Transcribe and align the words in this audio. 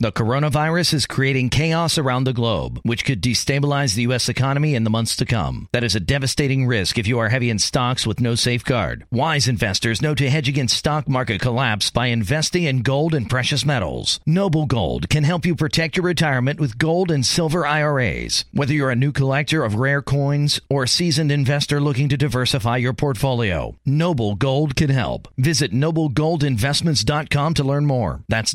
The 0.00 0.10
coronavirus 0.10 0.92
is 0.92 1.06
creating 1.06 1.50
chaos 1.50 1.98
around 1.98 2.24
the 2.24 2.32
globe, 2.32 2.80
which 2.82 3.04
could 3.04 3.22
destabilize 3.22 3.94
the 3.94 4.02
U.S. 4.02 4.28
economy 4.28 4.74
in 4.74 4.82
the 4.82 4.90
months 4.90 5.14
to 5.16 5.24
come. 5.24 5.68
That 5.70 5.84
is 5.84 5.94
a 5.94 6.00
devastating 6.00 6.66
risk 6.66 6.98
if 6.98 7.06
you 7.06 7.20
are 7.20 7.28
heavy 7.28 7.48
in 7.48 7.60
stocks 7.60 8.04
with 8.04 8.20
no 8.20 8.34
safeguard. 8.34 9.06
Wise 9.12 9.46
investors 9.46 10.02
know 10.02 10.12
to 10.16 10.28
hedge 10.28 10.48
against 10.48 10.76
stock 10.76 11.08
market 11.08 11.40
collapse 11.40 11.90
by 11.90 12.08
investing 12.08 12.64
in 12.64 12.82
gold 12.82 13.14
and 13.14 13.30
precious 13.30 13.64
metals. 13.64 14.18
Noble 14.26 14.66
Gold 14.66 15.08
can 15.08 15.22
help 15.22 15.46
you 15.46 15.54
protect 15.54 15.96
your 15.96 16.06
retirement 16.06 16.58
with 16.58 16.76
gold 16.76 17.12
and 17.12 17.24
silver 17.24 17.64
IRAs. 17.64 18.46
Whether 18.52 18.74
you're 18.74 18.90
a 18.90 18.96
new 18.96 19.12
collector 19.12 19.62
of 19.62 19.76
rare 19.76 20.02
coins 20.02 20.60
or 20.68 20.82
a 20.82 20.88
seasoned 20.88 21.30
investor 21.30 21.80
looking 21.80 22.08
to 22.08 22.16
diversify 22.16 22.78
your 22.78 22.94
portfolio, 22.94 23.76
Noble 23.86 24.34
Gold 24.34 24.74
can 24.74 24.90
help. 24.90 25.28
Visit 25.38 25.72
noblegoldinvestments.com 25.72 27.54
to 27.54 27.62
learn 27.62 27.86
more. 27.86 28.24
That's 28.28 28.54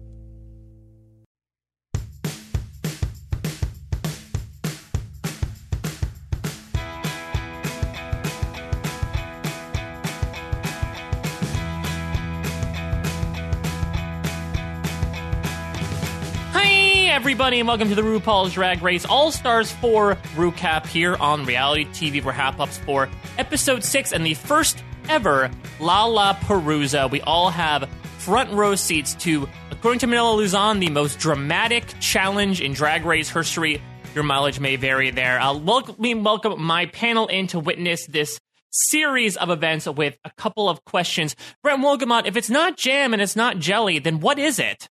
everybody, 17.41 17.59
and 17.59 17.67
welcome 17.67 17.89
to 17.89 17.95
the 17.95 18.03
RuPaul's 18.03 18.53
Drag 18.53 18.83
Race 18.83 19.03
All 19.03 19.31
Stars 19.31 19.71
4 19.71 20.13
recap 20.35 20.85
here 20.85 21.15
on 21.15 21.43
Reality 21.43 21.85
TV 21.85 22.21
for 22.21 22.31
Half 22.31 22.59
Ups 22.59 22.77
for 22.77 23.09
episode 23.39 23.83
6 23.83 24.13
and 24.13 24.23
the 24.23 24.35
first 24.35 24.83
ever 25.09 25.49
Lalaparuza. 25.79 27.09
We 27.09 27.19
all 27.21 27.49
have 27.49 27.89
front 28.19 28.51
row 28.51 28.75
seats 28.75 29.15
to, 29.15 29.49
according 29.71 29.97
to 30.01 30.07
Manila 30.07 30.35
Luzon, 30.35 30.79
the 30.79 30.91
most 30.91 31.17
dramatic 31.17 31.95
challenge 31.99 32.61
in 32.61 32.73
Drag 32.73 33.05
Race 33.05 33.31
history. 33.31 33.81
Your 34.13 34.23
mileage 34.23 34.59
may 34.59 34.75
vary 34.75 35.09
there. 35.09 35.39
Uh, 35.39 35.45
I'll 35.45 35.59
welcome, 35.59 36.23
welcome 36.23 36.61
my 36.61 36.85
panel 36.85 37.25
in 37.25 37.47
to 37.47 37.59
witness 37.59 38.05
this 38.05 38.39
series 38.69 39.35
of 39.35 39.49
events 39.49 39.87
with 39.87 40.15
a 40.23 40.29
couple 40.37 40.69
of 40.69 40.85
questions. 40.85 41.35
Brent 41.63 41.81
Wolgamott, 41.83 42.27
if 42.27 42.37
it's 42.37 42.51
not 42.51 42.77
jam 42.77 43.13
and 43.13 43.21
it's 43.21 43.35
not 43.35 43.57
jelly, 43.57 43.97
then 43.97 44.19
what 44.19 44.37
is 44.37 44.59
it? 44.59 44.87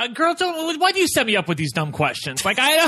Uh, 0.00 0.06
girl, 0.06 0.34
don't. 0.34 0.80
Why 0.80 0.92
do 0.92 0.98
you 0.98 1.06
set 1.06 1.26
me 1.26 1.36
up 1.36 1.46
with 1.46 1.58
these 1.58 1.72
dumb 1.72 1.92
questions? 1.92 2.42
Like 2.42 2.58
I, 2.58 2.78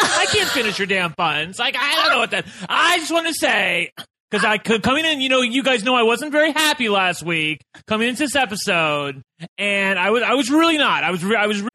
I 0.00 0.26
can't 0.30 0.48
finish 0.48 0.78
your 0.78 0.86
damn 0.86 1.12
puns. 1.12 1.58
Like 1.58 1.76
I 1.78 1.96
don't 1.96 2.10
know 2.10 2.18
what 2.18 2.30
that. 2.30 2.46
I 2.66 2.96
just 2.98 3.12
want 3.12 3.26
to 3.26 3.34
say 3.34 3.92
because 4.30 4.42
I 4.42 4.56
could 4.56 4.82
coming 4.82 5.04
in. 5.04 5.20
You 5.20 5.28
know, 5.28 5.42
you 5.42 5.62
guys 5.62 5.84
know 5.84 5.94
I 5.94 6.02
wasn't 6.02 6.32
very 6.32 6.52
happy 6.52 6.88
last 6.88 7.22
week 7.22 7.60
coming 7.86 8.08
into 8.08 8.22
this 8.22 8.36
episode, 8.36 9.20
and 9.58 9.98
I 9.98 10.08
was. 10.08 10.22
I 10.22 10.32
was 10.32 10.50
really 10.50 10.78
not. 10.78 11.04
I 11.04 11.10
was. 11.10 11.22
Re- 11.22 11.36
I 11.36 11.46
was. 11.46 11.60
Re- 11.60 11.68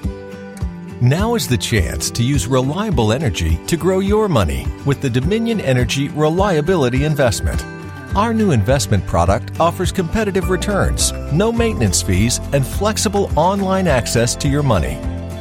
now 0.99 1.35
is 1.35 1.47
the 1.47 1.57
chance 1.57 2.09
to 2.11 2.23
use 2.23 2.47
reliable 2.47 3.11
energy 3.11 3.57
to 3.67 3.77
grow 3.77 3.99
your 3.99 4.27
money 4.27 4.66
with 4.88 4.99
the 5.01 5.11
Dominion 5.11 5.61
Energy 5.61 6.09
Reliability 6.09 7.06
Investment. 7.06 7.81
Our 8.16 8.33
new 8.33 8.51
investment 8.51 9.05
product 9.07 9.57
offers 9.57 9.94
competitive 9.94 10.49
returns, 10.49 11.13
no 11.31 11.49
maintenance 11.51 12.01
fees, 12.01 12.39
and 12.51 12.67
flexible 12.67 13.31
online 13.38 13.88
access 13.88 14.35
to 14.35 14.49
your 14.49 14.63
money. 14.63 14.99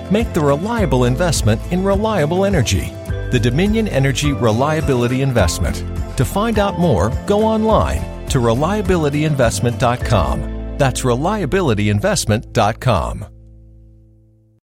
Make 0.08 0.32
the 0.32 0.40
reliable 0.40 1.04
investment 1.04 1.60
in 1.72 1.82
reliable 1.82 2.44
energy. 2.44 2.92
The 3.32 3.40
Dominion 3.42 3.88
Energy 3.88 4.32
Reliability 4.32 5.22
Investment. 5.22 5.82
To 6.16 6.24
find 6.24 6.60
out 6.60 6.78
more, 6.78 7.10
go 7.26 7.42
online 7.42 8.28
to 8.28 8.38
reliabilityinvestment.com. 8.38 10.76
That's 10.78 11.02
reliabilityinvestment.com. 11.02 13.26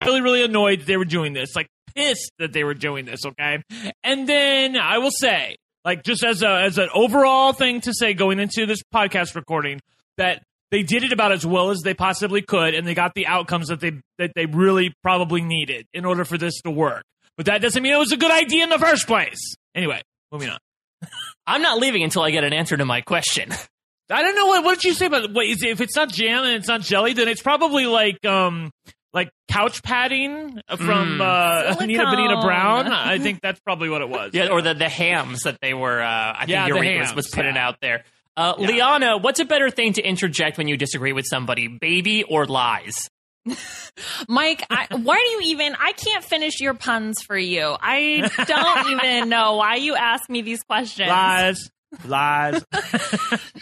Really, 0.04 0.22
really 0.22 0.44
annoyed 0.44 0.82
they 0.82 0.98
were 0.98 1.06
doing 1.06 1.34
this. 1.34 1.56
Like, 1.56 1.68
pissed 1.96 2.32
that 2.38 2.54
they 2.54 2.64
were 2.64 2.76
doing 2.76 3.06
this, 3.06 3.26
okay? 3.26 3.64
And 4.04 4.30
then 4.30 4.78
I 4.78 5.00
will 5.00 5.12
say, 5.12 5.56
like 5.86 6.04
just 6.04 6.24
as 6.26 6.42
a 6.42 6.50
as 6.50 6.78
an 6.78 6.90
overall 6.94 7.54
thing 7.54 7.80
to 7.82 7.94
say 7.94 8.14
going 8.14 8.40
into 8.40 8.66
this 8.66 8.82
podcast 8.94 9.36
recording 9.36 9.80
that 10.18 10.42
they 10.72 10.82
did 10.84 11.04
it 11.04 11.14
about 11.14 11.32
as 11.32 11.46
well 11.46 11.70
as 11.70 11.82
they 11.82 11.94
possibly 11.94 12.42
could 12.42 12.74
and 12.74 12.86
they 12.86 12.96
got 12.96 13.14
the 13.14 13.28
outcomes 13.28 13.68
that 13.68 13.80
they 13.80 13.92
that 14.18 14.32
they 14.36 14.48
really 14.48 14.94
probably 15.04 15.42
needed 15.42 15.86
in 15.94 16.04
order 16.04 16.26
for 16.26 16.38
this 16.38 16.60
to 16.62 16.72
work. 16.72 17.04
But 17.38 17.46
that 17.46 17.62
doesn't 17.62 17.82
mean 17.82 17.94
it 17.94 18.00
was 18.00 18.12
a 18.12 18.18
good 18.18 18.32
idea 18.32 18.64
in 18.64 18.70
the 18.70 18.80
first 18.80 19.08
place. 19.08 19.56
Anyway 19.76 20.02
moving 20.32 20.50
on. 20.50 20.58
I'm 21.48 21.62
not 21.62 21.78
leaving 21.78 22.04
until 22.04 22.24
i 22.24 22.32
get 22.32 22.44
an 22.44 22.54
answer 22.54 22.76
to 22.76 22.86
my 22.86 23.02
question. 23.02 23.52
I 24.10 24.22
don't 24.22 24.36
know 24.36 24.48
what 24.48 24.64
what 24.64 24.76
did 24.80 24.86
you 24.86 24.94
say 24.94 25.06
about 25.06 25.34
wait, 25.34 25.64
if 25.64 25.82
it's 25.82 25.96
not 25.96 26.12
jam 26.12 26.44
and 26.44 26.56
it's 26.56 26.68
not 26.68 26.82
jelly 26.82 27.14
then 27.14 27.28
it's 27.28 27.42
probably 27.42 27.86
like 27.86 28.24
um 28.26 28.72
like 29.16 29.32
couch 29.48 29.82
padding 29.82 30.62
from 30.68 31.18
mm. 31.18 31.22
uh, 31.22 31.76
Anita 31.80 32.04
Benita 32.04 32.42
Brown. 32.42 32.88
I 32.92 33.18
think 33.18 33.42
that's 33.42 33.60
probably 33.62 33.90
what 33.90 34.02
it 34.02 34.10
was. 34.10 34.32
Yeah, 34.34 34.50
or 34.50 34.62
the, 34.62 34.74
the 34.74 34.90
hams 34.90 35.44
that 35.44 35.58
they 35.62 35.74
were. 35.74 36.02
Uh, 36.02 36.34
I 36.36 36.40
think 36.40 36.50
yeah, 36.50 36.68
Eureka 36.68 37.00
was, 37.00 37.16
was 37.16 37.28
putting 37.34 37.56
yeah. 37.56 37.68
out 37.68 37.80
there. 37.82 38.04
Uh, 38.38 38.56
yeah. 38.60 38.68
Liana, 38.68 39.18
what's 39.18 39.40
a 39.40 39.46
better 39.46 39.70
thing 39.70 39.94
to 39.94 40.04
interject 40.04 40.58
when 40.58 40.68
you 40.68 40.76
disagree 40.76 41.14
with 41.14 41.26
somebody, 41.26 41.70
baby 41.70 42.24
or 42.24 42.46
lies? 42.46 43.10
Mike, 44.28 44.66
I, 44.70 44.88
why 44.92 45.16
do 45.16 45.32
you 45.46 45.52
even? 45.52 45.76
I 45.80 45.94
can't 45.94 46.24
finish 46.24 46.60
your 46.60 46.74
puns 46.74 47.22
for 47.22 47.38
you. 47.38 47.76
I 47.80 48.30
don't 48.46 48.92
even 48.92 49.30
know 49.30 49.56
why 49.56 49.76
you 49.76 49.96
ask 49.96 50.30
me 50.30 50.42
these 50.42 50.64
questions. 50.64 51.10
Lies. 51.10 51.72
Lies. 52.06 52.64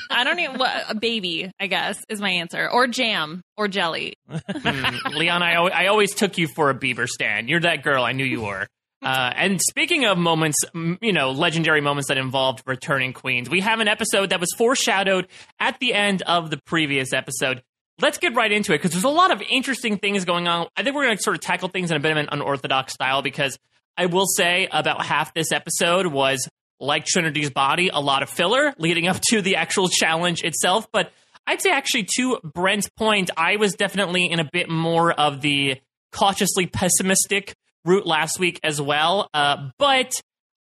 I 0.09 0.23
don't 0.23 0.39
even. 0.39 0.57
What, 0.57 0.85
a 0.89 0.95
baby, 0.95 1.51
I 1.59 1.67
guess, 1.67 2.03
is 2.09 2.19
my 2.19 2.29
answer. 2.31 2.69
Or 2.69 2.87
jam 2.87 3.41
or 3.57 3.67
jelly. 3.67 4.15
mm, 4.29 5.15
Leon, 5.15 5.43
I, 5.43 5.53
I 5.53 5.87
always 5.87 6.13
took 6.15 6.37
you 6.37 6.47
for 6.55 6.69
a 6.69 6.75
Bieber 6.75 7.07
stand. 7.07 7.49
You're 7.49 7.61
that 7.61 7.83
girl. 7.83 8.03
I 8.03 8.13
knew 8.13 8.25
you 8.25 8.41
were. 8.41 8.67
Uh, 9.03 9.31
and 9.35 9.61
speaking 9.61 10.05
of 10.05 10.17
moments, 10.17 10.57
you 11.01 11.11
know, 11.11 11.31
legendary 11.31 11.81
moments 11.81 12.07
that 12.07 12.17
involved 12.17 12.63
returning 12.65 13.11
queens, 13.11 13.49
we 13.49 13.59
have 13.59 13.81
an 13.81 13.87
episode 13.89 14.29
that 14.29 14.39
was 14.39 14.49
foreshadowed 14.57 15.27
at 15.59 15.77
the 15.79 15.93
end 15.93 16.21
of 16.21 16.49
the 16.49 16.57
previous 16.65 17.11
episode. 17.11 17.61
Let's 18.01 18.17
get 18.17 18.33
right 18.33 18.51
into 18.51 18.71
it 18.73 18.77
because 18.77 18.91
there's 18.91 19.03
a 19.03 19.09
lot 19.09 19.31
of 19.31 19.41
interesting 19.49 19.97
things 19.97 20.23
going 20.23 20.47
on. 20.47 20.67
I 20.77 20.83
think 20.83 20.95
we're 20.95 21.03
going 21.03 21.17
to 21.17 21.23
sort 21.23 21.35
of 21.35 21.41
tackle 21.41 21.67
things 21.67 21.91
in 21.91 21.97
a 21.97 21.99
bit 21.99 22.11
of 22.11 22.17
an 22.17 22.29
unorthodox 22.31 22.93
style 22.93 23.21
because 23.21 23.57
I 23.97 24.05
will 24.05 24.25
say 24.25 24.67
about 24.71 25.05
half 25.05 25.33
this 25.33 25.51
episode 25.51 26.07
was 26.07 26.47
like 26.83 27.05
Trinity's 27.05 27.49
body, 27.49 27.89
a 27.91 27.99
lot 27.99 28.23
of 28.23 28.29
filler 28.29 28.73
leading 28.77 29.07
up 29.07 29.19
to 29.29 29.41
the 29.41 29.55
actual 29.55 29.89
challenge 29.89 30.43
itself. 30.43 30.87
But 30.91 31.11
I'd 31.47 31.61
say 31.61 31.71
actually 31.71 32.07
to 32.17 32.39
Brent's 32.43 32.89
point, 32.89 33.29
I 33.35 33.57
was 33.57 33.73
definitely 33.73 34.27
in 34.27 34.39
a 34.39 34.49
bit 34.51 34.69
more 34.69 35.11
of 35.11 35.41
the 35.41 35.79
cautiously 36.11 36.67
pessimistic 36.67 37.55
route 37.85 38.05
last 38.05 38.39
week 38.39 38.59
as 38.63 38.81
well. 38.81 39.29
Uh, 39.33 39.69
but 39.77 40.11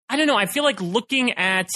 I 0.09 0.17
don't 0.17 0.27
know. 0.27 0.37
I 0.37 0.45
feel 0.45 0.63
like 0.63 0.81
looking 0.81 1.31
at 1.33 1.67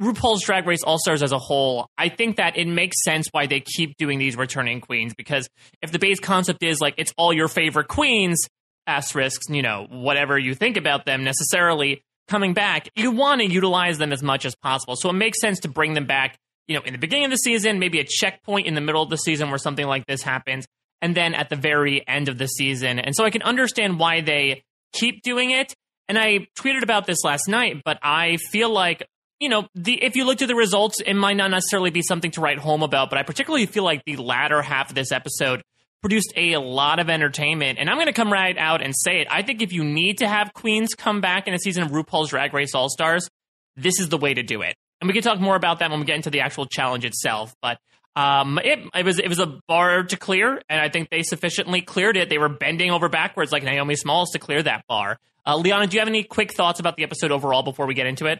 RuPaul's 0.00 0.42
Drag 0.42 0.66
Race 0.66 0.82
All 0.82 0.98
Stars 0.98 1.22
as 1.22 1.32
a 1.32 1.38
whole, 1.38 1.88
I 1.96 2.10
think 2.10 2.36
that 2.36 2.58
it 2.58 2.68
makes 2.68 3.02
sense 3.02 3.28
why 3.32 3.46
they 3.46 3.60
keep 3.60 3.96
doing 3.96 4.18
these 4.18 4.36
returning 4.36 4.80
queens 4.80 5.14
because 5.14 5.48
if 5.80 5.90
the 5.90 5.98
base 5.98 6.20
concept 6.20 6.62
is 6.62 6.80
like 6.80 6.94
it's 6.98 7.12
all 7.16 7.32
your 7.32 7.48
favorite 7.48 7.88
queens, 7.88 8.46
asterisks, 8.86 9.46
you 9.48 9.62
know, 9.62 9.86
whatever 9.88 10.38
you 10.38 10.54
think 10.54 10.76
about 10.76 11.06
them 11.06 11.24
necessarily, 11.24 12.02
coming 12.28 12.54
back, 12.54 12.88
you 12.94 13.10
want 13.10 13.40
to 13.40 13.46
utilize 13.46 13.98
them 13.98 14.12
as 14.12 14.22
much 14.22 14.44
as 14.44 14.54
possible. 14.54 14.96
So 14.96 15.10
it 15.10 15.14
makes 15.14 15.40
sense 15.40 15.60
to 15.60 15.68
bring 15.68 15.94
them 15.94 16.06
back, 16.06 16.38
you 16.66 16.76
know, 16.76 16.82
in 16.84 16.92
the 16.92 16.98
beginning 16.98 17.26
of 17.26 17.30
the 17.30 17.38
season, 17.38 17.78
maybe 17.78 18.00
a 18.00 18.04
checkpoint 18.04 18.66
in 18.66 18.74
the 18.74 18.80
middle 18.80 19.02
of 19.02 19.10
the 19.10 19.18
season 19.18 19.50
where 19.50 19.58
something 19.58 19.86
like 19.86 20.06
this 20.06 20.22
happens, 20.22 20.66
and 21.00 21.14
then 21.14 21.34
at 21.34 21.50
the 21.50 21.56
very 21.56 22.06
end 22.06 22.28
of 22.28 22.38
the 22.38 22.46
season. 22.46 22.98
And 22.98 23.14
so 23.14 23.24
I 23.24 23.30
can 23.30 23.42
understand 23.42 23.98
why 23.98 24.20
they 24.20 24.64
keep 24.92 25.22
doing 25.22 25.50
it. 25.50 25.74
And 26.08 26.18
I 26.18 26.46
tweeted 26.56 26.82
about 26.82 27.06
this 27.06 27.24
last 27.24 27.48
night, 27.48 27.82
but 27.84 27.98
I 28.02 28.36
feel 28.36 28.70
like 28.70 29.06
you 29.40 29.50
know, 29.50 29.68
the 29.74 30.02
if 30.02 30.16
you 30.16 30.24
looked 30.24 30.42
at 30.42 30.48
the 30.48 30.54
results, 30.54 31.00
it 31.00 31.14
might 31.14 31.36
not 31.36 31.50
necessarily 31.50 31.90
be 31.90 32.02
something 32.02 32.30
to 32.32 32.40
write 32.40 32.58
home 32.58 32.82
about, 32.82 33.10
but 33.10 33.18
I 33.18 33.22
particularly 33.22 33.66
feel 33.66 33.84
like 33.84 34.02
the 34.04 34.16
latter 34.16 34.62
half 34.62 34.88
of 34.88 34.94
this 34.94 35.12
episode 35.12 35.62
produced 36.02 36.32
a 36.36 36.56
lot 36.58 36.98
of 36.98 37.10
entertainment. 37.10 37.78
And 37.78 37.88
I'm 37.90 37.96
going 37.96 38.06
to 38.06 38.12
come 38.12 38.32
right 38.32 38.56
out 38.56 38.82
and 38.82 38.94
say 38.96 39.20
it. 39.20 39.28
I 39.30 39.42
think 39.42 39.62
if 39.62 39.72
you 39.72 39.82
need 39.84 40.18
to 40.18 40.28
have 40.28 40.52
queens 40.54 40.94
come 40.94 41.20
back 41.20 41.48
in 41.48 41.54
a 41.54 41.58
season 41.58 41.82
of 41.82 41.90
RuPaul's 41.90 42.30
Drag 42.30 42.52
Race 42.54 42.74
All 42.74 42.88
Stars, 42.88 43.28
this 43.76 43.98
is 44.00 44.08
the 44.08 44.18
way 44.18 44.34
to 44.34 44.42
do 44.42 44.62
it. 44.62 44.74
And 45.00 45.08
we 45.08 45.14
can 45.14 45.22
talk 45.22 45.40
more 45.40 45.56
about 45.56 45.80
that 45.80 45.90
when 45.90 46.00
we 46.00 46.06
get 46.06 46.16
into 46.16 46.30
the 46.30 46.40
actual 46.40 46.66
challenge 46.66 47.04
itself. 47.04 47.54
But 47.60 47.78
Um, 48.16 48.58
it, 48.64 48.78
it 48.94 49.04
was 49.04 49.18
it 49.18 49.28
was 49.28 49.40
a 49.40 49.60
bar 49.68 50.04
to 50.04 50.16
clear, 50.16 50.62
and 50.70 50.80
I 50.80 50.88
think 50.88 51.10
they 51.10 51.22
sufficiently 51.22 51.82
cleared 51.82 52.16
it. 52.16 52.30
They 52.30 52.38
were 52.38 52.48
bending 52.48 52.90
over 52.90 53.10
backwards 53.10 53.52
like 53.52 53.62
Naomi 53.62 53.94
Smalls 53.94 54.30
to 54.30 54.38
clear 54.38 54.62
that 54.62 54.86
bar. 54.88 55.18
Uh, 55.44 55.58
Liana, 55.58 55.86
do 55.86 55.96
you 55.96 56.00
have 56.00 56.08
any 56.08 56.24
quick 56.24 56.54
thoughts 56.54 56.80
about 56.80 56.96
the 56.96 57.02
episode 57.04 57.30
overall 57.30 57.62
before 57.62 57.86
we 57.86 57.92
get 57.92 58.06
into 58.06 58.24
it? 58.24 58.38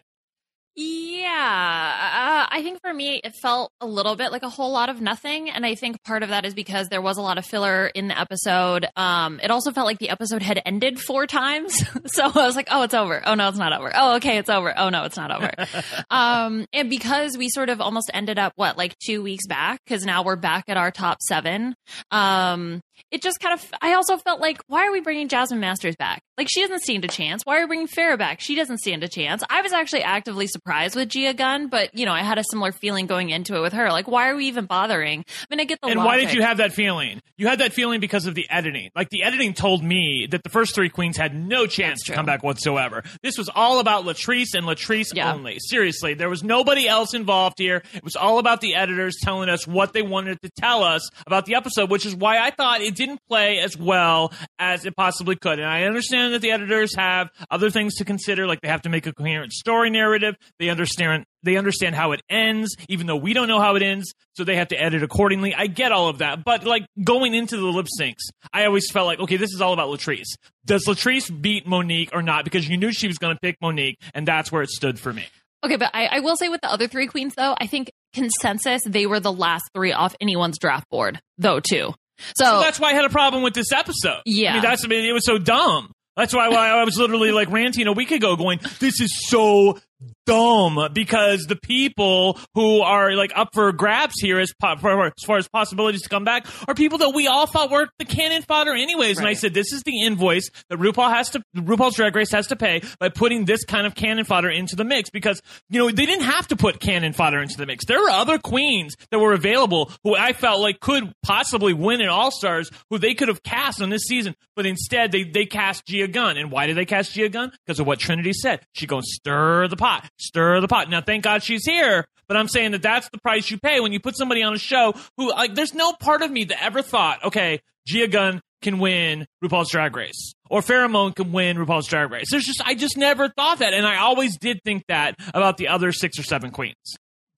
Yeah, 0.79 1.33
uh, 1.33 2.47
I 2.51 2.61
think 2.61 2.81
for 2.81 2.93
me, 2.93 3.19
it 3.23 3.33
felt 3.41 3.71
a 3.81 3.87
little 3.87 4.15
bit 4.15 4.31
like 4.31 4.43
a 4.43 4.49
whole 4.49 4.71
lot 4.71 4.89
of 4.89 5.01
nothing. 5.01 5.49
And 5.49 5.65
I 5.65 5.73
think 5.73 6.03
part 6.03 6.21
of 6.21 6.29
that 6.29 6.45
is 6.45 6.53
because 6.53 6.89
there 6.89 7.01
was 7.01 7.17
a 7.17 7.21
lot 7.23 7.39
of 7.39 7.45
filler 7.47 7.87
in 7.87 8.09
the 8.09 8.19
episode. 8.19 8.85
Um, 8.95 9.39
it 9.41 9.49
also 9.49 9.71
felt 9.71 9.87
like 9.87 9.97
the 9.97 10.11
episode 10.11 10.43
had 10.43 10.61
ended 10.67 10.99
four 10.99 11.25
times. 11.25 11.75
so 12.05 12.25
I 12.25 12.45
was 12.45 12.55
like, 12.55 12.67
oh, 12.69 12.83
it's 12.83 12.93
over. 12.93 13.23
Oh, 13.25 13.33
no, 13.33 13.49
it's 13.49 13.57
not 13.57 13.73
over. 13.73 13.91
Oh, 13.95 14.17
okay, 14.17 14.37
it's 14.37 14.51
over. 14.51 14.71
Oh, 14.77 14.89
no, 14.89 15.05
it's 15.05 15.17
not 15.17 15.31
over. 15.31 15.51
um, 16.11 16.67
and 16.71 16.91
because 16.91 17.35
we 17.39 17.49
sort 17.49 17.69
of 17.69 17.81
almost 17.81 18.11
ended 18.13 18.37
up, 18.37 18.53
what, 18.55 18.77
like 18.77 18.95
two 18.99 19.23
weeks 19.23 19.47
back? 19.47 19.81
Because 19.83 20.05
now 20.05 20.23
we're 20.23 20.35
back 20.35 20.65
at 20.67 20.77
our 20.77 20.91
top 20.91 21.23
seven. 21.23 21.73
Um, 22.11 22.81
it 23.11 23.21
just 23.21 23.39
kind 23.39 23.53
of, 23.53 23.65
I 23.81 23.93
also 23.93 24.17
felt 24.17 24.39
like, 24.41 24.61
why 24.67 24.85
are 24.87 24.91
we 24.91 25.01
bringing 25.01 25.27
Jasmine 25.27 25.59
Masters 25.59 25.95
back? 25.95 26.21
Like, 26.37 26.47
she 26.49 26.61
doesn't 26.61 26.81
stand 26.81 27.03
a 27.05 27.07
chance. 27.07 27.43
Why 27.45 27.57
are 27.57 27.61
we 27.61 27.67
bringing 27.67 27.87
Farrah 27.87 28.17
back? 28.17 28.39
She 28.41 28.55
doesn't 28.55 28.77
stand 28.79 29.03
a 29.03 29.07
chance. 29.07 29.43
I 29.49 29.61
was 29.61 29.73
actually 29.73 30.03
actively 30.03 30.45
surprised 30.47 30.95
with 30.95 31.09
Gia 31.09 31.33
Gunn, 31.33 31.67
but, 31.67 31.95
you 31.97 32.05
know, 32.05 32.11
I 32.13 32.21
had 32.21 32.37
a 32.37 32.43
similar 32.51 32.71
feeling 32.71 33.07
going 33.07 33.29
into 33.29 33.55
it 33.55 33.61
with 33.61 33.73
her. 33.73 33.89
Like, 33.91 34.07
why 34.07 34.29
are 34.29 34.35
we 34.35 34.45
even 34.47 34.65
bothering? 34.65 35.21
I 35.27 35.45
mean, 35.49 35.59
I 35.59 35.63
get 35.63 35.79
the 35.81 35.87
And 35.87 35.97
logic. 35.97 36.07
why 36.07 36.17
did 36.17 36.33
you 36.33 36.41
have 36.43 36.57
that 36.57 36.73
feeling? 36.73 37.21
You 37.37 37.47
had 37.47 37.59
that 37.59 37.73
feeling 37.73 37.99
because 37.99 38.25
of 38.25 38.35
the 38.35 38.47
editing. 38.49 38.89
Like 38.95 39.09
the 39.09 39.23
editing 39.23 39.53
told 39.53 39.83
me 39.83 40.27
that 40.31 40.43
the 40.43 40.49
first 40.49 40.73
three 40.75 40.89
queens 40.89 41.17
had 41.17 41.35
no 41.35 41.67
chance 41.67 42.03
to 42.05 42.13
come 42.13 42.25
back 42.25 42.43
whatsoever. 42.43 43.03
This 43.21 43.37
was 43.37 43.47
all 43.53 43.79
about 43.79 44.05
Latrice 44.05 44.55
and 44.55 44.65
Latrice 44.65 45.07
Yeah. 45.13 45.33
only. 45.33 45.57
Seriously, 45.59 46.15
there 46.15 46.29
was 46.29 46.43
nobody 46.43 46.87
else 46.87 47.13
involved 47.13 47.59
here. 47.59 47.83
It 47.93 48.03
was 48.03 48.15
all 48.15 48.39
about 48.39 48.61
the 48.61 48.73
editors 48.75 49.17
telling 49.21 49.49
us 49.49 49.67
what 49.67 49.93
they 49.93 50.01
wanted 50.01 50.41
to 50.41 50.49
tell 50.59 50.83
us 50.83 51.07
about 51.27 51.45
the 51.45 51.55
episode, 51.55 51.91
which 51.91 52.05
is 52.07 52.15
why 52.15 52.39
I 52.39 52.49
thought 52.51 52.81
it 52.87 52.95
didn't 52.95 53.19
play 53.27 53.59
as 53.59 53.77
well 53.77 54.33
as 54.57 54.85
it 54.85 54.95
possibly 54.95 55.35
could. 55.35 55.59
And 55.59 55.67
I 55.67 55.83
understand 55.83 56.33
that 56.33 56.41
the 56.41 56.51
editors 56.51 56.95
have 56.95 57.29
other 57.51 57.69
things 57.69 57.95
to 57.95 58.05
consider, 58.05 58.47
like 58.47 58.61
they 58.61 58.69
have 58.69 58.83
to 58.83 58.89
make 58.89 59.05
a 59.05 59.13
coherent 59.13 59.51
story 59.53 59.89
narrative. 59.89 60.35
They 60.59 60.69
understand 60.69 61.25
they 61.43 61.55
understand 61.55 61.95
how 61.95 62.13
it 62.13 62.21
ends, 62.29 62.75
even 62.89 63.07
though 63.07 63.15
we 63.15 63.33
don't 63.33 63.47
know 63.47 63.59
how 63.59 63.75
it 63.75 63.83
ends, 63.83 64.13
so 64.35 64.43
they 64.43 64.55
have 64.55 64.69
to 64.69 64.81
edit 64.81 65.03
accordingly. 65.03 65.53
I 65.53 65.67
get 65.67 65.91
all 65.91 66.09
of 66.09 66.17
that, 66.17 66.43
but 66.43 66.65
like 66.65 66.85
going 67.03 67.35
into 67.35 67.57
the 67.57 67.65
lip 67.65 67.87
syncs, 67.99 68.23
I 68.51 68.65
always 68.65 68.89
felt 68.89 69.05
like, 69.05 69.19
okay, 69.19 69.37
this 69.37 69.53
is 69.53 69.61
all 69.61 69.73
about 69.73 69.89
Latrice. 69.89 70.35
Does 70.65 70.85
Latrice 70.85 71.29
beat 71.41 71.67
Monique 71.67 72.09
or 72.13 72.21
not? 72.21 72.43
Because 72.43 72.67
you 72.67 72.77
knew 72.77 72.91
she 72.91 73.07
was 73.07 73.17
going 73.17 73.35
to 73.35 73.39
pick 73.39 73.57
Monique, 73.61 73.97
and 74.13 74.27
that's 74.27 74.51
where 74.51 74.61
it 74.61 74.69
stood 74.69 74.99
for 74.99 75.13
me. 75.13 75.25
Okay, 75.63 75.75
but 75.75 75.89
I, 75.93 76.05
I 76.05 76.19
will 76.19 76.35
say 76.35 76.49
with 76.49 76.61
the 76.61 76.71
other 76.71 76.87
three 76.87 77.07
queens, 77.07 77.33
though, 77.35 77.55
I 77.59 77.67
think 77.67 77.91
consensus, 78.13 78.83
they 78.85 79.05
were 79.05 79.19
the 79.19 79.31
last 79.31 79.63
three 79.73 79.91
off 79.91 80.15
anyone's 80.21 80.59
draft 80.59 80.89
board, 80.89 81.19
though, 81.37 81.59
too. 81.59 81.93
So, 82.35 82.45
So 82.45 82.59
that's 82.59 82.79
why 82.79 82.91
I 82.91 82.93
had 82.93 83.05
a 83.05 83.09
problem 83.09 83.43
with 83.43 83.53
this 83.53 83.71
episode. 83.71 84.21
Yeah. 84.25 84.51
I 84.51 84.53
mean, 84.53 84.61
that's 84.63 84.85
I 84.85 84.87
mean, 84.87 85.05
it 85.05 85.13
was 85.13 85.25
so 85.25 85.37
dumb. 85.37 85.91
That's 86.15 86.33
why, 86.33 86.49
why 86.49 86.69
I 86.69 86.83
was 86.83 86.97
literally 86.97 87.31
like 87.31 87.51
ranting 87.51 87.85
a 87.85 87.93
week 87.93 88.09
ago, 88.09 88.35
going, 88.35 88.59
"This 88.79 88.99
is 88.99 89.11
so 89.29 89.77
dumb," 90.27 90.89
because 90.93 91.45
the 91.47 91.55
people 91.55 92.39
who 92.53 92.81
are 92.81 93.13
like 93.13 93.31
up 93.35 93.49
for 93.53 93.71
grabs 93.71 94.19
here 94.19 94.39
as, 94.39 94.53
po- 94.61 94.75
for, 94.77 95.07
as 95.07 95.23
far 95.25 95.37
as 95.37 95.47
possibilities 95.47 96.03
to 96.03 96.09
come 96.09 96.23
back 96.23 96.45
are 96.67 96.75
people 96.75 96.99
that 96.99 97.11
we 97.15 97.25
all 97.27 97.47
thought 97.47 97.71
were 97.71 97.87
the 97.97 98.05
cannon 98.05 98.43
fodder, 98.43 98.73
anyways. 98.73 99.17
And 99.17 99.27
I 99.27 99.33
said, 99.33 99.53
"This 99.53 99.71
is 99.73 99.81
the 99.83 100.03
invoice 100.03 100.49
that 100.69 100.77
RuPaul 100.77 101.09
has 101.09 101.29
to, 101.31 101.41
RuPaul's 101.55 101.95
Drag 101.95 102.15
Race 102.15 102.31
has 102.31 102.47
to 102.47 102.55
pay 102.55 102.81
by 102.99 103.09
putting 103.09 103.45
this 103.45 103.63
kind 103.65 103.87
of 103.87 103.95
cannon 103.95 104.25
fodder 104.25 104.49
into 104.49 104.75
the 104.75 104.83
mix 104.83 105.09
because 105.09 105.41
you 105.69 105.79
know 105.79 105.87
they 105.89 106.05
didn't 106.05 106.25
have 106.25 106.47
to 106.49 106.55
put 106.55 106.79
cannon 106.79 107.13
fodder 107.13 107.41
into 107.41 107.57
the 107.57 107.65
mix. 107.65 107.85
There 107.85 107.99
were 107.99 108.09
other 108.09 108.37
queens 108.37 108.95
that 109.11 109.19
were 109.19 109.33
available 109.33 109.91
who 110.03 110.15
I 110.15 110.33
felt 110.33 110.59
like 110.61 110.79
could 110.79 111.11
possibly 111.23 111.73
win 111.73 112.01
an 112.01 112.09
All 112.09 112.31
Stars 112.31 112.69
who 112.89 112.97
they 112.97 113.13
could 113.13 113.29
have 113.29 113.41
cast 113.43 113.81
on 113.81 113.89
this 113.89 114.03
season, 114.03 114.35
but 114.55 114.65
instead 114.65 115.11
they 115.11 115.23
they 115.23 115.45
cast 115.45 115.85
Gia 115.85 116.07
Gunn. 116.07 116.37
And 116.37 116.51
why 116.51 116.67
did 116.67 116.75
they 116.77 116.85
cast 116.85 117.13
Gia 117.13 117.29
Gunn? 117.29 117.51
Because 117.65 117.79
of 117.79 117.87
what 117.87 117.99
Trinity 117.99 118.33
said. 118.33 118.61
She 118.73 118.85
goes 118.87 119.03
stir 119.07 119.67
the 119.67 119.77
pot, 119.77 120.09
stir 120.17 120.61
the 120.61 120.67
pot. 120.67 120.89
Now, 120.89 121.01
thank 121.01 121.23
God 121.23 121.43
she's 121.43 121.65
here. 121.65 122.05
But 122.27 122.35
I'm 122.35 122.49
saying 122.49 122.71
that 122.71 122.81
that's 122.81 123.07
the 123.09 123.19
price 123.19 123.49
you 123.49 123.57
pay 123.57 123.79
when 123.79 123.93
you 123.93 124.01
put 124.01 124.17
somebody 124.17 124.43
on 124.43 124.53
a 124.53 124.59
show 124.59 124.93
who 125.15 125.29
like. 125.29 125.55
There's 125.55 125.73
no 125.73 125.93
part 125.93 126.21
of 126.21 126.29
me 126.29 126.43
that 126.45 126.61
ever 126.61 126.81
thought, 126.81 127.23
okay, 127.23 127.61
Gia 127.85 128.07
Gunn 128.07 128.41
can 128.61 128.79
win 128.79 129.25
RuPaul's 129.43 129.69
Drag 129.69 129.95
Race 129.95 130.33
or 130.49 130.61
Farrah 130.61 130.91
Moan 130.91 131.13
can 131.13 131.31
win 131.31 131.57
RuPaul's 131.57 131.87
Drag 131.87 132.11
Race. 132.11 132.27
There's 132.29 132.45
just 132.45 132.61
I 132.65 132.73
just 132.73 132.97
never 132.97 133.29
thought 133.29 133.59
that, 133.59 133.73
and 133.73 133.85
I 133.85 133.97
always 133.97 134.37
did 134.37 134.59
think 134.65 134.83
that 134.89 135.15
about 135.33 135.57
the 135.57 135.69
other 135.69 135.93
six 135.93 136.19
or 136.19 136.23
seven 136.23 136.51
queens. 136.51 136.75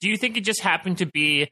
Do 0.01 0.09
you 0.09 0.17
think 0.17 0.37
it 0.37 0.41
just 0.41 0.61
happened 0.61 0.99
to 0.99 1.05
be 1.05 1.49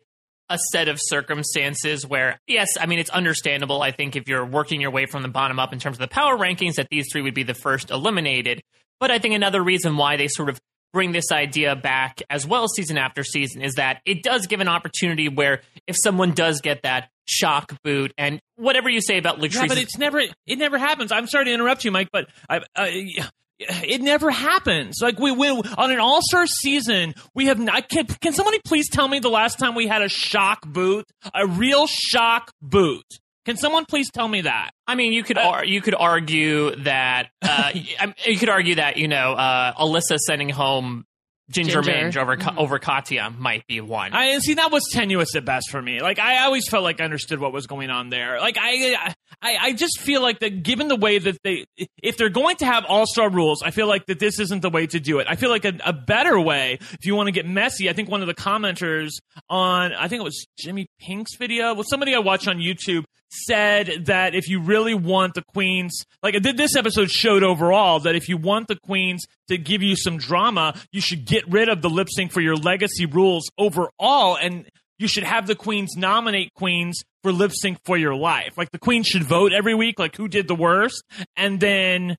a 0.49 0.57
set 0.71 0.87
of 0.87 0.97
circumstances 1.01 2.07
where, 2.07 2.39
yes, 2.47 2.69
I 2.79 2.85
mean, 2.85 2.99
it's 2.99 3.09
understandable. 3.09 3.81
I 3.81 3.91
think 3.91 4.15
if 4.15 4.29
you're 4.29 4.45
working 4.45 4.79
your 4.79 4.91
way 4.91 5.05
from 5.05 5.21
the 5.21 5.27
bottom 5.29 5.59
up 5.59 5.73
in 5.73 5.79
terms 5.79 5.97
of 5.97 5.99
the 5.99 6.07
power 6.07 6.37
rankings, 6.37 6.75
that 6.75 6.87
these 6.89 7.07
three 7.11 7.21
would 7.21 7.33
be 7.33 7.43
the 7.43 7.53
first 7.53 7.91
eliminated. 7.91 8.61
But 8.99 9.11
I 9.11 9.19
think 9.19 9.35
another 9.35 9.61
reason 9.61 9.97
why 9.97 10.15
they 10.15 10.29
sort 10.29 10.49
of 10.49 10.59
bring 10.93 11.11
this 11.11 11.31
idea 11.31 11.75
back 11.75 12.21
as 12.29 12.45
well 12.45 12.67
season 12.67 12.97
after 12.97 13.23
season 13.23 13.61
is 13.61 13.75
that 13.75 14.01
it 14.05 14.23
does 14.23 14.47
give 14.47 14.61
an 14.61 14.67
opportunity 14.67 15.29
where 15.29 15.61
if 15.85 15.95
someone 16.01 16.31
does 16.31 16.61
get 16.61 16.83
that 16.83 17.09
shock 17.25 17.75
boot 17.83 18.13
and 18.17 18.39
whatever 18.55 18.89
you 18.89 19.01
say 19.01 19.17
about 19.17 19.39
Latrice, 19.39 19.55
Yeah, 19.55 19.67
but 19.67 19.77
it's 19.77 19.97
never 19.97 20.19
it 20.19 20.57
never 20.57 20.77
happens. 20.77 21.11
I'm 21.11 21.27
sorry 21.27 21.45
to 21.45 21.53
interrupt 21.53 21.83
you, 21.85 21.91
Mike, 21.91 22.09
but 22.11 22.27
I, 22.49 22.61
I, 22.75 23.13
it 23.59 24.01
never 24.01 24.29
happens. 24.31 24.97
Like 25.01 25.19
we, 25.19 25.31
win 25.31 25.61
on 25.77 25.91
an 25.91 25.99
All 25.99 26.21
Star 26.21 26.47
season, 26.47 27.13
we 27.33 27.47
have 27.47 27.59
not. 27.59 27.89
Can, 27.89 28.05
can 28.05 28.33
somebody 28.33 28.59
please 28.65 28.89
tell 28.89 29.07
me 29.07 29.19
the 29.19 29.29
last 29.29 29.59
time 29.59 29.75
we 29.75 29.87
had 29.87 30.01
a 30.01 30.09
shock 30.09 30.65
boot, 30.65 31.05
a 31.33 31.47
real 31.47 31.87
shock 31.87 32.51
boot? 32.61 33.05
Can 33.47 33.55
someone 33.57 33.85
please 33.85 34.11
tell 34.11 34.27
me 34.27 34.41
that? 34.41 34.71
I 34.85 34.93
mean, 34.95 35.13
you 35.13 35.21
Uh, 35.21 35.25
could 35.25 35.37
ar- 35.39 35.65
you 35.65 35.81
could 35.81 35.95
argue 35.95 36.75
that 36.83 37.29
uh, 37.41 37.71
you 38.25 38.37
could 38.37 38.49
argue 38.49 38.75
that 38.75 38.97
you 38.97 39.07
know 39.07 39.31
uh, 39.33 39.73
Alyssa 39.73 40.17
sending 40.19 40.49
home 40.49 41.05
Ginger, 41.49 41.81
Ginger. 41.81 42.19
Minj 42.19 42.21
over 42.21 42.35
Mhm. 42.35 42.57
over 42.57 42.77
Katya 42.77 43.33
might 43.39 43.65
be 43.67 43.79
one. 43.79 44.11
I 44.13 44.37
see 44.39 44.55
that 44.55 44.69
was 44.69 44.83
tenuous 44.91 45.33
at 45.33 45.45
best 45.45 45.69
for 45.71 45.81
me. 45.81 46.01
Like 46.01 46.19
I 46.19 46.43
always 46.43 46.67
felt 46.67 46.83
like 46.83 46.99
I 46.99 47.05
understood 47.05 47.39
what 47.39 47.53
was 47.53 47.67
going 47.67 47.89
on 47.89 48.09
there. 48.09 48.37
Like 48.41 48.57
I, 48.59 49.13
I, 49.41 49.57
I 49.61 49.71
just 49.71 50.01
feel 50.01 50.21
like 50.21 50.39
that 50.39 50.61
given 50.63 50.89
the 50.89 50.97
way 50.97 51.17
that 51.19 51.37
they, 51.45 51.63
if 52.03 52.17
they're 52.17 52.27
going 52.27 52.57
to 52.57 52.65
have 52.65 52.83
all 52.89 53.05
star 53.07 53.29
rules, 53.31 53.63
I 53.63 53.71
feel 53.71 53.87
like 53.87 54.07
that 54.07 54.19
this 54.19 54.41
isn't 54.41 54.61
the 54.61 54.69
way 54.69 54.87
to 54.87 54.99
do 54.99 55.19
it. 55.19 55.27
I 55.29 55.37
feel 55.37 55.49
like 55.49 55.63
a, 55.63 55.71
a 55.85 55.93
better 55.93 56.37
way, 56.37 56.79
if 56.81 57.05
you 57.05 57.15
want 57.15 57.27
to 57.27 57.31
get 57.31 57.47
messy, 57.47 57.89
I 57.89 57.93
think 57.93 58.09
one 58.09 58.19
of 58.19 58.27
the 58.27 58.35
commenters 58.35 59.11
on, 59.49 59.93
I 59.93 60.09
think 60.09 60.19
it 60.19 60.25
was 60.25 60.47
Jimmy 60.59 60.87
Pink's 60.99 61.37
video, 61.37 61.73
well 61.73 61.85
somebody 61.89 62.13
I 62.13 62.19
watched 62.19 62.49
on 62.49 62.57
YouTube 62.57 63.05
said 63.29 64.05
that 64.05 64.35
if 64.35 64.47
you 64.47 64.61
really 64.61 64.93
want 64.93 65.33
the 65.33 65.43
queens, 65.43 66.05
like 66.23 66.41
this 66.41 66.75
episode 66.75 67.09
showed 67.09 67.43
overall 67.43 67.99
that 68.01 68.15
if 68.15 68.29
you 68.29 68.37
want 68.37 68.67
the 68.67 68.77
queens 68.77 69.25
to 69.47 69.57
give 69.57 69.81
you 69.81 69.95
some 69.95 70.17
drama, 70.17 70.73
you 70.91 71.01
should 71.01 71.25
get 71.25 71.47
rid 71.49 71.69
of 71.69 71.81
the 71.81 71.89
lip 71.89 72.07
sync 72.09 72.31
for 72.31 72.41
your 72.41 72.55
legacy 72.55 73.05
rules 73.05 73.49
overall, 73.57 74.37
and 74.37 74.65
you 74.99 75.07
should 75.07 75.23
have 75.23 75.47
the 75.47 75.55
queens 75.55 75.95
nominate 75.95 76.53
queens 76.53 77.03
for 77.23 77.31
lip 77.31 77.51
sync 77.53 77.77
for 77.85 77.97
your 77.97 78.15
life. 78.15 78.53
Like 78.57 78.71
the 78.71 78.79
queens 78.79 79.07
should 79.07 79.23
vote 79.23 79.53
every 79.53 79.75
week, 79.75 79.99
like 79.99 80.15
who 80.15 80.27
did 80.27 80.47
the 80.47 80.55
worst, 80.55 81.03
and 81.35 81.59
then 81.59 82.15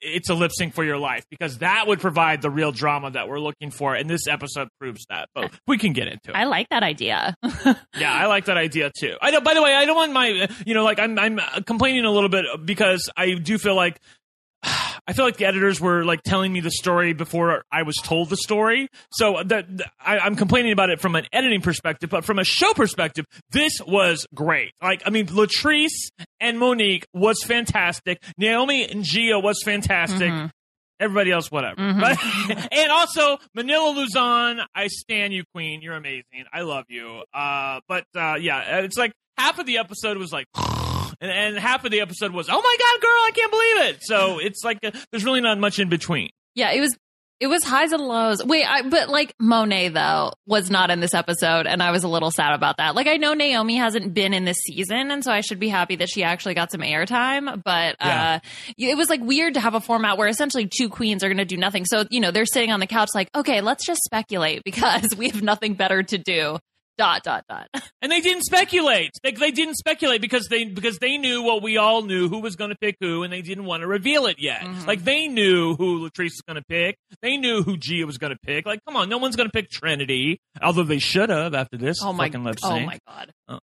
it's 0.00 0.28
a 0.30 0.34
lip 0.34 0.50
sync 0.54 0.74
for 0.74 0.84
your 0.84 0.98
life 0.98 1.24
because 1.30 1.58
that 1.58 1.86
would 1.86 2.00
provide 2.00 2.42
the 2.42 2.50
real 2.50 2.72
drama 2.72 3.10
that 3.10 3.28
we're 3.28 3.40
looking 3.40 3.70
for, 3.70 3.94
and 3.94 4.08
this 4.08 4.26
episode 4.26 4.68
proves 4.78 5.04
that. 5.10 5.28
But 5.34 5.52
we 5.66 5.78
can 5.78 5.92
get 5.92 6.08
into 6.08 6.30
it. 6.30 6.34
I 6.36 6.44
like 6.44 6.68
that 6.70 6.82
idea. 6.82 7.34
Yeah, 7.98 8.12
I 8.14 8.26
like 8.26 8.46
that 8.46 8.56
idea 8.56 8.90
too. 8.98 9.16
I 9.20 9.30
know. 9.30 9.40
By 9.40 9.52
the 9.52 9.62
way, 9.62 9.74
I 9.74 9.84
don't 9.84 9.96
want 9.96 10.12
my, 10.12 10.48
you 10.64 10.74
know, 10.74 10.84
like 10.84 10.98
I'm, 10.98 11.18
I'm 11.18 11.38
complaining 11.64 12.04
a 12.04 12.10
little 12.10 12.30
bit 12.30 12.44
because 12.64 13.10
I 13.16 13.34
do 13.34 13.58
feel 13.58 13.74
like. 13.74 14.00
I 15.10 15.12
feel 15.12 15.24
like 15.24 15.38
the 15.38 15.46
editors 15.46 15.80
were 15.80 16.04
like 16.04 16.22
telling 16.22 16.52
me 16.52 16.60
the 16.60 16.70
story 16.70 17.14
before 17.14 17.64
I 17.72 17.82
was 17.82 17.96
told 17.96 18.28
the 18.30 18.36
story. 18.36 18.86
So 19.10 19.42
that 19.44 19.66
I, 20.00 20.20
I'm 20.20 20.36
complaining 20.36 20.70
about 20.70 20.88
it 20.90 21.00
from 21.00 21.16
an 21.16 21.26
editing 21.32 21.62
perspective, 21.62 22.10
but 22.10 22.24
from 22.24 22.38
a 22.38 22.44
show 22.44 22.72
perspective, 22.74 23.24
this 23.50 23.80
was 23.84 24.24
great. 24.32 24.72
Like, 24.80 25.02
I 25.04 25.10
mean, 25.10 25.26
Latrice 25.26 26.10
and 26.38 26.60
Monique 26.60 27.06
was 27.12 27.42
fantastic. 27.42 28.22
Naomi 28.38 28.88
and 28.88 29.02
Gia 29.02 29.40
was 29.40 29.60
fantastic. 29.64 30.32
Everybody 31.00 31.32
else, 31.32 31.50
whatever. 31.50 31.74
But- 31.76 32.18
and 32.72 32.92
also, 32.92 33.38
Manila 33.52 33.90
Luzon, 33.90 34.60
I 34.76 34.86
stand 34.86 35.32
you, 35.32 35.42
Queen. 35.52 35.82
You're 35.82 35.96
amazing. 35.96 36.44
I 36.52 36.60
love 36.60 36.84
you. 36.88 37.24
Uh, 37.34 37.80
but 37.88 38.04
uh, 38.14 38.36
yeah, 38.40 38.78
it's 38.82 38.96
like 38.96 39.12
half 39.36 39.58
of 39.58 39.66
the 39.66 39.78
episode 39.78 40.18
was 40.18 40.30
like, 40.32 40.46
and, 41.20 41.30
and 41.30 41.58
half 41.58 41.84
of 41.84 41.90
the 41.90 42.00
episode 42.00 42.32
was, 42.32 42.48
oh 42.48 42.60
my 42.60 42.76
god, 42.78 43.00
girl, 43.00 43.10
I 43.10 43.30
can't 43.34 43.50
believe 43.52 43.94
it. 43.94 43.98
So 44.02 44.38
it's 44.38 44.62
like 44.64 44.78
uh 44.84 44.90
there's 45.10 45.24
really 45.24 45.40
not 45.40 45.58
much 45.58 45.78
in 45.78 45.88
between. 45.88 46.30
yeah, 46.54 46.72
it 46.72 46.80
was. 46.80 46.96
It 47.42 47.46
was 47.46 47.64
highs 47.64 47.92
and 47.92 48.02
lows. 48.02 48.44
Wait, 48.44 48.66
I, 48.66 48.82
but 48.82 49.08
like 49.08 49.34
Monet 49.40 49.88
though 49.88 50.32
was 50.46 50.70
not 50.70 50.90
in 50.90 51.00
this 51.00 51.14
episode, 51.14 51.66
and 51.66 51.82
I 51.82 51.90
was 51.90 52.04
a 52.04 52.08
little 52.08 52.30
sad 52.30 52.52
about 52.52 52.76
that. 52.76 52.94
Like 52.94 53.06
I 53.06 53.16
know 53.16 53.32
Naomi 53.32 53.76
hasn't 53.76 54.12
been 54.12 54.34
in 54.34 54.44
this 54.44 54.58
season, 54.58 55.10
and 55.10 55.24
so 55.24 55.32
I 55.32 55.40
should 55.40 55.58
be 55.58 55.70
happy 55.70 55.96
that 55.96 56.10
she 56.10 56.22
actually 56.22 56.52
got 56.52 56.70
some 56.70 56.82
airtime. 56.82 57.62
But 57.64 57.96
Yeah. 57.98 58.40
uh, 58.44 58.48
it 58.76 58.94
was 58.94 59.08
like 59.08 59.22
weird 59.22 59.54
to 59.54 59.60
have 59.60 59.72
a 59.72 59.80
format 59.80 60.18
where 60.18 60.28
essentially 60.28 60.68
two 60.68 60.90
queens 60.90 61.24
are 61.24 61.28
going 61.28 61.38
to 61.38 61.46
do 61.46 61.56
nothing. 61.56 61.86
So 61.86 62.04
you 62.10 62.20
know 62.20 62.30
they're 62.30 62.44
sitting 62.44 62.72
on 62.72 62.80
the 62.80 62.86
couch 62.86 63.08
like, 63.14 63.30
okay, 63.34 63.62
let's 63.62 63.86
just 63.86 64.02
speculate 64.02 64.62
because 64.66 65.06
we 65.16 65.30
have 65.30 65.42
nothing 65.42 65.72
better 65.72 66.02
to 66.02 66.18
do. 66.18 66.58
Dot 67.00 67.22
dot 67.22 67.44
dot. 67.48 67.68
And 68.02 68.10
they 68.10 68.22
didn't 68.22 68.44
speculate. 68.44 69.10
They, 69.22 69.32
they 69.32 69.50
didn't 69.50 69.74
speculate 69.74 70.22
because 70.22 70.48
they 70.48 70.64
because 70.64 70.98
they 70.98 71.18
knew 71.18 71.42
what 71.42 71.62
we 71.62 71.76
all 71.76 72.00
knew 72.00 72.30
who 72.30 72.38
was 72.40 72.56
going 72.56 72.70
to 72.70 72.76
pick 72.80 72.96
who, 72.98 73.22
and 73.24 73.30
they 73.30 73.42
didn't 73.42 73.64
want 73.66 73.82
to 73.82 73.86
reveal 73.86 74.24
it 74.24 74.38
yet. 74.38 74.62
Mhm. 74.62 74.86
Like 74.86 75.04
they 75.04 75.28
knew 75.28 75.74
who 75.74 76.08
Latrice 76.08 76.30
was 76.32 76.42
going 76.46 76.56
to 76.56 76.64
pick. 76.66 76.96
They 77.20 77.36
knew 77.36 77.62
who 77.62 77.76
Gia 77.76 78.06
was 78.06 78.16
going 78.16 78.32
to 78.32 78.38
pick. 78.42 78.64
Like, 78.64 78.80
come 78.86 78.96
on, 78.96 79.10
no 79.10 79.18
one's 79.18 79.36
going 79.36 79.48
to 79.48 79.52
pick 79.52 79.70
Trinity, 79.70 80.40
although 80.62 80.82
they 80.84 80.98
should 80.98 81.28
have 81.28 81.52
after 81.54 81.76
this 81.76 81.98
Oh 82.02 82.14
my 82.14 82.28
fucking 82.28 82.42
lip 82.42 82.56
Oh 82.62 82.80
my 82.80 82.98
god. 83.06 83.32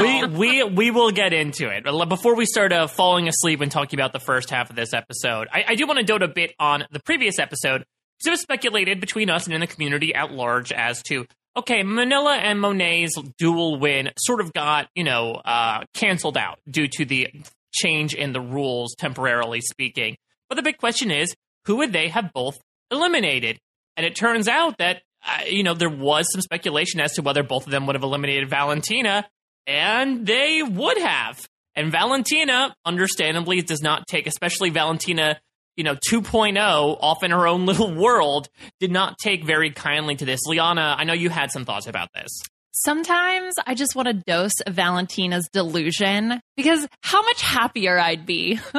we 0.00 0.24
we 0.26 0.62
we 0.64 0.90
will 0.90 1.10
get 1.10 1.32
into 1.34 1.68
it. 1.68 1.84
Before 2.08 2.34
we 2.34 2.46
start 2.46 2.72
uh, 2.72 2.86
falling 2.86 3.28
asleep 3.28 3.60
and 3.60 3.70
talking 3.70 3.98
about 4.00 4.12
the 4.14 4.18
first 4.20 4.48
half 4.50 4.70
of 4.70 4.76
this 4.76 4.94
episode, 4.94 5.48
I, 5.52 5.64
I 5.68 5.74
do 5.74 5.86
want 5.86 5.98
to 5.98 6.04
dote 6.04 6.22
a 6.22 6.28
bit 6.28 6.54
on 6.58 6.84
the 6.90 7.00
previous 7.00 7.38
episode 7.38 7.84
because 8.18 8.26
it 8.26 8.30
was 8.30 8.40
speculated 8.40 9.00
between 9.00 9.28
us 9.28 9.44
and 9.44 9.54
in 9.54 9.60
the 9.60 9.66
community 9.66 10.14
at 10.14 10.32
large 10.32 10.72
as 10.72 11.02
to 11.04 11.26
okay, 11.56 11.82
Manila 11.82 12.34
and 12.34 12.60
Monet's 12.60 13.16
dual 13.38 13.78
win 13.78 14.10
sort 14.18 14.40
of 14.40 14.52
got 14.52 14.88
you 14.94 15.04
know 15.04 15.32
uh, 15.32 15.84
canceled 15.94 16.36
out 16.36 16.58
due 16.68 16.88
to 16.88 17.04
the 17.04 17.28
change 17.72 18.14
in 18.14 18.32
the 18.32 18.40
rules, 18.40 18.94
temporarily 18.94 19.60
speaking. 19.60 20.16
But 20.48 20.56
the 20.56 20.62
big 20.62 20.78
question 20.78 21.10
is, 21.10 21.34
who 21.66 21.76
would 21.76 21.92
they 21.92 22.08
have 22.08 22.32
both 22.32 22.56
eliminated? 22.90 23.58
And 23.96 24.06
it 24.06 24.14
turns 24.14 24.48
out 24.48 24.78
that 24.78 25.02
uh, 25.26 25.44
you 25.46 25.62
know 25.62 25.74
there 25.74 25.88
was 25.88 26.30
some 26.32 26.40
speculation 26.40 27.00
as 27.00 27.14
to 27.14 27.22
whether 27.22 27.42
both 27.42 27.66
of 27.66 27.70
them 27.70 27.86
would 27.86 27.96
have 27.96 28.02
eliminated 28.02 28.48
Valentina, 28.48 29.26
and 29.66 30.26
they 30.26 30.62
would 30.62 30.98
have. 30.98 31.46
And 31.76 31.90
Valentina, 31.90 32.74
understandably, 32.84 33.60
does 33.60 33.82
not 33.82 34.06
take, 34.06 34.28
especially 34.28 34.70
Valentina, 34.70 35.40
you 35.76 35.84
know, 35.84 35.94
2.0, 35.94 36.56
off 37.00 37.22
in 37.22 37.30
her 37.30 37.46
own 37.46 37.66
little 37.66 37.92
world, 37.92 38.48
did 38.80 38.90
not 38.90 39.18
take 39.18 39.44
very 39.44 39.70
kindly 39.70 40.16
to 40.16 40.24
this. 40.24 40.40
Liana, 40.46 40.94
I 40.98 41.04
know 41.04 41.12
you 41.12 41.30
had 41.30 41.50
some 41.50 41.64
thoughts 41.64 41.86
about 41.86 42.08
this. 42.14 42.30
Sometimes 42.76 43.54
I 43.64 43.76
just 43.76 43.94
want 43.94 44.08
a 44.08 44.12
dose 44.12 44.60
of 44.66 44.74
Valentina's 44.74 45.48
delusion 45.52 46.40
because 46.56 46.88
how 47.02 47.22
much 47.22 47.40
happier 47.40 48.00
I'd 48.00 48.26
be. 48.26 48.58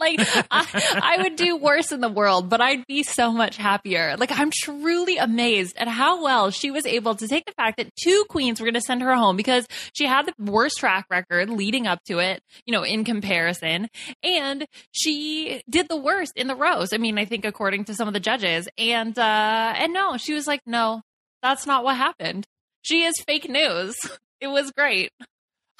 like, 0.00 0.20
I, 0.50 1.00
I 1.02 1.22
would 1.22 1.36
do 1.36 1.54
worse 1.58 1.92
in 1.92 2.00
the 2.00 2.08
world, 2.08 2.48
but 2.48 2.62
I'd 2.62 2.86
be 2.86 3.02
so 3.02 3.30
much 3.30 3.58
happier. 3.58 4.16
Like, 4.16 4.32
I'm 4.32 4.50
truly 4.50 5.18
amazed 5.18 5.76
at 5.76 5.86
how 5.86 6.24
well 6.24 6.50
she 6.50 6.70
was 6.70 6.86
able 6.86 7.14
to 7.14 7.28
take 7.28 7.44
the 7.44 7.52
fact 7.52 7.76
that 7.76 7.94
two 7.94 8.24
queens 8.30 8.58
were 8.58 8.64
going 8.64 8.72
to 8.72 8.80
send 8.80 9.02
her 9.02 9.14
home 9.14 9.36
because 9.36 9.66
she 9.92 10.06
had 10.06 10.24
the 10.24 10.34
worst 10.42 10.78
track 10.78 11.04
record 11.10 11.50
leading 11.50 11.86
up 11.86 12.02
to 12.04 12.20
it, 12.20 12.42
you 12.64 12.72
know, 12.72 12.84
in 12.84 13.04
comparison. 13.04 13.88
And 14.22 14.64
she 14.92 15.62
did 15.68 15.90
the 15.90 15.98
worst 15.98 16.32
in 16.36 16.46
the 16.46 16.56
rows. 16.56 16.94
I 16.94 16.96
mean, 16.96 17.18
I 17.18 17.26
think 17.26 17.44
according 17.44 17.84
to 17.84 17.94
some 17.94 18.08
of 18.08 18.14
the 18.14 18.20
judges. 18.20 18.66
And, 18.78 19.18
uh, 19.18 19.74
and 19.76 19.92
no, 19.92 20.16
she 20.16 20.32
was 20.32 20.46
like, 20.46 20.60
no, 20.64 21.02
that's 21.42 21.66
not 21.66 21.84
what 21.84 21.98
happened. 21.98 22.46
She 22.86 23.02
is 23.02 23.14
fake 23.26 23.48
news. 23.48 23.96
It 24.38 24.48
was 24.48 24.70
great. 24.70 25.12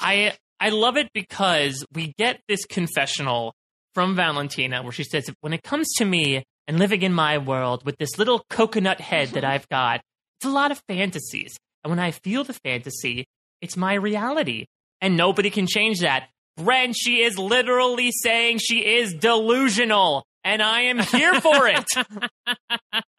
I 0.01 0.33
I 0.59 0.71
love 0.71 0.97
it 0.97 1.11
because 1.13 1.85
we 1.93 2.15
get 2.17 2.41
this 2.49 2.65
confessional 2.65 3.53
from 3.95 4.17
Valentina 4.17 4.83
where 4.83 4.93
she 4.93 5.05
says, 5.05 5.31
"When 5.43 5.53
it 5.53 5.63
comes 5.63 5.93
to 5.99 6.07
me 6.07 6.43
and 6.67 6.79
living 6.79 7.03
in 7.03 7.13
my 7.13 7.37
world 7.37 7.85
with 7.85 7.99
this 7.99 8.17
little 8.19 8.47
coconut 8.49 8.99
head 8.99 9.29
that 9.33 9.45
I've 9.45 9.69
got, 9.69 10.01
it's 10.39 10.47
a 10.47 10.51
lot 10.51 10.71
of 10.71 10.81
fantasies. 10.89 11.55
And 11.85 11.91
when 11.91 11.99
I 11.99 12.13
feel 12.13 12.45
the 12.45 12.55
fantasy, 12.55 13.27
it's 13.61 13.77
my 13.77 13.93
reality, 13.93 14.65
and 15.03 15.19
nobody 15.19 15.51
can 15.51 15.67
change 15.67 16.01
that." 16.01 16.31
Brent, 16.57 16.97
she 16.97 17.23
is 17.23 17.39
literally 17.39 18.11
saying 18.11 18.61
she 18.61 18.79
is 18.97 19.13
delusional, 19.13 20.25
and 20.45 20.63
I 20.63 20.81
am 20.93 20.99
here 20.99 21.39
for 21.43 21.69
it. 21.69 21.85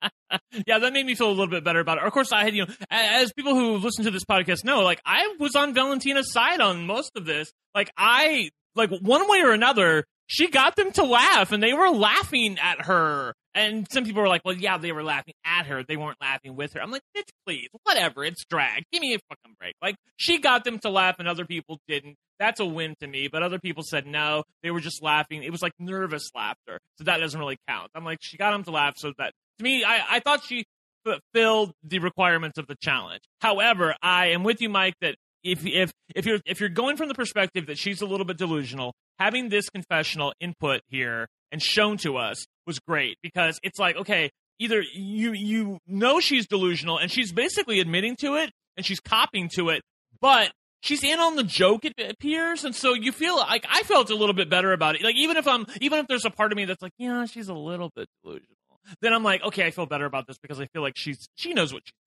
yeah, 0.67 0.79
that 0.79 0.93
made 0.93 1.05
me 1.05 1.15
feel 1.15 1.29
a 1.29 1.31
little 1.31 1.48
bit 1.48 1.63
better 1.63 1.79
about 1.79 1.98
it. 1.98 2.03
Of 2.03 2.12
course, 2.13 2.31
I 2.31 2.43
had, 2.43 2.55
you 2.55 2.65
know, 2.65 2.74
as 2.89 3.31
people 3.34 3.55
who 3.55 3.77
listen 3.77 4.05
to 4.05 4.12
this 4.12 4.25
podcast 4.25 4.63
know, 4.63 4.81
like 4.81 5.01
I 5.05 5.36
was 5.39 5.55
on 5.55 5.74
Valentina's 5.74 6.31
side 6.31 6.62
on 6.62 6.86
most 6.86 7.12
of 7.15 7.25
this. 7.25 7.51
Like 7.74 7.91
I, 7.98 8.50
like 8.75 8.89
one 8.89 9.29
way 9.29 9.41
or 9.41 9.51
another, 9.51 10.05
she 10.27 10.50
got 10.50 10.75
them 10.75 10.91
to 10.93 11.03
laugh, 11.03 11.51
and 11.51 11.63
they 11.63 11.74
were 11.74 11.89
laughing 11.89 12.57
at 12.62 12.86
her. 12.86 13.34
And 13.55 13.88
some 13.91 14.03
people 14.03 14.22
were 14.22 14.27
like, 14.27 14.41
"Well, 14.46 14.55
yeah, 14.55 14.77
they 14.77 14.91
were 14.91 15.03
laughing 15.03 15.34
at 15.46 15.65
her. 15.65 15.84
They 15.84 15.98
weren't 15.98 16.22
laughing 16.22 16.55
with 16.55 16.74
her." 16.74 16.81
I'm 16.81 16.91
like, 16.91 17.01
"Bitch, 17.15 17.29
please, 17.46 17.69
whatever. 17.84 18.24
It's 18.24 18.46
drag. 18.46 18.84
Give 18.91 19.01
me 19.01 19.15
a 19.15 19.19
fucking 19.29 19.55
break." 19.57 19.74
Like 19.81 19.96
she 20.17 20.38
got 20.38 20.63
them 20.63 20.79
to 20.79 20.89
laugh, 20.89 21.15
and 21.17 21.27
other 21.27 21.46
people 21.46 21.79
didn't. 21.88 22.17
That's 22.39 22.60
a 22.60 22.65
win 22.65 22.96
to 23.00 23.07
me. 23.07 23.29
But 23.31 23.41
other 23.41 23.57
people 23.57 23.84
said 23.84 24.05
no. 24.05 24.43
They 24.62 24.69
were 24.69 24.81
just 24.81 25.01
laughing. 25.01 25.43
It 25.43 25.51
was 25.51 25.63
like 25.63 25.72
nervous 25.79 26.29
laughter, 26.36 26.79
so 26.98 27.05
that 27.05 27.17
doesn't 27.17 27.39
really 27.39 27.57
count. 27.67 27.89
I'm 27.96 28.03
like, 28.03 28.19
she 28.22 28.38
got 28.38 28.51
them 28.51 28.63
to 28.65 28.72
laugh, 28.72 28.93
so 28.98 29.13
that 29.17 29.31
to 29.58 29.64
me, 29.64 29.84
I, 29.84 30.18
I 30.18 30.20
thought 30.20 30.44
she 30.44 30.66
fulfilled 31.04 31.74
the 31.84 32.00
requirements 32.00 32.58
of 32.58 32.68
the 32.68 32.76
challenge. 32.82 33.24
However, 33.42 33.96
I 34.02 34.28
am 34.28 34.44
with 34.44 34.62
you, 34.62 34.70
Mike, 34.70 34.96
that 35.02 35.16
if 35.44 35.66
if 35.66 35.92
if 36.16 36.26
you're 36.26 36.40
if 36.46 36.60
you're 36.60 36.70
going 36.70 36.98
from 36.98 37.08
the 37.08 37.14
perspective 37.14 37.68
that 37.68 37.78
she's 37.78 38.02
a 38.02 38.06
little 38.06 38.26
bit 38.26 38.38
delusional, 38.38 38.94
having 39.20 39.50
this 39.50 39.70
confessional 39.70 40.34
input 40.40 40.82
here 40.88 41.28
and 41.52 41.62
shown 41.62 41.98
to 41.98 42.18
us 42.18 42.46
was 42.66 42.80
great 42.80 43.18
because 43.24 43.60
it's 43.64 43.80
like, 43.80 43.96
okay, 43.96 44.30
either 44.60 44.82
you 44.94 45.34
you 45.34 45.80
know 45.88 46.20
she's 46.20 46.48
delusional 46.48 46.98
and 46.98 47.12
she's 47.12 47.32
basically 47.32 47.80
admitting 47.80 48.16
to 48.18 48.36
it 48.36 48.52
and 48.76 48.86
she's 48.86 49.00
copying 49.00 49.50
to 49.56 49.70
it, 49.70 49.82
but 50.20 50.52
she's 50.82 51.04
in 51.04 51.20
on 51.20 51.36
the 51.36 51.44
joke 51.44 51.86
it 51.86 51.94
appears. 51.98 52.66
And 52.66 52.76
so 52.76 52.94
you 52.94 53.12
feel 53.12 53.38
like 53.38 53.66
i 53.70 53.84
felt 53.84 54.10
a 54.10 54.16
little 54.16 54.36
bit 54.36 54.50
better 54.50 54.74
about 54.74 54.96
it. 54.96 55.04
Like 55.04 55.16
even 55.16 55.38
if 55.38 55.48
i'm 55.48 55.66
even 55.80 56.00
if 56.00 56.08
there's 56.08 56.26
a 56.26 56.32
part 56.32 56.52
of 56.52 56.58
me 56.58 56.66
that's 56.66 56.82
like 56.82 56.94
yeah 56.98 57.26
she's 57.26 57.48
a 57.48 57.54
little 57.54 57.92
bit 57.96 58.08
delusional 58.24 58.57
then 59.01 59.13
i'm 59.13 59.24
like 59.24 59.41
okay 59.44 59.65
i 59.65 59.72
feel 59.72 59.86
better 59.86 60.06
about 60.06 60.27
this 60.27 60.38
because 60.38 60.60
i 60.60 60.65
feel 60.67 60.82
like 60.82 60.94
she's 60.96 61.27
she 61.36 61.53
knows 61.53 61.74
what 61.74 61.84
she's 61.86 61.91
doing. 61.91 62.01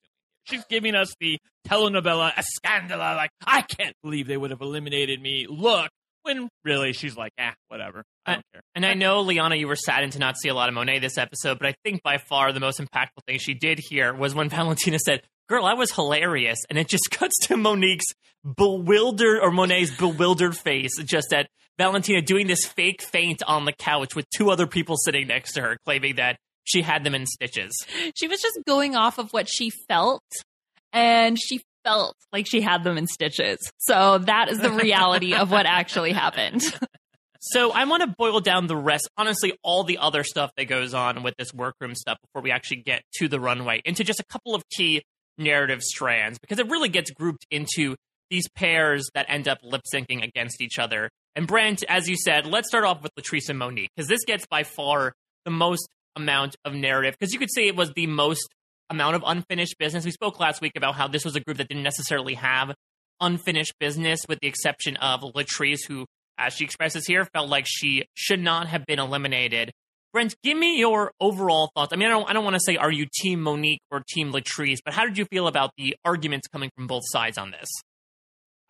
She's 0.44 0.64
giving 0.70 0.94
us 0.94 1.14
the 1.20 1.38
telenovela 1.68 2.32
a 2.36 2.42
scandala 2.42 3.14
like 3.16 3.30
i 3.46 3.62
can't 3.62 3.94
believe 4.02 4.26
they 4.26 4.36
would 4.36 4.50
have 4.50 4.62
eliminated 4.62 5.20
me. 5.20 5.46
Look 5.48 5.90
when 6.22 6.48
really 6.64 6.92
she's 6.92 7.16
like 7.16 7.32
ah 7.38 7.54
whatever. 7.68 8.04
I 8.26 8.34
don't 8.34 8.44
care. 8.52 8.62
And 8.74 8.86
I 8.86 8.94
know, 8.94 9.20
Liana, 9.20 9.56
you 9.56 9.68
were 9.68 9.76
saddened 9.76 10.12
to 10.12 10.18
not 10.18 10.36
see 10.36 10.48
a 10.48 10.54
lot 10.54 10.68
of 10.68 10.74
Monet 10.74 11.00
this 11.00 11.18
episode, 11.18 11.58
but 11.58 11.68
I 11.68 11.74
think 11.84 12.02
by 12.02 12.18
far 12.18 12.52
the 12.52 12.60
most 12.60 12.80
impactful 12.80 13.24
thing 13.26 13.38
she 13.38 13.54
did 13.54 13.78
here 13.78 14.14
was 14.14 14.34
when 14.34 14.48
Valentina 14.50 14.98
said, 14.98 15.22
Girl, 15.48 15.64
I 15.64 15.74
was 15.74 15.92
hilarious. 15.92 16.58
And 16.70 16.78
it 16.78 16.88
just 16.88 17.10
cuts 17.10 17.36
to 17.48 17.56
Monique's 17.56 18.14
bewildered, 18.56 19.40
or 19.42 19.50
Monet's 19.50 19.90
bewildered 19.90 20.56
face, 20.56 20.96
just 21.02 21.32
at 21.32 21.48
Valentina 21.78 22.22
doing 22.22 22.46
this 22.46 22.64
fake 22.64 23.02
faint 23.02 23.42
on 23.46 23.64
the 23.64 23.72
couch 23.72 24.14
with 24.14 24.26
two 24.30 24.50
other 24.50 24.66
people 24.66 24.96
sitting 24.96 25.26
next 25.26 25.54
to 25.54 25.62
her, 25.62 25.76
claiming 25.84 26.16
that 26.16 26.38
she 26.64 26.82
had 26.82 27.04
them 27.04 27.14
in 27.14 27.26
stitches. 27.26 27.72
She 28.14 28.28
was 28.28 28.40
just 28.40 28.58
going 28.66 28.96
off 28.96 29.18
of 29.18 29.32
what 29.32 29.48
she 29.48 29.70
felt, 29.70 30.24
and 30.92 31.38
she 31.40 31.60
felt 31.84 32.16
like 32.32 32.46
she 32.46 32.60
had 32.60 32.84
them 32.84 32.98
in 32.98 33.06
stitches. 33.06 33.58
So 33.78 34.18
that 34.18 34.48
is 34.50 34.58
the 34.58 34.70
reality 34.70 35.34
of 35.34 35.50
what 35.50 35.66
actually 35.66 36.12
happened. 36.12 36.62
So 37.42 37.72
I 37.72 37.86
want 37.86 38.02
to 38.02 38.14
boil 38.18 38.40
down 38.40 38.66
the 38.66 38.76
rest, 38.76 39.08
honestly, 39.16 39.54
all 39.62 39.82
the 39.82 39.96
other 39.96 40.24
stuff 40.24 40.50
that 40.58 40.66
goes 40.66 40.92
on 40.92 41.22
with 41.22 41.34
this 41.38 41.54
workroom 41.54 41.94
stuff 41.94 42.18
before 42.20 42.42
we 42.42 42.50
actually 42.50 42.82
get 42.82 43.02
to 43.14 43.28
the 43.28 43.40
runway 43.40 43.80
into 43.86 44.04
just 44.04 44.20
a 44.20 44.24
couple 44.24 44.54
of 44.54 44.62
key 44.68 45.02
narrative 45.38 45.80
strands 45.82 46.38
because 46.38 46.58
it 46.58 46.68
really 46.68 46.90
gets 46.90 47.10
grouped 47.10 47.46
into 47.50 47.96
these 48.28 48.46
pairs 48.50 49.08
that 49.14 49.24
end 49.30 49.48
up 49.48 49.58
lip 49.62 49.80
syncing 49.92 50.22
against 50.22 50.60
each 50.60 50.78
other. 50.78 51.08
And 51.34 51.46
Brent, 51.46 51.82
as 51.88 52.10
you 52.10 52.16
said, 52.16 52.44
let's 52.44 52.68
start 52.68 52.84
off 52.84 53.02
with 53.02 53.12
Latrice 53.18 53.48
and 53.48 53.58
Monique 53.58 53.88
because 53.96 54.06
this 54.06 54.24
gets 54.26 54.46
by 54.46 54.62
far 54.62 55.14
the 55.46 55.50
most 55.50 55.88
amount 56.16 56.56
of 56.64 56.74
narrative 56.74 57.16
because 57.18 57.32
you 57.32 57.38
could 57.38 57.52
say 57.52 57.66
it 57.66 57.76
was 57.76 57.92
the 57.94 58.06
most 58.06 58.48
amount 58.88 59.16
of 59.16 59.22
unfinished 59.24 59.76
business. 59.78 60.04
We 60.04 60.10
spoke 60.10 60.40
last 60.40 60.60
week 60.60 60.72
about 60.76 60.94
how 60.94 61.08
this 61.08 61.24
was 61.24 61.36
a 61.36 61.40
group 61.40 61.58
that 61.58 61.68
didn't 61.68 61.84
necessarily 61.84 62.34
have 62.34 62.74
unfinished 63.20 63.74
business, 63.78 64.20
with 64.28 64.40
the 64.40 64.48
exception 64.48 64.96
of 64.96 65.20
Latrice, 65.20 65.86
who, 65.86 66.06
as 66.38 66.54
she 66.54 66.64
expresses 66.64 67.06
here, 67.06 67.24
felt 67.26 67.48
like 67.48 67.66
she 67.68 68.04
should 68.14 68.40
not 68.40 68.66
have 68.66 68.86
been 68.86 68.98
eliminated. 68.98 69.70
Brent, 70.12 70.34
give 70.42 70.58
me 70.58 70.78
your 70.78 71.12
overall 71.20 71.70
thoughts. 71.74 71.92
I 71.92 71.96
mean, 71.96 72.08
I 72.08 72.10
don't, 72.10 72.28
I 72.28 72.32
don't 72.32 72.42
want 72.44 72.56
to 72.56 72.60
say 72.60 72.76
are 72.76 72.90
you 72.90 73.06
Team 73.20 73.42
Monique 73.42 73.80
or 73.92 74.02
Team 74.08 74.32
Latrice, 74.32 74.78
but 74.84 74.92
how 74.92 75.04
did 75.04 75.16
you 75.16 75.24
feel 75.26 75.46
about 75.46 75.70
the 75.76 75.94
arguments 76.04 76.48
coming 76.48 76.70
from 76.76 76.88
both 76.88 77.04
sides 77.06 77.38
on 77.38 77.52
this? 77.52 77.68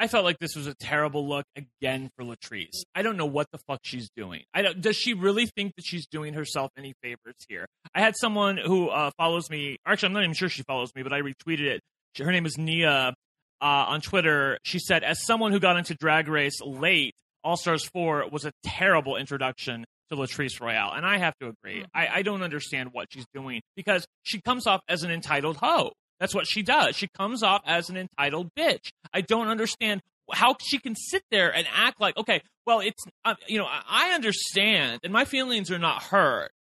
I 0.01 0.07
felt 0.07 0.25
like 0.25 0.39
this 0.39 0.57
was 0.57 0.67
a 0.67 0.75
terrible 0.75 1.29
look 1.29 1.45
again 1.55 2.09
for 2.17 2.25
Latrice. 2.25 2.83
I 2.95 3.03
don't 3.03 3.19
know 3.19 3.27
what 3.27 3.49
the 3.53 3.59
fuck 3.69 3.81
she's 3.85 4.09
doing. 4.17 4.45
I 4.55 4.63
don't, 4.63 4.81
does 4.81 4.97
she 4.97 5.13
really 5.13 5.45
think 5.45 5.75
that 5.77 5.85
she's 5.85 6.07
doing 6.07 6.33
herself 6.33 6.71
any 6.79 6.95
favors 7.03 7.35
here? 7.51 7.67
I 7.95 8.01
had 8.01 8.15
someone 8.17 8.57
who 8.57 8.89
uh, 8.89 9.11
follows 9.19 9.51
me. 9.51 9.77
Actually, 9.87 10.07
I'm 10.07 10.13
not 10.15 10.23
even 10.23 10.35
sure 10.35 10.49
she 10.49 10.63
follows 10.63 10.91
me, 10.97 11.03
but 11.03 11.13
I 11.13 11.21
retweeted 11.21 11.67
it. 11.67 11.83
She, 12.15 12.25
her 12.25 12.33
name 12.33 12.47
is 12.47 12.57
Nia 12.57 13.13
uh, 13.61 13.65
on 13.65 14.01
Twitter. 14.01 14.57
She 14.65 14.79
said, 14.79 15.05
"As 15.05 15.25
someone 15.27 15.53
who 15.53 15.61
got 15.61 15.77
into 15.77 15.95
Drag 15.95 16.29
Race 16.29 16.63
late, 16.63 17.13
All 17.45 17.59
Stars 17.59 17.85
Four 17.85 18.25
was 18.31 18.47
a 18.47 18.53
terrible 18.65 19.17
introduction 19.17 19.85
to 20.11 20.17
Latrice 20.17 20.61
Royale," 20.61 20.93
and 20.95 21.05
I 21.05 21.19
have 21.19 21.35
to 21.41 21.49
agree. 21.49 21.85
I, 21.95 22.09
I 22.09 22.23
don't 22.23 22.43
understand 22.43 22.89
what 22.93 23.09
she's 23.11 23.27
doing 23.35 23.61
because 23.77 24.07
she 24.23 24.41
comes 24.41 24.67
off 24.67 24.81
as 24.89 25.03
an 25.03 25.11
entitled 25.11 25.59
hoe. 25.59 25.93
That's 26.21 26.35
what 26.35 26.47
she 26.47 26.63
does. 26.63 26.95
She 26.97 27.09
comes 27.09 27.43
off 27.43 27.63
as 27.67 27.89
an 27.89 27.97
entitled 27.97 28.55
bitch. 28.55 28.91
I 29.13 29.23
don't 29.23 29.49
understand 29.49 30.03
how 30.31 30.55
she 30.61 30.79
can 30.79 30.95
sit 30.95 31.23
there 31.31 31.53
and 31.53 31.67
act 31.75 32.01
like, 32.01 32.17
okay, 32.17 32.43
well, 32.67 32.81
it's, 32.81 33.03
uh, 33.25 33.35
you 33.49 33.59
know, 33.59 33.67
I 33.69 34.11
understand 34.11 35.01
and 35.03 35.13
my 35.13 35.25
feelings 35.25 35.71
are 35.71 35.79
not 35.79 36.03
hurt, 36.05 36.53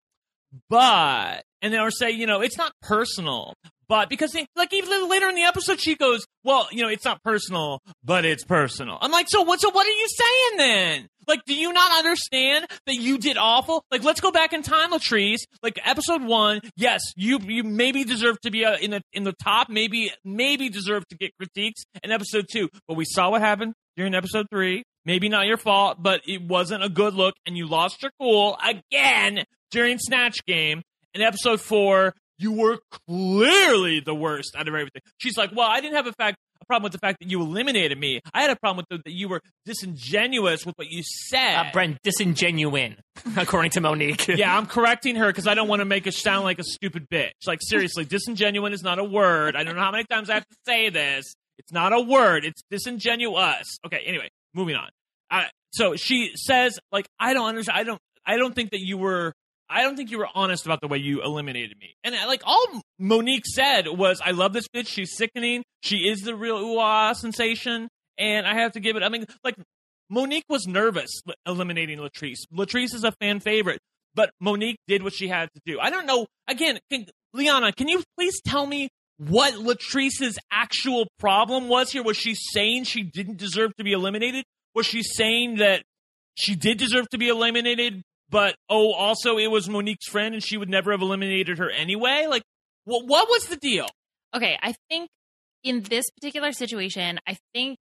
but, 0.68 1.44
and 1.62 1.72
they 1.72 1.78
will 1.78 1.90
say, 1.90 2.10
you 2.10 2.26
know, 2.26 2.40
it's 2.40 2.58
not 2.58 2.72
personal, 2.82 3.54
but 3.90 4.08
because 4.08 4.30
they, 4.30 4.46
like 4.54 4.72
even 4.72 5.08
later 5.10 5.28
in 5.28 5.34
the 5.34 5.42
episode, 5.42 5.80
she 5.80 5.96
goes, 5.96 6.24
"Well, 6.44 6.68
you 6.70 6.80
know, 6.80 6.88
it's 6.88 7.04
not 7.04 7.24
personal, 7.24 7.80
but 8.04 8.24
it's 8.24 8.44
personal." 8.44 8.96
I'm 9.00 9.10
like, 9.10 9.28
so 9.28 9.42
what? 9.42 9.60
So 9.60 9.68
what 9.68 9.84
are 9.84 9.90
you 9.90 10.06
saying 10.08 10.58
then? 10.58 11.08
Like, 11.26 11.40
do 11.44 11.56
you 11.56 11.72
not 11.72 11.98
understand 11.98 12.68
that 12.86 12.94
you 12.94 13.18
did 13.18 13.36
awful? 13.36 13.82
Like, 13.90 14.04
let's 14.04 14.20
go 14.20 14.30
back 14.30 14.52
in 14.52 14.62
time, 14.62 14.92
Latrice. 14.92 15.40
Like, 15.60 15.80
episode 15.84 16.22
one, 16.22 16.60
yes, 16.76 17.02
you 17.16 17.40
you 17.40 17.64
maybe 17.64 18.04
deserve 18.04 18.40
to 18.42 18.52
be 18.52 18.64
uh, 18.64 18.76
in 18.76 18.92
the 18.92 19.02
in 19.12 19.24
the 19.24 19.32
top, 19.32 19.68
maybe 19.68 20.12
maybe 20.24 20.68
deserve 20.68 21.04
to 21.08 21.16
get 21.16 21.36
critiques 21.36 21.82
in 22.04 22.12
episode 22.12 22.46
two, 22.48 22.68
but 22.86 22.96
we 22.96 23.04
saw 23.04 23.30
what 23.30 23.40
happened 23.40 23.74
during 23.96 24.14
episode 24.14 24.46
three. 24.50 24.84
Maybe 25.04 25.28
not 25.28 25.46
your 25.46 25.56
fault, 25.56 26.00
but 26.00 26.20
it 26.28 26.42
wasn't 26.42 26.84
a 26.84 26.88
good 26.88 27.14
look, 27.14 27.34
and 27.44 27.56
you 27.56 27.66
lost 27.66 28.02
your 28.02 28.12
cool 28.20 28.56
again 28.64 29.46
during 29.72 29.98
Snatch 29.98 30.44
Game. 30.46 30.82
In 31.12 31.22
episode 31.22 31.60
four, 31.60 32.14
you 32.40 32.52
were 32.52 32.78
clearly 33.06 34.00
the 34.00 34.14
worst 34.14 34.56
out 34.56 34.66
of 34.66 34.74
everything. 34.74 35.02
She's 35.18 35.36
like, 35.36 35.50
well, 35.54 35.68
I 35.68 35.80
didn't 35.80 35.96
have 35.96 36.06
a 36.06 36.12
fact 36.12 36.38
a 36.60 36.64
problem 36.66 36.84
with 36.84 36.92
the 36.92 36.98
fact 36.98 37.20
that 37.20 37.30
you 37.30 37.40
eliminated 37.40 37.98
me. 37.98 38.20
I 38.34 38.42
had 38.42 38.50
a 38.50 38.56
problem 38.56 38.84
with 38.88 38.98
the, 38.98 39.02
that 39.04 39.16
you 39.16 39.28
were 39.28 39.40
disingenuous 39.64 40.66
with 40.66 40.76
what 40.76 40.88
you 40.90 41.02
said. 41.02 41.54
Uh, 41.54 41.64
Brent, 41.72 41.98
disingenuine, 42.02 42.96
according 43.36 43.70
to 43.72 43.80
Monique. 43.80 44.28
yeah, 44.28 44.56
I'm 44.56 44.66
correcting 44.66 45.16
her 45.16 45.26
because 45.26 45.46
I 45.46 45.54
don't 45.54 45.68
want 45.68 45.80
to 45.80 45.86
make 45.86 46.06
it 46.06 46.14
sound 46.14 46.44
like 46.44 46.58
a 46.58 46.64
stupid 46.64 47.08
bitch. 47.10 47.46
Like 47.46 47.60
seriously, 47.62 48.04
disingenuine 48.04 48.72
is 48.72 48.82
not 48.82 48.98
a 48.98 49.04
word. 49.04 49.56
I 49.56 49.64
don't 49.64 49.74
know 49.74 49.82
how 49.82 49.92
many 49.92 50.04
times 50.04 50.28
I 50.30 50.34
have 50.34 50.46
to 50.46 50.56
say 50.66 50.90
this. 50.90 51.34
It's 51.58 51.72
not 51.72 51.92
a 51.92 52.00
word. 52.00 52.44
It's 52.44 52.62
disingenuous. 52.70 53.78
Okay. 53.84 54.02
Anyway, 54.06 54.30
moving 54.54 54.76
on. 54.76 54.88
Uh, 55.30 55.44
so 55.72 55.96
she 55.96 56.32
says, 56.34 56.78
like, 56.90 57.06
I 57.18 57.34
don't 57.34 57.48
understand. 57.48 57.78
I 57.78 57.84
don't. 57.84 58.00
I 58.26 58.36
don't 58.36 58.54
think 58.54 58.70
that 58.70 58.80
you 58.80 58.98
were 58.98 59.32
I 59.70 59.82
don't 59.82 59.96
think 59.96 60.10
you 60.10 60.18
were 60.18 60.28
honest 60.34 60.66
about 60.66 60.80
the 60.80 60.88
way 60.88 60.98
you 60.98 61.22
eliminated 61.22 61.78
me. 61.78 61.94
And 62.02 62.14
uh, 62.14 62.26
like 62.26 62.42
all 62.44 62.82
Monique 62.98 63.46
said 63.46 63.86
was, 63.86 64.20
I 64.24 64.32
love 64.32 64.52
this 64.52 64.66
bitch. 64.68 64.88
She's 64.88 65.16
sickening. 65.16 65.62
She 65.82 66.08
is 66.08 66.20
the 66.22 66.34
real 66.34 66.56
ooh 66.56 67.14
sensation. 67.14 67.88
And 68.18 68.46
I 68.46 68.54
have 68.54 68.72
to 68.72 68.80
give 68.80 68.96
it. 68.96 69.02
I 69.02 69.08
mean, 69.08 69.24
like 69.44 69.54
Monique 70.10 70.44
was 70.48 70.66
nervous 70.66 71.22
eliminating 71.46 71.98
Latrice. 71.98 72.40
Latrice 72.52 72.94
is 72.94 73.04
a 73.04 73.12
fan 73.12 73.38
favorite, 73.38 73.78
but 74.14 74.30
Monique 74.40 74.78
did 74.88 75.04
what 75.04 75.14
she 75.14 75.28
had 75.28 75.48
to 75.54 75.60
do. 75.64 75.78
I 75.80 75.90
don't 75.90 76.04
know. 76.04 76.26
Again, 76.48 76.80
can, 76.90 77.06
Liana, 77.32 77.72
can 77.72 77.88
you 77.88 78.02
please 78.18 78.40
tell 78.44 78.66
me 78.66 78.88
what 79.18 79.54
Latrice's 79.54 80.38
actual 80.50 81.06
problem 81.18 81.68
was 81.68 81.92
here? 81.92 82.02
Was 82.02 82.16
she 82.16 82.34
saying 82.34 82.84
she 82.84 83.04
didn't 83.04 83.38
deserve 83.38 83.70
to 83.76 83.84
be 83.84 83.92
eliminated? 83.92 84.44
Was 84.74 84.86
she 84.86 85.02
saying 85.02 85.56
that 85.58 85.84
she 86.34 86.56
did 86.56 86.78
deserve 86.78 87.08
to 87.10 87.18
be 87.18 87.28
eliminated, 87.28 88.02
but 88.30 88.54
oh, 88.68 88.92
also 88.92 89.38
it 89.38 89.48
was 89.48 89.68
Monique's 89.68 90.06
friend 90.06 90.34
and 90.34 90.42
she 90.42 90.56
would 90.56 90.68
never 90.68 90.92
have 90.92 91.02
eliminated 91.02 91.58
her 91.58 91.70
anyway. 91.70 92.26
Like, 92.28 92.42
what 92.84 93.06
what 93.06 93.28
was 93.28 93.46
the 93.46 93.56
deal? 93.56 93.86
Okay, 94.34 94.58
I 94.62 94.74
think 94.88 95.08
in 95.64 95.82
this 95.82 96.08
particular 96.10 96.52
situation, 96.52 97.18
I 97.26 97.36
think 97.52 97.78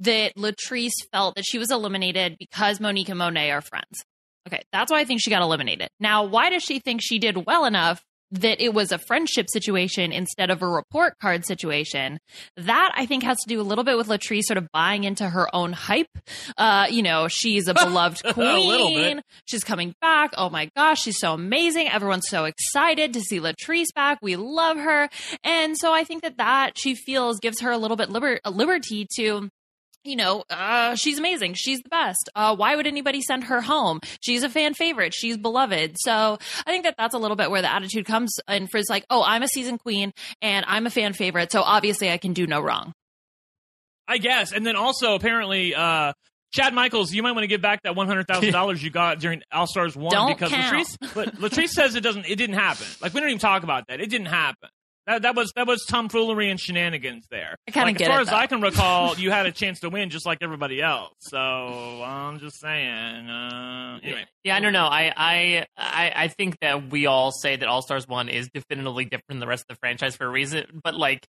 that 0.00 0.34
Latrice 0.36 0.92
felt 1.12 1.36
that 1.36 1.44
she 1.46 1.58
was 1.58 1.70
eliminated 1.70 2.36
because 2.38 2.80
Monique 2.80 3.08
and 3.08 3.18
Monet 3.18 3.50
are 3.50 3.62
friends. 3.62 4.04
Okay, 4.46 4.62
that's 4.72 4.90
why 4.90 5.00
I 5.00 5.04
think 5.04 5.20
she 5.20 5.30
got 5.30 5.42
eliminated. 5.42 5.88
Now, 5.98 6.24
why 6.24 6.50
does 6.50 6.62
she 6.62 6.78
think 6.78 7.00
she 7.02 7.18
did 7.18 7.46
well 7.46 7.64
enough 7.64 8.02
that 8.32 8.60
it 8.60 8.74
was 8.74 8.92
a 8.92 8.98
friendship 8.98 9.48
situation 9.48 10.12
instead 10.12 10.50
of 10.50 10.62
a 10.62 10.66
report 10.66 11.14
card 11.20 11.44
situation. 11.46 12.18
That 12.56 12.92
I 12.94 13.06
think 13.06 13.22
has 13.22 13.38
to 13.38 13.48
do 13.48 13.60
a 13.60 13.62
little 13.62 13.84
bit 13.84 13.96
with 13.96 14.08
Latrice 14.08 14.42
sort 14.44 14.58
of 14.58 14.68
buying 14.72 15.04
into 15.04 15.28
her 15.28 15.54
own 15.54 15.72
hype. 15.72 16.08
Uh, 16.56 16.86
you 16.90 17.02
know, 17.02 17.28
she's 17.28 17.68
a 17.68 17.74
beloved 17.86 18.22
queen. 18.34 19.22
she's 19.46 19.64
coming 19.64 19.94
back. 20.00 20.32
Oh 20.36 20.50
my 20.50 20.68
gosh, 20.76 21.02
she's 21.02 21.18
so 21.18 21.34
amazing. 21.34 21.88
Everyone's 21.88 22.28
so 22.28 22.44
excited 22.44 23.12
to 23.14 23.20
see 23.20 23.40
Latrice 23.40 23.94
back. 23.94 24.18
We 24.22 24.36
love 24.36 24.76
her. 24.78 25.08
And 25.44 25.76
so 25.76 25.92
I 25.92 26.04
think 26.04 26.22
that 26.22 26.38
that 26.38 26.72
she 26.76 26.94
feels 26.94 27.38
gives 27.40 27.60
her 27.60 27.70
a 27.70 27.78
little 27.78 27.96
bit 27.96 28.10
liber- 28.10 28.40
liberty 28.50 29.06
to 29.16 29.48
you 30.06 30.16
know, 30.16 30.44
uh, 30.50 30.94
she's 30.94 31.18
amazing. 31.18 31.54
She's 31.54 31.80
the 31.80 31.88
best. 31.88 32.30
Uh, 32.34 32.54
why 32.56 32.76
would 32.76 32.86
anybody 32.86 33.20
send 33.20 33.44
her 33.44 33.60
home? 33.60 34.00
She's 34.20 34.42
a 34.42 34.48
fan 34.48 34.74
favorite. 34.74 35.12
She's 35.14 35.36
beloved. 35.36 35.96
So 35.98 36.38
I 36.66 36.70
think 36.70 36.84
that 36.84 36.94
that's 36.96 37.14
a 37.14 37.18
little 37.18 37.36
bit 37.36 37.50
where 37.50 37.62
the 37.62 37.72
attitude 37.72 38.06
comes 38.06 38.38
in 38.48 38.66
for 38.68 38.78
it's 38.78 38.88
like, 38.88 39.04
oh, 39.10 39.22
I'm 39.22 39.42
a 39.42 39.48
season 39.48 39.78
queen 39.78 40.12
and 40.40 40.64
I'm 40.68 40.86
a 40.86 40.90
fan 40.90 41.12
favorite. 41.12 41.52
So 41.52 41.62
obviously 41.62 42.10
I 42.10 42.18
can 42.18 42.32
do 42.32 42.46
no 42.46 42.60
wrong. 42.60 42.92
I 44.08 44.18
guess. 44.18 44.52
And 44.52 44.64
then 44.64 44.76
also 44.76 45.14
apparently, 45.14 45.74
uh, 45.74 46.12
Chad 46.52 46.72
Michaels, 46.72 47.12
you 47.12 47.22
might 47.22 47.32
want 47.32 47.42
to 47.42 47.48
give 47.48 47.60
back 47.60 47.82
that 47.82 47.96
one 47.96 48.06
hundred 48.06 48.26
thousand 48.28 48.52
dollars 48.52 48.82
you 48.82 48.90
got 48.90 49.18
during 49.18 49.42
All 49.52 49.66
Stars 49.66 49.96
one 49.96 50.12
don't 50.12 50.28
because 50.28 50.50
count. 50.50 50.74
Latrice, 50.76 51.14
but 51.14 51.36
Latrice 51.36 51.70
says 51.70 51.96
it 51.96 52.02
doesn't, 52.02 52.26
it 52.26 52.36
didn't 52.36 52.56
happen. 52.56 52.86
Like 53.02 53.12
we 53.12 53.20
don't 53.20 53.28
even 53.30 53.40
talk 53.40 53.64
about 53.64 53.88
that. 53.88 54.00
It 54.00 54.08
didn't 54.08 54.28
happen. 54.28 54.68
That, 55.06 55.22
that 55.22 55.36
was 55.36 55.52
that 55.54 55.66
was 55.66 55.84
tomfoolery 55.86 56.50
and 56.50 56.58
shenanigans 56.58 57.26
there. 57.30 57.56
I 57.68 57.70
kind 57.70 57.88
of 57.88 57.94
like, 57.94 57.98
get 57.98 58.08
as 58.08 58.10
far 58.10 58.20
it, 58.20 58.28
as. 58.28 58.28
I 58.28 58.46
can 58.46 58.60
recall, 58.60 59.14
you 59.18 59.30
had 59.30 59.46
a 59.46 59.52
chance 59.52 59.80
to 59.80 59.88
win 59.88 60.10
just 60.10 60.26
like 60.26 60.38
everybody 60.42 60.82
else. 60.82 61.12
So 61.20 61.38
I'm 61.38 62.40
just 62.40 62.60
saying. 62.60 63.28
Uh, 63.28 64.00
anyway, 64.02 64.24
Yeah, 64.42 64.56
I 64.56 64.60
don't 64.60 64.72
know. 64.72 64.86
I, 64.86 65.12
I 65.16 65.66
I 65.76 66.12
I 66.14 66.28
think 66.28 66.58
that 66.60 66.90
we 66.90 67.06
all 67.06 67.30
say 67.30 67.56
that 67.56 67.68
All 67.68 67.82
Stars 67.82 68.08
One 68.08 68.28
is 68.28 68.48
definitively 68.52 69.04
different 69.04 69.28
than 69.28 69.38
the 69.38 69.46
rest 69.46 69.64
of 69.68 69.76
the 69.76 69.78
franchise 69.80 70.16
for 70.16 70.26
a 70.26 70.30
reason, 70.30 70.80
but 70.82 70.94
like 70.94 71.26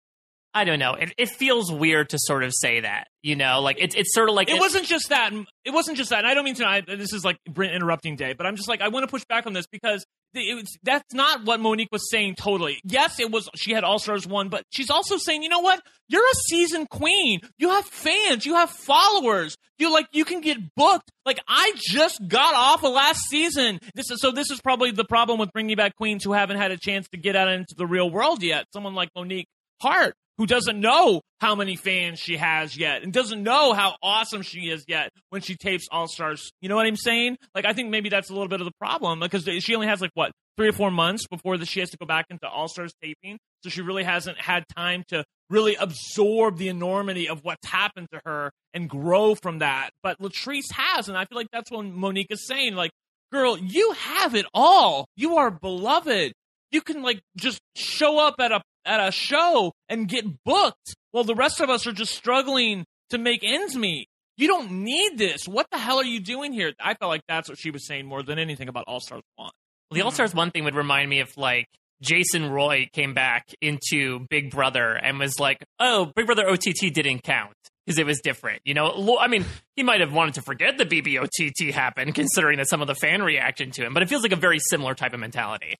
I 0.57 0.63
don't 0.63 0.79
know. 0.79 0.95
It, 0.95 1.13
it 1.19 1.29
feels 1.29 1.71
weird 1.71 2.09
to 2.09 2.17
sort 2.19 2.43
of 2.43 2.51
say 2.51 2.79
that, 2.79 3.09
you 3.21 3.35
know, 3.35 3.61
like 3.61 3.77
it's 3.79 3.93
it's 3.93 4.11
sort 4.11 4.27
of 4.27 4.33
like 4.33 4.49
it 4.49 4.59
wasn't 4.59 4.85
just 4.85 5.09
that. 5.09 5.31
It 5.63 5.71
wasn't 5.71 5.97
just 5.97 6.09
that. 6.09 6.19
And 6.19 6.27
I 6.27 6.33
don't 6.33 6.45
mean 6.45 6.55
to. 6.55 6.65
I, 6.65 6.81
this 6.81 7.13
is 7.13 7.23
like 7.23 7.37
Brent 7.47 7.75
interrupting 7.75 8.15
day, 8.15 8.33
but 8.33 8.47
I'm 8.47 8.55
just 8.55 8.67
like 8.67 8.81
I 8.81 8.87
want 8.87 9.03
to 9.03 9.07
push 9.07 9.23
back 9.25 9.45
on 9.45 9.53
this 9.53 9.67
because 9.67 10.01
it 10.01 10.07
was, 10.33 10.77
that's 10.83 11.13
not 11.13 11.45
what 11.45 11.59
Monique 11.59 11.89
was 11.91 12.09
saying. 12.09 12.35
Totally. 12.35 12.79
Yes, 12.83 13.19
it 13.19 13.31
was. 13.31 13.49
She 13.55 13.71
had 13.71 13.83
All 13.83 13.99
Stars 13.99 14.27
one, 14.27 14.49
but 14.49 14.63
she's 14.71 14.89
also 14.89 15.17
saying, 15.17 15.43
you 15.43 15.49
know 15.49 15.59
what? 15.59 15.81
You're 16.09 16.25
a 16.25 16.35
season 16.47 16.85
queen. 16.85 17.41
You 17.57 17.69
have 17.69 17.85
fans. 17.85 18.45
You 18.45 18.55
have 18.55 18.69
followers. 18.69 19.57
You 19.77 19.91
like 19.91 20.07
you 20.11 20.25
can 20.25 20.41
get 20.41 20.57
booked. 20.75 21.11
Like 21.25 21.39
I 21.47 21.73
just 21.75 22.25
got 22.27 22.55
off 22.55 22.83
of 22.83 22.93
last 22.93 23.21
season. 23.29 23.79
This 23.93 24.09
is 24.09 24.21
so. 24.21 24.31
This 24.31 24.49
is 24.49 24.61
probably 24.61 24.91
the 24.91 25.05
problem 25.05 25.39
with 25.39 25.51
bringing 25.51 25.75
back 25.75 25.95
queens 25.95 26.23
who 26.23 26.33
haven't 26.33 26.57
had 26.57 26.71
a 26.71 26.77
chance 26.77 27.07
to 27.09 27.17
get 27.17 27.35
out 27.35 27.49
into 27.49 27.75
the 27.75 27.85
real 27.85 28.09
world 28.09 28.41
yet. 28.41 28.65
Someone 28.73 28.95
like 28.95 29.09
Monique 29.15 29.47
Heart 29.81 30.13
who 30.37 30.45
doesn't 30.45 30.79
know 30.79 31.21
how 31.39 31.55
many 31.55 31.75
fans 31.75 32.19
she 32.19 32.37
has 32.37 32.77
yet 32.77 33.03
and 33.03 33.11
doesn't 33.11 33.41
know 33.41 33.73
how 33.73 33.95
awesome 34.03 34.41
she 34.41 34.69
is 34.69 34.85
yet 34.87 35.09
when 35.29 35.41
she 35.41 35.55
tapes 35.55 35.87
All 35.91 36.07
Stars. 36.07 36.51
You 36.61 36.69
know 36.69 36.75
what 36.75 36.85
I'm 36.85 36.95
saying? 36.95 37.37
Like, 37.55 37.65
I 37.65 37.73
think 37.73 37.89
maybe 37.89 38.09
that's 38.09 38.29
a 38.29 38.33
little 38.33 38.47
bit 38.47 38.61
of 38.61 38.65
the 38.65 38.73
problem 38.79 39.19
because 39.19 39.47
she 39.63 39.75
only 39.75 39.87
has 39.87 40.01
like 40.01 40.11
what 40.13 40.31
three 40.57 40.69
or 40.69 40.73
four 40.73 40.91
months 40.91 41.27
before 41.27 41.57
the, 41.57 41.65
she 41.65 41.79
has 41.79 41.89
to 41.91 41.97
go 41.97 42.05
back 42.05 42.25
into 42.29 42.47
All 42.47 42.67
Stars 42.67 42.93
taping, 43.01 43.37
so 43.63 43.69
she 43.69 43.81
really 43.81 44.03
hasn't 44.03 44.39
had 44.39 44.63
time 44.75 45.03
to 45.09 45.23
really 45.49 45.75
absorb 45.75 46.57
the 46.57 46.67
enormity 46.67 47.29
of 47.29 47.39
what's 47.43 47.67
happened 47.67 48.07
to 48.11 48.19
her 48.25 48.51
and 48.73 48.89
grow 48.89 49.35
from 49.35 49.59
that. 49.59 49.91
But 50.03 50.19
Latrice 50.19 50.71
has, 50.73 51.07
and 51.07 51.17
I 51.17 51.25
feel 51.25 51.37
like 51.37 51.47
that's 51.51 51.71
what 51.71 51.85
Monique 51.85 52.27
is 52.31 52.45
saying. 52.45 52.75
Like, 52.75 52.91
girl, 53.31 53.57
you 53.57 53.93
have 53.93 54.35
it 54.35 54.45
all. 54.53 55.05
You 55.15 55.37
are 55.37 55.51
beloved. 55.51 56.33
You 56.71 56.81
can 56.81 57.01
like 57.01 57.21
just 57.37 57.59
show 57.75 58.19
up 58.19 58.35
at 58.39 58.51
a 58.51 58.61
at 58.85 59.05
a 59.05 59.11
show 59.11 59.73
and 59.89 60.07
get 60.07 60.43
booked 60.43 60.95
while 61.11 61.23
the 61.23 61.35
rest 61.35 61.59
of 61.59 61.69
us 61.69 61.85
are 61.85 61.91
just 61.91 62.13
struggling 62.13 62.85
to 63.09 63.17
make 63.17 63.43
ends 63.43 63.75
meet. 63.75 64.07
You 64.37 64.47
don't 64.47 64.71
need 64.71 65.17
this. 65.17 65.47
What 65.47 65.67
the 65.71 65.77
hell 65.77 65.97
are 65.97 66.05
you 66.05 66.19
doing 66.19 66.53
here? 66.53 66.73
I 66.79 66.93
felt 66.93 67.09
like 67.09 67.23
that's 67.27 67.49
what 67.49 67.57
she 67.57 67.71
was 67.71 67.87
saying 67.87 68.05
more 68.05 68.21
than 68.21 68.37
anything 68.37 68.69
about 68.69 68.85
All 68.87 68.99
Stars 68.99 69.23
1. 69.35 69.49
the 69.91 70.01
All 70.01 70.09
mm-hmm. 70.09 70.13
Stars 70.13 70.35
One 70.35 70.51
thing 70.51 70.63
would 70.63 70.75
remind 70.75 71.09
me 71.09 71.21
of 71.21 71.35
like 71.37 71.67
Jason 72.01 72.49
Roy 72.49 72.87
came 72.93 73.13
back 73.13 73.47
into 73.61 74.25
Big 74.29 74.51
Brother 74.51 74.93
and 74.93 75.17
was 75.17 75.39
like, 75.39 75.63
"Oh, 75.79 76.11
Big 76.15 76.27
Brother 76.27 76.47
OTT 76.47 76.93
didn't 76.93 77.23
count." 77.23 77.53
Because 77.85 77.99
it 77.99 78.05
was 78.05 78.19
different, 78.19 78.61
you 78.65 78.73
know. 78.73 79.17
I 79.17 79.29
mean, 79.29 79.45
he 79.77 79.81
might 79.81 80.01
have 80.01 80.11
wanted 80.11 80.33
to 80.33 80.41
forget 80.41 80.77
the 80.77 80.85
BBOTT 80.85 81.71
happened, 81.71 82.13
considering 82.15 82.57
that 82.57 82.67
some 82.67 82.81
of 82.81 82.87
the 82.87 82.95
fan 82.95 83.23
reaction 83.23 83.71
to 83.71 83.85
him. 83.85 83.93
But 83.93 84.03
it 84.03 84.09
feels 84.09 84.23
like 84.23 84.33
a 84.33 84.37
very 84.37 84.59
similar 84.59 84.93
type 84.93 85.13
of 85.13 85.21
mentality. 85.21 85.77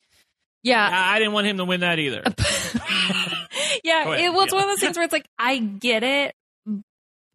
Yeah. 0.64 0.90
I 0.92 1.20
didn't 1.20 1.34
want 1.34 1.48
him 1.48 1.58
to 1.58 1.66
win 1.66 1.80
that 1.82 2.00
either. 2.00 2.24
yeah, 3.84 4.04
it 4.16 4.34
was 4.34 4.50
Yeah. 4.52 4.58
one 4.58 4.64
of 4.64 4.70
those 4.70 4.80
things 4.80 4.98
where 4.98 5.04
it's 5.06 5.14
like 5.14 5.28
I 5.38 5.58
get 5.60 6.04
it. 6.04 6.34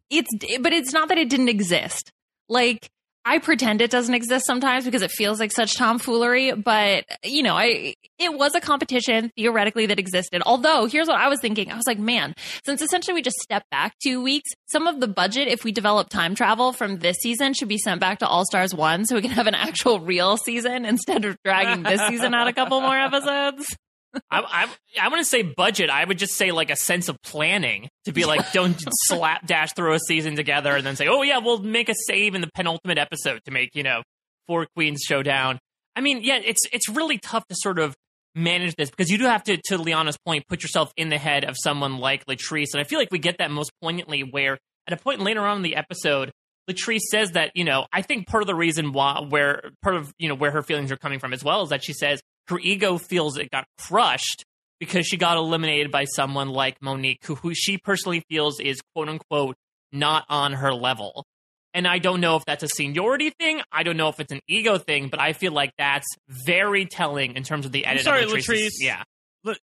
It's 0.09 0.29
but 0.61 0.73
it's 0.73 0.93
not 0.93 1.09
that 1.09 1.17
it 1.17 1.29
didn't 1.29 1.49
exist. 1.49 2.11
Like 2.49 2.89
I 3.25 3.39
pretend 3.39 3.81
it 3.81 3.89
doesn't 3.89 4.13
exist 4.13 4.45
sometimes 4.45 4.83
because 4.83 5.01
it 5.01 5.11
feels 5.11 5.39
like 5.39 5.51
such 5.51 5.75
tomfoolery, 5.75 6.51
but 6.53 7.05
you 7.23 7.41
know, 7.41 7.55
I 7.55 7.95
it 8.19 8.33
was 8.37 8.53
a 8.53 8.61
competition 8.61 9.31
theoretically 9.37 9.85
that 9.87 9.99
existed. 9.99 10.41
Although, 10.45 10.85
here's 10.85 11.07
what 11.07 11.17
I 11.17 11.29
was 11.29 11.39
thinking. 11.39 11.71
I 11.71 11.75
was 11.75 11.87
like, 11.87 11.99
man, 11.99 12.33
since 12.65 12.81
essentially 12.81 13.13
we 13.13 13.21
just 13.21 13.37
stepped 13.37 13.69
back 13.69 13.93
2 14.03 14.21
weeks, 14.21 14.49
some 14.67 14.87
of 14.87 14.99
the 14.99 15.07
budget 15.07 15.47
if 15.47 15.63
we 15.63 15.71
develop 15.71 16.09
time 16.09 16.35
travel 16.35 16.73
from 16.73 16.99
this 16.99 17.17
season 17.17 17.53
should 17.53 17.69
be 17.69 17.77
sent 17.77 18.01
back 18.01 18.19
to 18.19 18.27
All 18.27 18.45
Stars 18.45 18.75
1 18.75 19.05
so 19.05 19.15
we 19.15 19.21
can 19.21 19.31
have 19.31 19.47
an 19.47 19.55
actual 19.55 19.99
real 19.99 20.37
season 20.37 20.85
instead 20.85 21.23
of 21.25 21.37
dragging 21.45 21.83
this 21.83 22.01
season 22.07 22.33
out 22.33 22.47
a 22.47 22.53
couple 22.53 22.81
more 22.81 22.97
episodes. 22.97 23.65
I, 24.29 24.41
I, 24.41 24.67
I 25.01 25.09
want 25.09 25.21
to 25.21 25.25
say 25.25 25.41
budget. 25.41 25.89
I 25.89 26.03
would 26.03 26.17
just 26.17 26.33
say 26.33 26.51
like 26.51 26.69
a 26.69 26.75
sense 26.75 27.09
of 27.09 27.17
planning 27.23 27.89
to 28.05 28.11
be 28.11 28.25
like, 28.25 28.51
don't 28.53 28.77
slapdash 29.05 29.73
throw 29.73 29.93
a 29.93 29.99
season 29.99 30.35
together 30.35 30.75
and 30.75 30.85
then 30.85 30.95
say, 30.95 31.07
oh 31.07 31.21
yeah, 31.21 31.39
we'll 31.39 31.59
make 31.59 31.89
a 31.89 31.95
save 32.07 32.35
in 32.35 32.41
the 32.41 32.49
penultimate 32.53 32.97
episode 32.97 33.41
to 33.45 33.51
make 33.51 33.71
you 33.73 33.83
know 33.83 34.01
four 34.47 34.67
queens 34.75 35.01
showdown. 35.01 35.59
I 35.95 36.01
mean, 36.01 36.21
yeah, 36.23 36.39
it's 36.43 36.65
it's 36.71 36.89
really 36.89 37.17
tough 37.17 37.45
to 37.47 37.55
sort 37.55 37.79
of 37.79 37.95
manage 38.35 38.75
this 38.75 38.89
because 38.89 39.11
you 39.11 39.17
do 39.17 39.25
have 39.25 39.43
to, 39.43 39.57
to 39.65 39.77
Liana's 39.77 40.17
point, 40.25 40.47
put 40.47 40.63
yourself 40.63 40.91
in 40.97 41.09
the 41.09 41.17
head 41.17 41.43
of 41.43 41.55
someone 41.57 41.97
like 41.97 42.25
Latrice. 42.25 42.73
And 42.73 42.81
I 42.81 42.83
feel 42.83 42.99
like 42.99 43.11
we 43.11 43.19
get 43.19 43.37
that 43.37 43.51
most 43.51 43.71
poignantly 43.81 44.21
where 44.21 44.57
at 44.87 44.93
a 44.93 44.97
point 44.97 45.21
later 45.21 45.41
on 45.41 45.57
in 45.57 45.63
the 45.63 45.75
episode, 45.75 46.31
Latrice 46.69 47.01
says 47.01 47.31
that, 47.31 47.51
you 47.55 47.63
know, 47.63 47.85
I 47.91 48.01
think 48.01 48.27
part 48.27 48.41
of 48.41 48.47
the 48.47 48.55
reason 48.55 48.91
why, 48.91 49.21
where 49.27 49.71
part 49.81 49.95
of, 49.95 50.13
you 50.17 50.29
know, 50.29 50.35
where 50.35 50.51
her 50.51 50.63
feelings 50.63 50.91
are 50.91 50.97
coming 50.97 51.19
from 51.19 51.33
as 51.33 51.43
well 51.43 51.63
is 51.63 51.69
that 51.69 51.83
she 51.83 51.93
says 51.93 52.21
her 52.47 52.59
ego 52.59 52.97
feels 52.97 53.37
it 53.37 53.49
got 53.51 53.65
crushed 53.77 54.43
because 54.79 55.05
she 55.07 55.17
got 55.17 55.37
eliminated 55.37 55.91
by 55.91 56.05
someone 56.05 56.49
like 56.49 56.81
Monique, 56.81 57.23
who, 57.25 57.35
who 57.35 57.53
she 57.53 57.77
personally 57.77 58.23
feels 58.29 58.59
is 58.59 58.81
quote 58.93 59.09
unquote 59.09 59.55
not 59.91 60.25
on 60.29 60.53
her 60.53 60.73
level. 60.73 61.25
And 61.73 61.87
I 61.87 61.97
don't 61.97 62.21
know 62.21 62.35
if 62.35 62.45
that's 62.45 62.63
a 62.63 62.67
seniority 62.67 63.31
thing. 63.39 63.61
I 63.71 63.83
don't 63.83 63.97
know 63.97 64.09
if 64.09 64.19
it's 64.19 64.31
an 64.31 64.41
ego 64.47 64.77
thing, 64.77 65.07
but 65.07 65.19
I 65.19 65.33
feel 65.33 65.51
like 65.51 65.71
that's 65.77 66.05
very 66.27 66.85
telling 66.85 67.35
in 67.35 67.43
terms 67.43 67.65
of 67.65 67.71
the 67.71 67.85
edit. 67.85 68.01
I'm 68.01 68.03
sorry, 68.03 68.25
Latrice. 68.25 68.73
Yeah. 68.79 69.03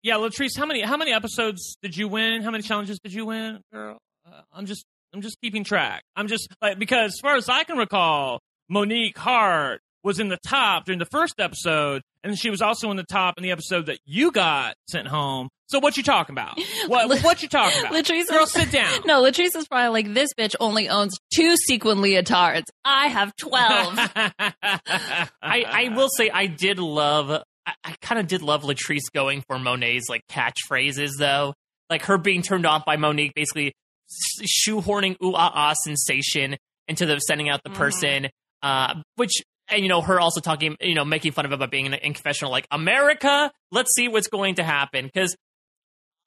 Yeah, 0.03 0.15
Latrice, 0.15 0.57
how 0.57 0.65
many 0.65 0.81
how 0.81 0.97
many 0.97 1.13
episodes 1.13 1.77
did 1.81 1.95
you 1.95 2.07
win? 2.07 2.41
How 2.41 2.51
many 2.51 2.63
challenges 2.63 2.99
did 2.99 3.13
you 3.13 3.25
win, 3.25 3.61
girl? 3.71 3.97
Uh, 4.25 4.41
I'm 4.51 4.65
just 4.65 4.83
I'm 5.13 5.21
just 5.21 5.37
keeping 5.41 5.63
track. 5.63 6.03
I'm 6.15 6.27
just 6.27 6.49
like 6.61 6.79
because 6.79 7.13
as 7.13 7.19
far 7.21 7.35
as 7.35 7.47
I 7.47 7.63
can 7.63 7.77
recall, 7.77 8.41
Monique 8.69 9.17
Heart 9.17 9.81
was 10.03 10.19
in 10.19 10.29
the 10.29 10.39
top 10.47 10.85
during 10.85 10.99
the 10.99 11.05
first 11.05 11.35
episode, 11.39 12.01
and 12.23 12.37
she 12.37 12.49
was 12.49 12.61
also 12.61 12.89
in 12.91 12.97
the 12.97 13.03
top 13.03 13.37
in 13.37 13.43
the 13.43 13.51
episode 13.51 13.87
that 13.87 13.99
you 14.05 14.31
got 14.31 14.75
sent 14.87 15.07
home. 15.07 15.49
So 15.67 15.79
what 15.79 15.97
you 15.97 16.03
talking 16.03 16.33
about? 16.33 16.59
What 16.87 17.21
what 17.23 17.41
you 17.43 17.47
talking 17.49 17.79
about? 17.81 17.93
Latrice 17.93 18.27
girl, 18.27 18.45
sit 18.47 18.71
down. 18.71 18.91
No, 19.05 19.21
Latrice 19.21 19.55
is 19.55 19.67
probably 19.67 19.89
like, 19.89 20.13
this 20.13 20.33
bitch 20.33 20.55
only 20.59 20.89
owns 20.89 21.17
two 21.33 21.55
sequin 21.57 21.99
leotards. 21.99 22.63
I 22.83 23.07
have 23.07 23.35
12. 23.35 23.97
I, 24.73 25.27
I 25.41 25.89
will 25.95 26.09
say 26.09 26.29
I 26.29 26.47
did 26.47 26.79
love 26.79 27.29
I, 27.65 27.73
I 27.83 27.95
kind 28.01 28.19
of 28.19 28.27
did 28.27 28.41
love 28.41 28.63
Latrice 28.63 29.11
going 29.13 29.43
for 29.47 29.59
Monet's 29.59 30.09
like 30.09 30.21
catchphrases 30.29 31.11
though. 31.17 31.53
Like 31.89 32.03
her 32.05 32.17
being 32.17 32.41
turned 32.41 32.65
off 32.65 32.85
by 32.85 32.97
Monique 32.97 33.33
basically 33.35 33.73
s- 34.09 34.47
shoehorning 34.47 35.15
ooh 35.23 35.33
ah 35.35 35.51
ah 35.53 35.73
sensation 35.83 36.57
into 36.87 37.05
the 37.05 37.19
sending 37.19 37.49
out 37.49 37.61
the 37.63 37.69
Mhm. 37.69 37.75
person. 37.75 38.27
Uh 38.63 38.95
which 39.15 39.43
and 39.69 39.81
you 39.83 39.89
know, 39.89 40.01
her 40.01 40.19
also 40.19 40.41
talking, 40.41 40.75
you 40.81 40.95
know, 40.95 41.05
making 41.05 41.31
fun 41.31 41.45
of 41.45 41.51
it 41.51 41.55
about 41.55 41.71
being 41.71 41.85
in, 41.85 41.93
in 41.93 42.13
confessional, 42.13 42.51
like 42.51 42.67
America, 42.71 43.51
let's 43.71 43.93
see 43.95 44.07
what's 44.07 44.27
going 44.27 44.55
to 44.55 44.63
happen. 44.63 45.05
Because 45.05 45.35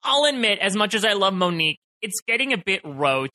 I'll 0.03 0.25
admit, 0.25 0.59
as 0.59 0.75
much 0.75 0.95
as 0.95 1.05
I 1.05 1.13
love 1.13 1.35
Monique, 1.35 1.79
it's 2.01 2.21
getting 2.27 2.53
a 2.53 2.59
bit 2.59 2.81
rote. 2.85 3.35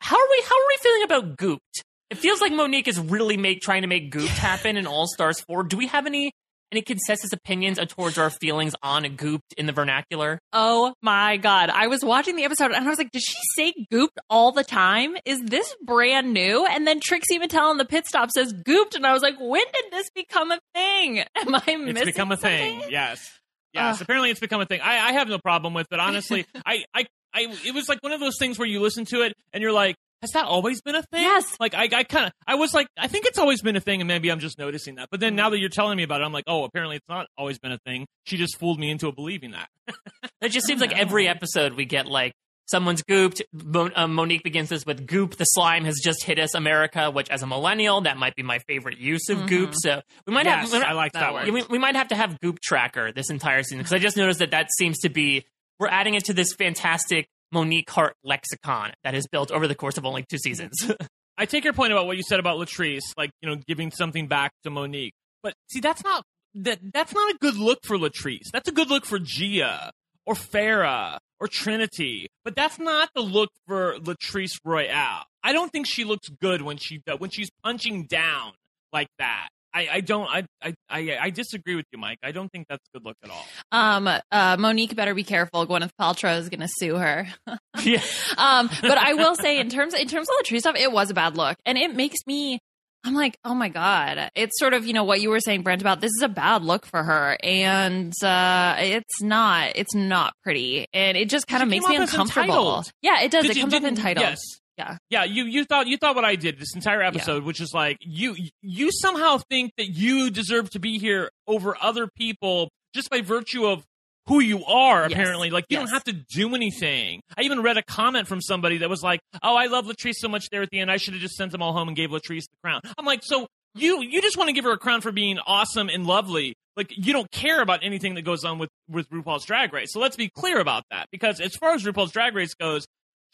How 0.00 0.16
are 0.16 0.28
we? 0.30 0.42
How 0.44 0.54
are 0.54 0.68
we 0.68 0.76
feeling 0.80 1.02
about 1.04 1.36
Gooped? 1.36 1.82
It 2.10 2.18
feels 2.18 2.40
like 2.40 2.52
Monique 2.52 2.88
is 2.88 2.98
really 2.98 3.36
make 3.36 3.60
trying 3.60 3.82
to 3.82 3.88
make 3.88 4.12
Gooped 4.12 4.28
happen 4.28 4.76
in 4.76 4.86
All 4.86 5.06
Stars 5.06 5.40
Four. 5.40 5.64
Do 5.64 5.76
we 5.76 5.88
have 5.88 6.06
any 6.06 6.32
any 6.72 6.84
his 6.86 7.32
opinions 7.32 7.78
towards 7.88 8.18
our 8.18 8.30
feelings 8.30 8.74
on 8.82 9.04
Gooped 9.04 9.52
in 9.56 9.66
the 9.66 9.72
vernacular? 9.72 10.40
Oh 10.52 10.94
my 11.02 11.36
god. 11.36 11.70
I 11.70 11.86
was 11.86 12.04
watching 12.04 12.36
the 12.36 12.44
episode 12.44 12.72
and 12.72 12.84
I 12.84 12.88
was 12.88 12.98
like, 12.98 13.10
did 13.10 13.22
she 13.22 13.38
say 13.54 13.72
gooped 13.92 14.18
all 14.28 14.52
the 14.52 14.64
time? 14.64 15.16
Is 15.24 15.40
this 15.42 15.74
brand 15.84 16.32
new? 16.32 16.66
And 16.66 16.86
then 16.86 17.00
Trixie 17.00 17.38
Mattel 17.38 17.70
in 17.70 17.78
the 17.78 17.84
pit 17.84 18.06
stop 18.06 18.30
says 18.30 18.52
gooped 18.52 18.94
and 18.94 19.06
I 19.06 19.12
was 19.12 19.22
like, 19.22 19.36
when 19.38 19.64
did 19.72 19.84
this 19.92 20.10
become 20.10 20.50
a 20.50 20.58
thing? 20.74 21.18
Am 21.36 21.54
I 21.54 21.76
missing 21.76 21.96
it's 21.96 22.04
become 22.04 22.32
a 22.32 22.36
thing. 22.36 22.72
something? 22.74 22.90
Yes, 22.90 23.40
yes. 23.72 23.96
Ugh. 23.96 24.02
apparently, 24.02 24.30
it's 24.30 24.40
become 24.40 24.60
a 24.60 24.66
thing. 24.66 24.80
I, 24.80 25.08
I 25.08 25.12
have 25.12 25.28
no 25.28 25.38
problem 25.38 25.74
with, 25.74 25.86
but 25.90 26.00
honestly, 26.00 26.46
I, 26.66 26.84
I, 26.94 27.06
I, 27.34 27.54
it 27.64 27.74
was 27.74 27.88
like 27.88 28.02
one 28.02 28.12
of 28.12 28.20
those 28.20 28.38
things 28.38 28.58
where 28.58 28.68
you 28.68 28.80
listen 28.80 29.04
to 29.06 29.22
it 29.22 29.34
and 29.52 29.62
you're 29.62 29.72
like, 29.72 29.96
has 30.22 30.30
that 30.32 30.44
always 30.46 30.80
been 30.82 30.94
a 30.94 31.02
thing? 31.02 31.22
Yes. 31.22 31.56
Like 31.60 31.74
I, 31.74 31.88
I 31.92 32.04
kind 32.04 32.26
of, 32.26 32.32
I 32.46 32.54
was 32.56 32.72
like, 32.74 32.88
I 32.98 33.06
think 33.08 33.26
it's 33.26 33.38
always 33.38 33.62
been 33.62 33.76
a 33.76 33.80
thing, 33.80 34.00
and 34.00 34.08
maybe 34.08 34.30
I'm 34.30 34.40
just 34.40 34.58
noticing 34.58 34.96
that. 34.96 35.08
But 35.10 35.20
then 35.20 35.36
now 35.36 35.50
that 35.50 35.58
you're 35.58 35.68
telling 35.68 35.96
me 35.96 36.02
about 36.02 36.20
it, 36.20 36.24
I'm 36.24 36.32
like, 36.32 36.44
oh, 36.46 36.64
apparently 36.64 36.96
it's 36.96 37.08
not 37.08 37.26
always 37.36 37.58
been 37.58 37.72
a 37.72 37.78
thing. 37.86 38.06
She 38.24 38.36
just 38.36 38.58
fooled 38.58 38.78
me 38.80 38.90
into 38.90 39.10
believing 39.12 39.52
that. 39.52 39.68
It 40.42 40.50
just 40.50 40.66
seems 40.66 40.80
like 40.82 40.92
every 40.96 41.26
episode 41.28 41.72
we 41.72 41.86
get 41.86 42.06
like 42.06 42.32
someone's 42.66 43.02
gooped. 43.02 43.40
Mo- 43.52 43.90
um, 43.96 44.14
Monique 44.14 44.44
begins 44.44 44.68
this 44.68 44.84
with 44.84 45.06
goop. 45.06 45.36
The 45.36 45.44
slime 45.44 45.84
has 45.86 45.98
just 46.04 46.22
hit 46.24 46.38
us, 46.38 46.54
America. 46.54 47.10
Which, 47.10 47.30
as 47.30 47.42
a 47.42 47.46
millennial, 47.46 48.02
that 48.02 48.16
might 48.18 48.34
be 48.36 48.42
my 48.42 48.58
favorite 48.60 48.98
use 48.98 49.28
of 49.30 49.46
goop. 49.46 49.70
So 49.74 50.02
we 50.26 50.34
might 50.34 50.44
Yes, 50.44 50.72
have. 50.72 50.82
I 50.82 50.92
like 50.92 51.12
that 51.12 51.20
that 51.20 51.34
word. 51.34 51.48
we, 51.48 51.62
we 51.70 51.78
might 51.78 51.96
have 51.96 52.08
to 52.08 52.14
have 52.16 52.38
goop 52.40 52.60
tracker 52.60 53.12
this 53.12 53.30
entire 53.30 53.62
season 53.62 53.78
because 53.78 53.94
I 53.94 53.98
just 53.98 54.16
noticed 54.18 54.40
that 54.40 54.50
that 54.50 54.68
seems 54.76 54.98
to 55.00 55.08
be 55.08 55.46
we're 55.80 55.88
adding 55.88 56.14
it 56.14 56.26
to 56.26 56.34
this 56.34 56.52
fantastic 56.52 57.26
Monique 57.52 57.90
Heart 57.90 58.14
lexicon 58.24 58.92
that 59.04 59.14
is 59.14 59.26
built 59.26 59.50
over 59.50 59.66
the 59.66 59.74
course 59.74 59.96
of 59.98 60.04
only 60.04 60.24
two 60.28 60.38
seasons. 60.38 60.90
I 61.38 61.46
take 61.46 61.64
your 61.64 61.72
point 61.72 61.92
about 61.92 62.06
what 62.06 62.16
you 62.16 62.22
said 62.22 62.40
about 62.40 62.58
Latrice, 62.58 63.12
like 63.16 63.30
you 63.42 63.48
know, 63.48 63.60
giving 63.66 63.90
something 63.90 64.26
back 64.26 64.52
to 64.64 64.70
Monique. 64.70 65.14
But 65.42 65.54
see, 65.70 65.80
that's 65.80 66.02
not 66.02 66.24
that 66.54 66.78
that's 66.92 67.14
not 67.14 67.34
a 67.34 67.38
good 67.38 67.56
look 67.56 67.80
for 67.84 67.96
Latrice. 67.98 68.50
That's 68.52 68.68
a 68.68 68.72
good 68.72 68.88
look 68.88 69.04
for 69.04 69.18
Gia 69.18 69.92
or 70.24 70.34
Farrah 70.34 71.18
or 71.38 71.48
Trinity. 71.48 72.28
But 72.44 72.56
that's 72.56 72.78
not 72.78 73.10
the 73.14 73.20
look 73.20 73.50
for 73.66 73.96
Latrice 73.98 74.58
Royale. 74.64 75.24
I 75.42 75.52
don't 75.52 75.70
think 75.70 75.86
she 75.86 76.04
looks 76.04 76.28
good 76.28 76.62
when 76.62 76.78
she 76.78 77.02
when 77.18 77.30
she's 77.30 77.50
punching 77.62 78.06
down 78.06 78.52
like 78.92 79.08
that. 79.18 79.48
I, 79.74 79.88
I 79.92 80.00
don't 80.00 80.26
I, 80.28 80.74
I 80.88 81.18
I 81.20 81.30
disagree 81.30 81.74
with 81.74 81.84
you, 81.92 81.98
Mike. 81.98 82.18
I 82.22 82.32
don't 82.32 82.48
think 82.50 82.66
that's 82.68 82.84
a 82.94 82.98
good 82.98 83.04
look 83.04 83.16
at 83.22 83.30
all. 83.30 83.46
Um, 83.72 84.08
uh, 84.30 84.56
Monique 84.58 84.96
better 84.96 85.14
be 85.14 85.24
careful. 85.24 85.66
Gwyneth 85.66 85.90
Paltrow 86.00 86.38
is 86.38 86.48
going 86.48 86.60
to 86.60 86.68
sue 86.68 86.96
her. 86.96 87.26
yeah. 87.82 88.00
um, 88.38 88.70
but 88.80 88.96
I 88.98 89.14
will 89.14 89.34
say, 89.34 89.58
in 89.58 89.68
terms 89.68 89.94
in 89.94 90.08
terms 90.08 90.28
of 90.28 90.34
the 90.38 90.44
tree 90.44 90.60
stuff, 90.60 90.76
it 90.76 90.90
was 90.90 91.10
a 91.10 91.14
bad 91.14 91.36
look, 91.36 91.56
and 91.66 91.76
it 91.78 91.94
makes 91.94 92.18
me. 92.26 92.58
I'm 93.04 93.14
like, 93.14 93.36
oh 93.44 93.54
my 93.54 93.68
god! 93.68 94.30
It's 94.34 94.58
sort 94.58 94.74
of 94.74 94.84
you 94.86 94.92
know 94.92 95.04
what 95.04 95.20
you 95.20 95.30
were 95.30 95.38
saying, 95.38 95.62
Brent, 95.62 95.80
about 95.80 96.00
this 96.00 96.10
is 96.16 96.22
a 96.22 96.28
bad 96.28 96.62
look 96.64 96.86
for 96.86 97.02
her, 97.04 97.36
and 97.40 98.12
uh, 98.24 98.76
it's 98.78 99.22
not. 99.22 99.72
It's 99.76 99.94
not 99.94 100.32
pretty, 100.42 100.86
and 100.92 101.16
it 101.16 101.28
just 101.28 101.46
kind 101.46 101.62
of 101.62 101.68
makes 101.68 101.86
me 101.86 101.94
uncomfortable. 101.96 102.42
entitled. 102.46 102.90
Yeah, 103.02 103.20
it 103.20 103.30
does. 103.30 103.44
It 103.44 103.60
comes 103.60 103.72
up 103.74 103.82
didn't- 103.82 103.98
entitled. 103.98 104.26
Yes. 104.26 104.40
Yeah. 104.78 104.98
Yeah, 105.10 105.24
you 105.24 105.44
you 105.44 105.64
thought 105.64 105.86
you 105.86 105.96
thought 105.96 106.14
what 106.14 106.24
I 106.24 106.36
did 106.36 106.58
this 106.58 106.74
entire 106.74 107.02
episode, 107.02 107.44
which 107.44 107.60
is 107.60 107.72
like 107.72 107.96
you 108.00 108.36
you 108.62 108.90
somehow 108.92 109.38
think 109.50 109.72
that 109.78 109.88
you 109.88 110.30
deserve 110.30 110.68
to 110.70 110.78
be 110.78 110.98
here 110.98 111.30
over 111.46 111.76
other 111.80 112.06
people 112.14 112.68
just 112.94 113.08
by 113.10 113.22
virtue 113.22 113.66
of 113.66 113.84
who 114.26 114.40
you 114.40 114.64
are. 114.66 115.02
Yes. 115.08 115.12
Apparently, 115.12 115.50
like 115.50 115.64
you 115.70 115.78
Yes. 115.78 115.86
don't 115.88 115.94
have 115.94 116.04
to 116.04 116.12
do 116.12 116.54
anything. 116.54 117.20
I 117.38 117.42
even 117.42 117.62
read 117.62 117.76
a 117.78 117.82
comment 117.82 118.28
from 118.28 118.40
somebody 118.42 118.78
that 118.78 118.90
was 118.90 119.02
like, 119.02 119.20
"Oh, 119.42 119.54
I 119.56 119.66
love 119.66 119.86
Latrice 119.86 120.16
so 120.16 120.28
much 120.28 120.48
there 120.50 120.62
at 120.62 120.70
the 120.70 120.80
end. 120.80 120.90
I 120.90 120.96
should 120.98 121.14
have 121.14 121.22
just 121.22 121.36
sent 121.36 121.52
them 121.52 121.62
all 121.62 121.72
home 121.72 121.88
and 121.88 121.96
gave 121.96 122.10
Latrice 122.10 122.44
the 122.44 122.56
crown." 122.62 122.80
I'm 122.98 123.06
like, 123.06 123.20
so 123.22 123.46
you 123.74 124.02
you 124.02 124.20
just 124.20 124.36
want 124.36 124.48
to 124.48 124.52
give 124.52 124.64
her 124.64 124.72
a 124.72 124.78
crown 124.78 125.00
for 125.00 125.12
being 125.12 125.38
awesome 125.46 125.88
and 125.88 126.06
lovely. 126.06 126.54
Like 126.76 126.92
you 126.94 127.14
don't 127.14 127.30
care 127.30 127.62
about 127.62 127.80
anything 127.82 128.14
that 128.16 128.22
goes 128.22 128.44
on 128.44 128.58
with 128.58 128.68
with 128.88 129.08
RuPaul's 129.08 129.46
Drag 129.46 129.72
Race. 129.72 129.92
So 129.92 130.00
let's 130.00 130.16
be 130.16 130.28
clear 130.28 130.58
about 130.60 130.82
that 130.90 131.06
because 131.10 131.40
as 131.40 131.54
far 131.56 131.72
as 131.72 131.84
RuPaul's 131.84 132.10
Drag 132.12 132.34
Race 132.34 132.52
goes, 132.54 132.84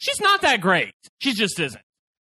she's 0.03 0.19
not 0.19 0.41
that 0.41 0.61
great. 0.61 0.93
She 1.21 1.33
just 1.33 1.59
isn't. 1.59 1.81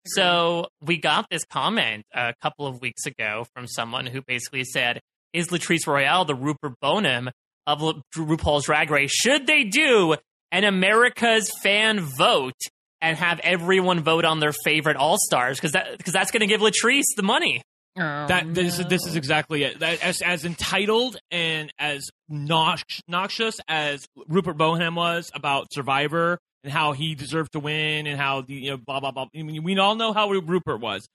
So 0.05 0.67
we 0.81 0.97
got 0.97 1.27
this 1.31 1.45
comment 1.45 2.03
a 2.13 2.33
couple 2.41 2.67
of 2.67 2.81
weeks 2.81 3.05
ago 3.05 3.45
from 3.53 3.67
someone 3.67 4.05
who 4.05 4.21
basically 4.21 4.65
said, 4.65 4.99
"Is 5.31 5.47
Latrice 5.47 5.87
Royale 5.87 6.25
the 6.25 6.35
Rupert 6.35 6.73
Boneham 6.81 7.29
of 7.65 7.81
Lu- 7.81 8.01
RuPaul's 8.15 8.65
Drag 8.65 8.91
Race? 8.91 9.11
Should 9.11 9.47
they 9.47 9.63
do 9.63 10.15
an 10.51 10.65
America's 10.65 11.49
fan 11.63 12.01
vote 12.01 12.59
and 13.01 13.17
have 13.17 13.39
everyone 13.43 14.01
vote 14.01 14.25
on 14.25 14.39
their 14.39 14.53
favorite 14.65 14.97
All 14.97 15.17
Stars? 15.17 15.57
Because 15.57 15.71
that 15.71 15.97
because 15.97 16.13
that's 16.13 16.31
going 16.31 16.41
to 16.41 16.47
give 16.47 16.61
Latrice 16.61 17.15
the 17.15 17.23
money." 17.23 17.61
Oh, 17.95 18.01
that 18.27 18.53
this 18.53 18.79
is 18.79 18.87
this 18.87 19.05
is 19.05 19.15
exactly 19.15 19.63
it. 19.63 19.79
That, 19.79 20.03
as 20.03 20.21
as 20.21 20.43
entitled 20.45 21.15
and 21.31 21.71
as 21.79 22.09
nox- 22.27 23.01
noxious 23.07 23.55
as 23.67 24.05
Rupert 24.27 24.57
Boneham 24.57 24.95
was 24.95 25.31
about 25.33 25.67
Survivor 25.71 26.39
and 26.63 26.71
how 26.71 26.93
he 26.93 27.15
deserved 27.15 27.53
to 27.53 27.59
win 27.59 28.07
and 28.07 28.19
how 28.19 28.41
the 28.41 28.53
you 28.53 28.71
know 28.71 28.77
blah 28.77 28.99
blah 28.99 29.11
blah. 29.11 29.27
I 29.35 29.43
mean, 29.43 29.63
we 29.63 29.77
all 29.77 29.95
know 29.95 30.13
how 30.13 30.29
Rupert 30.29 30.79
was. 30.79 31.07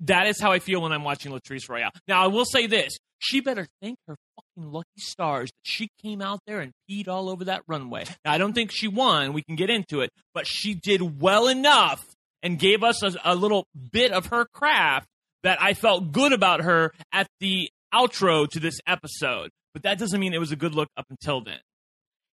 That 0.00 0.26
is 0.26 0.40
how 0.40 0.50
I 0.50 0.60
feel 0.60 0.80
when 0.80 0.92
I'm 0.92 1.04
watching 1.04 1.32
Latrice 1.32 1.68
Royale. 1.68 1.90
Now 2.08 2.22
I 2.22 2.28
will 2.28 2.46
say 2.46 2.66
this: 2.66 2.96
she 3.18 3.40
better 3.40 3.66
thank 3.82 3.98
her 4.06 4.16
fucking 4.36 4.72
lucky 4.72 4.88
stars 4.98 5.50
that 5.50 5.68
she 5.70 5.88
came 6.02 6.22
out 6.22 6.40
there 6.46 6.60
and 6.60 6.72
peed 6.90 7.08
all 7.08 7.28
over 7.28 7.44
that 7.44 7.62
runway. 7.68 8.04
Now 8.24 8.32
I 8.32 8.38
don't 8.38 8.54
think 8.54 8.70
she 8.72 8.88
won. 8.88 9.32
We 9.32 9.42
can 9.42 9.56
get 9.56 9.70
into 9.70 10.00
it, 10.00 10.10
but 10.32 10.46
she 10.46 10.74
did 10.74 11.20
well 11.20 11.48
enough 11.48 12.04
and 12.42 12.58
gave 12.58 12.82
us 12.82 13.02
a, 13.02 13.12
a 13.24 13.34
little 13.34 13.66
bit 13.92 14.12
of 14.12 14.26
her 14.26 14.46
craft 14.52 15.06
that 15.42 15.60
I 15.60 15.74
felt 15.74 16.12
good 16.12 16.32
about 16.32 16.62
her 16.62 16.92
at 17.12 17.26
the 17.40 17.68
outro 17.92 18.48
to 18.48 18.60
this 18.60 18.80
episode. 18.86 19.50
But 19.72 19.82
that 19.82 19.98
doesn't 19.98 20.18
mean 20.18 20.32
it 20.32 20.40
was 20.40 20.52
a 20.52 20.56
good 20.56 20.74
look 20.74 20.88
up 20.96 21.06
until 21.10 21.42
then. 21.42 21.58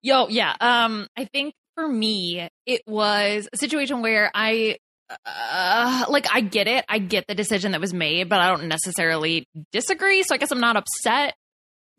Yo, 0.01 0.27
yeah. 0.27 0.55
Um, 0.59 1.07
I 1.17 1.25
think 1.25 1.53
for 1.77 1.87
me, 1.87 2.49
it 2.65 2.81
was 2.87 3.47
a 3.53 3.57
situation 3.57 4.01
where 4.01 4.31
I, 4.33 4.77
uh, 5.25 6.05
like, 6.09 6.25
I 6.33 6.41
get 6.41 6.67
it. 6.67 6.83
I 6.89 6.97
get 6.97 7.25
the 7.27 7.35
decision 7.35 7.73
that 7.73 7.81
was 7.81 7.93
made, 7.93 8.29
but 8.29 8.39
I 8.39 8.47
don't 8.47 8.67
necessarily 8.67 9.45
disagree. 9.71 10.23
So 10.23 10.33
I 10.33 10.37
guess 10.39 10.51
I'm 10.51 10.59
not 10.59 10.75
upset 10.75 11.35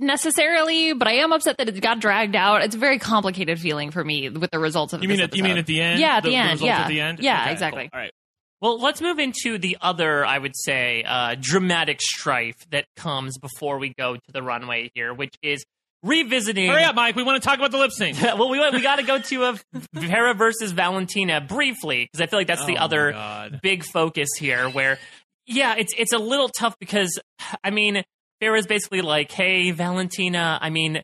necessarily, 0.00 0.92
but 0.94 1.06
I 1.08 1.14
am 1.14 1.32
upset 1.32 1.58
that 1.58 1.68
it 1.68 1.80
got 1.80 2.00
dragged 2.00 2.36
out. 2.36 2.62
It's 2.62 2.74
a 2.74 2.78
very 2.78 2.98
complicated 2.98 3.60
feeling 3.60 3.90
for 3.90 4.04
me 4.04 4.28
with 4.28 4.50
the 4.50 4.58
results 4.58 4.92
of 4.92 5.02
You 5.02 5.08
mean 5.08 5.20
at 5.20 5.34
you 5.36 5.42
mean 5.44 5.58
at 5.58 5.66
the 5.66 5.80
end? 5.80 6.00
Yeah, 6.00 6.16
at 6.16 6.22
the 6.22 6.34
end, 6.34 6.50
results 6.52 6.66
yeah. 6.66 6.80
at 6.80 6.88
the 6.88 7.00
end. 7.00 7.18
Yeah, 7.20 7.42
Okay, 7.42 7.52
exactly. 7.52 7.82
cool. 7.84 7.90
All 7.92 8.00
right. 8.00 8.12
Well, 8.60 8.80
let's 8.80 9.00
move 9.00 9.20
into 9.20 9.58
the 9.58 9.76
other, 9.80 10.26
I 10.26 10.36
would 10.36 10.56
say, 10.56 11.04
uh, 11.06 11.36
dramatic 11.40 12.00
strife 12.00 12.56
that 12.70 12.86
comes 12.96 13.38
before 13.38 13.78
we 13.78 13.94
go 13.96 14.16
to 14.16 14.32
the 14.32 14.42
runway 14.42 14.90
here, 14.94 15.14
which 15.14 15.34
is 15.42 15.64
revisiting. 16.02 16.70
Hurry 16.70 16.84
up, 16.84 16.94
Mike. 16.94 17.16
We 17.16 17.22
want 17.22 17.42
to 17.42 17.46
talk 17.46 17.58
about 17.58 17.70
the 17.70 17.78
lip 17.78 17.92
sync. 17.92 18.20
well, 18.22 18.48
we 18.48 18.58
we 18.70 18.82
got 18.82 18.96
to 18.96 19.02
go 19.02 19.18
to 19.18 19.44
a 19.44 19.60
Farrah 19.96 20.36
versus 20.36 20.72
Valentina 20.72 21.40
briefly 21.40 22.08
because 22.10 22.22
I 22.22 22.26
feel 22.26 22.38
like 22.38 22.46
that's 22.46 22.64
the 22.64 22.76
Oh, 22.76 22.80
my 22.80 22.84
other 22.84 23.60
big 23.62 23.84
focus 23.84 24.30
here. 24.38 24.68
Where, 24.68 24.98
yeah, 25.46 25.74
it's 25.76 25.92
it's 25.96 26.12
a 26.12 26.18
little 26.18 26.48
tough 26.48 26.76
because 26.78 27.18
I 27.64 27.70
mean, 27.70 28.02
Farrah's 28.42 28.66
basically 28.66 29.02
like, 29.02 29.30
"Hey, 29.32 29.70
Valentina, 29.70 30.58
I 30.60 30.70
mean." 30.70 31.02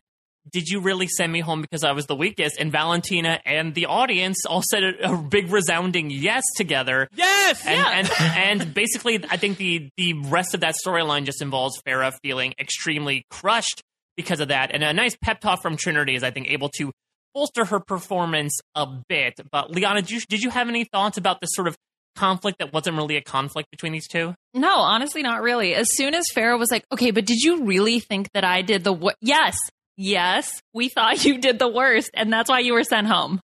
Did 0.51 0.67
you 0.67 0.79
really 0.79 1.07
send 1.07 1.33
me 1.33 1.39
home 1.39 1.63
because 1.63 1.83
I 1.83 1.93
was 1.93 2.05
the 2.05 2.15
weakest? 2.15 2.59
And 2.59 2.71
Valentina 2.71 3.39
and 3.45 3.73
the 3.73 3.87
audience 3.87 4.45
all 4.45 4.61
said 4.61 4.83
a, 4.83 5.13
a 5.13 5.17
big 5.17 5.49
resounding 5.49 6.11
yes 6.11 6.43
together. 6.55 7.07
Yes. 7.15 7.65
And, 7.65 8.07
and 8.07 8.11
and 8.61 8.73
basically, 8.75 9.25
I 9.27 9.37
think 9.37 9.57
the 9.57 9.89
the 9.97 10.13
rest 10.13 10.53
of 10.53 10.59
that 10.59 10.75
storyline 10.85 11.25
just 11.25 11.41
involves 11.41 11.81
Farrah 11.81 12.13
feeling 12.21 12.53
extremely 12.59 13.25
crushed 13.31 13.81
because 14.17 14.39
of 14.39 14.49
that, 14.49 14.73
and 14.73 14.83
a 14.83 14.93
nice 14.93 15.15
pep 15.21 15.39
talk 15.39 15.61
from 15.61 15.77
Trinity 15.77 16.15
is, 16.15 16.23
I 16.23 16.31
think, 16.31 16.49
able 16.49 16.69
to 16.77 16.91
bolster 17.33 17.65
her 17.65 17.79
performance 17.79 18.59
a 18.75 18.87
bit. 19.09 19.33
But 19.51 19.71
Liana, 19.71 20.01
did 20.01 20.11
you, 20.11 20.21
did 20.29 20.41
you 20.41 20.49
have 20.49 20.69
any 20.69 20.85
thoughts 20.85 21.17
about 21.17 21.41
this 21.41 21.49
sort 21.53 21.67
of 21.67 21.75
conflict 22.15 22.59
that 22.59 22.71
wasn't 22.71 22.95
really 22.95 23.17
a 23.17 23.21
conflict 23.21 23.69
between 23.71 23.91
these 23.91 24.07
two? 24.07 24.33
No, 24.53 24.77
honestly, 24.77 25.21
not 25.21 25.41
really. 25.41 25.75
As 25.75 25.93
soon 25.93 26.15
as 26.15 26.25
Farrah 26.33 26.57
was 26.57 26.71
like, 26.71 26.85
okay, 26.91 27.11
but 27.11 27.25
did 27.25 27.39
you 27.39 27.65
really 27.65 27.99
think 27.99 28.29
that 28.33 28.45
I 28.45 28.61
did 28.61 28.85
the 28.85 28.93
what? 28.93 29.15
Yes, 29.19 29.57
yes, 29.97 30.49
we 30.73 30.87
thought 30.87 31.25
you 31.25 31.37
did 31.37 31.59
the 31.59 31.67
worst, 31.67 32.09
and 32.13 32.31
that's 32.31 32.49
why 32.49 32.59
you 32.59 32.73
were 32.73 32.83
sent 32.83 33.07
home. 33.07 33.41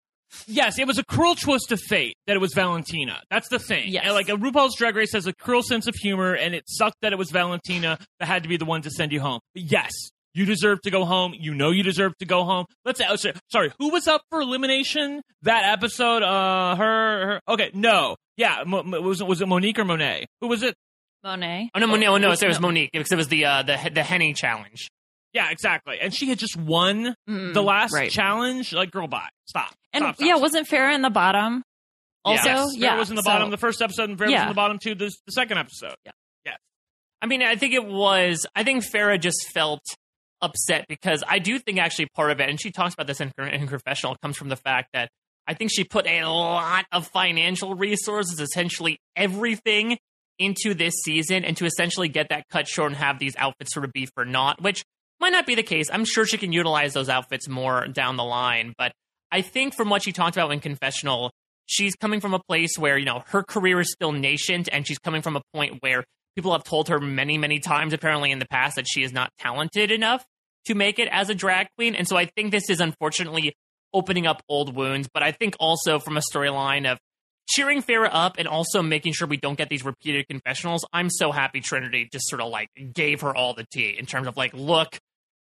Yes, 0.46 0.78
it 0.78 0.86
was 0.86 0.98
a 0.98 1.06
cruel 1.06 1.36
twist 1.36 1.72
of 1.72 1.80
fate 1.80 2.16
that 2.28 2.36
it 2.36 2.40
was 2.40 2.54
Valentina. 2.54 3.22
That's 3.32 3.48
the 3.48 3.60
thing. 3.60 3.86
Yes. 3.88 4.04
And, 4.06 4.14
like 4.14 4.28
a 4.28 4.34
RuPaul's 4.34 4.76
Drag 4.76 4.94
Race 4.94 5.14
has 5.14 5.26
a 5.26 5.34
cruel 5.34 5.64
sense 5.64 5.88
of 5.88 5.96
humor, 5.96 6.34
and 6.34 6.54
it 6.54 6.66
sucked 6.68 6.98
that 7.02 7.14
it 7.14 7.18
was 7.18 7.32
Valentina 7.32 7.98
that 8.20 8.26
had 8.26 8.44
to 8.44 8.50
be 8.50 8.58
the 8.58 8.66
one 8.66 8.82
to 8.82 8.90
send 8.90 9.14
you 9.14 9.22
home. 9.22 9.40
But 9.54 9.64
yes, 9.64 9.94
you 10.38 10.46
deserve 10.46 10.82
to 10.84 10.92
go 10.92 11.04
home. 11.06 11.34
You 11.38 11.54
know 11.54 11.72
you 11.72 11.84
deserve 11.84 12.18
to 12.20 12.26
go 12.26 12.44
home. 12.44 12.66
Let's 12.86 13.00
say, 13.00 13.06
oh, 13.10 13.16
sorry, 13.16 13.36
sorry, 13.52 13.74
who 13.80 13.90
was 13.90 14.08
up 14.08 14.22
for 14.30 14.40
elimination 14.42 15.22
that 15.44 15.66
episode? 15.74 16.24
Uh, 16.24 16.76
her. 16.76 17.26
her 17.28 17.42
okay, 17.50 17.72
no, 17.74 18.16
yeah, 18.38 18.64
Mo- 18.66 18.84
Mo- 18.84 19.02
was 19.02 19.22
it 19.22 19.28
was 19.28 19.42
it 19.42 19.48
Monique 19.48 19.80
or 19.80 19.86
Monet? 19.86 20.28
Who 20.42 20.48
was 20.48 20.64
it? 20.64 20.76
Monet. 21.24 21.72
Oh 21.76 21.80
no, 21.80 21.88
no, 21.88 21.96
no, 21.96 22.18
no, 22.18 22.30
was- 22.30 22.44
it 22.44 22.48
was. 22.48 22.60
Monique 22.60 22.92
because 22.94 23.12
it 23.12 23.16
was 23.18 23.28
the 23.28 23.46
uh, 23.46 23.64
the 23.64 23.78
the 23.94 24.04
Henny 24.04 24.34
challenge. 24.34 24.90
Yeah, 25.34 25.52
exactly. 25.52 25.98
And 26.00 26.14
she 26.14 26.30
had 26.30 26.40
just 26.40 26.56
won 26.56 27.14
Mm, 27.30 27.54
the 27.54 27.62
last 27.62 27.94
right. 27.94 28.10
challenge. 28.10 28.74
Like, 28.74 28.92
girl, 28.92 29.08
bye. 29.08 29.28
Stop. 29.46 29.74
And 29.94 30.02
Stop, 30.04 30.16
stop, 30.16 30.26
yeah, 30.26 30.34
stop. 30.34 30.42
wasn't 30.42 30.68
Farrah 30.68 30.96
in 30.96 31.02
the 31.02 31.10
bottom? 31.10 31.64
Also, 32.26 32.44
Yes, 32.48 32.76
yeah, 32.78 32.94
Farrah 32.96 33.00
was 33.00 33.10
in 33.10 33.16
the 33.18 33.22
so- 33.24 33.30
bottom 33.30 33.52
the 33.52 33.58
first 33.58 33.82
episode, 33.82 34.10
and 34.10 34.18
Farrah 34.18 34.32
was 34.32 34.42
in 34.42 34.48
the 34.48 34.54
bottom 34.54 34.80
too. 34.80 34.96
The, 34.96 35.12
the 35.26 35.32
second 35.32 35.58
episode. 35.60 35.96
Yeah. 36.06 36.12
Yes. 36.46 36.58
I 37.22 37.26
mean, 37.28 37.44
I 37.44 37.56
think 37.56 37.74
it 37.74 37.86
was. 37.86 38.46
I 38.56 38.64
think 38.64 38.84
Farrah 38.84 39.20
just 39.20 39.50
felt 39.54 39.82
upset 40.42 40.86
because 40.88 41.24
I 41.28 41.40
do 41.40 41.60
think 41.60 41.80
actually 41.80 42.08
part 42.16 42.32
of 42.32 42.40
it, 42.40 42.50
and 42.50 42.60
she 42.60 42.72
talks 42.72 42.94
about 42.94 43.08
this 43.08 43.22
in 43.22 43.32
her, 43.38 43.46
in 43.46 43.62
her 43.62 43.68
confessional, 43.68 44.16
comes 44.22 44.38
from 44.38 44.50
the 44.50 44.56
fact 44.56 44.90
that 44.94 45.10
I 45.48 45.54
think 45.54 45.72
she 45.72 45.84
put 45.84 46.06
a 46.08 46.26
lot 46.26 46.86
of 46.92 47.08
financial 47.08 47.74
resources, 47.74 48.40
essentially 48.40 49.00
everything, 49.16 49.98
into 50.40 50.74
this 50.74 50.94
season, 51.04 51.44
and 51.44 51.58
to 51.58 51.66
essentially 51.66 52.10
get 52.10 52.30
that 52.30 52.44
cut 52.50 52.68
short 52.68 52.92
and 52.92 52.98
have 52.98 53.18
these 53.20 53.36
outfits 53.38 53.74
sort 53.74 53.86
of 53.86 53.94
be 53.94 54.06
for 54.06 54.26
naught, 54.26 54.62
which 54.62 54.84
might 55.20 55.32
not 55.32 55.48
be 55.48 55.56
the 55.56 55.64
case. 55.64 55.90
I'm 55.92 56.06
sure 56.06 56.26
she 56.26 56.38
can 56.38 56.52
utilize 56.52 56.94
those 56.94 57.10
outfits 57.10 57.48
more 57.48 57.88
down 57.88 58.18
the 58.18 58.24
line, 58.24 58.74
but 58.78 58.92
I 59.32 59.42
think 59.42 59.74
from 59.74 59.90
what 59.90 60.04
she 60.04 60.12
talked 60.12 60.38
about 60.38 60.52
in 60.52 60.60
confessional, 60.60 61.32
she's 61.66 61.96
coming 61.96 62.20
from 62.20 62.34
a 62.34 62.40
place 62.40 62.78
where 62.78 62.98
you 62.98 63.06
know 63.06 63.24
her 63.28 63.44
career 63.44 63.80
is 63.80 63.92
still 63.92 64.12
nascent, 64.12 64.70
and 64.72 64.88
she's 64.88 65.00
coming 65.00 65.22
from 65.22 65.36
a 65.36 65.42
point 65.54 65.78
where 65.82 66.04
people 66.38 66.52
have 66.52 66.64
told 66.64 66.88
her 66.90 67.00
many, 67.00 67.36
many 67.36 67.60
times, 67.60 67.94
apparently 67.94 68.30
in 68.30 68.38
the 68.38 68.46
past, 68.46 68.76
that 68.76 68.86
she 68.88 69.02
is 69.02 69.12
not 69.12 69.32
talented 69.40 69.90
enough 69.90 70.24
to 70.66 70.76
make 70.76 71.00
it 71.00 71.08
as 71.12 71.32
a 71.32 71.36
drag 71.36 71.68
queen. 71.76 71.96
And 71.96 72.08
so 72.08 72.16
I 72.16 72.26
think 72.26 72.52
this 72.52 72.70
is 72.70 72.80
unfortunately 72.80 73.56
opening 73.92 74.28
up 74.28 74.44
old 74.48 74.76
wounds. 74.76 75.10
But 75.12 75.24
I 75.24 75.32
think 75.32 75.56
also 75.60 75.98
from 75.98 76.16
a 76.16 76.22
storyline 76.32 76.90
of 76.90 77.00
cheering 77.50 77.82
Farrah 77.82 78.12
up 78.12 78.36
and 78.38 78.48
also 78.48 78.84
making 78.84 79.14
sure 79.14 79.28
we 79.28 79.38
don't 79.38 79.58
get 79.58 79.68
these 79.68 79.84
repeated 79.84 80.28
confessionals, 80.28 80.86
I'm 80.94 81.10
so 81.10 81.32
happy 81.32 81.60
Trinity 81.60 82.08
just 82.12 82.30
sort 82.30 82.44
of 82.44 82.50
like 82.50 82.70
gave 82.94 83.22
her 83.22 83.36
all 83.36 83.56
the 83.56 83.66
tea 83.74 83.96
in 83.98 84.06
terms 84.06 84.28
of 84.28 84.38
like, 84.38 84.54
look, 84.54 85.00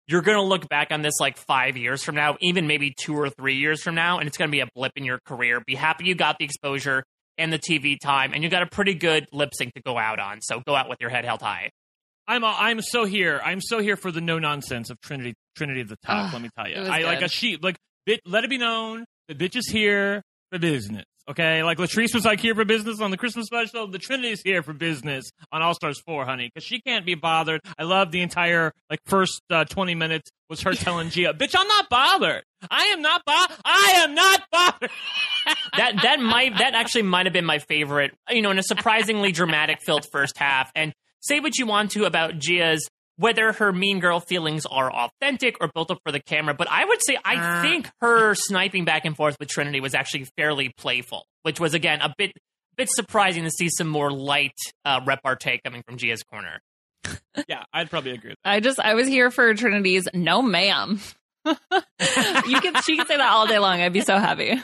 you're 0.07 0.21
going 0.21 0.37
to 0.37 0.43
look 0.43 0.69
back 0.69 0.91
on 0.91 1.01
this 1.01 1.15
like 1.19 1.35
five 1.35 1.75
years 1.75 2.03
from 2.03 2.15
now, 2.15 2.37
even 2.39 2.67
maybe 2.67 2.93
two 2.97 3.17
or 3.17 3.29
three 3.29 3.55
years 3.55 3.81
from 3.81 3.95
now, 3.95 4.19
and 4.19 4.27
it's 4.27 4.37
going 4.37 4.49
to 4.49 4.51
be 4.55 4.61
a 4.61 4.69
blip 4.73 4.93
in 4.95 5.03
your 5.03 5.19
career. 5.25 5.61
Be 5.65 5.75
happy 5.75 6.05
you 6.05 6.15
got 6.15 6.37
the 6.39 6.45
exposure 6.45 7.03
and 7.37 7.51
the 7.51 7.59
TV 7.59 7.97
time, 7.99 8.33
and 8.33 8.43
you 8.43 8.49
got 8.49 8.63
a 8.63 8.67
pretty 8.67 8.93
good 8.93 9.27
lip 9.31 9.53
sync 9.53 9.73
to 9.73 9.81
go 9.81 9.97
out 9.97 10.19
on. 10.19 10.41
So 10.41 10.61
go 10.65 10.75
out 10.75 10.89
with 10.89 10.99
your 11.01 11.09
head 11.09 11.25
held 11.25 11.41
high. 11.41 11.71
I'm 12.27 12.43
uh, 12.43 12.53
I'm 12.57 12.81
so 12.81 13.05
here. 13.05 13.39
I'm 13.43 13.61
so 13.61 13.79
here 13.79 13.95
for 13.95 14.11
the 14.11 14.21
no 14.21 14.39
nonsense 14.39 14.89
of 14.89 14.99
Trinity 15.01 15.33
Trinity 15.55 15.81
at 15.81 15.89
the 15.89 15.97
top. 16.05 16.33
Let 16.33 16.41
me 16.41 16.49
tell 16.57 16.67
you, 16.67 16.77
I 16.77 17.03
like 17.03 17.21
a 17.21 17.29
sheep. 17.29 17.63
Like 17.63 17.77
bit, 18.05 18.21
let 18.25 18.43
it 18.43 18.49
be 18.49 18.57
known 18.57 19.05
the 19.27 19.35
bitch 19.35 19.55
is 19.55 19.67
here 19.67 20.21
for 20.51 20.59
business. 20.59 21.03
Okay, 21.27 21.63
like 21.63 21.79
Latrice 21.79 22.13
was 22.13 22.23
like 22.23 22.39
here 22.39 22.53
for 22.53 22.65
business 22.65 23.01
on 23.01 23.09
the 23.09 23.17
Christmas 23.17 23.47
special. 23.47 23.87
The 23.87 23.97
Trinity's 23.97 24.41
here 24.43 24.61
for 24.61 24.73
business 24.73 25.31
on 25.51 25.63
All 25.63 25.73
Stars 25.73 25.99
Four, 26.05 26.23
honey, 26.23 26.51
because 26.53 26.63
she 26.63 26.81
can't 26.81 27.03
be 27.03 27.15
bothered. 27.15 27.61
I 27.79 27.83
love 27.83 28.11
the 28.11 28.21
entire 28.21 28.71
like 28.91 28.99
first 29.07 29.41
uh, 29.49 29.65
20 29.65 29.95
minutes 29.95 30.29
was 30.51 30.61
her 30.61 30.73
telling 30.73 31.09
Gia, 31.09 31.33
"Bitch, 31.33 31.55
I'm 31.57 31.67
not 31.67 31.89
bothered. 31.89 32.43
I 32.69 32.85
am 32.87 33.01
not 33.01 33.23
bo- 33.25 33.55
I 33.65 33.93
am 33.97 34.15
not 34.15 34.43
bothered." 34.51 34.91
that 35.77 36.01
that 36.03 36.19
might 36.19 36.57
that 36.57 36.73
actually 36.73 37.03
might 37.03 37.25
have 37.25 37.33
been 37.33 37.45
my 37.45 37.59
favorite. 37.59 38.13
You 38.29 38.41
know, 38.41 38.51
in 38.51 38.59
a 38.59 38.63
surprisingly 38.63 39.31
dramatic 39.31 39.79
filled 39.81 40.05
first 40.11 40.37
half. 40.37 40.71
And 40.75 40.93
say 41.21 41.39
what 41.39 41.57
you 41.57 41.65
want 41.65 41.91
to 41.91 42.05
about 42.05 42.39
Gia's 42.39 42.87
whether 43.17 43.53
her 43.53 43.71
mean 43.71 43.99
girl 43.99 44.19
feelings 44.19 44.65
are 44.65 44.91
authentic 44.91 45.55
or 45.61 45.69
built 45.73 45.89
up 45.89 45.99
for 46.03 46.11
the 46.11 46.19
camera, 46.19 46.53
but 46.53 46.67
I 46.69 46.83
would 46.85 47.01
say 47.01 47.17
I 47.23 47.61
think 47.61 47.89
her 48.01 48.35
sniping 48.35 48.85
back 48.85 49.05
and 49.05 49.15
forth 49.15 49.37
with 49.39 49.49
Trinity 49.49 49.79
was 49.79 49.93
actually 49.93 50.27
fairly 50.37 50.73
playful, 50.77 51.25
which 51.43 51.59
was 51.59 51.73
again 51.73 52.01
a 52.01 52.13
bit 52.17 52.33
bit 52.75 52.89
surprising 52.91 53.43
to 53.43 53.51
see 53.51 53.69
some 53.69 53.87
more 53.87 54.11
light 54.11 54.57
uh, 54.83 54.99
repartee 55.05 55.61
coming 55.63 55.81
from 55.87 55.97
Gia's 55.97 56.23
corner. 56.23 56.59
yeah, 57.47 57.63
I'd 57.71 57.89
probably 57.89 58.11
agree 58.11 58.31
with 58.31 58.37
I 58.43 58.59
just 58.59 58.79
I 58.79 58.95
was 58.95 59.07
here 59.07 59.31
for 59.31 59.53
Trinity's 59.53 60.07
no 60.13 60.41
ma'am. 60.41 60.99
you 62.47 62.61
can 62.61 62.81
she 62.83 62.97
can 62.97 63.05
say 63.07 63.17
that 63.17 63.29
all 63.31 63.47
day 63.47 63.59
long. 63.59 63.81
I'd 63.81 63.93
be 63.93 64.01
so 64.01 64.17
happy. 64.17 64.51
All 64.51 64.59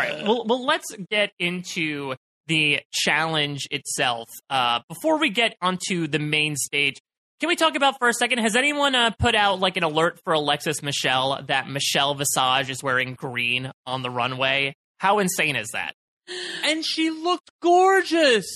right. 0.00 0.22
Well, 0.24 0.44
well, 0.46 0.64
let's 0.64 0.86
get 1.10 1.32
into 1.38 2.14
the 2.46 2.80
challenge 2.92 3.68
itself. 3.70 4.28
Uh, 4.48 4.80
before 4.88 5.18
we 5.18 5.30
get 5.30 5.56
onto 5.60 6.06
the 6.06 6.18
main 6.18 6.56
stage, 6.56 6.96
can 7.40 7.48
we 7.48 7.56
talk 7.56 7.76
about 7.76 7.98
for 7.98 8.08
a 8.08 8.14
second? 8.14 8.38
Has 8.38 8.56
anyone 8.56 8.94
uh, 8.94 9.10
put 9.18 9.34
out 9.34 9.60
like 9.60 9.76
an 9.76 9.84
alert 9.84 10.20
for 10.24 10.32
Alexis 10.32 10.82
Michelle 10.82 11.42
that 11.48 11.68
Michelle 11.68 12.14
Visage 12.14 12.70
is 12.70 12.82
wearing 12.82 13.14
green 13.14 13.70
on 13.86 14.02
the 14.02 14.10
runway? 14.10 14.74
How 14.98 15.18
insane 15.18 15.56
is 15.56 15.68
that? 15.72 15.94
and 16.64 16.84
she 16.84 17.10
looked 17.10 17.50
gorgeous. 17.62 18.46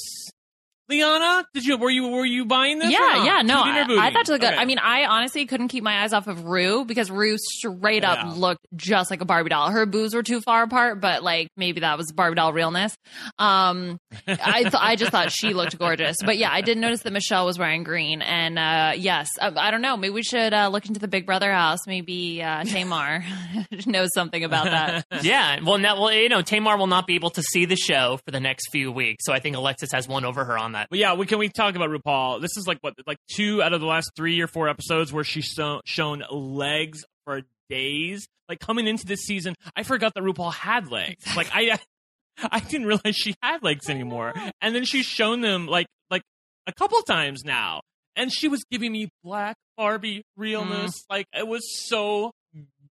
Liana, 0.89 1.45
did 1.55 1.65
you 1.65 1.77
were 1.77 1.91
you 1.91 2.09
were 2.09 2.25
you 2.27 2.45
buying 2.45 2.79
this? 2.79 2.91
Yeah, 2.91 3.25
yeah, 3.25 3.43
no, 3.43 3.61
I, 3.63 4.09
I 4.09 4.13
thought 4.13 4.27
she 4.27 4.33
looked 4.33 4.43
good. 4.43 4.53
Okay. 4.53 4.57
I 4.63 4.65
mean, 4.65 4.79
I 4.79 5.05
honestly 5.05 5.47
couldn't 5.47 5.69
keep 5.69 5.83
my 5.85 6.03
eyes 6.03 6.13
off 6.13 6.27
of 6.27 6.45
Ru 6.45 6.85
because 6.85 7.11
Ru 7.11 7.37
straight 7.39 8.05
up 8.05 8.19
Yeah. 8.19 8.33
looked 8.37 8.67
just 8.77 9.11
like 9.11 9.21
a 9.21 9.25
Barbie 9.25 9.51
doll. 9.51 9.71
Her 9.71 9.87
boobs 9.87 10.15
were 10.15 10.23
too 10.23 10.41
far 10.41 10.63
apart, 10.65 11.01
but 11.01 11.23
like 11.23 11.49
maybe 11.57 11.81
that 11.81 11.97
was 11.99 12.13
Barbie 12.13 12.37
doll 12.37 12.53
realness. 12.53 12.97
Um, 13.39 13.99
I 14.27 14.63
th- 14.63 14.75
I 14.77 14.97
just 14.97 15.13
thought 15.13 15.31
she 15.33 15.55
looked 15.55 15.79
gorgeous. 15.79 16.17
But 16.25 16.37
yeah, 16.37 16.51
I 16.53 16.61
did 16.61 16.79
notice 16.79 17.03
that 17.03 17.13
Michelle 17.13 17.47
was 17.47 17.59
wearing 17.59 17.85
green, 17.85 18.21
and 18.21 18.59
uh, 18.59 18.93
yes, 18.97 19.29
I, 19.41 19.53
I 19.57 19.71
don't 19.71 19.83
know. 19.83 19.97
Maybe 19.97 20.13
we 20.13 20.23
should 20.23 20.53
uh, 20.53 20.69
look 20.69 20.87
into 20.87 21.01
the 21.01 21.09
Big 21.09 21.27
Brother 21.27 21.53
house. 21.53 21.87
Maybe 21.87 22.43
uh, 22.43 22.65
Tamar 22.65 23.25
knows 23.87 24.11
something 24.15 24.45
about 24.45 24.65
that. 24.65 25.07
yeah. 25.23 25.59
Well, 25.65 25.79
now, 25.79 26.01
well, 26.01 26.13
you 26.13 26.29
know, 26.29 26.43
Tamar 26.43 26.77
will 26.77 26.87
not 26.87 27.07
be 27.07 27.15
able 27.15 27.31
to 27.31 27.43
see 27.43 27.65
the 27.65 27.77
show 27.77 28.19
for 28.25 28.31
the 28.31 28.41
next 28.41 28.69
few 28.73 28.91
weeks, 28.93 29.25
so 29.25 29.33
I 29.33 29.39
think 29.41 29.57
Alexis 29.57 29.91
has 29.93 30.07
one 30.09 30.25
over 30.25 30.45
her 30.45 30.59
on 30.59 30.72
that. 30.73 30.89
But 30.91 30.99
yeah, 30.99 31.15
we 31.15 31.27
can 31.27 31.39
we 31.39 31.49
talk 31.49 31.75
about 31.75 31.91
RuPaul? 31.91 32.41
This 32.41 32.57
is 32.57 32.67
like 32.67 32.79
what 32.81 32.95
like 33.07 33.19
two 33.31 33.63
out 33.63 33.73
of 33.73 33.81
the 33.81 33.87
last 33.87 34.13
three 34.17 34.41
or 34.41 34.47
four 34.47 34.69
episodes 34.69 35.13
where 35.13 35.25
she's 35.25 35.55
so, 35.55 35.81
shown 35.85 36.23
legs 36.31 37.05
for 37.25 37.43
days. 37.69 38.27
Like 38.49 38.61
coming 38.61 38.87
into 38.87 39.07
this 39.07 39.21
season, 39.21 39.55
I 39.77 39.83
forgot 39.83 40.15
that 40.15 40.23
RuPaul 40.23 40.53
had 40.53 40.91
legs. 40.91 41.25
Like 41.37 41.49
I 41.53 41.79
I 42.51 42.61
didn't 42.61 42.87
realize 42.87 43.17
she 43.17 43.35
had 43.43 43.63
legs 43.63 43.89
anymore. 43.89 44.35
And 44.61 44.75
then 44.75 44.85
she's 44.85 45.07
shown 45.07 45.41
them 45.41 45.67
like 45.67 45.87
like 46.11 46.23
a 46.67 46.73
couple 46.73 47.01
times 47.03 47.45
now. 47.45 47.83
And 48.15 48.31
she 48.33 48.49
was 48.49 48.65
giving 48.71 48.93
me 48.93 49.09
black 49.25 49.57
Barbie 49.77 50.23
realness. 50.37 50.91
Mm-hmm. 50.91 51.13
Like 51.13 51.27
it 51.33 51.47
was 51.47 51.63
so 51.89 52.33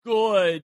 good. 0.04 0.62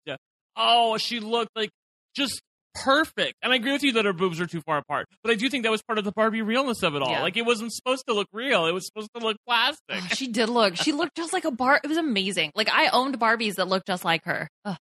Oh, 0.56 0.96
she 0.96 1.20
looked 1.20 1.50
like 1.54 1.70
just 2.14 2.40
perfect. 2.84 3.34
And 3.42 3.52
I 3.52 3.56
agree 3.56 3.72
with 3.72 3.82
you 3.82 3.92
that 3.92 4.04
her 4.04 4.12
boobs 4.12 4.40
are 4.40 4.46
too 4.46 4.60
far 4.60 4.78
apart. 4.78 5.06
But 5.22 5.32
I 5.32 5.34
do 5.34 5.48
think 5.48 5.64
that 5.64 5.70
was 5.70 5.82
part 5.82 5.98
of 5.98 6.04
the 6.04 6.12
Barbie 6.12 6.42
realness 6.42 6.82
of 6.82 6.94
it 6.94 7.02
all. 7.02 7.10
Yeah. 7.10 7.22
Like 7.22 7.36
it 7.36 7.44
wasn't 7.46 7.72
supposed 7.72 8.04
to 8.08 8.14
look 8.14 8.28
real. 8.32 8.66
It 8.66 8.72
was 8.72 8.86
supposed 8.86 9.10
to 9.16 9.24
look 9.24 9.36
plastic. 9.46 9.80
Oh, 9.90 10.06
she 10.14 10.28
did 10.28 10.48
look. 10.48 10.76
She 10.76 10.92
looked 10.92 11.16
just 11.16 11.32
like 11.32 11.44
a 11.44 11.50
bar. 11.50 11.80
It 11.82 11.88
was 11.88 11.98
amazing. 11.98 12.52
Like 12.54 12.68
I 12.72 12.88
owned 12.88 13.18
Barbies 13.18 13.54
that 13.56 13.68
looked 13.68 13.86
just 13.86 14.04
like 14.04 14.24
her. 14.24 14.48
Ugh. 14.64 14.76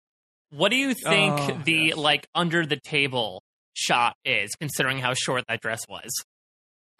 What 0.51 0.69
do 0.71 0.77
you 0.77 0.95
think 0.95 1.41
Oh, 1.41 1.61
the 1.65 1.73
yes. 1.73 1.97
like 1.97 2.27
under 2.35 2.65
the 2.65 2.77
table 2.77 3.43
shot 3.75 4.15
is, 4.25 4.55
considering 4.55 4.99
how 4.99 5.15
short 5.15 5.45
that 5.49 5.61
dress 5.61 5.81
was? 5.89 6.11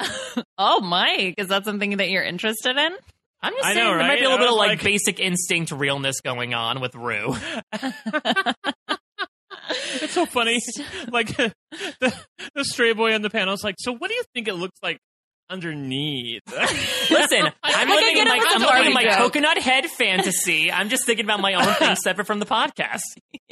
Oh, 0.59 0.81
Mike, 0.81 1.35
is 1.39 1.49
that 1.49 1.65
something 1.65 1.99
that 1.99 2.11
you're 2.11 2.25
interested 2.25 2.77
in? 2.77 2.93
I'm 3.41 3.53
just 3.53 3.65
I 3.65 3.75
saying 3.75 3.85
know, 3.85 3.97
there 3.99 4.09
might 4.09 4.19
be 4.19 4.25
a 4.25 4.29
little 4.29 4.39
bit 4.45 4.49
of 4.51 4.57
like, 4.57 4.69
like- 4.71 4.83
basic 4.83 5.21
instinct 5.21 5.71
realness 5.71 6.21
going 6.21 6.55
on 6.55 6.81
with 6.81 6.95
Ru. 6.97 7.37
It's 10.03 10.13
so 10.13 10.27
funny. 10.27 10.61
like 11.13 11.37
the, 11.37 11.53
the 12.55 12.65
stray 12.65 12.93
boy 12.93 13.15
on 13.15 13.23
the 13.23 13.31
panel 13.31 13.55
is 13.55 13.65
like, 13.65 13.77
so 13.79 13.93
what 13.93 14.09
do 14.09 14.15
you 14.15 14.23
think 14.35 14.49
it 14.49 14.55
looks 14.55 14.79
like 14.83 14.99
underneath? 15.51 16.43
Listen, 17.11 17.47
I'm 17.63 17.91
I 17.91 17.95
living 17.95 18.17
in 18.19 18.29
my, 18.29 18.39
I'm 18.49 18.63
a 18.63 18.67
living 18.67 18.87
in 18.87 18.93
my 18.95 19.17
coconut 19.17 19.59
head 19.59 19.87
fantasy. 19.87 20.71
I'm 20.73 20.89
just 20.89 21.07
thinking 21.07 21.25
about 21.25 21.41
my 21.41 21.55
own 21.55 21.75
thing 21.75 21.97
separate 21.97 22.27
from 22.27 22.39
the 22.39 22.47
podcast. 22.47 23.03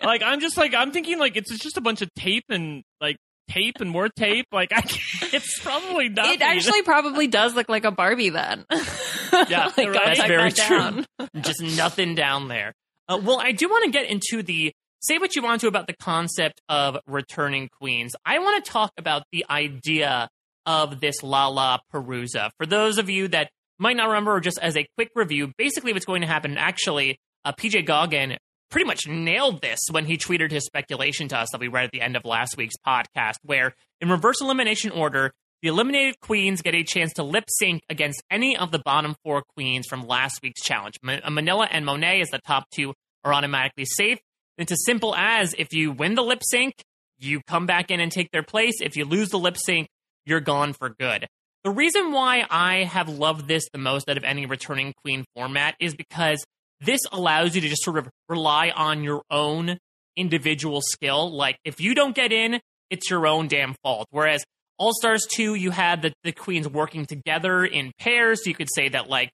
like 0.02 0.22
I'm 0.22 0.40
just 0.40 0.56
like 0.56 0.74
I'm 0.74 0.92
thinking 0.92 1.18
like 1.18 1.36
it's 1.36 1.50
it's 1.50 1.62
just 1.62 1.76
a 1.76 1.80
bunch 1.82 2.02
of 2.02 2.08
tape 2.14 2.44
and 2.48 2.82
like 3.00 3.16
tape 3.48 3.76
and 3.80 3.90
more 3.90 4.08
tape. 4.08 4.46
Like 4.52 4.72
I, 4.72 4.80
can't- 4.82 5.34
it's 5.34 5.60
probably 5.60 6.08
not. 6.08 6.26
It 6.26 6.42
actually 6.42 6.82
probably 6.82 7.26
does 7.26 7.54
look 7.54 7.68
like 7.68 7.84
a 7.84 7.90
Barbie 7.90 8.30
then. 8.30 8.64
Yeah, 8.70 9.70
like, 9.76 9.76
right. 9.76 9.76
gotta 9.76 9.92
That's 10.04 10.18
tuck 10.18 10.28
very 10.28 10.50
that 10.50 11.06
true. 11.18 11.38
just 11.40 11.62
nothing 11.62 12.14
down 12.14 12.48
there. 12.48 12.72
Uh, 13.08 13.18
well, 13.22 13.40
I 13.40 13.52
do 13.52 13.68
want 13.68 13.84
to 13.86 13.90
get 13.90 14.08
into 14.10 14.42
the 14.42 14.72
say 15.02 15.18
what 15.18 15.34
you 15.34 15.42
want 15.42 15.60
to 15.60 15.68
about 15.68 15.86
the 15.86 15.96
concept 16.00 16.60
of 16.68 16.96
returning 17.06 17.68
queens. 17.68 18.14
I 18.24 18.38
want 18.38 18.64
to 18.64 18.70
talk 18.70 18.92
about 18.96 19.24
the 19.32 19.44
idea 19.50 20.28
of 20.64 21.00
this 21.00 21.22
Lala 21.22 21.80
Perusa. 21.92 22.50
For 22.56 22.66
those 22.66 22.98
of 22.98 23.10
you 23.10 23.28
that 23.28 23.50
might 23.78 23.96
not 23.96 24.06
remember, 24.08 24.38
just 24.40 24.58
as 24.60 24.76
a 24.76 24.86
quick 24.96 25.10
review, 25.14 25.52
basically 25.58 25.92
what's 25.92 26.06
going 26.06 26.20
to 26.20 26.26
happen. 26.28 26.56
Actually, 26.56 27.18
uh, 27.44 27.52
PJ 27.52 27.84
Goggin 27.84 28.36
pretty 28.70 28.86
much 28.86 29.08
nailed 29.08 29.60
this 29.60 29.80
when 29.90 30.06
he 30.06 30.16
tweeted 30.16 30.50
his 30.50 30.64
speculation 30.64 31.28
to 31.28 31.36
us 31.36 31.48
that 31.50 31.60
we 31.60 31.68
read 31.68 31.84
at 31.84 31.90
the 31.90 32.00
end 32.00 32.16
of 32.16 32.24
last 32.24 32.56
week's 32.56 32.76
podcast, 32.86 33.34
where 33.42 33.74
in 34.00 34.08
reverse 34.08 34.40
elimination 34.40 34.92
order, 34.92 35.32
the 35.62 35.68
eliminated 35.68 36.18
queens 36.20 36.62
get 36.62 36.74
a 36.74 36.82
chance 36.82 37.12
to 37.14 37.22
lip 37.22 37.44
sync 37.48 37.82
against 37.90 38.22
any 38.30 38.56
of 38.56 38.70
the 38.70 38.78
bottom 38.78 39.14
four 39.24 39.42
queens 39.56 39.86
from 39.86 40.06
last 40.06 40.40
week's 40.42 40.62
challenge. 40.62 40.98
Uh, 41.06 41.28
Manila 41.30 41.68
and 41.70 41.84
Monet, 41.84 42.20
as 42.20 42.30
the 42.30 42.40
top 42.46 42.70
two, 42.70 42.94
are 43.24 43.34
automatically 43.34 43.84
safe. 43.84 44.18
It's 44.58 44.72
as 44.72 44.84
simple 44.84 45.14
as 45.14 45.54
if 45.58 45.72
you 45.72 45.92
win 45.92 46.14
the 46.14 46.22
lip 46.22 46.42
sync, 46.44 46.74
you 47.18 47.40
come 47.46 47.66
back 47.66 47.90
in 47.90 48.00
and 48.00 48.10
take 48.10 48.30
their 48.30 48.42
place. 48.42 48.80
If 48.80 48.96
you 48.96 49.04
lose 49.04 49.30
the 49.30 49.38
lip 49.38 49.56
sync, 49.56 49.88
you're 50.26 50.40
gone 50.40 50.72
for 50.72 50.88
good. 50.90 51.26
The 51.64 51.70
reason 51.70 52.12
why 52.12 52.44
I 52.50 52.84
have 52.84 53.08
loved 53.08 53.46
this 53.46 53.64
the 53.72 53.78
most 53.78 54.08
out 54.08 54.16
of 54.16 54.24
any 54.24 54.46
returning 54.46 54.92
queen 55.04 55.24
format 55.36 55.76
is 55.78 55.94
because 55.94 56.44
this 56.80 57.00
allows 57.12 57.54
you 57.54 57.60
to 57.60 57.68
just 57.68 57.84
sort 57.84 57.98
of 57.98 58.08
rely 58.28 58.70
on 58.70 59.04
your 59.04 59.22
own 59.30 59.78
individual 60.16 60.80
skill. 60.82 61.34
Like 61.34 61.56
if 61.64 61.80
you 61.80 61.94
don't 61.94 62.14
get 62.14 62.32
in, 62.32 62.60
it's 62.90 63.08
your 63.08 63.26
own 63.26 63.46
damn 63.46 63.74
fault. 63.82 64.08
Whereas 64.10 64.44
All 64.78 64.92
Stars 64.92 65.26
2, 65.30 65.54
you 65.54 65.70
had 65.70 66.02
the, 66.02 66.12
the 66.24 66.32
queens 66.32 66.68
working 66.68 67.06
together 67.06 67.64
in 67.64 67.92
pairs. 67.98 68.42
So 68.42 68.50
you 68.50 68.56
could 68.56 68.68
say 68.74 68.88
that 68.88 69.08
like 69.08 69.30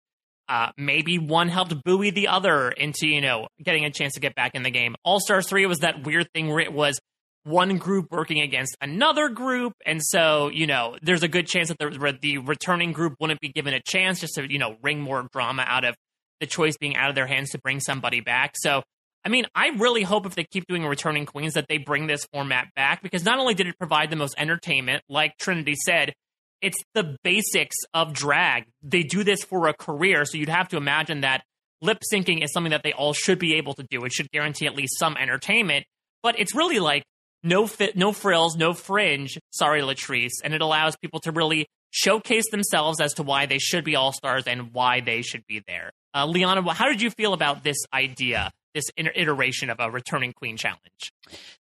uh, 0.49 0.71
maybe 0.77 1.19
one 1.19 1.49
helped 1.49 1.75
buoy 1.85 2.11
the 2.11 2.29
other 2.29 2.71
into, 2.71 3.07
you 3.07 3.21
know, 3.21 3.49
getting 3.63 3.85
a 3.85 3.91
chance 3.91 4.15
to 4.15 4.21
get 4.21 4.35
back 4.35 4.55
in 4.55 4.63
the 4.63 4.71
game. 4.71 4.97
All 5.05 5.21
Stars 5.21 5.49
3 5.49 5.67
was 5.67 5.81
that 5.81 6.05
weird 6.05 6.29
thing 6.33 6.49
where 6.49 6.61
it 6.61 6.73
was 6.73 6.99
one 7.45 7.79
group 7.79 8.11
working 8.11 8.41
against 8.41 8.77
another 8.81 9.29
group. 9.29 9.73
And 9.85 10.03
so, 10.03 10.49
you 10.49 10.67
know, 10.67 10.97
there's 11.03 11.23
a 11.23 11.29
good 11.29 11.47
chance 11.47 11.69
that 11.69 11.79
the, 11.79 12.19
the 12.21 12.39
returning 12.39 12.93
group 12.93 13.15
wouldn't 13.21 13.41
be 13.41 13.49
given 13.49 13.75
a 13.75 13.81
chance 13.81 14.21
just 14.21 14.35
to, 14.35 14.51
you 14.51 14.59
know, 14.59 14.77
wring 14.83 15.01
more 15.01 15.27
drama 15.33 15.65
out 15.67 15.85
of 15.85 15.95
the 16.41 16.47
choice 16.47 16.77
being 16.77 16.97
out 16.97 17.09
of 17.09 17.15
their 17.15 17.27
hands 17.27 17.51
to 17.51 17.59
bring 17.59 17.81
somebody 17.81 18.21
back. 18.21 18.55
So, 18.57 18.83
I 19.25 19.29
mean, 19.29 19.47
I 19.55 19.69
really 19.77 20.03
hope 20.03 20.27
if 20.27 20.35
they 20.35 20.45
keep 20.45 20.67
doing 20.67 20.87
returning 20.87 21.27
queens 21.27 21.55
that 21.55 21.67
they 21.69 21.79
bring 21.79 22.07
this 22.07 22.27
format 22.33 22.69
back 22.77 23.03
because 23.03 23.25
not 23.25 23.39
only 23.39 23.55
did 23.55 23.67
it 23.67 23.79
provide 23.79 24.11
the 24.11 24.17
most 24.17 24.35
entertainment, 24.39 25.03
like 25.09 25.37
Trinity 25.39 25.75
said, 25.75 26.15
it's 26.63 26.83
the 26.95 27.17
basics 27.23 27.77
of 27.95 28.13
drag. 28.13 28.65
They 28.83 29.03
do 29.03 29.25
this 29.25 29.43
for 29.43 29.69
a 29.69 29.75
career, 29.75 30.25
so 30.25 30.39
you'd 30.39 30.49
have 30.49 30.69
to 30.69 30.77
imagine 30.77 31.23
that 31.23 31.43
lip 31.81 31.99
syncing 32.13 32.43
is 32.43 32.53
something 32.53 32.71
that 32.71 32.83
they 32.83 32.93
all 32.93 33.13
should 33.13 33.39
be 33.39 33.55
able 33.55 33.75
to 33.75 33.85
do. 33.89 34.05
It 34.05 34.13
should 34.13 34.31
guarantee 34.31 34.67
at 34.67 34.75
least 34.75 34.99
some 34.99 35.17
entertainment, 35.17 35.87
but 36.23 36.39
it's 36.39 36.55
really 36.55 36.81
like 36.81 37.05
no 37.43 37.67
fit, 37.67 37.97
no 37.97 38.13
frills, 38.13 38.57
no 38.57 38.75
fringe. 38.75 39.39
Sorry, 39.53 39.81
Latrice, 39.81 40.43
and 40.43 40.55
it 40.55 40.61
allows 40.61 40.97
people 40.97 41.21
to 41.21 41.33
really 41.33 41.67
showcase 41.91 42.51
themselves 42.51 43.01
as 43.01 43.15
to 43.15 43.23
why 43.23 43.47
they 43.47 43.59
should 43.59 43.85
be 43.85 43.97
all 43.97 44.13
stars 44.13 44.45
and 44.47 44.73
why 44.73 45.01
they 45.01 45.23
should 45.23 45.47
be 45.47 45.63
there. 45.67 45.91
Uh, 46.15 46.27
Liana, 46.27 46.73
how 46.73 46.89
did 46.89 47.01
you 47.01 47.11
feel 47.11 47.33
about 47.33 47.65
this 47.65 47.79
idea, 47.93 48.51
this 48.75 48.85
iteration 48.97 49.71
of 49.71 49.79
a 49.81 49.91
returning 49.91 50.33
queen 50.33 50.57
challenge? 50.57 51.13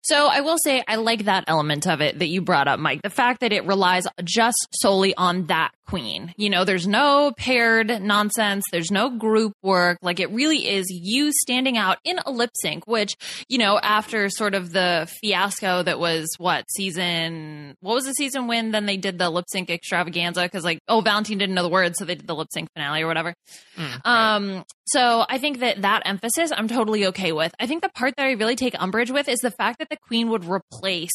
So 0.02 0.28
I 0.28 0.40
will 0.40 0.58
say 0.58 0.82
I 0.86 0.96
like 0.96 1.24
that 1.24 1.44
element 1.46 1.86
of 1.86 2.00
it 2.00 2.18
that 2.18 2.26
you 2.26 2.40
brought 2.40 2.68
up, 2.68 2.80
Mike. 2.80 3.02
The 3.02 3.10
fact 3.10 3.40
that 3.40 3.52
it 3.52 3.66
relies 3.66 4.06
just 4.24 4.68
solely 4.72 5.14
on 5.14 5.46
that 5.46 5.72
queen. 5.88 6.34
You 6.36 6.50
know, 6.50 6.64
there's 6.64 6.86
no 6.86 7.32
paired 7.36 8.02
nonsense. 8.02 8.64
There's 8.70 8.90
no 8.90 9.10
group 9.10 9.52
work. 9.62 9.98
Like 10.02 10.20
it 10.20 10.30
really 10.30 10.68
is 10.68 10.86
you 10.90 11.32
standing 11.32 11.76
out 11.76 11.98
in 12.04 12.18
a 12.24 12.30
lip 12.30 12.50
sync, 12.54 12.86
which, 12.86 13.16
you 13.48 13.58
know, 13.58 13.78
after 13.78 14.28
sort 14.28 14.54
of 14.54 14.72
the 14.72 15.10
fiasco 15.20 15.82
that 15.82 15.98
was 15.98 16.28
what 16.38 16.70
season, 16.70 17.74
what 17.80 17.94
was 17.94 18.04
the 18.04 18.12
season 18.12 18.46
when 18.46 18.70
then 18.70 18.86
they 18.86 18.96
did 18.96 19.18
the 19.18 19.30
lip 19.30 19.46
sync 19.48 19.70
extravaganza? 19.70 20.48
Cause 20.48 20.64
like, 20.64 20.78
oh, 20.88 21.00
Valentine 21.00 21.38
didn't 21.38 21.54
know 21.54 21.62
the 21.62 21.68
words. 21.68 21.98
So 21.98 22.04
they 22.04 22.14
did 22.14 22.26
the 22.26 22.34
lip 22.34 22.48
sync 22.52 22.68
finale 22.74 23.02
or 23.02 23.06
whatever. 23.06 23.34
Mm, 23.76 24.06
Um, 24.06 24.64
so 24.86 25.24
I 25.28 25.38
think 25.38 25.60
that 25.60 25.82
that 25.82 26.02
emphasis 26.04 26.52
I'm 26.54 26.68
totally 26.68 27.06
okay 27.06 27.32
with. 27.32 27.52
I 27.58 27.66
think 27.66 27.82
the 27.82 27.90
part 27.90 28.14
that 28.16 28.26
I 28.26 28.32
really 28.32 28.56
take 28.56 28.80
umbrage 28.80 29.10
with 29.10 29.28
is 29.28 29.38
the 29.40 29.50
fact 29.50 29.78
that 29.78 29.88
the 29.90 29.98
queen 30.06 30.28
would 30.30 30.44
replace 30.44 31.12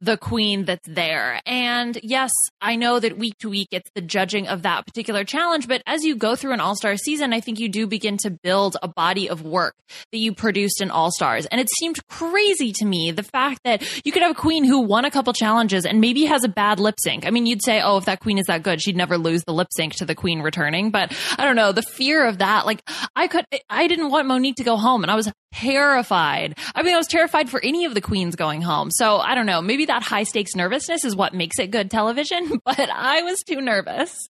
the 0.00 0.16
queen 0.16 0.64
that's 0.64 0.86
there. 0.86 1.40
And 1.46 1.98
yes, 2.02 2.30
I 2.60 2.76
know 2.76 3.00
that 3.00 3.18
week 3.18 3.38
to 3.38 3.48
week 3.48 3.68
it's 3.70 3.90
the 3.94 4.00
judging 4.00 4.46
of 4.48 4.62
that 4.62 4.86
particular 4.86 5.24
challenge, 5.24 5.66
but 5.66 5.82
as 5.86 6.04
you 6.04 6.14
go 6.16 6.36
through 6.36 6.52
an 6.52 6.60
all-star 6.60 6.96
season, 6.96 7.32
I 7.32 7.40
think 7.40 7.58
you 7.58 7.68
do 7.68 7.86
begin 7.86 8.16
to 8.18 8.30
build 8.30 8.76
a 8.82 8.88
body 8.88 9.28
of 9.28 9.42
work 9.42 9.74
that 10.12 10.18
you 10.18 10.32
produced 10.34 10.80
in 10.80 10.90
all-stars. 10.90 11.46
And 11.46 11.60
it 11.60 11.68
seemed 11.78 11.96
crazy 12.08 12.72
to 12.72 12.84
me 12.84 13.10
the 13.10 13.22
fact 13.22 13.60
that 13.64 13.82
you 14.04 14.12
could 14.12 14.22
have 14.22 14.32
a 14.32 14.34
queen 14.34 14.64
who 14.64 14.80
won 14.80 15.04
a 15.04 15.10
couple 15.10 15.32
challenges 15.32 15.84
and 15.84 16.00
maybe 16.00 16.24
has 16.26 16.44
a 16.44 16.48
bad 16.48 16.78
lip 16.78 16.96
sync. 16.98 17.26
I 17.26 17.30
mean, 17.30 17.46
you'd 17.46 17.62
say, 17.62 17.80
"Oh, 17.80 17.96
if 17.96 18.04
that 18.04 18.20
queen 18.20 18.38
is 18.38 18.46
that 18.46 18.62
good, 18.62 18.80
she'd 18.80 18.96
never 18.96 19.18
lose 19.18 19.44
the 19.44 19.52
lip 19.52 19.68
sync 19.74 19.94
to 19.96 20.04
the 20.04 20.14
queen 20.14 20.40
returning." 20.40 20.90
But 20.90 21.12
I 21.38 21.44
don't 21.44 21.56
know, 21.56 21.72
the 21.72 21.82
fear 21.82 22.24
of 22.24 22.38
that, 22.38 22.66
like 22.66 22.82
I 23.16 23.26
could 23.28 23.44
I 23.68 23.86
didn't 23.86 24.10
want 24.10 24.28
Monique 24.28 24.56
to 24.56 24.64
go 24.64 24.76
home 24.76 25.02
and 25.02 25.10
I 25.10 25.16
was 25.16 25.30
terrified. 25.52 26.58
I 26.74 26.82
mean, 26.82 26.94
I 26.94 26.98
was 26.98 27.06
terrified 27.06 27.50
for 27.50 27.60
any 27.62 27.84
of 27.84 27.94
the 27.94 28.00
queens 28.00 28.36
going 28.36 28.62
home. 28.62 28.90
So 28.90 29.18
I 29.18 29.34
don't 29.34 29.46
know. 29.46 29.60
Maybe 29.60 29.86
that 29.86 30.02
high 30.02 30.24
stakes 30.24 30.54
nervousness 30.54 31.04
is 31.04 31.16
what 31.16 31.34
makes 31.34 31.58
it 31.58 31.70
good 31.70 31.90
television, 31.90 32.60
but 32.64 32.90
I 32.90 33.22
was 33.22 33.42
too 33.42 33.60
nervous. 33.60 34.28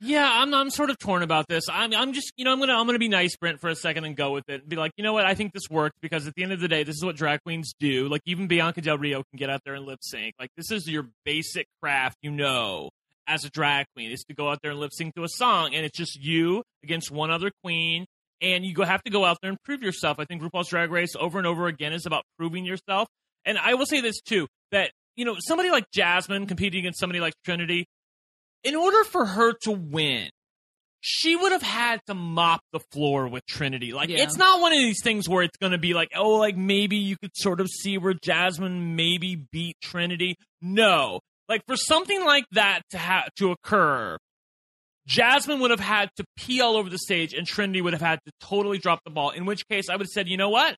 Yeah, 0.00 0.26
I'm 0.26 0.54
I'm 0.54 0.70
sort 0.70 0.88
of 0.88 0.98
torn 0.98 1.22
about 1.22 1.46
this. 1.46 1.64
I'm 1.70 1.92
I'm 1.92 2.14
just 2.14 2.32
you 2.36 2.46
know 2.46 2.52
I'm 2.52 2.60
gonna 2.60 2.72
I'm 2.72 2.86
gonna 2.86 2.98
be 2.98 3.08
nice, 3.08 3.36
Brent, 3.36 3.60
for 3.60 3.68
a 3.68 3.76
second 3.76 4.04
and 4.04 4.16
go 4.16 4.32
with 4.32 4.48
it 4.48 4.62
and 4.62 4.68
be 4.70 4.76
like, 4.76 4.92
you 4.96 5.04
know 5.04 5.12
what? 5.12 5.26
I 5.26 5.34
think 5.34 5.52
this 5.52 5.68
worked 5.70 6.00
because 6.00 6.26
at 6.26 6.34
the 6.34 6.42
end 6.42 6.52
of 6.52 6.60
the 6.60 6.68
day, 6.68 6.82
this 6.82 6.96
is 6.96 7.04
what 7.04 7.16
drag 7.16 7.42
queens 7.42 7.74
do. 7.78 8.08
Like 8.08 8.22
even 8.24 8.46
Bianca 8.46 8.80
Del 8.80 8.96
Rio 8.96 9.22
can 9.30 9.36
get 9.36 9.50
out 9.50 9.60
there 9.64 9.74
and 9.74 9.84
lip 9.84 9.98
sync. 10.02 10.34
Like 10.38 10.50
this 10.56 10.70
is 10.70 10.88
your 10.88 11.08
basic 11.26 11.66
craft, 11.82 12.16
you 12.22 12.30
know, 12.30 12.88
as 13.26 13.44
a 13.44 13.50
drag 13.50 13.86
queen 13.94 14.10
is 14.10 14.24
to 14.24 14.34
go 14.34 14.48
out 14.50 14.60
there 14.62 14.70
and 14.70 14.80
lip 14.80 14.92
sync 14.92 15.14
to 15.14 15.24
a 15.24 15.28
song, 15.28 15.74
and 15.74 15.84
it's 15.84 15.96
just 15.96 16.18
you 16.18 16.62
against 16.82 17.10
one 17.10 17.30
other 17.30 17.50
queen, 17.62 18.06
and 18.40 18.64
you 18.64 18.74
go 18.74 18.84
have 18.84 19.02
to 19.04 19.10
go 19.10 19.24
out 19.24 19.38
there 19.42 19.50
and 19.50 19.62
prove 19.64 19.82
yourself. 19.82 20.18
I 20.18 20.24
think 20.24 20.42
RuPaul's 20.42 20.68
Drag 20.68 20.90
Race 20.90 21.14
over 21.18 21.38
and 21.38 21.46
over 21.46 21.66
again 21.66 21.92
is 21.92 22.06
about 22.06 22.24
proving 22.38 22.64
yourself. 22.64 23.08
And 23.44 23.58
I 23.58 23.74
will 23.74 23.86
say 23.86 24.00
this 24.00 24.20
too 24.20 24.46
that 24.72 24.90
you 25.16 25.24
know 25.24 25.36
somebody 25.40 25.70
like 25.70 25.84
Jasmine 25.92 26.46
competing 26.46 26.80
against 26.80 27.00
somebody 27.00 27.20
like 27.20 27.34
Trinity 27.44 27.86
in 28.64 28.76
order 28.76 29.04
for 29.04 29.24
her 29.24 29.52
to 29.62 29.70
win, 29.72 30.28
she 31.00 31.34
would 31.34 31.52
have 31.52 31.62
had 31.62 32.00
to 32.06 32.14
mop 32.14 32.60
the 32.74 32.80
floor 32.92 33.26
with 33.26 33.42
Trinity. 33.46 33.92
Like, 33.94 34.10
Yeah. 34.10 34.22
it's 34.22 34.36
not 34.36 34.60
one 34.60 34.72
of 34.72 34.78
these 34.78 35.02
things 35.02 35.26
where 35.28 35.42
it's 35.42 35.56
going 35.56 35.72
to 35.72 35.78
be 35.78 35.94
like, 35.94 36.10
oh, 36.14 36.32
like 36.36 36.56
maybe 36.58 36.96
you 36.96 37.16
could 37.16 37.30
sort 37.34 37.60
of 37.62 37.68
see 37.68 37.96
where 37.96 38.12
Jasmine 38.12 38.96
maybe 38.96 39.34
beat 39.50 39.76
Trinity. 39.82 40.36
No. 40.60 41.20
Like, 41.48 41.62
for 41.66 41.74
something 41.76 42.22
like 42.24 42.44
that 42.52 42.82
to 42.90 42.98
ha- 42.98 43.28
to 43.38 43.50
occur, 43.50 44.18
Jasmine 45.10 45.58
would 45.58 45.72
have 45.72 45.80
had 45.80 46.08
to 46.16 46.24
pee 46.36 46.60
all 46.60 46.76
over 46.76 46.88
the 46.88 46.98
stage 46.98 47.34
and 47.34 47.44
Trinity 47.44 47.82
would 47.82 47.94
have 47.94 48.00
had 48.00 48.20
to 48.26 48.32
totally 48.40 48.78
drop 48.78 49.00
the 49.04 49.10
ball. 49.10 49.30
In 49.30 49.44
which 49.44 49.66
case, 49.68 49.88
I 49.88 49.94
would 49.94 50.02
have 50.02 50.08
said, 50.08 50.28
you 50.28 50.36
know 50.36 50.50
what? 50.50 50.76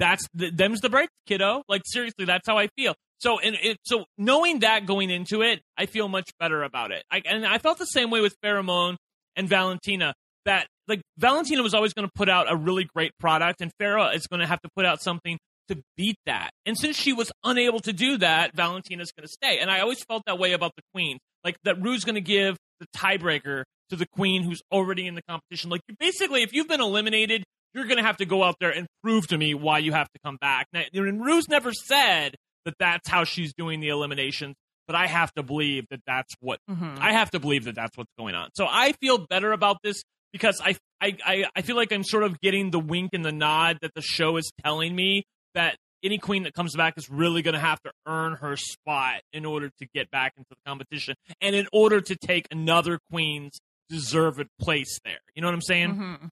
That's 0.00 0.26
the, 0.34 0.50
them's 0.50 0.80
the 0.80 0.90
break, 0.90 1.08
kiddo. 1.28 1.62
Like 1.68 1.82
seriously, 1.84 2.24
that's 2.24 2.46
how 2.46 2.58
I 2.58 2.66
feel. 2.76 2.94
So 3.20 3.38
and 3.38 3.56
it, 3.62 3.76
so 3.84 4.04
knowing 4.18 4.60
that 4.60 4.84
going 4.84 5.10
into 5.10 5.42
it, 5.42 5.62
I 5.78 5.86
feel 5.86 6.08
much 6.08 6.28
better 6.40 6.64
about 6.64 6.90
it. 6.90 7.04
I, 7.08 7.22
and 7.24 7.46
I 7.46 7.58
felt 7.58 7.78
the 7.78 7.84
same 7.84 8.10
way 8.10 8.20
with 8.20 8.34
Farrah 8.44 8.64
Moan 8.64 8.96
and 9.36 9.48
Valentina. 9.48 10.12
That 10.44 10.66
like 10.88 11.02
Valentina 11.18 11.62
was 11.62 11.72
always 11.72 11.92
going 11.94 12.08
to 12.08 12.12
put 12.16 12.28
out 12.28 12.50
a 12.50 12.56
really 12.56 12.82
great 12.82 13.12
product, 13.20 13.60
and 13.60 13.70
Farrah 13.80 14.16
is 14.16 14.26
going 14.26 14.40
to 14.40 14.46
have 14.48 14.60
to 14.62 14.68
put 14.74 14.84
out 14.84 15.00
something 15.00 15.38
to 15.68 15.80
beat 15.96 16.16
that. 16.26 16.50
And 16.66 16.76
since 16.76 16.96
she 16.96 17.12
was 17.12 17.30
unable 17.44 17.78
to 17.80 17.92
do 17.92 18.18
that, 18.18 18.56
Valentina's 18.56 19.12
going 19.12 19.24
to 19.24 19.32
stay. 19.32 19.60
And 19.60 19.70
I 19.70 19.82
always 19.82 20.02
felt 20.02 20.24
that 20.26 20.40
way 20.40 20.52
about 20.52 20.72
the 20.74 20.82
queen. 20.92 21.18
Like 21.44 21.56
that 21.62 21.80
Ru's 21.80 22.02
going 22.02 22.16
to 22.16 22.20
give 22.20 22.56
the 22.82 22.98
tiebreaker 22.98 23.64
to 23.90 23.96
the 23.96 24.06
queen 24.06 24.42
who's 24.42 24.60
already 24.72 25.06
in 25.06 25.14
the 25.14 25.22
competition. 25.28 25.70
Like 25.70 25.80
basically, 25.98 26.42
if 26.42 26.52
you've 26.52 26.68
been 26.68 26.80
eliminated, 26.80 27.44
you're 27.74 27.86
going 27.86 27.96
to 27.98 28.02
have 28.02 28.18
to 28.18 28.26
go 28.26 28.42
out 28.42 28.56
there 28.60 28.70
and 28.70 28.86
prove 29.02 29.26
to 29.28 29.38
me 29.38 29.54
why 29.54 29.78
you 29.78 29.92
have 29.92 30.08
to 30.08 30.18
come 30.24 30.36
back. 30.40 30.66
Now, 30.72 30.82
and 30.92 31.24
Ru's 31.24 31.48
never 31.48 31.72
said 31.72 32.34
that 32.64 32.74
that's 32.78 33.08
how 33.08 33.24
she's 33.24 33.54
doing 33.54 33.80
the 33.80 33.88
eliminations, 33.88 34.54
but 34.86 34.94
I 34.94 35.06
have 35.06 35.32
to 35.34 35.42
believe 35.42 35.84
that 35.90 36.00
that's 36.06 36.34
what 36.40 36.58
Mm-hmm. 36.70 36.96
I 37.00 37.12
have 37.12 37.30
to 37.32 37.40
believe 37.40 37.64
that 37.64 37.74
that's 37.74 37.96
what's 37.96 38.12
going 38.18 38.34
on. 38.34 38.50
So 38.54 38.66
I 38.68 38.92
feel 39.00 39.26
better 39.26 39.52
about 39.52 39.78
this 39.82 40.02
because 40.32 40.60
I, 40.64 40.76
I 41.00 41.16
I 41.24 41.44
I 41.56 41.62
feel 41.62 41.76
like 41.76 41.92
I'm 41.92 42.04
sort 42.04 42.24
of 42.24 42.40
getting 42.40 42.70
the 42.70 42.78
wink 42.78 43.10
and 43.12 43.24
the 43.24 43.32
nod 43.32 43.78
that 43.82 43.92
the 43.94 44.02
show 44.02 44.36
is 44.36 44.50
telling 44.64 44.94
me 44.94 45.24
that 45.54 45.76
any 46.02 46.18
queen 46.18 46.42
that 46.44 46.54
comes 46.54 46.74
back 46.76 46.94
is 46.96 47.10
really 47.10 47.42
going 47.42 47.54
to 47.54 47.60
have 47.60 47.80
to 47.82 47.90
earn 48.06 48.34
her 48.34 48.56
spot 48.56 49.20
in 49.32 49.44
order 49.44 49.70
to 49.78 49.86
get 49.94 50.10
back 50.10 50.32
into 50.36 50.48
the 50.50 50.56
competition 50.66 51.14
and 51.40 51.54
in 51.54 51.66
order 51.72 52.00
to 52.00 52.16
take 52.16 52.46
another 52.50 52.98
queen's 53.10 53.58
deserved 53.88 54.46
place 54.60 54.98
there. 55.04 55.18
You 55.34 55.42
know 55.42 55.48
what 55.48 55.54
I'm 55.54 55.60
saying? 55.62 55.94
Mhm. 55.94 56.28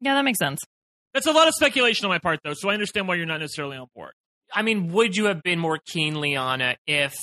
Yeah, 0.00 0.14
that 0.14 0.24
makes 0.24 0.38
sense. 0.38 0.60
That's 1.12 1.26
a 1.26 1.32
lot 1.32 1.46
of 1.48 1.54
speculation 1.54 2.04
on 2.06 2.10
my 2.10 2.18
part, 2.18 2.40
though, 2.42 2.54
so 2.54 2.68
I 2.68 2.74
understand 2.74 3.06
why 3.06 3.14
you're 3.14 3.26
not 3.26 3.40
necessarily 3.40 3.76
on 3.76 3.86
board. 3.94 4.12
I 4.52 4.62
mean, 4.62 4.92
would 4.92 5.16
you 5.16 5.26
have 5.26 5.42
been 5.42 5.58
more 5.58 5.78
keenly 5.86 6.36
on 6.36 6.60
it 6.60 6.78
if 6.86 7.14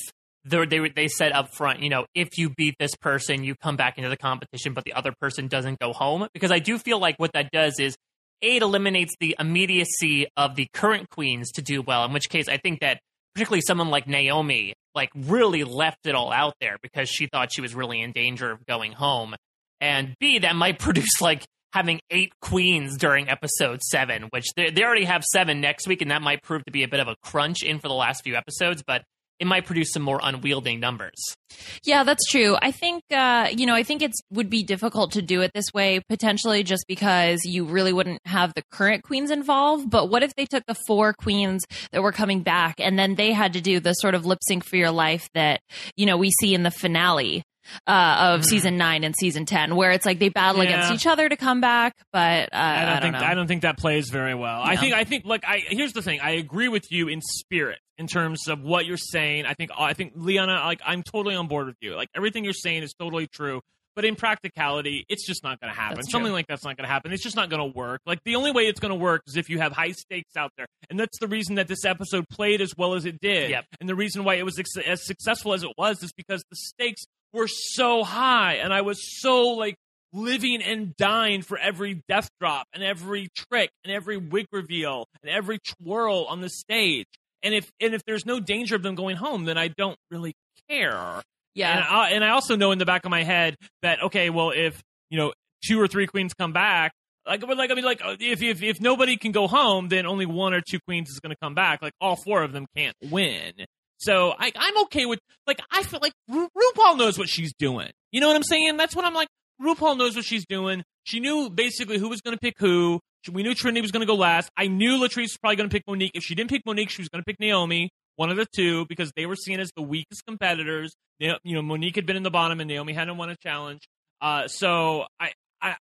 they 0.44 0.66
they 0.66 0.90
they 0.90 1.08
said 1.08 1.34
up 1.34 1.54
front, 1.56 1.82
you 1.82 1.90
know, 1.90 2.06
if 2.16 2.38
you 2.38 2.50
beat 2.50 2.76
this 2.80 2.96
person, 2.96 3.44
you 3.44 3.56
come 3.56 3.76
back 3.76 3.98
into 3.98 4.10
the 4.10 4.18
competition, 4.18 4.74
but 4.74 4.86
the 4.86 4.94
other 4.94 5.14
person 5.20 5.48
doesn't 5.48 5.80
go 5.80 5.94
home? 5.94 6.28
Because 6.34 6.52
I 6.52 6.60
do 6.60 6.78
feel 6.78 7.00
like 7.00 7.16
what 7.18 7.34
that 7.34 7.52
does 7.52 7.80
is 7.80 7.96
it 8.42 8.62
eliminates 8.62 9.16
the 9.20 9.36
immediacy 9.40 10.28
of 10.36 10.56
the 10.56 10.68
current 10.74 11.10
queens 11.10 11.52
to 11.52 11.62
do 11.62 11.82
well. 11.82 12.06
In 12.06 12.14
which 12.14 12.30
case, 12.30 12.48
I 12.48 12.58
think 12.58 12.80
that 12.80 13.00
particularly 13.34 13.62
someone 13.62 13.90
like 13.90 14.08
Naomi, 14.08 14.74
like 14.94 15.10
really 15.16 15.64
left 15.64 16.06
it 16.06 16.16
all 16.16 16.32
out 16.32 16.56
there 16.60 16.78
because 16.82 17.10
she 17.10 17.28
thought 17.28 17.54
she 17.54 17.62
was 17.62 17.74
really 17.76 18.02
in 18.02 18.12
danger 18.12 18.52
of 18.52 18.66
going 18.66 18.92
home. 18.92 19.36
And 19.80 20.16
B, 20.20 20.40
that 20.40 20.56
might 20.56 20.80
produce 20.80 21.22
like 21.22 21.46
having 21.74 22.02
eight 22.10 22.34
queens 22.42 22.98
during 22.98 23.30
episode 23.30 23.82
seven, 23.82 24.24
which 24.32 24.48
they, 24.56 24.70
they 24.72 24.84
already 24.84 25.06
have 25.06 25.24
seven 25.24 25.62
next 25.62 25.88
week, 25.88 26.02
and 26.02 26.12
that 26.12 26.22
might 26.22 26.44
prove 26.44 26.66
to 26.66 26.72
be 26.72 26.84
a 26.84 26.88
bit 26.88 27.00
of 27.00 27.08
a 27.08 27.16
crunch 27.24 27.64
in 27.64 27.80
for 27.80 27.88
the 27.88 27.94
last 27.94 28.24
few 28.24 28.36
episodes, 28.36 28.84
but 28.86 29.04
it 29.42 29.48
might 29.48 29.66
produce 29.66 29.92
some 29.92 30.04
more 30.04 30.20
unwieldy 30.22 30.78
numbers. 30.78 31.36
Yeah, 31.84 32.04
that's 32.04 32.30
true. 32.30 32.56
I 32.62 32.72
think 32.72 33.04
uh, 33.12 33.50
you 33.52 33.66
know, 33.66 33.74
I 33.74 33.82
think 33.82 34.04
it 34.04 34.12
would 34.32 34.50
be 34.52 34.64
difficult 34.64 35.14
to 35.14 35.22
do 35.24 35.42
it 35.42 35.52
this 35.54 35.74
way 35.74 36.00
potentially 36.08 36.62
just 36.62 36.86
because 36.88 37.44
you 37.44 37.66
really 37.66 37.92
wouldn't 37.92 38.22
have 38.26 38.54
the 38.54 38.62
current 38.72 39.04
queens 39.04 39.32
involved. 39.32 39.90
But 39.90 40.10
what 40.10 40.22
if 40.22 40.36
they 40.36 40.46
took 40.46 40.64
the 40.68 40.78
four 40.88 41.14
queens 41.14 41.66
that 41.92 42.04
were 42.04 42.12
coming 42.12 42.44
back 42.44 42.76
and 42.78 43.00
then 43.00 43.16
they 43.16 43.34
had 43.34 43.54
to 43.54 43.62
do 43.62 43.80
the 43.80 43.94
sort 43.94 44.14
of 44.14 44.28
lip 44.28 44.40
sync 44.44 44.64
for 44.64 44.78
your 44.78 44.92
life 44.92 45.28
that 45.34 45.60
you 45.98 46.06
know 46.06 46.18
we 46.18 46.30
see 46.40 46.54
in 46.54 46.62
the 46.62 46.72
finale 46.72 47.44
uh, 47.88 48.36
of 48.36 48.42
Mhm. 48.42 48.46
season 48.46 48.78
nine 48.78 49.04
and 49.04 49.16
season 49.16 49.46
ten, 49.46 49.76
where 49.76 49.92
it's 49.92 50.06
like 50.06 50.20
they 50.20 50.30
battle 50.30 50.64
Yeah. 50.64 50.70
against 50.70 50.94
each 50.94 51.08
other 51.08 51.28
to 51.30 51.36
come 51.38 51.62
back. 51.62 51.94
But 52.12 52.50
uh, 52.54 52.58
I 52.58 52.86
don't, 52.86 53.02
think 53.02 53.14
know. 53.14 53.20
I 53.20 53.34
don't 53.34 53.48
think 53.48 53.62
that 53.64 53.78
plays 53.78 54.10
very 54.10 54.36
well. 54.36 54.62
I 54.64 54.76
think 54.76 54.94
I 54.94 55.04
think 55.04 55.26
like 55.26 55.44
I 55.46 55.64
here's 55.68 55.94
the 55.94 56.02
thing. 56.02 56.20
I 56.22 56.32
agree 56.32 56.68
with 56.68 56.92
you 56.92 57.08
in 57.08 57.22
spirit 57.22 57.80
in 57.98 58.08
terms 58.08 58.48
of 58.48 58.62
what 58.62 58.86
you're 58.86 58.98
saying. 58.98 59.46
I 59.46 59.54
think 59.54 59.72
I 59.78 59.94
think 59.94 60.14
Liana 60.16 60.62
like 60.66 60.82
I'm 60.86 61.04
totally 61.04 61.36
on 61.36 61.48
board 61.48 61.68
with 61.68 61.78
you. 61.82 61.96
Like 61.96 62.10
everything 62.16 62.44
you're 62.44 62.54
saying 62.54 62.84
is 62.84 62.94
totally 62.94 63.28
true. 63.28 63.62
But 63.94 64.06
in 64.06 64.16
practicality, 64.16 65.06
it's 65.10 65.28
just 65.28 65.44
not 65.44 65.60
going 65.60 65.74
to 65.74 65.78
happen. 65.78 66.02
Something 66.04 66.32
like 66.32 66.48
that's 66.48 66.64
not 66.64 66.78
going 66.78 66.88
to 66.88 66.92
happen. 66.92 67.12
It's 67.12 67.22
just 67.22 67.36
not 67.36 67.50
going 67.50 67.60
to 67.74 67.78
work. 67.78 68.00
Like 68.06 68.20
the 68.24 68.38
only 68.38 68.52
way 68.52 68.64
it's 68.68 68.80
going 68.80 68.92
to 68.92 68.96
work 68.96 69.22
is 69.28 69.36
if 69.36 69.50
you 69.50 69.60
have 69.60 69.74
high 69.74 69.92
stakes 69.92 70.38
out 70.38 70.52
there, 70.56 70.66
and 70.90 70.98
that's 70.98 71.20
the 71.20 71.28
reason 71.28 71.56
that 71.56 71.68
this 71.68 71.84
episode 71.84 72.24
played 72.30 72.62
as 72.62 72.74
well 72.78 72.94
as 72.94 73.04
it 73.04 73.20
did. 73.20 73.50
Yep. 73.50 73.66
And 73.82 73.90
the 73.90 73.96
reason 73.96 74.24
why 74.24 74.36
it 74.36 74.46
was 74.46 74.58
ex- 74.58 74.78
as 74.78 75.06
successful 75.06 75.54
as 75.54 75.64
it 75.64 75.72
was 75.78 76.02
is 76.04 76.14
because 76.14 76.42
the 76.50 76.56
stakes 76.56 77.04
were 77.34 77.48
so 77.48 78.04
high, 78.04 78.56
and 78.56 78.74
I 78.74 78.82
was 78.82 79.00
so 79.22 79.50
like 79.50 79.76
living 80.14 80.62
and 80.62 80.96
dying 80.98 81.42
for 81.42 81.58
every 81.58 82.04
death 82.08 82.30
drop 82.40 82.68
and 82.74 82.84
every 82.84 83.30
trick 83.36 83.70
and 83.84 83.94
every 83.94 84.18
wig 84.18 84.48
reveal 84.52 85.06
and 85.24 85.32
every 85.32 85.60
twirl 85.60 86.26
on 86.26 86.42
the 86.42 86.50
stage. 86.50 87.08
And 87.44 87.54
if 87.54 87.72
and 87.80 87.94
if 87.94 88.04
there's 88.06 88.26
no 88.26 88.40
danger 88.40 88.76
of 88.76 88.84
them 88.84 88.96
going 88.96 89.16
home, 89.16 89.46
then 89.46 89.58
I 89.58 89.70
don't 89.70 89.98
really 90.10 90.34
care. 90.70 91.22
yeah. 91.56 91.72
And 91.72 91.84
I, 91.84 92.10
and 92.12 92.24
I 92.24 92.30
also 92.30 92.56
know 92.56 92.72
in 92.72 92.80
the 92.80 92.86
back 92.86 93.06
of 93.06 93.12
my 93.12 93.24
head 93.24 93.56
that 93.82 94.04
okay, 94.04 94.30
well, 94.30 94.52
if 94.52 94.82
you 95.10 95.18
know 95.18 95.34
two 95.66 95.80
or 95.80 95.88
three 95.88 96.08
queens 96.08 96.34
come 96.34 96.54
back, 96.54 96.92
like, 97.26 97.42
but 97.42 97.58
like 97.58 97.72
I 97.72 97.76
mean, 97.76 97.86
like 97.86 98.02
if 98.20 98.42
if 98.42 98.62
if 98.62 98.82
nobody 98.82 99.18
can 99.18 99.32
go 99.32 99.48
home, 99.48 99.90
then 99.90 100.06
only 100.06 100.26
one 100.26 100.54
or 100.54 100.62
two 100.62 100.80
queens 100.88 101.10
is 101.10 101.20
going 101.20 101.32
to 101.32 101.40
come 101.42 101.56
back. 101.56 101.82
Like 101.82 101.94
all 102.02 102.16
four 102.16 102.44
of 102.44 102.52
them 102.52 102.68
can't 102.76 102.96
win. 103.02 103.54
So 104.02 104.34
I, 104.38 104.52
I'm 104.56 104.78
okay 104.84 105.06
with 105.06 105.20
like 105.48 105.60
I 105.72 105.84
feel 105.84 106.00
like 106.02 106.14
Ru- 106.28 106.50
RuPaul 106.58 106.98
knows 106.98 107.18
what 107.20 107.30
she's 107.30 107.54
doing. 107.58 107.90
You 108.12 108.20
know 108.20 108.28
what 108.28 108.36
I'm 108.36 108.44
saying? 108.44 108.78
That's 108.78 108.96
what 108.96 109.06
I'm 109.06 109.14
like. 109.14 109.28
RuPaul 109.62 109.98
knows 109.98 110.16
what 110.16 110.26
she's 110.26 110.46
doing. 110.48 110.84
She 111.04 111.20
knew 111.20 111.50
basically 111.50 111.98
who 112.00 112.10
was 112.10 112.20
going 112.22 112.36
to 112.36 112.40
pick 112.40 112.56
who. 112.58 113.00
She- 113.24 113.32
We 113.32 113.44
knew 113.44 113.54
Trinity 113.54 113.82
was 113.82 113.92
going 113.92 114.02
to 114.02 114.08
go 114.08 114.16
last. 114.16 114.50
I 114.58 114.68
knew 114.68 114.98
Latrice 115.00 115.22
was 115.24 115.38
probably 115.40 115.56
going 115.58 115.70
to 115.70 115.74
pick 115.74 115.84
Monique. 115.88 116.12
If 116.16 116.24
she 116.24 116.34
didn't 116.34 116.50
pick 116.50 116.64
Monique, 116.66 116.90
she 116.90 117.02
was 117.02 117.10
going 117.10 117.22
to 117.22 117.26
pick 117.26 117.40
Naomi, 117.40 117.90
one 118.16 118.30
of 118.32 118.38
the 118.38 118.48
two, 118.56 118.86
because 118.88 119.12
they 119.16 119.28
were 119.28 119.36
seen 119.36 119.60
as 119.60 119.70
the 119.76 119.84
weakest 119.84 120.26
competitors. 120.26 120.94
You 121.20 121.36
know, 121.46 121.62
Monique 121.62 121.96
had 121.96 122.08
been 122.08 122.16
in 122.18 122.24
the 122.24 122.32
bottom, 122.32 122.60
and 122.60 122.68
Naomi 122.68 122.94
hadn't 122.94 123.18
won 123.18 123.30
a 123.30 123.36
challenge. 123.36 123.82
Uh, 124.20 124.48
so 124.48 125.06
I, 125.20 125.34
I, 125.62 125.76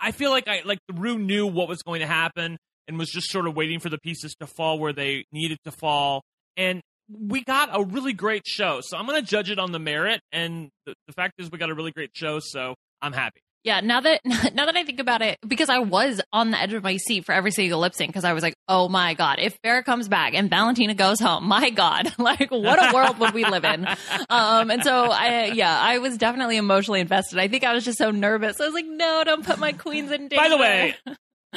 I 0.00 0.12
feel 0.12 0.30
like 0.30 0.48
I 0.48 0.62
like 0.64 0.78
Ru 0.90 1.18
knew 1.18 1.46
what 1.46 1.68
was 1.68 1.82
going 1.82 2.00
to 2.00 2.06
happen 2.06 2.56
and 2.88 2.98
was 2.98 3.10
just 3.10 3.30
sort 3.30 3.46
of 3.46 3.54
waiting 3.54 3.80
for 3.80 3.90
the 3.90 3.98
pieces 3.98 4.34
to 4.40 4.46
fall 4.46 4.78
where 4.78 4.94
they 4.94 5.26
needed 5.32 5.58
to 5.66 5.70
fall. 5.70 6.22
And 6.56 6.80
we 7.08 7.42
got 7.44 7.70
a 7.72 7.82
really 7.82 8.12
great 8.12 8.46
show. 8.46 8.80
So 8.82 8.96
I'm 8.96 9.06
going 9.06 9.20
to 9.20 9.26
judge 9.26 9.50
it 9.50 9.58
on 9.58 9.72
the 9.72 9.78
merit. 9.78 10.20
And 10.32 10.70
the, 10.86 10.94
the 11.06 11.12
fact 11.12 11.34
is, 11.38 11.50
we 11.50 11.58
got 11.58 11.70
a 11.70 11.74
really 11.74 11.92
great 11.92 12.10
show. 12.14 12.40
So 12.40 12.74
I'm 13.00 13.12
happy. 13.12 13.40
Yeah, 13.66 13.80
now 13.80 14.00
that 14.00 14.20
now 14.24 14.66
that 14.66 14.76
I 14.76 14.84
think 14.84 15.00
about 15.00 15.22
it, 15.22 15.38
because 15.46 15.68
I 15.68 15.80
was 15.80 16.20
on 16.32 16.52
the 16.52 16.60
edge 16.60 16.72
of 16.72 16.84
my 16.84 16.98
seat 16.98 17.24
for 17.24 17.32
every 17.32 17.50
single 17.50 17.80
lip 17.80 17.94
sync, 17.96 18.10
because 18.10 18.24
I 18.24 18.32
was 18.32 18.44
like, 18.44 18.54
"Oh 18.68 18.88
my 18.88 19.14
god, 19.14 19.40
if 19.40 19.60
Farrah 19.60 19.84
comes 19.84 20.08
back 20.08 20.34
and 20.34 20.48
Valentina 20.48 20.94
goes 20.94 21.18
home, 21.18 21.48
my 21.48 21.70
god, 21.70 22.14
like 22.18 22.48
what 22.52 22.78
a 22.78 22.94
world 22.94 23.18
would 23.18 23.34
we 23.34 23.44
live 23.44 23.64
in?" 23.64 23.88
Um, 24.28 24.70
and 24.70 24.84
so 24.84 25.10
I, 25.10 25.46
yeah, 25.46 25.78
I 25.80 25.98
was 25.98 26.16
definitely 26.16 26.58
emotionally 26.58 27.00
invested. 27.00 27.38
I 27.38 27.48
think 27.48 27.64
I 27.64 27.72
was 27.72 27.84
just 27.84 27.98
so 27.98 28.10
nervous. 28.12 28.60
I 28.60 28.66
was 28.66 28.74
like, 28.74 28.86
"No, 28.86 29.22
don't 29.24 29.44
put 29.44 29.58
my 29.58 29.72
queens 29.72 30.12
in 30.12 30.28
danger." 30.28 30.36
By 30.36 30.48
the 30.48 30.58
way, 30.58 30.94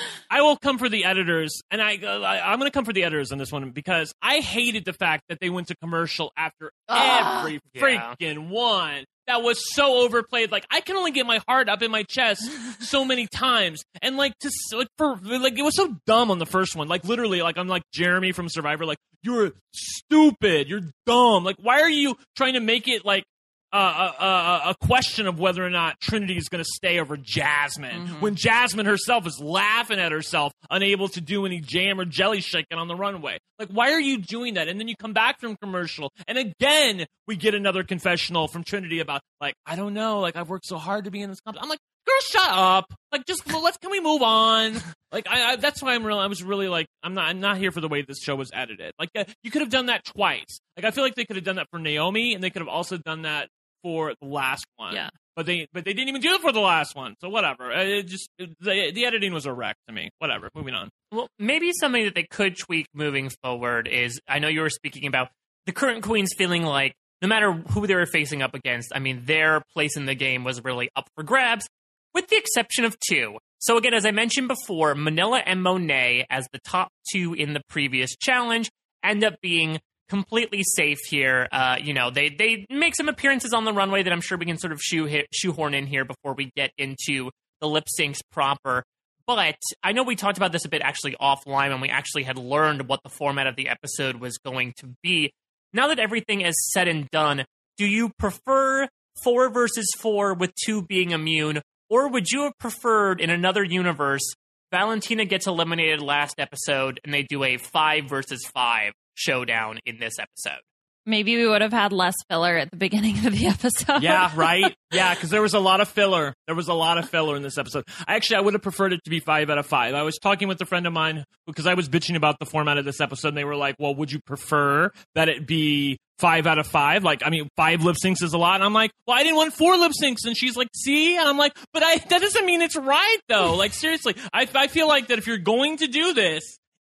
I 0.29 0.41
will 0.41 0.57
come 0.57 0.77
for 0.77 0.89
the 0.89 1.05
editors, 1.05 1.61
and 1.71 1.81
I, 1.81 1.97
I 2.03 2.51
I'm 2.51 2.59
going 2.59 2.69
to 2.69 2.73
come 2.73 2.85
for 2.85 2.93
the 2.93 3.03
editors 3.03 3.31
on 3.31 3.37
this 3.37 3.51
one 3.51 3.69
because 3.71 4.13
I 4.21 4.39
hated 4.39 4.85
the 4.85 4.93
fact 4.93 5.23
that 5.29 5.39
they 5.39 5.49
went 5.49 5.67
to 5.67 5.75
commercial 5.77 6.31
after 6.37 6.71
Ah, 6.87 7.41
every 7.41 7.59
yeah. 7.73 7.81
freaking 8.19 8.49
one. 8.49 9.05
That 9.27 9.43
was 9.43 9.59
so 9.75 9.97
overplayed. 10.03 10.51
Like 10.51 10.65
I 10.71 10.81
can 10.81 10.95
only 10.97 11.11
get 11.11 11.27
my 11.27 11.39
heart 11.47 11.69
up 11.69 11.83
in 11.83 11.91
my 11.91 12.01
chest 12.01 12.41
so 12.81 13.05
many 13.05 13.27
times, 13.27 13.83
and 14.01 14.17
like 14.17 14.33
to 14.39 14.49
like 14.75 14.87
for 14.97 15.17
like 15.23 15.57
it 15.57 15.61
was 15.61 15.75
so 15.75 15.95
dumb 16.07 16.31
on 16.31 16.39
the 16.39 16.47
first 16.47 16.75
one. 16.75 16.87
Like 16.87 17.03
literally, 17.05 17.41
like 17.43 17.57
I'm 17.59 17.67
like 17.67 17.83
Jeremy 17.93 18.31
from 18.31 18.49
Survivor. 18.49 18.85
Like 18.87 18.97
you're 19.21 19.51
stupid, 19.71 20.67
you're 20.67 20.81
dumb. 21.05 21.43
Like 21.43 21.57
why 21.61 21.81
are 21.81 21.89
you 21.89 22.15
trying 22.35 22.53
to 22.53 22.59
make 22.59 22.87
it 22.87 23.05
like 23.05 23.23
uh, 23.23 23.25
a, 23.71 23.77
a, 23.77 24.61
a 24.69 24.75
question 24.85 25.27
of 25.27 25.39
whether 25.39 25.63
or 25.65 25.69
not 25.69 25.99
Trinity 25.99 26.37
is 26.37 26.49
going 26.49 26.63
to 26.63 26.69
stay 26.75 26.99
over 26.99 27.17
Jasmine 27.17 28.07
Mhm. 28.07 28.21
when 28.21 28.35
Jasmine 28.35 28.85
herself 28.85 29.27
is 29.27 29.39
laughing 29.39 29.99
at 29.99 30.11
herself, 30.11 30.53
unable 30.69 31.07
to 31.09 31.21
do 31.21 31.45
any 31.45 31.59
jam 31.59 31.99
or 31.99 32.05
jelly 32.05 32.41
shaking 32.41 32.77
on 32.77 32.87
the 32.87 32.95
runway. 32.95 33.37
Like, 33.59 33.69
why 33.69 33.91
are 33.91 33.99
you 33.99 34.17
doing 34.17 34.55
that? 34.55 34.67
And 34.67 34.79
then 34.79 34.87
you 34.87 34.95
come 34.95 35.13
back 35.13 35.39
from 35.39 35.55
commercial, 35.57 36.11
and 36.27 36.37
again 36.37 37.05
we 37.27 37.35
get 37.35 37.53
another 37.53 37.83
confessional 37.83 38.47
from 38.47 38.63
Trinity 38.63 38.99
about 38.99 39.21
like, 39.41 39.53
I 39.65 39.75
don't 39.75 39.93
know, 39.93 40.19
like 40.19 40.35
I've 40.35 40.49
worked 40.49 40.65
so 40.65 40.77
hard 40.77 41.05
to 41.05 41.11
be 41.11 41.21
in 41.21 41.29
this 41.29 41.39
company. 41.41 41.61
I'm 41.63 41.69
like, 41.69 41.79
girl, 42.07 42.15
shut 42.21 42.49
up. 42.49 42.85
Like, 43.11 43.25
just 43.27 43.45
well, 43.47 43.63
let's 43.63 43.77
can 43.77 43.91
we 43.91 43.99
move 44.01 44.21
on? 44.21 44.75
Like, 45.11 45.25
I, 45.27 45.53
I 45.53 45.55
that's 45.55 45.81
why 45.81 45.95
I'm 45.95 46.05
really, 46.05 46.19
I 46.19 46.27
was 46.27 46.43
really 46.43 46.67
like, 46.67 46.85
I'm 47.01 47.15
not, 47.15 47.29
I'm 47.29 47.39
not 47.39 47.57
here 47.57 47.71
for 47.71 47.81
the 47.81 47.87
way 47.87 48.03
this 48.03 48.21
show 48.21 48.35
was 48.35 48.51
edited. 48.53 48.93
Like, 48.99 49.09
uh, 49.17 49.23
you 49.41 49.49
could 49.49 49.61
have 49.61 49.71
done 49.71 49.87
that 49.87 50.05
twice. 50.05 50.59
Like, 50.77 50.85
I 50.85 50.91
feel 50.91 51.03
like 51.03 51.15
they 51.15 51.25
could 51.25 51.35
have 51.35 51.43
done 51.43 51.55
that 51.55 51.65
for 51.71 51.79
Naomi, 51.79 52.35
and 52.35 52.43
they 52.43 52.51
could 52.51 52.61
have 52.61 52.69
also 52.69 52.97
done 52.97 53.23
that 53.23 53.49
for 53.83 54.13
the 54.21 54.27
last 54.27 54.65
one. 54.77 54.93
Yeah. 54.95 55.09
But 55.35 55.45
they 55.45 55.67
but 55.71 55.85
they 55.85 55.93
didn't 55.93 56.09
even 56.09 56.21
do 56.21 56.33
it 56.33 56.41
for 56.41 56.51
the 56.51 56.59
last 56.59 56.95
one. 56.95 57.15
So 57.21 57.29
whatever. 57.29 57.71
Uh, 57.71 57.83
It 57.83 58.07
just 58.07 58.29
the 58.37 58.91
the 58.93 59.05
editing 59.05 59.33
was 59.33 59.45
a 59.45 59.53
wreck 59.53 59.77
to 59.87 59.93
me. 59.93 60.09
Whatever. 60.19 60.49
Moving 60.53 60.73
on. 60.73 60.89
Well, 61.11 61.29
maybe 61.39 61.71
something 61.71 62.03
that 62.03 62.15
they 62.15 62.27
could 62.29 62.57
tweak 62.57 62.87
moving 62.93 63.29
forward 63.41 63.87
is 63.87 64.19
I 64.27 64.39
know 64.39 64.47
you 64.47 64.61
were 64.61 64.69
speaking 64.69 65.07
about 65.07 65.29
the 65.65 65.71
current 65.71 66.03
queens 66.03 66.33
feeling 66.37 66.63
like 66.63 66.93
no 67.21 67.27
matter 67.27 67.51
who 67.51 67.85
they 67.87 67.95
were 67.95 68.05
facing 68.05 68.41
up 68.41 68.53
against, 68.53 68.91
I 68.95 68.99
mean, 68.99 69.23
their 69.25 69.61
place 69.73 69.97
in 69.97 70.05
the 70.05 70.15
game 70.15 70.43
was 70.43 70.63
really 70.63 70.89
up 70.95 71.07
for 71.15 71.23
grabs, 71.23 71.67
with 72.13 72.27
the 72.29 72.37
exception 72.37 72.85
of 72.85 72.97
two. 72.99 73.37
So, 73.59 73.77
again, 73.77 73.93
as 73.93 74.05
I 74.05 74.11
mentioned 74.11 74.47
before, 74.47 74.95
Manila 74.95 75.41
and 75.45 75.61
Monet, 75.61 76.25
as 76.29 76.47
the 76.53 76.59
top 76.59 76.89
two 77.11 77.33
in 77.33 77.51
the 77.53 77.61
previous 77.67 78.15
challenge, 78.15 78.69
end 79.03 79.23
up 79.25 79.35
being 79.41 79.79
completely 80.09 80.63
safe 80.63 80.99
here. 81.07 81.47
Uh, 81.51 81.77
you 81.81 81.93
know, 81.93 82.09
they, 82.09 82.29
they 82.29 82.65
make 82.69 82.95
some 82.95 83.09
appearances 83.09 83.53
on 83.53 83.65
the 83.65 83.73
runway 83.73 84.03
that 84.03 84.11
I'm 84.11 84.21
sure 84.21 84.37
we 84.37 84.45
can 84.45 84.57
sort 84.57 84.73
of 84.73 84.81
shoe 84.81 85.23
shoehorn 85.33 85.73
in 85.73 85.87
here 85.87 86.05
before 86.05 86.33
we 86.33 86.51
get 86.55 86.71
into 86.77 87.29
the 87.61 87.67
lip 87.67 87.85
syncs 87.99 88.19
proper. 88.31 88.83
But 89.27 89.57
I 89.83 89.91
know 89.91 90.03
we 90.03 90.15
talked 90.15 90.37
about 90.37 90.51
this 90.51 90.65
a 90.65 90.69
bit 90.69 90.81
actually 90.81 91.15
offline 91.21 91.69
when 91.69 91.81
we 91.81 91.89
actually 91.89 92.23
had 92.23 92.37
learned 92.37 92.87
what 92.87 93.01
the 93.03 93.09
format 93.09 93.45
of 93.45 93.55
the 93.55 93.69
episode 93.69 94.15
was 94.15 94.37
going 94.37 94.73
to 94.77 94.95
be. 95.03 95.31
Now 95.71 95.87
that 95.87 95.99
everything 95.99 96.41
is 96.41 96.55
said 96.71 96.87
and 96.87 97.07
done, 97.11 97.45
do 97.77 97.85
you 97.85 98.09
prefer 98.17 98.87
four 99.23 99.49
versus 99.49 99.85
four 99.99 100.33
with 100.33 100.51
two 100.55 100.81
being 100.81 101.11
immune, 101.11 101.61
or 101.89 102.09
would 102.09 102.31
you 102.31 102.43
have 102.43 102.57
preferred 102.59 103.21
in 103.21 103.29
another 103.29 103.63
universe 103.63 104.33
Valentina 104.71 105.25
gets 105.25 105.47
eliminated 105.47 106.01
last 106.01 106.35
episode 106.39 106.99
and 107.03 107.13
they 107.13 107.23
do 107.23 107.43
a 107.43 107.57
five 107.57 108.05
versus 108.05 108.45
five 108.53 108.93
showdown 109.19 109.79
in 109.85 109.99
this 109.99 110.13
episode? 110.17 110.61
Maybe 111.05 111.37
we 111.37 111.47
would 111.47 111.61
have 111.61 111.71
had 111.73 111.91
less 111.91 112.13
filler 112.29 112.55
at 112.57 112.69
the 112.69 112.77
beginning 112.77 113.25
of 113.25 113.33
the 113.33 113.47
episode. 113.55 114.03
Yeah, 114.03 114.31
right. 114.35 114.75
Yeah, 114.91 115.15
because 115.15 115.29
there 115.29 115.41
was 115.41 115.53
a 115.55 115.59
lot 115.59 115.81
of 115.81 115.87
filler. 115.87 116.33
There 116.45 116.55
was 116.55 116.67
a 116.67 116.73
lot 116.73 116.97
of 116.97 117.09
filler 117.09 117.35
in 117.35 117.41
this 117.41 117.57
episode. 117.57 117.85
Actually, 118.07 118.37
I 118.37 118.41
would 118.41 118.53
have 118.53 118.61
preferred 118.61 118.93
it 118.93 119.03
to 119.05 119.09
be 119.09 119.19
five 119.19 119.49
out 119.49 119.57
of 119.57 119.65
five. 119.65 119.95
I 119.95 120.03
was 120.03 120.17
talking 120.17 120.47
with 120.47 120.61
a 120.61 120.65
friend 120.65 120.85
of 120.85 120.93
mine 120.93 121.23
because 121.47 121.65
I 121.65 121.73
was 121.73 121.89
bitching 121.89 122.15
about 122.15 122.37
the 122.39 122.45
format 122.45 122.77
of 122.77 122.85
this 122.85 123.01
episode, 123.01 123.29
and 123.29 123.37
they 123.37 123.43
were 123.43 123.55
like, 123.55 123.75
"Well, 123.79 123.95
would 123.95 124.11
you 124.11 124.19
prefer 124.19 124.91
that 125.15 125.29
it 125.29 125.47
be 125.47 125.97
five 126.19 126.45
out 126.45 126.59
of 126.59 126.67
five? 126.67 127.03
Like, 127.03 127.25
I 127.25 127.29
mean, 127.31 127.47
five 127.55 127.83
lip 127.83 127.95
syncs 128.03 128.21
is 128.21 128.33
a 128.33 128.37
lot." 128.37 128.55
And 128.55 128.63
I'm 128.63 128.73
like, 128.73 128.91
"Well, 129.07 129.17
I 129.17 129.23
didn't 129.23 129.37
want 129.37 129.53
four 129.53 129.77
lip 129.77 129.93
syncs," 129.99 130.25
and 130.25 130.37
she's 130.37 130.55
like, 130.55 130.67
"See?" 130.75 131.17
And 131.17 131.27
I'm 131.27 131.37
like, 131.37 131.57
"But 131.73 131.81
I 131.81 131.97
that 131.97 132.21
doesn't 132.21 132.45
mean 132.45 132.61
it's 132.61 132.75
right, 132.75 133.17
though. 133.27 133.55
Like, 133.55 133.73
seriously, 133.73 134.15
I 134.31 134.47
I 134.53 134.67
feel 134.67 134.87
like 134.87 135.07
that 135.07 135.17
if 135.17 135.25
you're 135.25 135.37
going 135.39 135.77
to 135.77 135.87
do 135.87 136.13
this, 136.13 136.43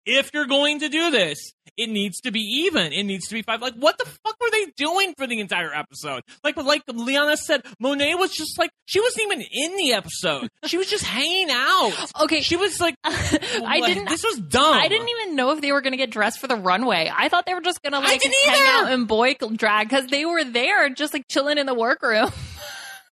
if 0.07 0.31
you're 0.33 0.47
going 0.47 0.79
to 0.79 0.89
do 0.89 1.11
this, 1.11 1.37
it 1.75 1.89
needs 1.89 2.21
to 2.21 2.31
be 2.31 2.39
even. 2.39 2.93
It 2.93 3.03
needs 3.03 3.27
to 3.27 3.35
be 3.35 3.41
five. 3.43 3.61
Like, 3.61 3.75
what 3.75 3.97
the 3.97 4.05
fuck 4.05 4.35
were 4.41 4.49
they 4.49 4.65
doing 4.77 5.13
for 5.17 5.27
the 5.27 5.39
entire 5.39 5.71
episode? 5.71 6.23
Like, 6.43 6.55
like 6.57 6.81
Liana 6.87 7.37
said, 7.37 7.63
Monet 7.79 8.15
was 8.15 8.31
just 8.31 8.57
like 8.57 8.71
she 8.85 9.01
wasn't 9.01 9.25
even 9.25 9.45
in 9.51 9.75
the 9.75 9.93
episode. 9.93 10.49
She 10.65 10.77
was 10.77 10.89
just 10.89 11.03
hanging 11.03 11.49
out. 11.51 11.93
Okay. 12.21 12.41
she 12.41 12.55
was 12.55 12.79
like, 12.79 12.95
I 13.03 13.81
didn't. 13.85 14.09
This 14.09 14.23
was 14.23 14.39
dumb. 14.39 14.73
I 14.73 14.87
didn't 14.87 15.09
even 15.09 15.35
know 15.35 15.51
if 15.51 15.61
they 15.61 15.71
were 15.71 15.81
going 15.81 15.91
to 15.91 15.97
get 15.97 16.09
dressed 16.09 16.39
for 16.39 16.47
the 16.47 16.55
runway. 16.55 17.11
I 17.13 17.29
thought 17.29 17.45
they 17.45 17.53
were 17.53 17.61
just 17.61 17.81
going 17.83 17.93
to 17.93 17.99
like 17.99 18.21
hang 18.23 18.67
out 18.67 18.91
in 18.91 19.05
boy 19.05 19.35
drag 19.35 19.89
because 19.89 20.07
they 20.07 20.25
were 20.25 20.43
there 20.43 20.89
just 20.89 21.13
like 21.13 21.27
chilling 21.27 21.57
in 21.57 21.65
the 21.65 21.75
workroom. 21.75 22.31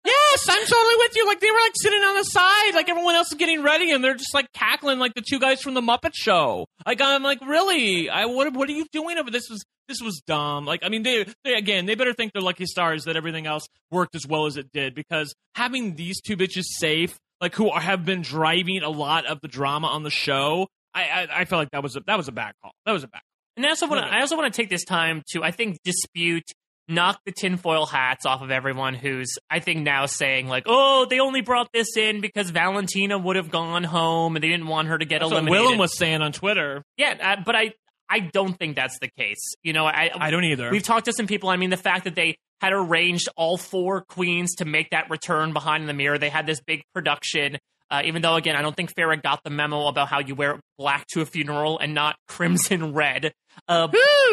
Yes, 0.06 0.48
I'm 0.50 0.66
totally 0.66 0.96
with 0.98 1.16
you. 1.16 1.26
Like 1.28 1.40
they 1.40 1.50
were 1.50 1.60
like 1.62 1.74
sitting 1.76 2.02
on 2.04 2.16
the 2.16 2.24
side, 2.24 2.74
like 2.74 2.90
everyone 2.90 3.16
else 3.16 3.30
is 3.32 3.38
getting 3.38 3.64
ready, 3.64 3.92
and 3.92 4.04
they're 4.04 4.16
just 4.16 4.34
like 4.34 4.52
cackling 4.54 5.00
like 5.00 5.14
the 5.14 5.22
two 5.22 5.40
guys 5.40 5.62
from 5.62 5.74
the 5.74 5.82
Muppet 5.82 6.12
Show. 6.14 6.66
Like 6.86 7.02
I'm 7.02 7.24
like, 7.24 7.40
really? 7.42 8.10
I 8.10 8.26
what? 8.26 8.54
What 8.54 8.68
are 8.70 8.74
you 8.74 8.86
doing 8.92 9.18
over 9.18 9.32
this? 9.32 9.50
Was 9.50 9.64
this 9.88 10.02
was 10.02 10.22
dumb? 10.28 10.66
Like 10.66 10.82
I 10.84 10.90
mean, 10.90 11.04
they, 11.04 11.26
they 11.44 11.54
again, 11.54 11.86
they 11.86 11.96
better 11.96 12.14
think 12.14 12.34
they're 12.34 12.42
lucky 12.42 12.66
stars 12.66 13.06
that 13.06 13.16
everything 13.16 13.48
else 13.48 13.66
worked 13.92 14.16
as 14.16 14.28
well 14.28 14.46
as 14.46 14.58
it 14.58 14.72
did 14.74 14.94
because 14.96 15.34
having 15.56 15.96
these 15.96 16.20
two 16.20 16.36
bitches 16.36 16.66
safe, 16.66 17.18
like 17.40 17.56
who 17.56 17.70
are, 17.70 17.80
have 17.80 18.04
been 18.04 18.22
driving 18.22 18.84
a 18.84 18.90
lot 18.90 19.26
of 19.26 19.40
the 19.42 19.48
drama 19.48 19.88
on 19.88 20.04
the 20.04 20.10
show, 20.12 20.68
I 20.94 21.04
I, 21.04 21.28
I 21.42 21.46
feel 21.46 21.60
like 21.60 21.72
that 21.72 21.84
was 21.84 21.96
a 21.96 22.02
that 22.08 22.18
was 22.18 22.28
a 22.28 22.34
bad 22.34 22.54
call. 22.62 22.72
That 22.86 22.92
was 22.92 23.04
a 23.04 23.08
bad. 23.08 23.22
And 23.56 23.66
I 23.66 23.70
also 23.70 23.88
want 23.88 24.04
to. 24.06 24.12
I 24.12 24.22
also 24.22 24.36
want 24.36 24.52
to 24.52 24.62
take 24.62 24.70
this 24.70 24.84
time 24.84 25.22
to, 25.32 25.44
I 25.44 25.52
think, 25.52 25.78
dispute, 25.84 26.52
knock 26.88 27.20
the 27.26 27.32
tinfoil 27.32 27.86
hats 27.86 28.26
off 28.26 28.42
of 28.42 28.52
everyone 28.52 28.94
who's, 28.94 29.34
I 29.50 29.60
think, 29.60 29.82
now 29.82 30.06
saying 30.06 30.48
like, 30.48 30.64
"Oh, 30.66 31.06
they 31.10 31.20
only 31.20 31.42
brought 31.42 31.70
this 31.74 31.96
in 31.98 32.22
because 32.22 32.50
Valentina 32.50 33.18
would 33.18 33.36
have 33.36 33.50
gone 33.52 33.84
home 33.84 34.36
and 34.36 34.44
they 34.44 34.50
didn't 34.50 34.68
want 34.68 34.88
her 34.90 34.98
to 34.98 35.06
get 35.06 35.20
That's 35.20 35.32
what 35.32 35.40
eliminated." 35.40 35.64
Willem 35.64 35.78
was 35.80 35.98
saying 35.98 36.22
on 36.22 36.32
Twitter. 36.32 36.84
yeah, 36.98 37.16
uh, 37.22 37.42
but 37.46 37.56
I, 37.56 37.74
I 38.10 38.20
don't 38.20 38.54
think 38.54 38.76
that's 38.76 39.00
the 39.00 39.10
case. 39.18 39.56
You 39.64 39.74
know, 39.74 39.86
I, 39.86 40.12
I 40.16 40.32
don't 40.32 40.44
either. 40.44 40.70
We've 40.70 40.84
talked 40.84 41.06
to 41.06 41.14
some 41.14 41.28
people. 41.28 41.50
I 41.50 41.58
mean, 41.58 41.70
the 41.70 41.78
fact 41.78 42.04
that 42.04 42.16
they 42.16 42.36
had 42.62 42.72
arranged 42.72 43.28
all 43.36 43.58
four 43.58 44.02
queens 44.02 44.56
to 44.56 44.66
make 44.66 44.92
that 44.92 45.10
return 45.10 45.52
behind 45.52 45.90
the 45.90 45.94
mirror. 45.94 46.18
They 46.18 46.30
had 46.30 46.46
this 46.46 46.62
big 46.62 46.82
production. 46.94 47.58
Uh, 47.94 48.02
even 48.06 48.24
though, 48.24 48.34
again, 48.34 48.56
I 48.56 48.64
don't 48.64 48.76
think 48.76 48.92
Farrah 48.96 49.22
got 49.22 49.44
the 49.44 49.52
memo 49.52 49.86
about 49.86 50.08
how 50.08 50.18
you 50.18 50.34
wear 50.34 50.60
black 50.80 51.06
to 51.10 51.22
a 51.22 51.28
funeral 51.28 51.78
and 51.78 51.94
not 51.94 52.16
crimson 52.28 52.94
red. 52.94 53.34
Uh, 53.68 53.86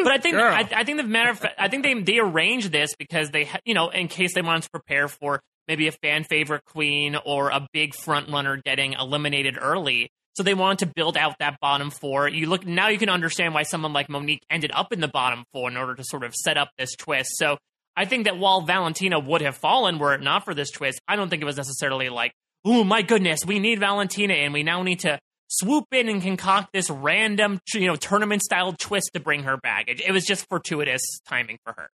but 0.03 0.13
I 0.13 0.17
think. 0.19 0.37
I, 0.37 0.67
I 0.75 0.85
think 0.85 0.97
the 0.97 1.05
matter 1.05 1.29
of 1.29 1.39
fact, 1.41 1.57
I 1.59 1.69
think 1.69 1.83
they 1.83 1.93
they 2.01 2.19
arranged 2.21 2.73
this 2.73 2.95
because 2.99 3.31
they 3.33 3.51
you 3.67 3.75
know 3.75 3.91
in 3.91 4.09
case 4.09 4.35
they 4.35 4.41
wanted 4.41 4.63
to 4.63 4.71
prepare 4.71 5.09
for 5.09 5.43
maybe 5.69 5.89
a 5.89 5.93
fan 5.93 6.25
favorite 6.25 6.65
queen 6.65 7.17
or 7.27 7.51
a 7.51 7.69
big 7.75 7.95
front 7.95 8.31
runner 8.31 8.57
getting 8.65 8.95
eliminated 8.95 9.59
early. 9.61 10.09
So 10.37 10.43
they 10.43 10.55
wanted 10.55 10.87
to 10.87 10.93
build 10.97 11.19
out 11.19 11.37
that 11.41 11.61
bottom 11.61 11.91
four. 11.91 12.29
You 12.29 12.47
look 12.47 12.65
now, 12.65 12.89
you 12.89 12.97
can 12.97 13.11
understand 13.11 13.53
why 13.53 13.65
someone 13.65 13.93
like 13.93 14.09
Monique 14.09 14.43
ended 14.49 14.71
up 14.73 14.91
in 14.91 15.01
the 15.01 15.09
bottom 15.09 15.45
four 15.53 15.69
in 15.69 15.77
order 15.77 15.95
to 15.97 16.05
sort 16.05 16.25
of 16.25 16.35
set 16.35 16.57
up 16.57 16.71
this 16.79 16.97
twist. 16.97 17.33
So 17.35 17.59
I 17.95 18.07
think 18.07 18.25
that 18.25 18.39
while 18.39 18.63
Valentina 18.63 19.19
would 19.19 19.43
have 19.43 19.57
fallen 19.57 19.99
were 19.99 20.15
it 20.15 20.23
not 20.23 20.47
for 20.47 20.55
this 20.55 20.71
twist, 20.71 20.99
I 21.07 21.17
don't 21.17 21.29
think 21.29 21.43
it 21.43 21.45
was 21.45 21.59
necessarily 21.59 22.09
like, 22.09 22.33
oh 22.65 22.85
my 22.85 23.03
goodness, 23.03 23.41
we 23.47 23.59
need 23.59 23.81
Valentina 23.81 24.35
and 24.35 24.53
we 24.53 24.63
now 24.63 24.83
need 24.83 25.01
to 25.01 25.19
swoop 25.49 25.85
in 25.93 26.09
and 26.09 26.23
concoct 26.23 26.73
this 26.73 26.91
random, 26.91 27.59
you 27.75 27.87
know, 27.87 27.97
tournament 27.97 28.43
style 28.43 28.73
twist 28.79 29.11
to 29.15 29.21
bring 29.21 29.43
her 29.45 29.57
back. 29.57 29.87
It, 29.89 30.01
it 30.01 30.13
was 30.13 30.25
just 30.25 30.47
fortuitous 30.49 31.03
timing 31.29 31.59
for 31.65 31.75
her. 31.77 31.91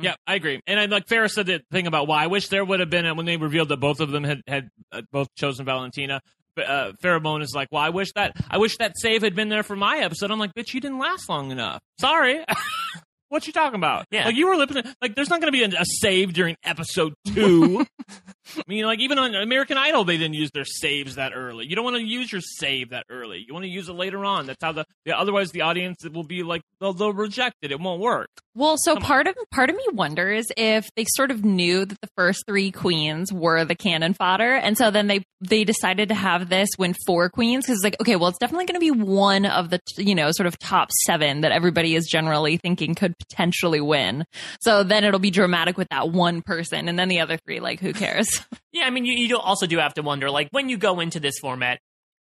Yeah, 0.00 0.14
I 0.26 0.36
agree. 0.36 0.60
And 0.66 0.80
I, 0.80 0.86
like 0.86 1.06
Farrah 1.06 1.28
said 1.30 1.46
the 1.46 1.60
thing 1.70 1.86
about 1.86 2.06
why 2.06 2.22
I 2.24 2.28
wish 2.28 2.48
there 2.48 2.64
would 2.64 2.80
have 2.80 2.88
been 2.88 3.04
uh, 3.04 3.14
when 3.14 3.26
they 3.26 3.36
revealed 3.36 3.68
that 3.70 3.78
both 3.78 4.00
of 4.00 4.10
them 4.10 4.24
had 4.24 4.40
had 4.46 4.68
uh, 4.90 5.02
both 5.10 5.28
chosen 5.34 5.66
Valentina. 5.66 6.22
But, 6.56 6.66
Uh, 6.66 6.92
Farrah 7.02 7.20
Moan 7.20 7.42
is 7.42 7.52
like, 7.54 7.68
well, 7.70 7.82
I 7.82 7.90
wish 7.90 8.12
that 8.14 8.32
I 8.48 8.58
wish 8.58 8.78
that 8.78 8.92
save 8.96 9.22
had 9.22 9.34
been 9.34 9.48
there 9.50 9.62
for 9.62 9.76
my 9.76 9.98
episode. 9.98 10.30
I'm 10.30 10.38
like, 10.38 10.54
bitch, 10.54 10.72
you 10.72 10.80
didn't 10.80 10.98
last 10.98 11.28
long 11.28 11.50
enough. 11.50 11.80
Sorry. 11.98 12.42
what 13.32 13.46
you 13.46 13.52
talking 13.52 13.76
about? 13.76 14.06
Yeah. 14.10 14.26
like 14.26 14.36
you 14.36 14.46
were 14.46 14.56
lipping. 14.56 14.82
Like, 15.00 15.14
there's 15.14 15.30
not 15.30 15.40
going 15.40 15.50
to 15.50 15.58
be 15.58 15.64
a, 15.64 15.80
a 15.80 15.84
save 15.86 16.34
during 16.34 16.56
episode 16.62 17.14
two. 17.26 17.86
I 18.58 18.62
mean, 18.68 18.84
like 18.84 19.00
even 19.00 19.18
on 19.18 19.34
American 19.34 19.78
Idol, 19.78 20.04
they 20.04 20.18
didn't 20.18 20.34
use 20.34 20.50
their 20.50 20.66
saves 20.66 21.14
that 21.14 21.32
early. 21.34 21.66
You 21.66 21.74
don't 21.74 21.84
want 21.84 21.96
to 21.96 22.02
use 22.02 22.30
your 22.30 22.42
save 22.42 22.90
that 22.90 23.06
early. 23.08 23.42
You 23.46 23.54
want 23.54 23.64
to 23.64 23.70
use 23.70 23.88
it 23.88 23.94
later 23.94 24.24
on. 24.24 24.46
That's 24.46 24.62
how 24.62 24.72
the, 24.72 24.84
the 25.06 25.18
otherwise 25.18 25.50
the 25.50 25.62
audience 25.62 26.04
will 26.06 26.24
be 26.24 26.42
like 26.42 26.60
they'll, 26.78 26.92
they'll 26.92 27.14
reject 27.14 27.56
it. 27.62 27.72
It 27.72 27.80
won't 27.80 28.02
work. 28.02 28.28
Well, 28.54 28.76
so 28.76 28.96
part 28.96 29.26
of 29.26 29.34
part 29.50 29.70
of 29.70 29.76
me 29.76 29.84
wonders 29.92 30.46
if 30.58 30.90
they 30.94 31.06
sort 31.16 31.30
of 31.30 31.42
knew 31.42 31.86
that 31.86 31.98
the 32.02 32.08
first 32.18 32.44
three 32.46 32.70
queens 32.70 33.32
were 33.32 33.64
the 33.64 33.74
cannon 33.74 34.12
fodder, 34.12 34.52
and 34.54 34.76
so 34.76 34.90
then 34.90 35.06
they 35.06 35.22
they 35.40 35.64
decided 35.64 36.10
to 36.10 36.14
have 36.14 36.50
this 36.50 36.68
win 36.78 36.94
four 37.06 37.30
queens 37.30 37.64
because 37.64 37.82
like 37.82 37.96
okay, 37.98 38.16
well, 38.16 38.28
it's 38.28 38.38
definitely 38.38 38.66
going 38.66 38.78
to 38.78 38.80
be 38.80 38.90
one 38.90 39.46
of 39.46 39.70
the 39.70 39.80
you 39.96 40.14
know 40.14 40.32
sort 40.32 40.46
of 40.46 40.58
top 40.58 40.90
seven 41.06 41.40
that 41.40 41.52
everybody 41.52 41.94
is 41.96 42.06
generally 42.06 42.58
thinking 42.58 42.94
could 42.94 43.14
potentially 43.18 43.80
win. 43.80 44.24
So 44.60 44.82
then 44.82 45.04
it'll 45.04 45.18
be 45.18 45.30
dramatic 45.30 45.78
with 45.78 45.88
that 45.88 46.10
one 46.10 46.42
person, 46.42 46.88
and 46.88 46.98
then 46.98 47.08
the 47.08 47.20
other 47.20 47.38
three, 47.38 47.60
like 47.60 47.80
who 47.80 47.92
cares? 47.92 48.28
Yeah, 48.74 48.86
I 48.86 48.90
mean, 48.90 49.04
you, 49.04 49.12
you 49.12 49.36
also 49.36 49.66
do 49.66 49.76
have 49.76 49.92
to 49.94 50.02
wonder, 50.02 50.30
like, 50.30 50.48
when 50.50 50.70
you 50.70 50.78
go 50.78 51.00
into 51.00 51.20
this 51.20 51.38
format, 51.38 51.78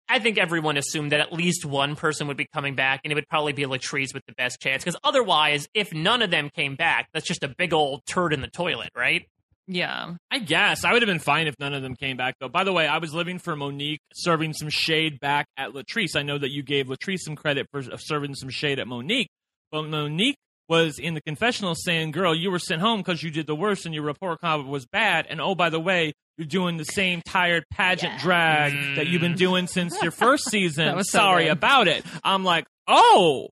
I 0.09 0.19
think 0.19 0.39
everyone 0.39 0.75
assumed 0.75 1.11
that 1.11 1.19
at 1.19 1.31
least 1.31 1.65
one 1.65 1.95
person 1.95 2.27
would 2.27 2.37
be 2.37 2.47
coming 2.51 2.73
back, 2.75 3.01
and 3.03 3.11
it 3.11 3.15
would 3.15 3.29
probably 3.29 3.53
be 3.53 3.63
Latrice 3.63 4.13
with 4.13 4.25
the 4.25 4.33
best 4.33 4.59
chance. 4.59 4.83
Because 4.83 4.99
otherwise, 5.03 5.67
if 5.75 5.93
none 5.93 6.23
of 6.23 6.31
them 6.31 6.49
came 6.49 6.75
back, 6.75 7.07
that's 7.13 7.27
just 7.27 7.43
a 7.43 7.53
big 7.57 7.73
old 7.73 8.05
turd 8.07 8.33
in 8.33 8.41
the 8.41 8.49
toilet, 8.49 8.89
right? 8.95 9.25
yeah. 9.69 10.15
I 10.31 10.39
guess 10.39 10.83
I 10.83 10.93
would 10.93 11.03
have 11.03 11.07
been 11.07 11.19
fine 11.19 11.45
if 11.45 11.53
none 11.59 11.75
of 11.75 11.83
them 11.83 11.95
came 11.95 12.17
back, 12.17 12.35
though. 12.39 12.49
By 12.49 12.63
the 12.63 12.73
way, 12.73 12.87
I 12.87 12.97
was 12.97 13.13
living 13.13 13.37
for 13.37 13.55
Monique, 13.55 14.01
serving 14.13 14.53
some 14.53 14.69
shade 14.69 15.19
back 15.19 15.45
at 15.55 15.73
Latrice. 15.73 16.15
I 16.15 16.23
know 16.23 16.39
that 16.39 16.49
you 16.49 16.63
gave 16.63 16.87
Latrice 16.87 17.19
some 17.19 17.35
credit 17.35 17.67
for 17.71 17.83
serving 17.97 18.33
some 18.33 18.49
shade 18.49 18.79
at 18.79 18.87
Monique, 18.87 19.29
but 19.71 19.83
Monique 19.83 20.37
was 20.69 20.99
in 20.99 21.15
the 21.15 21.21
confessional 21.21 21.75
saying, 21.75 22.11
"Girl, 22.11 22.33
you 22.33 22.51
were 22.51 22.59
sent 22.59 22.81
home 22.81 22.99
because 22.99 23.23
you 23.23 23.31
did 23.31 23.47
the 23.47 23.55
worst, 23.55 23.85
and 23.85 23.93
your 23.93 24.03
report 24.03 24.39
card 24.39 24.65
was 24.65 24.85
bad. 24.85 25.25
And 25.29 25.41
oh, 25.41 25.55
by 25.55 25.69
the 25.69 25.79
way." 25.79 26.13
You're 26.37 26.47
doing 26.47 26.77
the 26.77 26.85
same 26.85 27.21
tired 27.25 27.65
pageant 27.69 28.13
Yeah. 28.13 28.21
drag 28.21 28.71
mm. 28.71 28.95
that 28.95 29.07
you've 29.07 29.19
been 29.19 29.35
doing 29.35 29.67
since 29.67 30.01
your 30.01 30.11
first 30.11 30.45
season. 30.49 30.85
That 30.85 30.95
was 30.95 31.11
so 31.11 31.17
Sorry 31.17 31.43
good. 31.43 31.51
about 31.51 31.89
it. 31.89 32.05
I'm 32.23 32.45
like, 32.45 32.65
oh, 32.87 33.49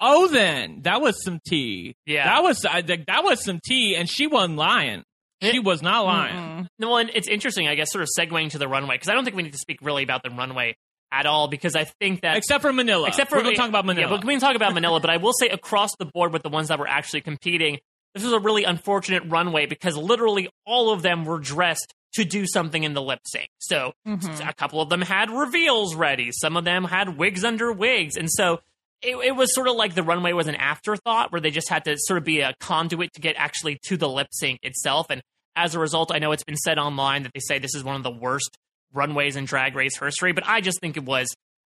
oh, 0.00 0.28
then 0.28 0.82
that 0.82 1.00
was 1.00 1.20
some 1.24 1.40
tea. 1.44 1.96
Yeah. 2.06 2.26
that 2.26 2.44
was 2.44 2.64
I, 2.64 2.82
think 2.82 3.06
that 3.06 3.24
was 3.24 3.44
some 3.44 3.58
tea, 3.66 3.96
and 3.96 4.08
she 4.08 4.28
wasn't 4.28 4.56
lying. 4.56 5.02
She 5.42 5.58
was 5.58 5.82
not 5.82 6.04
lying. 6.04 6.34
Mm-mm. 6.36 6.66
No, 6.78 6.96
and 6.96 7.10
it's 7.12 7.26
interesting, 7.26 7.66
I 7.66 7.74
guess, 7.74 7.90
sort 7.90 8.02
of 8.02 8.08
segueing 8.16 8.50
to 8.50 8.58
the 8.58 8.68
runway, 8.68 8.94
because 8.94 9.08
I 9.08 9.14
don't 9.14 9.24
think 9.24 9.36
we 9.36 9.42
need 9.42 9.52
to 9.52 9.58
speak 9.58 9.78
really 9.82 10.04
about 10.04 10.22
the 10.22 10.30
runway 10.30 10.76
at 11.12 11.26
all, 11.26 11.48
because 11.48 11.74
I 11.76 11.84
think 11.84 12.20
that. 12.22 12.36
Except 12.36 12.62
for 12.62 12.72
Manila. 12.72 13.08
Except 13.08 13.30
for 13.30 13.36
we're 13.36 13.42
going 13.42 13.54
to 13.54 13.60
talk 13.60 13.68
about 13.68 13.86
Manila. 13.86 14.10
Yeah, 14.10 14.16
but 14.16 14.24
we 14.26 14.32
can 14.34 14.40
talk 14.40 14.56
about 14.56 14.74
Manila, 14.74 15.00
but 15.00 15.10
I 15.10 15.16
will 15.16 15.32
say 15.32 15.48
across 15.48 15.90
the 15.98 16.04
board 16.06 16.32
with 16.32 16.42
the 16.42 16.48
ones 16.50 16.68
that 16.68 16.78
were 16.78 16.88
actually 16.88 17.22
competing, 17.22 17.78
this 18.14 18.24
was 18.24 18.32
a 18.32 18.40
really 18.40 18.64
unfortunate 18.64 19.22
runway 19.26 19.66
because 19.66 19.96
literally 19.96 20.48
all 20.66 20.92
of 20.92 21.02
them 21.02 21.24
were 21.24 21.38
dressed 21.38 21.94
to 22.14 22.24
do 22.24 22.46
something 22.46 22.82
in 22.84 22.94
the 22.94 23.02
lip 23.02 23.20
sync. 23.26 23.48
So 23.58 23.92
Mhm. 24.06 24.48
a 24.48 24.54
couple 24.54 24.80
of 24.80 24.88
them 24.88 25.02
had 25.02 25.30
reveals 25.30 25.94
ready, 25.94 26.30
some 26.32 26.56
of 26.56 26.64
them 26.64 26.84
had 26.84 27.16
wigs 27.18 27.44
under 27.44 27.72
wigs, 27.72 28.16
and 28.16 28.30
so. 28.30 28.60
It, 29.00 29.14
it 29.24 29.36
was 29.36 29.54
sort 29.54 29.68
of 29.68 29.76
like 29.76 29.94
the 29.94 30.02
runway 30.02 30.32
was 30.32 30.48
an 30.48 30.56
afterthought 30.56 31.30
where 31.30 31.40
they 31.40 31.52
just 31.52 31.68
had 31.68 31.84
to 31.84 31.94
sort 31.96 32.18
of 32.18 32.24
be 32.24 32.40
a 32.40 32.52
conduit 32.58 33.12
to 33.12 33.20
get 33.20 33.36
actually 33.38 33.78
to 33.84 33.96
the 33.96 34.08
lip 34.08 34.26
sync 34.32 34.58
itself. 34.64 35.06
And 35.08 35.22
as 35.54 35.76
a 35.76 35.78
result, 35.78 36.10
I 36.12 36.18
know 36.18 36.32
it's 36.32 36.42
been 36.42 36.56
said 36.56 36.78
online 36.80 37.22
that 37.22 37.30
they 37.32 37.38
say 37.38 37.60
this 37.60 37.76
is 37.76 37.84
one 37.84 37.94
of 37.94 38.02
the 38.02 38.10
worst 38.10 38.58
runways 38.92 39.36
in 39.36 39.44
drag 39.44 39.74
race 39.74 39.98
history, 39.98 40.32
but 40.32 40.44
I 40.46 40.60
just 40.60 40.80
think 40.80 40.96
it 40.96 41.04
was 41.04 41.28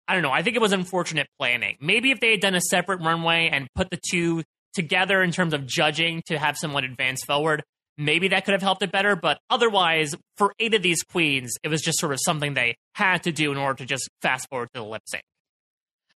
I 0.07 0.13
don't 0.13 0.23
know. 0.23 0.31
I 0.31 0.41
think 0.41 0.55
it 0.55 0.61
was 0.61 0.71
unfortunate 0.71 1.27
planning. 1.37 1.75
Maybe 1.81 2.11
if 2.11 2.21
they 2.21 2.31
had 2.31 2.39
done 2.39 2.55
a 2.55 2.61
separate 2.61 3.01
runway 3.01 3.49
and 3.51 3.67
put 3.75 3.89
the 3.89 3.99
two 4.09 4.43
together 4.73 5.21
in 5.21 5.31
terms 5.31 5.53
of 5.53 5.65
judging 5.65 6.21
to 6.27 6.37
have 6.37 6.57
someone 6.57 6.85
advance 6.85 7.23
forward, 7.25 7.61
maybe 7.97 8.29
that 8.29 8.45
could 8.45 8.53
have 8.53 8.61
helped 8.61 8.81
it 8.83 8.91
better. 8.91 9.17
But 9.17 9.39
otherwise, 9.49 10.15
for 10.37 10.53
eight 10.59 10.73
of 10.73 10.81
these 10.81 11.03
queens, 11.03 11.53
it 11.61 11.67
was 11.67 11.81
just 11.81 11.99
sort 11.99 12.13
of 12.13 12.19
something 12.23 12.53
they 12.53 12.77
had 12.93 13.23
to 13.23 13.33
do 13.33 13.51
in 13.51 13.57
order 13.57 13.79
to 13.79 13.85
just 13.85 14.07
fast 14.21 14.47
forward 14.49 14.69
to 14.73 14.81
the 14.81 14.87
lip 14.87 15.01
sync. 15.07 15.23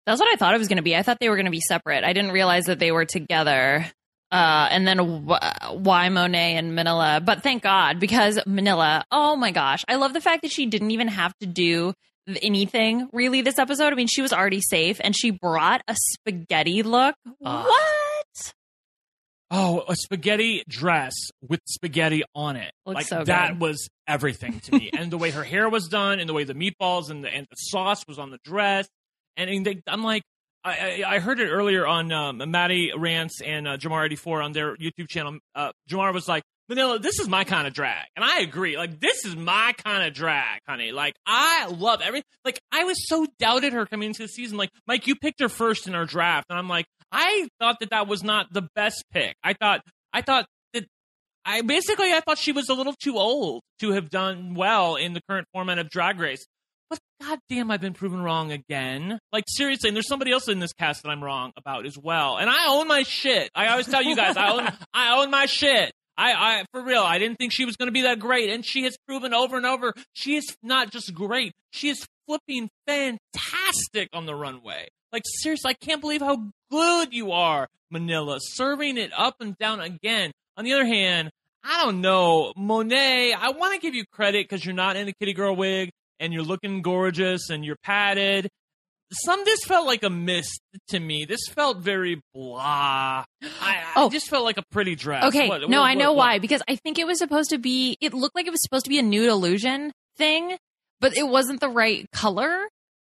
That's 0.06 0.20
what 0.20 0.32
I 0.32 0.36
thought 0.36 0.54
it 0.54 0.58
was 0.58 0.68
going 0.68 0.78
to 0.78 0.82
be. 0.82 0.96
I 0.96 1.02
thought 1.02 1.18
they 1.20 1.28
were 1.28 1.36
going 1.36 1.46
to 1.46 1.52
be 1.52 1.60
separate. 1.60 2.02
I 2.02 2.12
didn't 2.12 2.32
realize 2.32 2.64
that 2.64 2.78
they 2.78 2.92
were 2.92 3.04
together. 3.04 3.86
Uh, 4.32 4.66
and 4.70 4.88
then 4.88 4.98
wh- 4.98 5.74
why 5.74 6.08
Monet 6.08 6.56
and 6.56 6.74
Manila? 6.74 7.20
But 7.22 7.42
thank 7.42 7.62
God 7.62 8.00
because 8.00 8.40
Manila. 8.46 9.04
Oh 9.12 9.36
my 9.36 9.50
gosh, 9.50 9.84
I 9.86 9.96
love 9.96 10.14
the 10.14 10.22
fact 10.22 10.40
that 10.42 10.50
she 10.50 10.64
didn't 10.64 10.90
even 10.90 11.08
have 11.08 11.36
to 11.40 11.46
do 11.46 11.92
anything 12.40 13.10
really 13.12 13.42
this 13.42 13.58
episode. 13.58 13.92
I 13.92 13.96
mean, 13.96 14.06
she 14.06 14.22
was 14.22 14.32
already 14.32 14.62
safe, 14.62 15.00
and 15.04 15.14
she 15.14 15.32
brought 15.32 15.82
a 15.86 15.94
spaghetti 15.94 16.82
look. 16.82 17.14
Ah. 17.44 17.64
what? 17.64 18.52
Oh, 19.54 19.84
a 19.86 19.94
spaghetti 19.96 20.62
dress 20.66 21.12
with 21.46 21.60
spaghetti 21.66 22.22
on 22.34 22.56
it. 22.56 22.72
Looks 22.86 22.94
like 22.94 23.06
so 23.06 23.24
that 23.24 23.58
was 23.58 23.86
everything 24.08 24.60
to 24.60 24.72
me. 24.72 24.90
and 24.96 25.10
the 25.10 25.18
way 25.18 25.30
her 25.30 25.44
hair 25.44 25.68
was 25.68 25.88
done, 25.88 26.20
and 26.20 26.28
the 26.28 26.32
way 26.32 26.44
the 26.44 26.54
meatballs 26.54 27.10
and 27.10 27.22
the 27.22 27.28
and 27.28 27.46
the 27.50 27.56
sauce 27.56 28.02
was 28.08 28.18
on 28.18 28.30
the 28.30 28.38
dress, 28.44 28.88
and, 29.36 29.50
and 29.50 29.66
they, 29.66 29.82
I'm 29.86 30.02
like, 30.02 30.22
I, 30.64 31.02
I 31.06 31.18
heard 31.18 31.40
it 31.40 31.48
earlier 31.48 31.86
on 31.86 32.12
um, 32.12 32.42
Maddie 32.50 32.92
Rance 32.96 33.40
and 33.40 33.66
uh, 33.66 33.76
Jamar 33.76 34.04
eighty 34.04 34.16
four 34.16 34.42
on 34.42 34.52
their 34.52 34.76
YouTube 34.76 35.08
channel. 35.08 35.38
Uh, 35.54 35.72
Jamar 35.90 36.14
was 36.14 36.28
like, 36.28 36.44
Manila, 36.68 36.98
this 36.98 37.18
is 37.18 37.28
my 37.28 37.44
kind 37.44 37.66
of 37.66 37.74
drag, 37.74 38.06
and 38.14 38.24
I 38.24 38.40
agree. 38.40 38.76
Like 38.76 39.00
this 39.00 39.24
is 39.24 39.34
my 39.34 39.74
kind 39.84 40.06
of 40.06 40.14
drag, 40.14 40.60
honey. 40.68 40.92
Like 40.92 41.14
I 41.26 41.66
love 41.66 42.00
every. 42.02 42.22
Like 42.44 42.60
I 42.70 42.84
was 42.84 43.08
so 43.08 43.26
doubted 43.38 43.72
her 43.72 43.86
coming 43.86 44.08
into 44.08 44.22
the 44.22 44.28
season. 44.28 44.56
Like 44.56 44.70
Mike, 44.86 45.06
you 45.06 45.16
picked 45.16 45.40
her 45.40 45.48
first 45.48 45.88
in 45.88 45.94
our 45.94 46.04
draft, 46.04 46.46
and 46.48 46.58
I'm 46.58 46.68
like, 46.68 46.86
I 47.10 47.48
thought 47.58 47.80
that 47.80 47.90
that 47.90 48.06
was 48.06 48.22
not 48.22 48.52
the 48.52 48.68
best 48.74 49.04
pick. 49.12 49.34
I 49.42 49.54
thought 49.54 49.80
I 50.12 50.22
thought 50.22 50.46
that 50.72 50.84
I 51.44 51.62
basically 51.62 52.12
I 52.12 52.20
thought 52.20 52.38
she 52.38 52.52
was 52.52 52.68
a 52.68 52.74
little 52.74 52.94
too 53.02 53.16
old 53.16 53.62
to 53.80 53.90
have 53.92 54.10
done 54.10 54.54
well 54.54 54.94
in 54.96 55.12
the 55.12 55.20
current 55.28 55.48
format 55.52 55.78
of 55.78 55.90
Drag 55.90 56.18
Race. 56.20 56.46
But 56.92 57.00
goddamn, 57.26 57.70
I've 57.70 57.80
been 57.80 57.94
proven 57.94 58.20
wrong 58.20 58.52
again. 58.52 59.18
Like 59.32 59.44
seriously, 59.48 59.88
and 59.88 59.96
there's 59.96 60.06
somebody 60.06 60.30
else 60.30 60.46
in 60.46 60.58
this 60.58 60.74
cast 60.74 61.02
that 61.02 61.08
I'm 61.08 61.24
wrong 61.24 61.52
about 61.56 61.86
as 61.86 61.96
well. 61.96 62.36
And 62.36 62.50
I 62.50 62.66
own 62.68 62.86
my 62.86 63.02
shit. 63.02 63.48
I 63.54 63.68
always 63.68 63.86
tell 63.86 64.02
you 64.02 64.14
guys, 64.14 64.36
I 64.36 64.50
own 64.52 64.68
I 64.92 65.18
own 65.18 65.30
my 65.30 65.46
shit. 65.46 65.90
I, 66.18 66.32
I 66.32 66.64
for 66.70 66.82
real, 66.82 67.00
I 67.02 67.18
didn't 67.18 67.38
think 67.38 67.52
she 67.52 67.64
was 67.64 67.76
going 67.76 67.86
to 67.86 67.92
be 67.92 68.02
that 68.02 68.18
great, 68.18 68.50
and 68.50 68.62
she 68.62 68.82
has 68.84 68.94
proven 69.08 69.32
over 69.32 69.56
and 69.56 69.64
over 69.64 69.94
she 70.12 70.36
is 70.36 70.54
not 70.62 70.90
just 70.90 71.14
great, 71.14 71.54
she 71.70 71.88
is 71.88 72.04
flipping 72.26 72.68
fantastic 72.86 74.10
on 74.12 74.26
the 74.26 74.34
runway. 74.34 74.88
Like 75.14 75.22
seriously, 75.24 75.70
I 75.70 75.74
can't 75.82 76.02
believe 76.02 76.20
how 76.20 76.52
good 76.70 77.14
you 77.14 77.32
are, 77.32 77.68
Manila, 77.90 78.36
serving 78.38 78.98
it 78.98 79.12
up 79.16 79.36
and 79.40 79.56
down 79.56 79.80
again. 79.80 80.30
On 80.58 80.64
the 80.66 80.74
other 80.74 80.84
hand, 80.84 81.30
I 81.64 81.84
don't 81.86 82.02
know, 82.02 82.52
Monet. 82.54 83.32
I 83.32 83.48
want 83.52 83.72
to 83.72 83.80
give 83.80 83.94
you 83.94 84.04
credit 84.12 84.46
because 84.46 84.62
you're 84.62 84.74
not 84.74 84.96
in 84.96 85.08
a 85.08 85.12
kitty 85.14 85.32
girl 85.32 85.56
wig 85.56 85.90
and 86.22 86.32
you're 86.32 86.42
looking 86.42 86.80
gorgeous 86.80 87.50
and 87.50 87.64
you're 87.64 87.76
padded. 87.84 88.48
Some 89.12 89.44
this 89.44 89.62
felt 89.64 89.86
like 89.86 90.02
a 90.04 90.08
miss 90.08 90.48
to 90.88 90.98
me. 90.98 91.26
This 91.26 91.40
felt 91.48 91.78
very 91.78 92.22
blah. 92.34 93.24
I, 93.42 93.46
I 93.60 93.92
Oh. 93.96 94.08
just 94.08 94.28
felt 94.30 94.44
like 94.44 94.56
a 94.56 94.62
pretty 94.70 94.94
dress. 94.94 95.24
Okay, 95.24 95.48
What- 95.48 95.68
no, 95.68 95.80
what- 95.82 95.86
I 95.90 95.94
know 95.94 96.12
what- 96.12 96.18
why 96.18 96.38
because 96.38 96.62
I 96.66 96.76
think 96.76 96.98
it 96.98 97.06
was 97.06 97.18
supposed 97.18 97.50
to 97.50 97.58
be. 97.58 97.98
It 98.00 98.14
looked 98.14 98.34
like 98.34 98.46
it 98.46 98.50
was 98.50 98.62
supposed 98.62 98.84
to 98.86 98.88
be 98.88 98.98
a 98.98 99.02
nude 99.02 99.28
illusion 99.28 99.92
thing, 100.16 100.56
but 101.00 101.14
it 101.16 101.24
wasn't 101.28 101.60
the 101.60 101.68
right 101.68 102.06
color, 102.12 102.68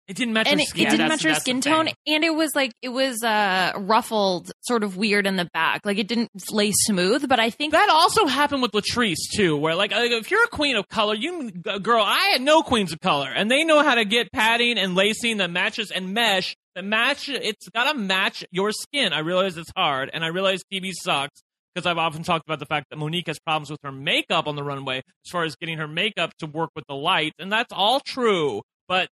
It 0.07 0.15
didn't 0.17 0.33
match 0.33 0.47
and 0.47 0.59
her 0.59 0.63
it, 0.63 0.67
skin. 0.67 0.81
it 0.87 0.89
didn't 0.89 0.97
that's- 1.09 1.23
match 1.23 1.33
her 1.33 1.39
skin 1.39 1.61
tone, 1.61 1.85
thing. 1.85 1.93
and 2.07 2.23
it 2.23 2.35
was 2.35 2.51
like 2.55 2.73
it 2.81 2.89
was 2.89 3.23
uh 3.23 3.71
ruffled, 3.77 4.51
sort 4.61 4.83
of 4.83 4.97
weird 4.97 5.25
in 5.27 5.35
the 5.37 5.47
back. 5.53 5.85
Like 5.85 5.97
it 5.99 6.07
didn't 6.07 6.29
lay 6.51 6.71
smooth, 6.73 7.29
but 7.29 7.39
I 7.39 7.49
think 7.49 7.71
That 7.73 7.89
also 7.89 8.25
happened 8.25 8.61
with 8.61 8.71
Latrice 8.71 9.29
too, 9.33 9.55
where 9.55 9.75
like 9.75 9.93
uh, 9.93 9.99
if 10.01 10.29
you're 10.31 10.43
a 10.43 10.47
queen 10.49 10.75
of 10.75 10.87
color, 10.89 11.13
you 11.15 11.51
girl, 11.51 12.03
I 12.03 12.29
had 12.33 12.41
no 12.41 12.61
queens 12.61 12.91
of 12.91 12.99
color, 12.99 13.29
and 13.33 13.49
they 13.49 13.63
know 13.63 13.83
how 13.83 13.95
to 13.95 14.03
get 14.05 14.31
padding 14.33 14.77
and 14.77 14.95
lacing 14.95 15.37
that 15.37 15.49
matches 15.51 15.91
and 15.91 16.13
mesh 16.13 16.55
that 16.75 16.83
match. 16.83 17.29
It's 17.29 17.69
got 17.69 17.91
to 17.91 17.97
match 17.97 18.43
your 18.51 18.71
skin. 18.71 19.13
I 19.13 19.19
realize 19.19 19.55
it's 19.57 19.71
hard, 19.77 20.09
and 20.13 20.23
I 20.25 20.27
realize 20.27 20.61
TV 20.73 20.91
sucks 20.93 21.41
because 21.73 21.85
I've 21.85 21.97
often 21.99 22.23
talked 22.23 22.45
about 22.45 22.59
the 22.59 22.65
fact 22.65 22.87
that 22.89 22.97
Monique 22.97 23.27
has 23.27 23.39
problems 23.39 23.69
with 23.69 23.79
her 23.83 23.93
makeup 23.93 24.45
on 24.47 24.57
the 24.57 24.63
runway 24.63 24.97
as 24.97 25.31
far 25.31 25.43
as 25.45 25.55
getting 25.55 25.77
her 25.77 25.87
makeup 25.87 26.31
to 26.39 26.47
work 26.47 26.71
with 26.75 26.83
the 26.89 26.95
light, 26.95 27.31
and 27.39 27.49
that's 27.51 27.71
all 27.71 28.01
true. 28.01 28.61
But 28.89 29.07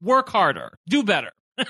work 0.00 0.28
harder, 0.28 0.72
do 0.88 1.02
better. 1.02 1.30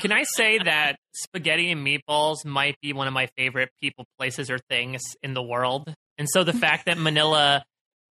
Can 0.00 0.10
I 0.12 0.24
say 0.24 0.58
that 0.58 0.96
spaghetti 1.14 1.70
and 1.70 1.86
meatballs 1.86 2.44
might 2.44 2.74
be 2.82 2.92
one 2.92 3.06
of 3.06 3.12
my 3.14 3.28
favorite 3.36 3.70
people, 3.80 4.04
places, 4.18 4.50
or 4.50 4.58
things 4.68 5.00
in 5.22 5.34
the 5.34 5.42
world? 5.42 5.92
And 6.18 6.28
so 6.28 6.42
the 6.44 6.52
fact 6.64 6.86
that 6.86 6.98
Manila 6.98 7.64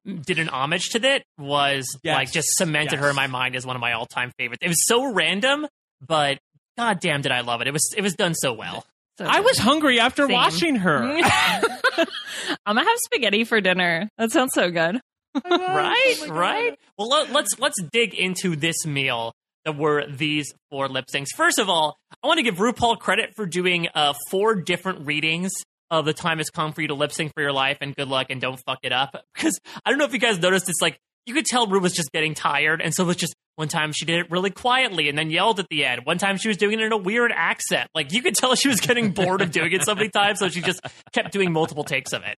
did 0.05 0.37
an 0.37 0.49
homage 0.49 0.89
to 0.89 0.99
that 0.99 1.23
was 1.39 1.87
Yes. 2.03 2.15
like 2.15 2.31
just 2.31 2.49
cemented 2.57 2.93
Yes. 2.93 3.01
her 3.01 3.09
in 3.09 3.15
my 3.15 3.25
mind 3.27 3.55
as 3.55 3.65
one 3.65 3.75
of 3.75 3.79
my 3.81 3.93
all-time 3.93 4.31
favorites. 4.37 4.59
It 4.63 4.67
was 4.67 4.85
so 4.85 5.11
random, 5.11 5.65
but 6.05 6.37
goddamn, 6.77 7.21
did 7.21 7.31
I 7.31 7.41
love 7.41 7.61
it! 7.61 7.67
It 7.67 7.73
was 7.73 7.91
it 7.97 8.01
was 8.01 8.13
done 8.13 8.35
so 8.35 8.53
well. 8.53 8.85
so 9.17 9.25
I 9.25 9.39
was 9.39 9.57
hungry 9.57 9.99
after 9.99 10.27
Same. 10.27 10.33
watching 10.33 10.75
her. 10.75 11.01
I'm 12.67 12.75
gonna 12.75 12.81
have 12.87 12.97
spaghetti 12.99 13.45
for 13.45 13.59
dinner. 13.61 14.07
That 14.19 14.31
sounds 14.31 14.51
so 14.53 14.69
good. 14.69 14.99
right, 15.49 16.15
Oh 16.23 16.27
right. 16.29 16.79
Well, 16.97 17.09
let, 17.09 17.31
let's 17.31 17.59
let's 17.59 17.81
dig 17.91 18.13
into 18.13 18.55
this 18.55 18.85
meal 18.85 19.33
that 19.65 19.77
were 19.77 20.05
these 20.07 20.53
four 20.69 20.87
lip 20.87 21.05
syncs. 21.13 21.27
First 21.35 21.59
of 21.59 21.69
all, 21.69 21.97
I 22.23 22.27
want 22.27 22.37
to 22.37 22.43
give 22.43 22.55
RuPaul 22.55 22.99
credit 22.99 23.35
for 23.35 23.45
doing 23.45 23.87
uh, 23.93 24.13
four 24.29 24.55
different 24.55 25.05
readings 25.05 25.51
of 25.91 26.05
the 26.05 26.13
time 26.13 26.37
has 26.37 26.49
come 26.49 26.73
for 26.73 26.81
you 26.81 26.87
to 26.87 26.93
lip 26.93 27.11
sync 27.11 27.33
for 27.33 27.41
your 27.41 27.51
life, 27.51 27.77
and 27.81 27.95
good 27.95 28.07
luck 28.07 28.27
and 28.29 28.39
don't 28.41 28.59
fuck 28.65 28.79
it 28.83 28.91
up. 28.91 29.15
Because 29.35 29.59
I 29.85 29.89
don't 29.89 29.99
know 29.99 30.05
if 30.05 30.13
you 30.13 30.19
guys 30.19 30.39
noticed, 30.39 30.69
it's 30.69 30.81
like 30.81 30.97
you 31.25 31.33
could 31.33 31.45
tell 31.45 31.67
Ru 31.67 31.79
was 31.79 31.93
just 31.93 32.11
getting 32.11 32.33
tired, 32.33 32.81
and 32.81 32.93
so 32.93 33.03
it 33.03 33.07
was 33.07 33.17
just 33.17 33.35
one 33.55 33.67
time 33.67 33.91
she 33.93 34.05
did 34.05 34.19
it 34.19 34.31
really 34.31 34.49
quietly 34.49 35.07
and 35.07 35.17
then 35.17 35.29
yelled 35.29 35.59
at 35.59 35.67
the 35.69 35.85
end. 35.85 36.01
One 36.05 36.17
time 36.17 36.37
she 36.37 36.47
was 36.47 36.57
doing 36.57 36.79
it 36.79 36.83
in 36.83 36.91
a 36.91 36.97
weird 36.97 37.31
accent. 37.33 37.89
Like 37.95 38.11
you 38.11 38.21
could 38.21 38.35
tell 38.35 38.55
she 38.55 38.67
was 38.67 38.79
getting 38.81 39.11
bored 39.11 39.41
of 39.41 39.51
doing 39.51 39.71
it 39.71 39.83
so 39.83 39.95
many 39.95 40.09
times, 40.09 40.39
so 40.39 40.49
she 40.49 40.61
just 40.61 40.81
kept 41.13 41.31
doing 41.31 41.51
multiple 41.51 41.83
takes 41.83 42.13
of 42.13 42.23
it. 42.23 42.37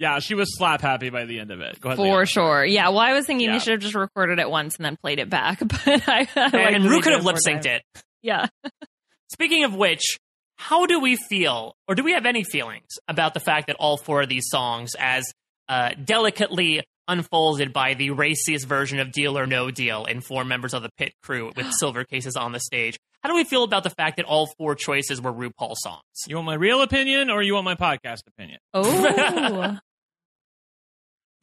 Yeah, 0.00 0.18
she 0.18 0.34
was 0.34 0.56
slap 0.56 0.80
happy 0.80 1.10
by 1.10 1.26
the 1.26 1.38
end 1.38 1.50
of 1.50 1.60
it. 1.60 1.78
Go 1.80 1.90
ahead. 1.90 1.98
For 1.98 2.16
Leah. 2.16 2.26
sure. 2.26 2.64
Yeah. 2.64 2.88
Well, 2.88 3.00
I 3.00 3.12
was 3.12 3.26
thinking 3.26 3.46
Yeah. 3.48 3.52
they 3.52 3.58
should 3.58 3.72
have 3.72 3.80
just 3.80 3.94
recorded 3.94 4.38
it 4.38 4.48
once 4.50 4.76
and 4.76 4.84
then 4.84 4.96
played 4.96 5.18
it 5.18 5.28
back. 5.30 5.58
But 5.68 6.08
I, 6.08 6.26
I 6.34 6.48
And 6.72 6.84
that 6.84 6.90
Ru 6.90 7.02
could 7.02 7.12
have 7.12 7.24
lip 7.24 7.36
synced 7.36 7.66
it. 7.66 7.82
Yeah. 8.22 8.46
Speaking 9.30 9.64
of 9.64 9.74
which, 9.74 10.16
how 10.56 10.86
do 10.86 11.00
we 11.00 11.16
feel, 11.16 11.74
or 11.86 11.94
do 11.94 12.02
we 12.02 12.12
have 12.14 12.24
any 12.26 12.44
feelings 12.44 12.88
about 13.08 13.34
the 13.34 13.40
fact 13.40 13.66
that 13.66 13.76
all 13.76 13.98
four 13.98 14.22
of 14.22 14.28
these 14.30 14.46
songs, 14.48 14.92
as 14.98 15.24
uh, 15.68 15.90
delicately 16.02 16.82
unfolded 17.06 17.72
by 17.72 17.92
the 17.94 18.10
raciest 18.10 18.66
version 18.66 19.00
of 19.00 19.12
Deal 19.12 19.36
or 19.38 19.46
No 19.46 19.70
Deal 19.70 20.04
and 20.06 20.24
four 20.24 20.44
members 20.44 20.72
of 20.74 20.82
the 20.82 20.90
pit 20.96 21.12
crew 21.22 21.52
with 21.54 21.70
silver 21.78 22.04
cases 22.04 22.36
on 22.36 22.52
the 22.52 22.60
stage, 22.60 22.98
how 23.22 23.28
do 23.28 23.34
we 23.34 23.44
feel 23.44 23.64
about 23.64 23.84
the 23.84 23.90
fact 23.90 24.16
that 24.16 24.24
all 24.24 24.48
four 24.56 24.74
choices 24.74 25.20
were 25.20 25.32
RuPaul 25.32 25.74
songs? 25.76 26.02
You 26.26 26.36
want 26.36 26.46
my 26.46 26.54
real 26.54 26.80
opinion 26.80 27.28
or 27.28 27.42
you 27.42 27.52
want 27.52 27.66
my 27.66 27.74
podcast 27.74 28.20
opinion? 28.26 28.60
Oh. 28.72 29.78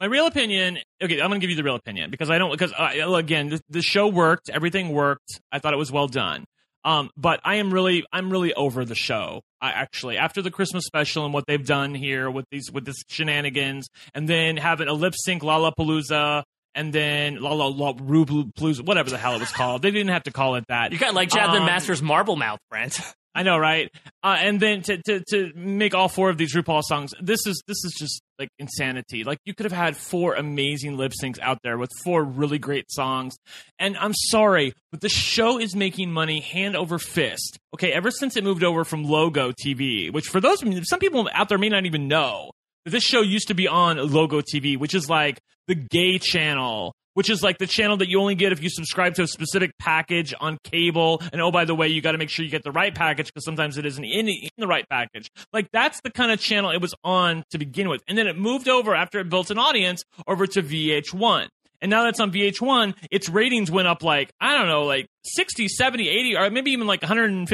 My 0.00 0.06
real 0.06 0.26
opinion. 0.26 0.78
Okay, 1.02 1.20
I'm 1.20 1.28
going 1.28 1.40
to 1.40 1.44
give 1.44 1.50
you 1.50 1.56
the 1.56 1.62
real 1.64 1.74
opinion 1.74 2.10
because 2.10 2.30
I 2.30 2.38
don't 2.38 2.50
because 2.50 2.72
uh, 2.72 3.14
again 3.14 3.48
the, 3.48 3.60
the 3.68 3.82
show 3.82 4.06
worked, 4.08 4.48
everything 4.48 4.90
worked. 4.90 5.40
I 5.50 5.58
thought 5.58 5.74
it 5.74 5.78
was 5.78 5.90
well 5.90 6.06
done. 6.06 6.44
Um, 6.84 7.10
but 7.16 7.40
I 7.44 7.56
am 7.56 7.72
really 7.74 8.04
I'm 8.12 8.30
really 8.30 8.54
over 8.54 8.84
the 8.84 8.94
show. 8.94 9.42
I 9.60 9.70
actually 9.72 10.16
after 10.16 10.40
the 10.40 10.50
Christmas 10.50 10.84
special 10.84 11.24
and 11.24 11.34
what 11.34 11.44
they've 11.46 11.64
done 11.64 11.94
here 11.94 12.30
with 12.30 12.44
these 12.52 12.70
with 12.70 12.84
this 12.84 12.96
shenanigans, 13.08 13.88
and 14.14 14.28
then 14.28 14.56
having 14.56 14.88
a 14.88 14.92
lip 14.92 15.14
sync 15.16 15.42
Lollapalooza. 15.42 16.44
And 16.74 16.92
then 16.92 17.40
La 17.40 17.52
La 17.54 17.66
La 17.66 17.92
Palooza, 17.94 18.84
whatever 18.86 19.10
the 19.10 19.18
hell 19.18 19.34
it 19.34 19.40
was 19.40 19.50
called. 19.50 19.82
They 19.82 19.90
didn't 19.90 20.10
have 20.10 20.24
to 20.24 20.30
call 20.30 20.54
it 20.54 20.64
that. 20.68 20.92
You 20.92 20.98
got 20.98 21.12
like 21.12 21.28
Jasmine 21.30 21.62
Um, 21.62 21.66
Masters 21.66 22.00
Marble 22.00 22.36
Mouth, 22.36 22.60
Brent. 22.70 23.00
I 23.38 23.44
know, 23.44 23.56
right? 23.56 23.88
Uh, 24.20 24.36
and 24.40 24.58
then 24.58 24.82
to, 24.82 25.00
to 25.00 25.22
to 25.28 25.52
make 25.54 25.94
all 25.94 26.08
four 26.08 26.28
of 26.28 26.38
these 26.38 26.56
RuPaul 26.56 26.82
songs, 26.82 27.14
this 27.22 27.46
is 27.46 27.62
this 27.68 27.84
is 27.84 27.94
just 27.96 28.20
like 28.36 28.48
insanity. 28.58 29.22
Like 29.22 29.38
you 29.44 29.54
could 29.54 29.62
have 29.62 29.72
had 29.72 29.96
four 29.96 30.34
amazing 30.34 30.96
lip 30.96 31.12
syncs 31.22 31.38
out 31.38 31.60
there 31.62 31.78
with 31.78 31.88
four 32.02 32.24
really 32.24 32.58
great 32.58 32.90
songs. 32.90 33.36
And 33.78 33.96
I'm 33.96 34.12
sorry, 34.12 34.72
but 34.90 35.02
the 35.02 35.08
show 35.08 35.60
is 35.60 35.76
making 35.76 36.10
money 36.10 36.40
hand 36.40 36.74
over 36.74 36.98
fist. 36.98 37.60
Okay, 37.74 37.92
ever 37.92 38.10
since 38.10 38.36
it 38.36 38.42
moved 38.42 38.64
over 38.64 38.82
from 38.82 39.04
Logo 39.04 39.52
TV, 39.52 40.12
which 40.12 40.26
for 40.26 40.40
those 40.40 40.60
of 40.60 40.72
you 40.72 40.82
some 40.82 40.98
people 40.98 41.30
out 41.32 41.48
there 41.48 41.58
may 41.58 41.68
not 41.68 41.86
even 41.86 42.08
know, 42.08 42.50
this 42.86 43.04
show 43.04 43.20
used 43.20 43.46
to 43.48 43.54
be 43.54 43.68
on 43.68 43.98
Logo 43.98 44.40
TV, 44.40 44.76
which 44.76 44.96
is 44.96 45.08
like 45.08 45.38
the 45.68 45.76
gay 45.76 46.18
channel 46.18 46.92
which 47.18 47.28
is 47.28 47.42
like 47.42 47.58
the 47.58 47.66
channel 47.66 47.96
that 47.96 48.08
you 48.08 48.20
only 48.20 48.36
get 48.36 48.52
if 48.52 48.62
you 48.62 48.70
subscribe 48.70 49.12
to 49.12 49.22
a 49.22 49.26
specific 49.26 49.72
package 49.80 50.32
on 50.38 50.56
cable. 50.62 51.20
And 51.32 51.42
oh, 51.42 51.50
by 51.50 51.64
the 51.64 51.74
way, 51.74 51.88
you 51.88 52.00
got 52.00 52.12
to 52.12 52.18
make 52.18 52.30
sure 52.30 52.44
you 52.44 52.50
get 52.50 52.62
the 52.62 52.70
right 52.70 52.94
package 52.94 53.26
because 53.26 53.44
sometimes 53.44 53.76
it 53.76 53.84
isn't 53.84 54.04
in, 54.04 54.28
in 54.28 54.50
the 54.56 54.68
right 54.68 54.88
package. 54.88 55.28
Like 55.52 55.68
that's 55.72 56.00
the 56.02 56.12
kind 56.12 56.30
of 56.30 56.38
channel 56.38 56.70
it 56.70 56.80
was 56.80 56.94
on 57.02 57.42
to 57.50 57.58
begin 57.58 57.88
with. 57.88 58.04
And 58.06 58.16
then 58.16 58.28
it 58.28 58.38
moved 58.38 58.68
over 58.68 58.94
after 58.94 59.18
it 59.18 59.28
built 59.28 59.50
an 59.50 59.58
audience 59.58 60.04
over 60.28 60.46
to 60.46 60.62
VH1. 60.62 61.48
And 61.80 61.90
now 61.90 62.04
that's 62.04 62.20
on 62.20 62.30
VH1, 62.30 62.94
its 63.10 63.28
ratings 63.28 63.68
went 63.68 63.88
up 63.88 64.04
like, 64.04 64.30
I 64.40 64.56
don't 64.56 64.68
know, 64.68 64.84
like 64.84 65.08
60, 65.24 65.66
70, 65.66 66.08
80, 66.08 66.36
or 66.36 66.50
maybe 66.50 66.70
even 66.70 66.86
like 66.86 67.00
150%. 67.00 67.48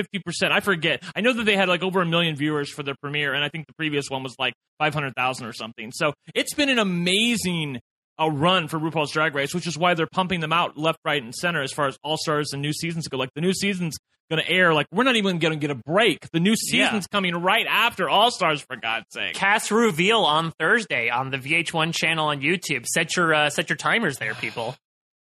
I 0.51 0.61
forget. 0.61 1.03
I 1.17 1.23
know 1.23 1.33
that 1.33 1.45
they 1.45 1.57
had 1.57 1.71
like 1.71 1.83
over 1.83 2.03
a 2.03 2.07
million 2.07 2.37
viewers 2.37 2.69
for 2.69 2.83
their 2.83 2.97
premiere, 3.01 3.33
and 3.33 3.43
I 3.43 3.49
think 3.49 3.67
the 3.67 3.75
previous 3.75 4.11
one 4.11 4.23
was 4.23 4.35
like 4.39 4.53
500,000 4.79 5.47
or 5.47 5.55
something. 5.55 5.91
So 5.91 6.13
it's 6.35 6.53
been 6.53 6.69
an 6.69 6.79
amazing 6.79 7.81
a 8.19 8.31
run 8.31 8.69
for 8.69 8.79
RuPaul's 8.79 9.11
Drag 9.11 9.35
Race, 9.35 9.55
which 9.55 9.67
is 9.67 9.77
why 9.77 9.95
they're 9.95 10.07
pumping 10.07 10.41
them 10.41 10.53
out 10.53 10.79
left, 10.79 10.99
right, 11.05 11.23
and 11.23 11.35
center 11.35 11.63
as 11.63 11.73
far 11.73 11.87
as 11.87 11.99
All 12.03 12.17
Stars 12.17 12.53
and 12.53 12.63
new 12.63 12.73
seasons 12.73 13.09
go. 13.09 13.17
Like 13.17 13.35
the 13.35 13.41
new 13.41 13.53
season's 13.53 13.97
going 14.31 14.43
to 14.43 14.49
air. 14.51 14.73
Like 14.73 14.87
we're 14.93 15.05
not 15.05 15.17
even 15.17 15.39
going 15.39 15.53
to 15.53 15.59
get 15.59 15.71
a 15.71 15.81
break. 15.87 16.31
The 16.31 16.41
new 16.41 16.57
season's 16.57 17.07
coming 17.07 17.35
right 17.35 17.67
after 17.69 18.09
All 18.09 18.31
Stars, 18.31 18.63
for 18.63 18.77
God's 18.77 19.07
sake. 19.11 19.35
Cast 19.35 19.71
reveal 19.71 20.21
on 20.21 20.53
Thursday 20.53 21.11
on 21.11 21.31
the 21.31 21.39
VH1 21.39 21.95
channel 21.95 22.29
on 22.29 22.41
YouTube. 22.41 22.87
Set 22.87 23.17
your 23.17 23.35
uh, 23.35 23.51
set 23.51 23.69
your 23.69 23.77
timers 23.77 24.19
there, 24.19 24.35
people. 24.35 24.77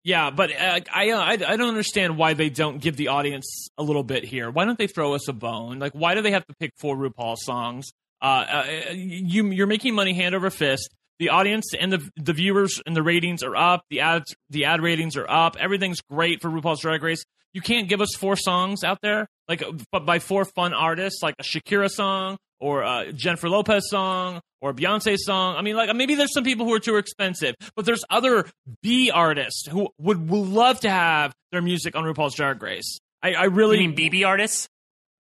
Yeah, 0.04 0.30
but 0.30 0.52
uh, 0.52 0.80
I, 0.94 1.10
uh, 1.10 1.20
I 1.20 1.32
I 1.32 1.58
don't 1.58 1.68
understand 1.68 2.18
why 2.18 2.34
they 2.34 2.50
don't 2.50 2.80
give 2.80 2.96
the 2.96 3.10
audience 3.10 3.68
a 3.78 3.84
little 3.84 4.04
bit 4.04 4.24
here. 4.24 4.50
Why 4.50 4.64
don't 4.64 4.78
they 4.78 4.88
throw 4.88 5.14
us 5.14 5.28
a 5.28 5.34
bone? 5.34 5.80
Like, 5.80 5.92
why 5.94 6.16
do 6.16 6.22
they 6.22 6.32
have 6.32 6.46
to 6.48 6.54
pick 6.60 6.72
four 6.78 6.96
RuPaul 6.96 7.36
songs? 7.38 7.88
Uh, 8.22 8.26
uh, 8.26 8.92
you 8.94 9.48
you're 9.48 9.68
making 9.68 9.94
money 9.96 10.14
hand 10.14 10.34
over 10.34 10.50
fist. 10.50 10.90
The 11.20 11.30
audience 11.30 11.74
and 11.74 11.92
the 11.92 12.10
the 12.16 12.34
viewers 12.34 12.82
and 12.86 12.96
the 12.96 13.04
ratings 13.04 13.44
are 13.44 13.56
up. 13.56 13.84
The 13.90 14.02
ads 14.02 14.36
the 14.50 14.66
ad 14.66 14.82
ratings 14.82 15.18
are 15.18 15.30
up. 15.30 15.56
Everything's 15.60 16.02
great 16.10 16.42
for 16.42 16.50
RuPaul's 16.50 16.82
Drag 16.82 17.02
Race. 17.02 17.24
You 17.54 17.62
can't 17.62 17.90
give 17.90 18.02
us 18.02 18.14
four 18.16 18.36
songs 18.36 18.84
out 18.84 19.00
there, 19.02 19.28
like 19.48 19.64
but 19.92 20.06
by 20.06 20.20
four 20.20 20.46
fun 20.46 20.74
artists, 20.74 21.24
like 21.24 21.36
a 21.40 21.44
Shakira 21.44 21.90
song 21.90 22.38
or 22.60 22.84
a 22.84 23.12
Jennifer 23.14 23.50
Lopez 23.50 23.90
song 23.90 24.42
or 24.62 24.72
a 24.72 24.74
Beyonce 24.74 25.18
song. 25.18 25.56
I 25.56 25.62
mean, 25.62 25.76
like 25.76 25.96
maybe 25.96 26.16
there's 26.16 26.34
some 26.34 26.44
people 26.44 26.66
who 26.66 26.74
are 26.74 26.80
too 26.80 26.98
expensive, 26.98 27.56
but 27.76 27.86
there's 27.86 28.04
other 28.10 28.46
B 28.82 29.12
artists 29.12 29.68
who 29.68 29.90
would, 30.00 30.30
would 30.30 30.48
love 30.48 30.80
to 30.82 30.90
have 30.90 31.34
their 31.52 31.62
music 31.62 31.96
on 31.96 32.04
RuPaul's 32.04 32.36
Drag 32.36 32.62
Race. 32.62 33.00
I, 33.24 33.34
I 33.34 33.44
really 33.46 33.82
You 33.82 33.90
mean 33.90 33.98
BB 33.98 34.26
artists? 34.26 34.68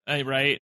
I, 0.05 0.21
right? 0.21 0.59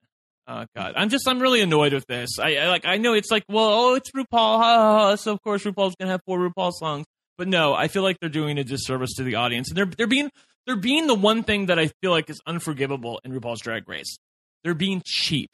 Oh 0.48 0.64
God, 0.74 0.94
I'm 0.96 1.08
just 1.08 1.28
I'm 1.28 1.40
really 1.40 1.60
annoyed 1.60 1.92
with 1.92 2.06
this. 2.06 2.38
I, 2.40 2.56
I 2.56 2.68
like 2.68 2.84
I 2.84 2.96
know 2.96 3.14
it's 3.14 3.30
like 3.30 3.44
well 3.48 3.68
oh 3.68 3.94
it's 3.94 4.10
RuPaul, 4.10 4.26
ha, 4.32 4.60
ha, 4.60 5.16
so 5.16 5.32
of 5.32 5.42
course 5.42 5.64
RuPaul's 5.64 5.94
gonna 5.98 6.10
have 6.10 6.20
four 6.26 6.38
RuPaul 6.38 6.72
songs, 6.72 7.06
but 7.38 7.48
no, 7.48 7.74
I 7.74 7.88
feel 7.88 8.02
like 8.02 8.18
they're 8.20 8.28
doing 8.28 8.58
a 8.58 8.64
disservice 8.64 9.14
to 9.16 9.22
the 9.22 9.36
audience, 9.36 9.68
and 9.68 9.76
they're 9.76 9.86
they're 9.86 10.06
being 10.06 10.30
they're 10.66 10.76
being 10.76 11.06
the 11.06 11.14
one 11.14 11.42
thing 11.44 11.66
that 11.66 11.78
I 11.78 11.90
feel 12.00 12.10
like 12.10 12.28
is 12.28 12.40
unforgivable 12.46 13.20
in 13.24 13.32
RuPaul's 13.32 13.60
Drag 13.60 13.88
Race. 13.88 14.16
They're 14.64 14.74
being 14.74 15.02
cheap, 15.04 15.50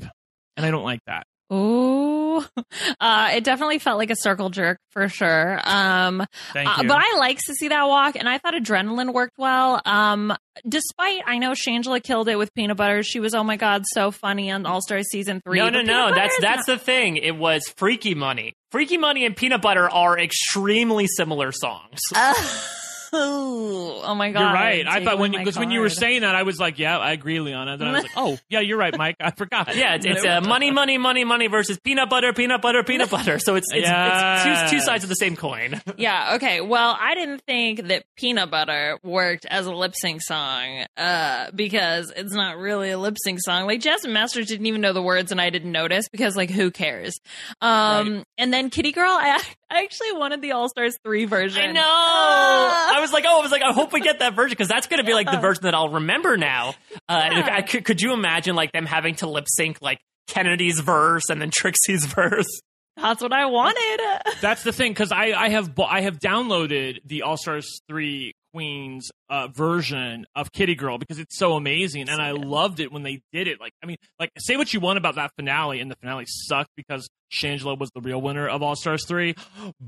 and 0.56 0.64
I 0.64 0.70
don't 0.70 0.84
like 0.84 1.00
that. 1.06 1.26
Uh, 3.00 3.30
it 3.34 3.44
definitely 3.44 3.78
felt 3.78 3.98
like 3.98 4.10
a 4.10 4.16
circle 4.16 4.50
jerk 4.50 4.78
for 4.90 5.08
sure. 5.08 5.60
Um, 5.64 6.24
Thank 6.52 6.68
uh, 6.68 6.82
but 6.82 6.96
I 6.96 7.16
liked 7.18 7.42
to 7.46 7.54
see 7.54 7.68
that 7.68 7.86
walk, 7.86 8.16
and 8.16 8.28
I 8.28 8.38
thought 8.38 8.54
adrenaline 8.54 9.12
worked 9.12 9.38
well. 9.38 9.80
Um, 9.84 10.34
despite 10.68 11.22
I 11.26 11.38
know 11.38 11.52
Shangela 11.52 12.02
killed 12.02 12.28
it 12.28 12.36
with 12.36 12.52
peanut 12.54 12.76
butter. 12.76 13.02
She 13.02 13.20
was 13.20 13.34
oh 13.34 13.44
my 13.44 13.56
god 13.56 13.84
so 13.86 14.10
funny 14.10 14.50
on 14.50 14.66
All 14.66 14.80
Star 14.80 15.02
season 15.02 15.40
three. 15.44 15.58
No, 15.58 15.70
no, 15.70 15.82
no. 15.82 16.14
That's 16.14 16.38
that's 16.40 16.66
not- 16.68 16.78
the 16.78 16.84
thing. 16.84 17.16
It 17.16 17.36
was 17.36 17.62
Freaky 17.76 18.14
Money. 18.14 18.54
Freaky 18.70 18.98
Money 18.98 19.24
and 19.24 19.36
Peanut 19.36 19.62
Butter 19.62 19.88
are 19.88 20.18
extremely 20.18 21.06
similar 21.06 21.52
songs. 21.52 22.00
Ooh, 22.16 22.18
oh 23.12 24.14
my 24.14 24.30
god! 24.30 24.40
You're 24.40 24.52
right. 24.52 24.86
I 24.86 25.04
thought 25.04 25.18
when 25.18 25.32
you 25.32 25.38
because 25.38 25.58
when 25.58 25.70
you 25.70 25.80
were 25.80 25.88
saying 25.88 26.22
that, 26.22 26.34
I 26.34 26.42
was 26.42 26.58
like, 26.58 26.78
yeah, 26.78 26.98
I 26.98 27.12
agree, 27.12 27.40
Liana. 27.40 27.76
Then 27.76 27.88
I 27.88 27.92
was 27.92 28.02
like, 28.02 28.12
oh, 28.16 28.38
yeah, 28.48 28.60
you're 28.60 28.78
right, 28.78 28.96
Mike. 28.96 29.16
I 29.20 29.30
forgot. 29.32 29.74
yeah, 29.76 29.94
it's, 29.94 30.06
it's 30.06 30.24
uh, 30.26 30.40
money, 30.40 30.70
money, 30.70 30.98
money, 30.98 31.24
money 31.24 31.46
versus 31.46 31.78
peanut 31.78 32.10
butter, 32.10 32.32
peanut 32.32 32.62
butter, 32.62 32.82
peanut 32.84 33.10
butter. 33.10 33.38
So 33.38 33.54
it's 33.56 33.66
it's, 33.72 33.88
it's 33.88 34.70
two, 34.70 34.76
two 34.76 34.82
sides 34.82 35.04
of 35.04 35.08
the 35.08 35.16
same 35.16 35.36
coin. 35.36 35.80
Yeah, 35.96 36.34
okay. 36.36 36.60
Well, 36.60 36.96
I 36.98 37.14
didn't 37.14 37.42
think 37.46 37.88
that 37.88 38.04
peanut 38.16 38.50
butter 38.50 38.98
worked 39.02 39.46
as 39.46 39.66
a 39.66 39.72
lip 39.72 39.94
sync 39.94 40.22
song 40.22 40.84
uh, 40.96 41.50
because 41.54 42.12
it's 42.14 42.32
not 42.34 42.58
really 42.58 42.90
a 42.90 42.98
lip 42.98 43.16
sync 43.22 43.40
song. 43.40 43.66
Like, 43.66 43.80
Jasmine 43.80 44.12
Masters 44.12 44.46
didn't 44.46 44.66
even 44.66 44.80
know 44.80 44.92
the 44.92 45.02
words, 45.02 45.32
and 45.32 45.40
I 45.40 45.50
didn't 45.50 45.72
notice 45.72 46.08
because, 46.08 46.36
like, 46.36 46.50
who 46.50 46.70
cares? 46.70 47.18
Um, 47.60 47.98
Right. 47.98 48.24
And 48.38 48.52
then 48.52 48.70
Kitty 48.70 48.92
Girl, 48.92 49.10
I, 49.10 49.40
I 49.70 49.82
actually 49.82 50.12
wanted 50.12 50.40
the 50.40 50.52
All 50.52 50.68
Stars 50.68 50.96
3 51.04 51.26
version. 51.26 51.62
I 51.62 51.72
know. 51.72 51.82
Ah. 51.84 52.96
I 52.96 53.00
was 53.00 53.12
like, 53.12 53.24
oh, 53.26 53.38
I 53.38 53.42
was 53.42 53.50
like, 53.50 53.62
I 53.62 53.72
hope 53.72 53.92
we 53.92 54.00
get 54.00 54.20
that 54.20 54.34
version 54.34 54.50
because 54.52 54.68
that's 54.68 54.86
going 54.86 54.98
to 54.98 55.04
be 55.04 55.12
like 55.14 55.30
the 55.30 55.38
version 55.38 55.64
that 55.64 55.74
I'll 55.74 55.90
remember 55.90 56.36
now. 56.36 56.74
Uh, 57.08 57.28
Yeah. 57.32 57.48
I 57.52 57.62
could, 57.62 57.84
could 57.84 58.00
you 58.00 58.12
imagine 58.14 58.54
like 58.56 58.72
them 58.72 58.86
having 58.86 59.16
to 59.16 59.28
lip 59.28 59.44
sync 59.46 59.82
like 59.82 59.98
Kennedy's 60.26 60.80
verse 60.80 61.24
and 61.30 61.40
then 61.40 61.50
Trixie's 61.50 62.06
verse? 62.14 62.48
That's 62.96 63.22
what 63.22 63.32
I 63.32 63.46
wanted. 63.46 64.00
That's 64.40 64.64
the 64.64 64.72
thing 64.72 64.90
because 64.92 65.12
I 65.12 65.26
I 65.32 65.50
have 65.50 65.70
I 65.78 66.00
have 66.00 66.18
downloaded 66.18 66.98
the 67.04 67.22
All 67.22 67.36
Stars 67.36 67.80
three 67.88 68.32
Queens 68.58 69.12
uh, 69.30 69.46
version 69.46 70.26
of 70.34 70.50
Kitty 70.50 70.74
Girl 70.74 70.98
because 70.98 71.20
it's 71.20 71.38
so 71.38 71.52
amazing 71.52 72.08
and 72.08 72.20
I 72.20 72.32
loved 72.32 72.80
it 72.80 72.90
when 72.90 73.04
they 73.04 73.20
did 73.32 73.46
it. 73.46 73.60
Like 73.60 73.70
I 73.84 73.86
mean, 73.86 73.98
like 74.18 74.30
say 74.36 74.56
what 74.56 74.74
you 74.74 74.80
want 74.80 74.98
about 74.98 75.14
that 75.14 75.30
finale 75.36 75.78
and 75.78 75.88
the 75.88 75.94
finale 75.94 76.24
sucked 76.26 76.70
because 76.76 77.08
Shangela 77.32 77.78
was 77.78 77.88
the 77.94 78.00
real 78.00 78.20
winner 78.20 78.48
of 78.48 78.60
All 78.60 78.74
Stars 78.74 79.06
three, 79.06 79.36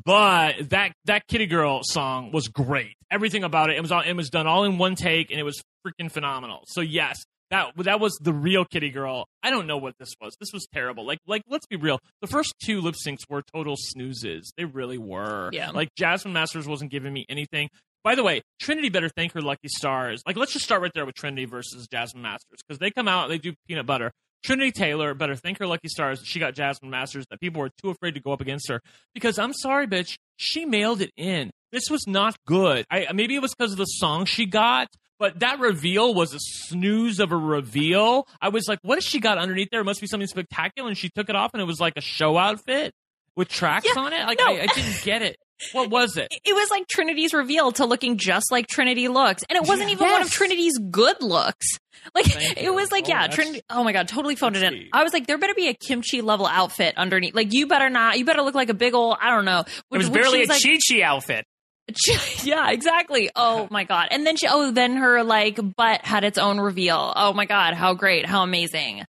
but 0.04 0.70
that 0.70 0.92
that 1.06 1.26
Kitty 1.26 1.46
Girl 1.46 1.80
song 1.82 2.30
was 2.30 2.46
great. 2.46 2.94
Everything 3.10 3.42
about 3.42 3.70
it 3.70 3.76
it 3.76 3.80
was 3.80 3.90
all, 3.90 4.02
it 4.02 4.12
was 4.12 4.30
done 4.30 4.46
all 4.46 4.62
in 4.62 4.78
one 4.78 4.94
take 4.94 5.32
and 5.32 5.40
it 5.40 5.44
was 5.44 5.60
freaking 5.84 6.12
phenomenal. 6.12 6.60
So 6.68 6.80
yes. 6.80 7.24
That 7.50 7.72
that 7.78 7.98
was 7.98 8.16
the 8.22 8.32
real 8.32 8.64
Kitty 8.64 8.90
Girl. 8.90 9.26
I 9.42 9.50
don't 9.50 9.66
know 9.66 9.76
what 9.76 9.94
this 9.98 10.14
was. 10.20 10.36
This 10.38 10.52
was 10.52 10.68
terrible. 10.72 11.04
Like 11.04 11.18
like 11.26 11.42
let's 11.48 11.66
be 11.66 11.74
real. 11.74 11.98
The 12.20 12.28
first 12.28 12.54
two 12.62 12.80
lip 12.80 12.94
syncs 12.94 13.28
were 13.28 13.42
total 13.42 13.74
snoozes. 13.76 14.52
They 14.56 14.66
really 14.66 14.98
were. 14.98 15.50
Yeah. 15.52 15.70
Like 15.70 15.88
Jasmine 15.96 16.32
Masters 16.32 16.68
wasn't 16.68 16.92
giving 16.92 17.12
me 17.12 17.26
anything. 17.28 17.68
By 18.02 18.14
the 18.14 18.22
way, 18.22 18.42
Trinity 18.60 18.88
better 18.88 19.08
thank 19.08 19.32
her 19.32 19.42
lucky 19.42 19.68
stars. 19.68 20.22
Like 20.26 20.36
let's 20.36 20.52
just 20.52 20.64
start 20.64 20.82
right 20.82 20.92
there 20.94 21.04
with 21.06 21.14
Trinity 21.14 21.44
versus 21.44 21.86
Jasmine 21.88 22.22
Masters 22.22 22.60
because 22.66 22.78
they 22.78 22.90
come 22.90 23.08
out 23.08 23.28
they 23.28 23.38
do 23.38 23.54
peanut 23.68 23.86
butter. 23.86 24.12
Trinity 24.42 24.72
Taylor 24.72 25.12
better 25.12 25.36
thank 25.36 25.58
her 25.58 25.66
lucky 25.66 25.88
stars 25.88 26.18
that 26.20 26.26
she 26.26 26.38
got 26.38 26.54
Jasmine 26.54 26.90
Masters 26.90 27.26
that 27.30 27.40
people 27.40 27.60
were 27.60 27.70
too 27.82 27.90
afraid 27.90 28.14
to 28.14 28.20
go 28.20 28.32
up 28.32 28.40
against 28.40 28.68
her 28.68 28.80
because 29.12 29.38
I'm 29.38 29.52
sorry, 29.52 29.86
bitch, 29.86 30.16
she 30.36 30.64
mailed 30.64 31.02
it 31.02 31.10
in. 31.16 31.50
This 31.72 31.90
was 31.90 32.06
not 32.06 32.36
good. 32.46 32.86
I 32.90 33.12
maybe 33.12 33.34
it 33.36 33.42
was 33.42 33.54
because 33.54 33.72
of 33.72 33.78
the 33.78 33.84
song 33.84 34.24
she 34.24 34.46
got, 34.46 34.88
but 35.18 35.40
that 35.40 35.60
reveal 35.60 36.14
was 36.14 36.32
a 36.32 36.38
snooze 36.40 37.20
of 37.20 37.32
a 37.32 37.36
reveal. 37.36 38.26
I 38.40 38.48
was 38.48 38.66
like, 38.66 38.78
what 38.82 38.96
has 38.96 39.04
she 39.04 39.20
got 39.20 39.36
underneath 39.36 39.68
there? 39.70 39.82
It 39.82 39.84
must 39.84 40.00
be 40.00 40.06
something 40.06 40.26
spectacular. 40.26 40.88
And 40.88 40.96
she 40.96 41.10
took 41.10 41.28
it 41.28 41.36
off 41.36 41.50
and 41.52 41.60
it 41.60 41.66
was 41.66 41.78
like 41.78 41.92
a 41.96 42.00
show 42.00 42.38
outfit 42.38 42.94
with 43.36 43.48
tracks 43.48 43.86
Yeah, 43.94 44.00
on 44.00 44.12
it. 44.14 44.24
Like, 44.24 44.38
no. 44.38 44.46
I, 44.46 44.62
I 44.62 44.66
didn't 44.74 45.02
get 45.04 45.20
it. 45.22 45.36
What 45.72 45.90
was 45.90 46.16
it? 46.16 46.28
It 46.44 46.52
was 46.54 46.70
like 46.70 46.86
Trinity's 46.88 47.32
reveal 47.34 47.72
to 47.72 47.84
looking 47.86 48.16
just 48.16 48.50
like 48.50 48.66
Trinity 48.66 49.08
looks. 49.08 49.42
And 49.48 49.56
it 49.56 49.68
wasn't 49.68 49.90
even 49.90 50.08
one 50.10 50.22
of 50.22 50.30
Trinity's 50.30 50.78
good 50.78 51.22
looks. 51.22 51.66
Like 52.14 52.24
Thank 52.24 52.56
it 52.56 52.62
you. 52.64 52.72
was 52.72 52.90
like, 52.90 53.04
Oh, 53.04 53.08
yeah, 53.10 53.26
Trinity 53.26 53.60
oh 53.68 53.84
my 53.84 53.92
god, 53.92 54.08
totally 54.08 54.34
phoned 54.34 54.56
it 54.56 54.62
in. 54.62 54.72
deep. 54.72 54.88
I 54.90 55.02
was 55.02 55.12
like, 55.12 55.26
there 55.26 55.36
better 55.36 55.52
be 55.54 55.68
a 55.68 55.74
Kim 55.74 56.00
Chi 56.00 56.20
level 56.20 56.46
outfit 56.46 56.96
underneath. 56.96 57.34
Like 57.34 57.52
you 57.52 57.66
better 57.66 57.90
not 57.90 58.18
you 58.18 58.24
better 58.24 58.40
look 58.40 58.54
like 58.54 58.70
a 58.70 58.74
big 58.74 58.94
old 58.94 59.18
I 59.20 59.28
don't 59.28 59.44
know. 59.44 59.64
It 59.92 59.98
was 59.98 60.08
barely 60.08 60.38
she 60.38 60.44
a 60.44 60.48
like- 60.48 60.62
Chi 60.62 60.78
Chi 60.88 61.02
outfit. 61.02 61.44
yeah, 62.42 62.70
exactly. 62.70 63.28
Oh 63.36 63.68
my 63.70 63.84
god. 63.84 64.08
And 64.12 64.26
then 64.26 64.36
she 64.36 64.46
oh 64.48 64.70
then 64.70 64.96
her 64.96 65.22
like 65.24 65.58
butt 65.76 66.02
had 66.04 66.24
its 66.24 66.38
own 66.38 66.58
reveal. 66.58 67.12
Oh 67.14 67.34
my 67.34 67.44
god, 67.44 67.74
how 67.74 67.92
great, 67.92 68.24
how 68.24 68.42
amazing. 68.44 69.04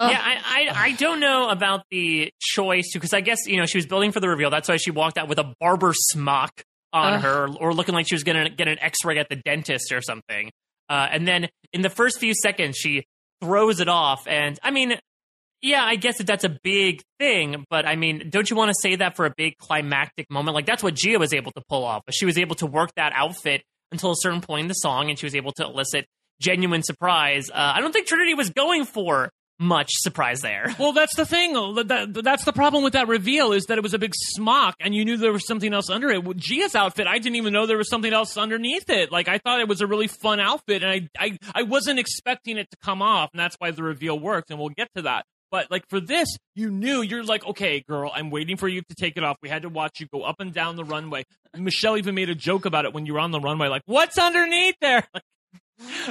Ugh. 0.00 0.10
Yeah, 0.10 0.20
I, 0.22 0.68
I 0.68 0.84
I 0.84 0.92
don't 0.92 1.20
know 1.20 1.48
about 1.48 1.82
the 1.90 2.32
choice 2.40 2.90
because 2.92 3.12
I 3.12 3.20
guess 3.20 3.46
you 3.46 3.56
know 3.56 3.66
she 3.66 3.78
was 3.78 3.86
building 3.86 4.12
for 4.12 4.20
the 4.20 4.28
reveal. 4.28 4.50
That's 4.50 4.68
why 4.68 4.76
she 4.76 4.90
walked 4.90 5.18
out 5.18 5.28
with 5.28 5.38
a 5.38 5.54
barber 5.60 5.92
smock 5.92 6.62
on 6.92 7.14
Ugh. 7.14 7.20
her, 7.22 7.48
or 7.60 7.74
looking 7.74 7.94
like 7.94 8.08
she 8.08 8.14
was 8.14 8.24
gonna 8.24 8.48
get 8.48 8.68
an 8.68 8.78
X-ray 8.80 9.18
at 9.18 9.28
the 9.28 9.36
dentist 9.36 9.92
or 9.92 10.00
something. 10.00 10.50
Uh, 10.88 11.06
and 11.10 11.26
then 11.26 11.48
in 11.72 11.82
the 11.82 11.90
first 11.90 12.18
few 12.18 12.32
seconds, 12.34 12.76
she 12.76 13.04
throws 13.42 13.80
it 13.80 13.88
off, 13.88 14.26
and 14.26 14.58
I 14.62 14.70
mean, 14.70 14.98
yeah, 15.60 15.82
I 15.84 15.96
guess 15.96 16.18
that 16.18 16.26
that's 16.26 16.44
a 16.44 16.58
big 16.62 17.02
thing, 17.18 17.64
but 17.68 17.84
I 17.84 17.96
mean, 17.96 18.30
don't 18.30 18.48
you 18.48 18.56
want 18.56 18.68
to 18.68 18.76
say 18.80 18.96
that 18.96 19.16
for 19.16 19.26
a 19.26 19.34
big 19.36 19.58
climactic 19.58 20.30
moment? 20.30 20.54
Like 20.54 20.66
that's 20.66 20.82
what 20.82 20.94
Gia 20.94 21.18
was 21.18 21.34
able 21.34 21.50
to 21.52 21.62
pull 21.68 21.84
off. 21.84 22.02
But 22.06 22.14
she 22.14 22.24
was 22.24 22.38
able 22.38 22.54
to 22.56 22.66
work 22.66 22.92
that 22.94 23.12
outfit 23.14 23.62
until 23.90 24.12
a 24.12 24.16
certain 24.16 24.40
point 24.40 24.62
in 24.62 24.68
the 24.68 24.74
song, 24.74 25.10
and 25.10 25.18
she 25.18 25.26
was 25.26 25.34
able 25.34 25.52
to 25.52 25.64
elicit 25.64 26.06
genuine 26.40 26.84
surprise. 26.84 27.50
Uh, 27.50 27.72
I 27.74 27.80
don't 27.80 27.92
think 27.92 28.06
Trinity 28.06 28.34
was 28.34 28.50
going 28.50 28.84
for 28.84 29.30
much 29.58 29.90
surprise 29.92 30.40
there. 30.40 30.74
Well, 30.78 30.92
that's 30.92 31.16
the 31.16 31.26
thing. 31.26 31.52
That, 31.52 32.20
that's 32.22 32.44
the 32.44 32.52
problem 32.52 32.84
with 32.84 32.92
that 32.92 33.08
reveal 33.08 33.52
is 33.52 33.64
that 33.66 33.78
it 33.78 33.82
was 33.82 33.94
a 33.94 33.98
big 33.98 34.12
smock, 34.14 34.76
and 34.80 34.94
you 34.94 35.04
knew 35.04 35.16
there 35.16 35.32
was 35.32 35.46
something 35.46 35.74
else 35.74 35.90
under 35.90 36.08
it. 36.08 36.22
With 36.22 36.38
Gia's 36.38 36.74
outfit, 36.76 37.06
I 37.06 37.18
didn't 37.18 37.36
even 37.36 37.52
know 37.52 37.66
there 37.66 37.76
was 37.76 37.90
something 37.90 38.12
else 38.12 38.36
underneath 38.36 38.88
it. 38.88 39.10
Like 39.10 39.28
I 39.28 39.38
thought 39.38 39.60
it 39.60 39.68
was 39.68 39.80
a 39.80 39.86
really 39.86 40.06
fun 40.06 40.40
outfit, 40.40 40.82
and 40.82 40.90
I 40.90 41.08
I, 41.18 41.38
I 41.54 41.62
wasn't 41.64 41.98
expecting 41.98 42.58
it 42.58 42.70
to 42.70 42.76
come 42.78 43.02
off, 43.02 43.30
and 43.32 43.40
that's 43.40 43.56
why 43.58 43.72
the 43.72 43.82
reveal 43.82 44.18
worked. 44.18 44.50
And 44.50 44.58
we'll 44.58 44.68
get 44.68 44.88
to 44.94 45.02
that. 45.02 45.24
But 45.50 45.70
like 45.70 45.88
for 45.88 46.00
this, 46.00 46.28
you 46.54 46.70
knew 46.70 47.02
you're 47.02 47.24
like, 47.24 47.44
okay, 47.46 47.80
girl, 47.80 48.10
I'm 48.14 48.30
waiting 48.30 48.56
for 48.56 48.68
you 48.68 48.82
to 48.82 48.94
take 48.94 49.16
it 49.16 49.24
off. 49.24 49.38
We 49.42 49.48
had 49.48 49.62
to 49.62 49.68
watch 49.68 50.00
you 50.00 50.06
go 50.12 50.22
up 50.22 50.36
and 50.40 50.52
down 50.52 50.76
the 50.76 50.84
runway. 50.84 51.24
Michelle 51.56 51.96
even 51.96 52.14
made 52.14 52.28
a 52.28 52.34
joke 52.34 52.66
about 52.66 52.84
it 52.84 52.92
when 52.92 53.06
you 53.06 53.14
were 53.14 53.20
on 53.20 53.30
the 53.30 53.40
runway, 53.40 53.68
like, 53.68 53.82
what's 53.86 54.18
underneath 54.18 54.76
there? 54.80 55.06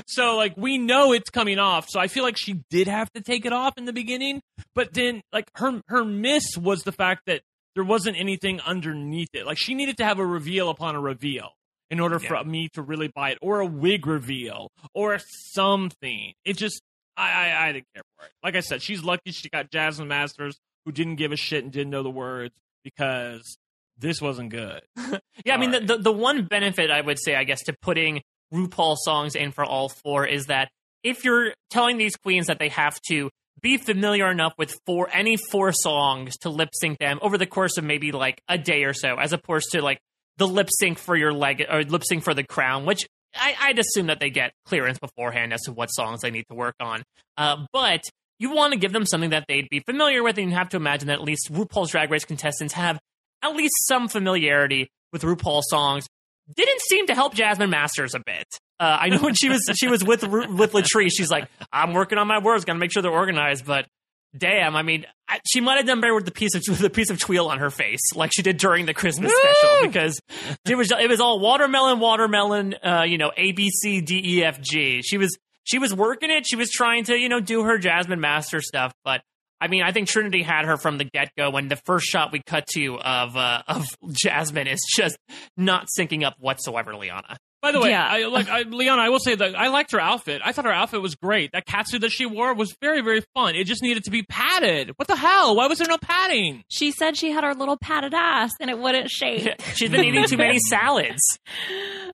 So 0.06 0.36
like 0.38 0.56
we 0.58 0.78
know 0.78 1.14
it's 1.14 1.30
coming 1.30 1.60
off. 1.60 1.90
So 1.90 2.00
I 2.00 2.08
feel 2.08 2.24
like 2.24 2.38
she 2.38 2.62
did 2.70 2.88
have 2.88 3.12
to 3.14 3.22
take 3.22 3.46
it 3.46 3.54
off 3.54 3.74
in 3.78 3.86
the 3.86 3.94
beginning, 3.94 4.42
but 4.76 4.94
then 4.94 5.22
like 5.34 5.50
her 5.56 5.82
her 5.88 6.06
miss 6.06 6.58
was 6.58 6.84
the 6.84 6.92
fact 6.92 7.24
that 7.28 7.42
there 7.76 7.84
wasn't 7.84 8.18
anything 8.18 8.60
underneath 8.62 9.30
it. 9.34 9.46
Like 9.46 9.58
she 9.58 9.76
needed 9.76 9.98
to 9.98 10.06
have 10.06 10.20
a 10.20 10.26
reveal 10.26 10.70
upon 10.70 10.96
a 10.96 11.02
reveal 11.02 11.50
in 11.90 12.00
order 12.00 12.20
for 12.20 12.44
me 12.44 12.70
to 12.74 12.82
really 12.82 13.08
buy 13.08 13.32
it, 13.32 13.38
or 13.42 13.62
a 13.62 13.66
wig 13.66 14.06
reveal, 14.08 14.70
or 14.94 15.20
something. 15.54 16.34
It 16.46 16.58
just 16.58 16.82
I 17.16 17.30
I, 17.50 17.68
I 17.68 17.72
didn't 17.74 17.86
care 17.94 18.04
for 18.18 18.26
it. 18.26 18.32
Like 18.44 18.56
I 18.56 18.62
said, 18.62 18.82
she's 18.82 19.04
lucky 19.04 19.32
she 19.32 19.50
got 19.50 19.72
Jasmine 19.72 20.08
Masters 20.08 20.58
who 20.86 20.92
didn't 20.92 21.16
give 21.16 21.32
a 21.32 21.36
shit 21.36 21.64
and 21.64 21.72
didn't 21.74 21.90
know 21.90 22.04
the 22.04 22.10
words 22.10 22.56
because 22.84 23.58
this 23.98 24.22
wasn't 24.22 24.50
good. 24.50 24.82
Yeah, 25.46 25.54
I 25.54 25.58
mean, 25.58 25.70
the, 25.72 25.80
the 25.80 25.98
the 25.98 26.12
one 26.12 26.46
benefit 26.46 26.90
I 26.90 27.00
would 27.00 27.20
say, 27.20 27.36
I 27.36 27.44
guess, 27.44 27.64
to 27.66 27.76
putting 27.80 28.24
RuPaul 28.54 28.96
songs 28.98 29.36
in 29.36 29.52
for 29.52 29.64
all 29.64 29.90
four 29.90 30.26
is 30.26 30.46
that 30.46 30.70
if 31.04 31.24
you're 31.24 31.54
telling 31.70 31.98
these 31.98 32.16
queens 32.16 32.48
that 32.48 32.60
they 32.60 32.70
have 32.70 33.00
to 33.10 33.30
be 33.62 33.78
familiar 33.78 34.30
enough 34.30 34.54
with 34.58 34.80
four 34.86 35.10
any 35.12 35.36
four 35.36 35.72
songs 35.72 36.38
to 36.38 36.50
lip 36.50 36.70
sync 36.74 37.00
them 37.00 37.20
over 37.22 37.38
the 37.38 37.46
course 37.46 37.78
of 37.78 37.84
maybe 37.84 38.12
like 38.12 38.42
a 38.48 38.58
day 38.58 38.84
or 38.84 38.94
so, 38.94 39.16
as 39.16 39.34
opposed 39.34 39.72
to 39.72 39.82
like 39.82 40.00
the 40.38 40.48
lip 40.48 40.70
sync 40.80 41.00
for 41.00 41.16
your 41.16 41.34
leg 41.34 41.66
or 41.70 41.84
lip 41.84 42.04
sync 42.06 42.24
for 42.24 42.34
the 42.34 42.44
crown, 42.44 42.86
which 42.86 43.08
I, 43.36 43.56
I'd 43.60 43.80
assume 43.80 44.08
that 44.08 44.20
they 44.20 44.30
get 44.30 44.54
clearance 44.66 45.00
beforehand 45.00 45.54
as 45.54 45.62
to 45.64 45.72
what 45.72 45.88
songs 45.88 46.22
they 46.22 46.32
need 46.32 46.46
to 46.50 46.56
work 46.56 46.76
on. 46.80 47.04
Uh, 47.38 47.66
but 47.74 48.02
you 48.40 48.54
want 48.54 48.74
to 48.74 48.80
give 48.80 48.94
them 48.94 49.06
something 49.06 49.32
that 49.32 49.46
they'd 49.48 49.70
be 49.70 49.80
familiar 49.80 50.24
with, 50.24 50.38
and 50.38 50.50
you 50.52 50.56
have 50.56 50.70
to 50.70 50.78
imagine 50.78 51.08
that 51.08 51.20
at 51.20 51.24
least 51.24 51.52
RuPaul's 51.52 51.92
Drag 51.92 52.12
Race 52.12 52.26
contestants 52.26 52.74
have 52.76 53.00
at 53.42 53.56
least 53.56 53.74
some 53.88 54.08
familiarity 54.08 54.90
with 55.12 55.24
RuPaul 55.24 55.62
songs. 55.64 56.06
Didn't 56.56 56.82
seem 56.82 57.08
to 57.08 57.16
help 57.16 57.34
Jasmine 57.34 57.70
Masters 57.70 58.16
a 58.16 58.20
bit. 58.20 58.48
Uh, 58.80 58.98
I 59.02 59.10
know 59.10 59.20
when 59.20 59.34
she 59.34 59.50
was 59.50 59.70
she 59.76 59.88
was 59.88 60.04
with 60.04 60.24
with 60.24 60.72
Latrice, 60.72 61.12
she's 61.18 61.32
like, 61.32 61.50
"I'm 61.74 61.94
working 61.94 62.18
on 62.18 62.28
my 62.28 62.40
words, 62.40 62.64
got 62.64 62.74
to 62.74 62.80
make 62.80 62.92
sure 62.92 63.02
they're 63.02 63.12
organized." 63.12 63.66
But 63.66 63.88
damn, 64.38 64.76
I 64.76 64.82
mean, 64.84 65.06
I, 65.28 65.40
she 65.46 65.62
might 65.62 65.78
have 65.78 65.86
done 65.88 66.00
better 66.00 66.14
with 66.14 66.26
the 66.26 66.32
piece 66.32 66.56
of 66.56 66.78
the 66.78 66.90
piece 66.90 67.10
of 67.10 67.20
tweel 67.20 67.48
on 67.48 67.60
her 67.60 67.70
face, 67.70 68.00
like 68.16 68.32
she 68.34 68.44
did 68.44 68.58
during 68.58 68.86
the 68.86 68.94
Christmas 68.94 69.32
special, 69.36 69.88
because 69.88 70.22
it 70.66 70.76
was 70.76 70.92
it 70.92 71.10
was 71.10 71.20
all 71.20 71.40
watermelon, 71.40 72.00
watermelon, 72.00 72.76
uh, 72.76 73.04
you 73.04 73.18
know, 73.18 73.32
A 73.36 73.52
B 73.52 73.70
C 73.70 74.00
D 74.02 74.22
E 74.24 74.44
F 74.44 74.62
G. 74.62 75.02
She 75.02 75.18
was 75.18 75.38
she 75.64 75.80
was 75.80 75.94
working 75.94 76.30
it. 76.30 76.46
She 76.48 76.56
was 76.56 76.70
trying 76.70 77.04
to 77.06 77.18
you 77.18 77.30
know 77.30 77.40
do 77.40 77.64
her 77.64 77.78
Jasmine 77.78 78.22
Master 78.22 78.62
stuff, 78.62 78.94
but. 79.04 79.22
I 79.60 79.68
mean, 79.68 79.84
I 79.84 79.92
think 79.92 80.08
Trinity 80.08 80.44
had 80.44 80.66
her 80.66 80.78
from 80.78 80.98
the 80.98 81.04
get 81.04 81.32
go. 81.36 81.50
When 81.50 81.68
the 81.68 81.78
first 81.78 82.06
shot 82.06 82.32
we 82.32 82.42
cut 82.46 82.68
to 82.74 83.00
of 83.00 83.36
uh, 83.36 83.64
of 83.68 83.86
Jasmine 84.12 84.68
is 84.68 84.86
just 84.96 85.18
not 85.56 85.88
syncing 85.98 86.24
up 86.24 86.36
whatsoever, 86.40 86.96
Liana. 86.96 87.38
By 87.62 87.72
the 87.72 87.80
way, 87.82 87.90
Yeah. 87.90 88.06
I 88.08 88.26
like 88.28 88.50
I, 88.50 88.62
Leon. 88.62 89.00
I 89.00 89.10
will 89.10 89.20
say 89.20 89.34
that 89.36 89.56
I 89.56 89.70
liked 89.70 89.92
her 89.92 90.00
outfit. 90.00 90.42
I 90.46 90.52
thought 90.52 90.66
her 90.66 90.72
outfit 90.72 91.02
was 91.02 91.16
great. 91.16 91.52
That 91.54 91.66
catsuit 91.66 92.02
that 92.02 92.12
she 92.12 92.26
wore 92.26 92.54
was 92.54 92.76
very, 92.82 93.02
very 93.02 93.24
fun. 93.34 93.56
It 93.56 93.64
just 93.66 93.82
needed 93.82 94.04
to 94.04 94.12
be 94.12 94.24
padded. 94.24 94.92
What 94.98 95.08
the 95.08 95.16
hell? 95.16 95.56
Why 95.56 95.68
was 95.68 95.80
there 95.80 95.88
no 95.88 95.98
padding? 95.98 96.64
She 96.70 96.92
said 96.92 97.18
she 97.18 97.32
had 97.32 97.44
her 97.44 97.56
little 97.56 97.78
padded 97.78 98.14
ass 98.14 98.52
and 98.62 98.70
it 98.70 98.78
wouldn't 98.78 99.10
shake. 99.10 99.60
She's 99.76 99.90
been 99.90 100.04
eating 100.04 100.26
too 100.26 100.38
many 100.38 100.60
salads. 100.60 101.22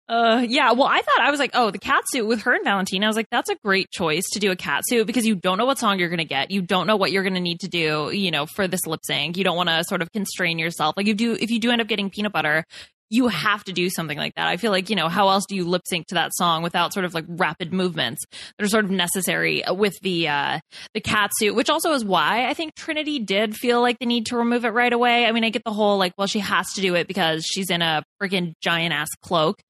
Uh, 0.09 0.45
yeah. 0.47 0.73
Well, 0.73 0.87
I 0.87 1.01
thought 1.01 1.21
I 1.21 1.31
was 1.31 1.39
like, 1.39 1.51
oh, 1.53 1.71
the 1.71 1.77
cat 1.79 2.03
suit 2.07 2.27
with 2.27 2.41
her 2.41 2.53
and 2.53 2.63
Valentina. 2.65 3.05
I 3.05 3.09
was 3.09 3.15
like, 3.15 3.29
that's 3.31 3.49
a 3.49 3.55
great 3.63 3.89
choice 3.89 4.23
to 4.33 4.39
do 4.39 4.51
a 4.51 4.55
cat 4.55 4.83
suit 4.85 5.07
because 5.07 5.25
you 5.25 5.33
don't 5.33 5.57
know 5.57 5.65
what 5.65 5.79
song 5.79 5.97
you're 5.97 6.09
going 6.09 6.17
to 6.19 6.25
get. 6.25 6.51
You 6.51 6.61
don't 6.61 6.87
know 6.87 6.97
what 6.97 7.11
you're 7.13 7.23
going 7.23 7.35
to 7.35 7.39
need 7.39 7.61
to 7.61 7.69
do, 7.69 8.11
you 8.13 8.29
know, 8.29 8.45
for 8.45 8.67
this 8.67 8.85
lip 8.85 8.99
sync. 9.05 9.37
You 9.37 9.45
don't 9.45 9.55
want 9.55 9.69
to 9.69 9.83
sort 9.85 10.01
of 10.01 10.11
constrain 10.11 10.59
yourself. 10.59 10.95
Like, 10.97 11.05
if 11.05 11.09
you 11.09 11.15
do, 11.15 11.37
if 11.39 11.51
you 11.51 11.59
do 11.59 11.71
end 11.71 11.79
up 11.81 11.87
getting 11.87 12.09
peanut 12.09 12.33
butter, 12.33 12.65
you 13.10 13.28
have 13.28 13.64
to 13.66 13.74
do 13.74 13.89
something 13.89 14.18
like 14.18 14.34
that. 14.36 14.47
I 14.47 14.58
feel 14.58 14.72
like, 14.72 14.89
you 14.89 14.95
know, 14.95 15.08
how 15.08 15.30
else 15.30 15.45
do 15.47 15.56
you 15.56 15.66
lip 15.66 15.84
sync 15.86 16.08
to 16.08 16.16
that 16.16 16.32
song 16.34 16.64
without 16.64 16.93
sort 16.93 17.06
of 17.06 17.14
like 17.14 17.26
rapid 17.28 17.72
movements 17.72 18.24
that 18.58 18.66
are 18.66 18.70
sort 18.70 18.86
of 18.86 18.91
necessary 18.91 19.64
with 19.70 19.93
the 20.01 20.28
uh 20.28 20.60
the 20.93 21.01
cat 21.01 21.32
suit, 21.38 21.54
which 21.56 21.70
also 21.70 21.91
is 21.93 22.04
why 22.04 22.47
I 22.47 22.54
think 22.54 22.76
Trinity 22.76 23.20
did 23.20 23.56
feel 23.56 23.82
like 23.82 23.99
the 23.99 24.06
need 24.06 24.28
to 24.28 24.38
remove 24.38 24.66
it 24.66 24.70
right 24.70 24.91
away. 24.91 25.26
I 25.26 25.32
mean, 25.32 25.43
I 25.43 25.49
get 25.49 25.64
the 25.64 25.72
whole 25.72 25.97
like, 25.97 26.14
well, 26.18 26.28
she 26.28 26.39
has 26.39 26.74
to 26.74 26.82
do 26.82 26.95
it 26.95 27.08
because 27.08 27.45
she's 27.45 27.70
in 27.70 27.82
a 27.82 28.04
freaking 28.22 28.54
giant 28.62 28.93
ass 28.93 29.10
cloak. 29.22 29.62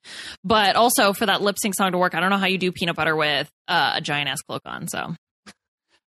But 0.43 0.75
also 0.75 1.13
for 1.13 1.25
that 1.25 1.41
lip 1.41 1.57
sync 1.61 1.75
song 1.75 1.91
to 1.91 1.97
work, 1.97 2.15
I 2.15 2.19
don't 2.19 2.29
know 2.29 2.37
how 2.37 2.47
you 2.47 2.57
do 2.57 2.71
peanut 2.71 2.95
butter 2.95 3.15
with 3.15 3.49
uh, 3.67 3.93
a 3.95 4.01
giant 4.01 4.29
ass 4.29 4.41
cloak 4.41 4.61
on. 4.65 4.87
So 4.87 5.15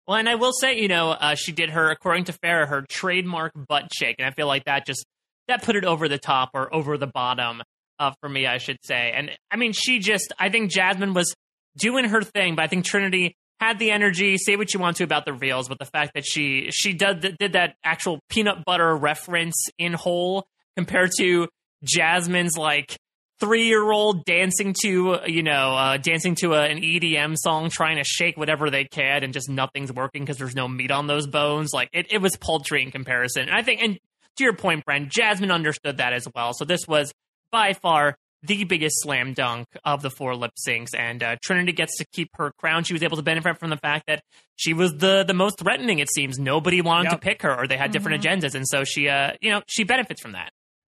Well, 0.07 0.17
and 0.17 0.29
I 0.29 0.35
will 0.35 0.53
say, 0.53 0.79
you 0.79 0.87
know, 0.87 1.11
uh, 1.11 1.35
she 1.35 1.51
did 1.51 1.69
her, 1.71 1.91
according 1.91 2.25
to 2.25 2.33
Farrah, 2.33 2.67
her 2.67 2.85
trademark 2.89 3.51
butt 3.67 3.89
shake, 3.93 4.15
and 4.19 4.27
I 4.27 4.31
feel 4.31 4.47
like 4.47 4.63
that 4.65 4.85
just 4.85 5.05
that 5.47 5.63
put 5.63 5.75
it 5.75 5.85
over 5.85 6.07
the 6.07 6.17
top 6.17 6.51
or 6.53 6.73
over 6.73 6.97
the 6.97 7.07
bottom 7.07 7.61
uh, 7.99 8.11
for 8.21 8.29
me, 8.29 8.45
I 8.45 8.57
should 8.57 8.77
say. 8.83 9.11
And 9.15 9.31
I 9.51 9.57
mean, 9.57 9.73
she 9.73 9.99
just, 9.99 10.33
I 10.39 10.49
think 10.49 10.71
Jasmine 10.71 11.13
was 11.13 11.33
doing 11.77 12.05
her 12.05 12.21
thing, 12.21 12.55
but 12.55 12.63
I 12.63 12.67
think 12.67 12.85
Trinity 12.85 13.35
had 13.59 13.79
the 13.79 13.91
energy. 13.91 14.37
Say 14.37 14.55
what 14.55 14.73
you 14.73 14.79
want 14.79 14.97
to 14.97 15.03
about 15.03 15.25
the 15.25 15.33
reels, 15.33 15.67
but 15.67 15.79
the 15.79 15.85
fact 15.85 16.11
that 16.15 16.25
she 16.25 16.69
she 16.71 16.93
did 16.93 17.37
did 17.39 17.53
that 17.53 17.75
actual 17.83 18.19
peanut 18.29 18.63
butter 18.65 18.95
reference 18.95 19.55
in 19.77 19.93
whole 19.93 20.45
compared 20.75 21.11
to 21.19 21.47
Jasmine's 21.83 22.57
like 22.57 22.97
three 23.39 23.67
year 23.67 23.91
old 23.91 24.25
dancing 24.25 24.75
to 24.81 25.19
you 25.25 25.43
know 25.43 25.75
uh, 25.75 25.97
dancing 25.97 26.35
to 26.35 26.53
a, 26.53 26.65
an 26.65 26.79
EDM 26.79 27.35
song, 27.37 27.69
trying 27.69 27.97
to 27.97 28.03
shake 28.03 28.37
whatever 28.37 28.69
they 28.69 28.85
can, 28.85 29.23
and 29.23 29.33
just 29.33 29.49
nothing's 29.49 29.91
working 29.91 30.23
because 30.23 30.37
there's 30.37 30.55
no 30.55 30.67
meat 30.67 30.91
on 30.91 31.07
those 31.07 31.27
bones. 31.27 31.71
Like 31.73 31.89
it, 31.93 32.11
it 32.11 32.21
was 32.21 32.35
paltry 32.37 32.83
in 32.83 32.91
comparison. 32.91 33.43
And 33.43 33.51
I 33.51 33.63
think, 33.63 33.81
and 33.81 33.99
to 34.37 34.43
your 34.43 34.53
point, 34.55 34.85
Brent, 34.85 35.09
Jasmine 35.09 35.51
understood 35.51 35.97
that 35.97 36.13
as 36.13 36.27
well. 36.33 36.53
So 36.53 36.65
this 36.65 36.87
was 36.87 37.11
by 37.51 37.73
far 37.73 38.15
the 38.43 38.63
biggest 38.65 38.95
slam 39.01 39.33
dunk 39.33 39.65
of 39.83 40.01
the 40.03 40.09
four 40.11 40.35
lip 40.35 40.51
syncs, 40.67 40.89
and 40.97 41.23
uh, 41.23 41.35
Trinity 41.43 41.71
gets 41.71 41.97
to 41.97 42.05
keep 42.13 42.29
her 42.35 42.51
crown. 42.59 42.83
She 42.83 42.93
was 42.93 43.01
able 43.03 43.17
to 43.17 43.23
benefit 43.23 43.59
from 43.59 43.71
the 43.71 43.77
fact 43.77 44.05
that 44.07 44.21
she 44.55 44.73
was 44.73 44.93
the 44.93 45.23
the 45.23 45.33
most 45.33 45.57
threatening. 45.59 45.99
It 45.99 46.09
seems 46.13 46.37
nobody 46.37 46.81
wanted 46.81 47.05
Yep. 47.11 47.13
to 47.13 47.17
pick 47.19 47.41
her, 47.41 47.55
or 47.57 47.67
they 47.67 47.77
had 47.77 47.91
different 47.91 48.23
agendas, 48.23 48.53
and 48.53 48.65
so 48.67 48.83
she, 48.83 49.09
uh, 49.09 49.31
you 49.41 49.49
know, 49.49 49.61
she 49.67 49.83
benefits 49.83 50.21
from 50.21 50.33
that. 50.33 50.51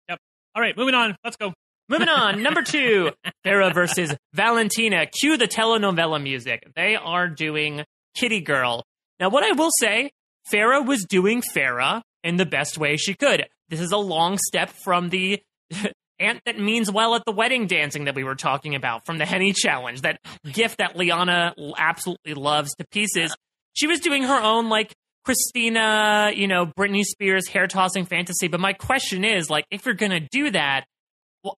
Yep. 0.08 0.18
All 0.54 0.62
right, 0.62 0.76
moving 0.76 0.94
on. 0.94 1.16
Let's 1.24 1.36
go. 1.36 1.52
Moving 1.88 2.08
on, 2.20 2.42
number 2.44 2.62
two, 2.62 3.10
Farrah 3.44 3.74
versus 3.74 4.14
Valentina. 4.32 5.06
Cue 5.06 5.36
the 5.36 5.48
telenovela 5.48 6.22
music. 6.22 6.62
They 6.76 6.94
are 6.94 7.26
doing 7.28 7.84
Kitty 8.14 8.40
Girl. 8.40 8.84
Now, 9.18 9.30
what 9.30 9.42
I 9.42 9.50
will 9.52 9.70
say, 9.80 10.12
Farrah 10.50 10.86
was 10.86 11.04
doing 11.08 11.42
Farrah 11.54 12.02
in 12.22 12.36
the 12.36 12.46
best 12.46 12.78
way 12.78 12.96
she 12.96 13.14
could. 13.14 13.46
This 13.68 13.80
is 13.80 13.92
a 13.92 13.98
long 13.98 14.38
step 14.38 14.70
from 14.70 15.08
the 15.08 15.42
aunt 16.18 16.40
that 16.46 16.58
means 16.58 16.90
well 16.90 17.14
at 17.14 17.24
the 17.26 17.32
wedding 17.32 17.66
dancing 17.66 18.04
that 18.04 18.14
we 18.14 18.24
were 18.24 18.34
talking 18.34 18.74
about 18.74 19.06
from 19.06 19.18
the 19.18 19.26
Henny 19.26 19.52
Challenge, 19.52 20.02
that 20.02 20.20
gift 20.52 20.78
that 20.78 20.96
Liana 20.96 21.54
absolutely 21.76 22.34
loves 22.34 22.74
to 22.76 22.86
pieces. 22.90 23.34
She 23.74 23.86
was 23.86 24.00
doing 24.00 24.22
her 24.22 24.40
own, 24.40 24.68
like, 24.68 24.92
Christina, 25.24 26.32
you 26.34 26.48
know, 26.48 26.66
Britney 26.66 27.04
Spears 27.04 27.48
hair 27.48 27.66
tossing 27.66 28.04
fantasy. 28.04 28.48
But 28.48 28.60
my 28.60 28.72
question 28.72 29.24
is, 29.24 29.48
like, 29.48 29.64
if 29.70 29.86
you're 29.86 29.94
going 29.94 30.10
to 30.10 30.20
do 30.20 30.50
that, 30.50 30.84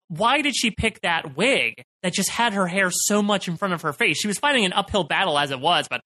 why 0.07 0.41
did 0.41 0.55
she 0.55 0.71
pick 0.71 1.01
that 1.01 1.35
wig 1.35 1.83
that 2.03 2.13
just 2.13 2.29
had 2.29 2.53
her 2.53 2.67
hair 2.67 2.89
so 2.91 3.21
much 3.21 3.47
in 3.47 3.57
front 3.57 3.73
of 3.73 3.81
her 3.81 3.93
face? 3.93 4.17
She 4.17 4.27
was 4.27 4.37
fighting 4.37 4.65
an 4.65 4.73
uphill 4.73 5.03
battle 5.03 5.37
as 5.37 5.51
it 5.51 5.59
was, 5.59 5.87
but 5.89 6.01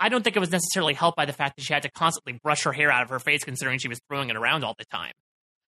I 0.00 0.08
don't 0.08 0.22
think 0.22 0.36
it 0.36 0.40
was 0.40 0.50
necessarily 0.50 0.94
helped 0.94 1.16
by 1.16 1.26
the 1.26 1.32
fact 1.32 1.56
that 1.56 1.62
she 1.62 1.72
had 1.72 1.82
to 1.82 1.90
constantly 1.90 2.38
brush 2.42 2.62
her 2.64 2.72
hair 2.72 2.90
out 2.90 3.02
of 3.02 3.08
her 3.10 3.18
face, 3.18 3.42
considering 3.44 3.78
she 3.78 3.88
was 3.88 4.00
throwing 4.08 4.30
it 4.30 4.36
around 4.36 4.64
all 4.64 4.74
the 4.78 4.84
time. 4.84 5.12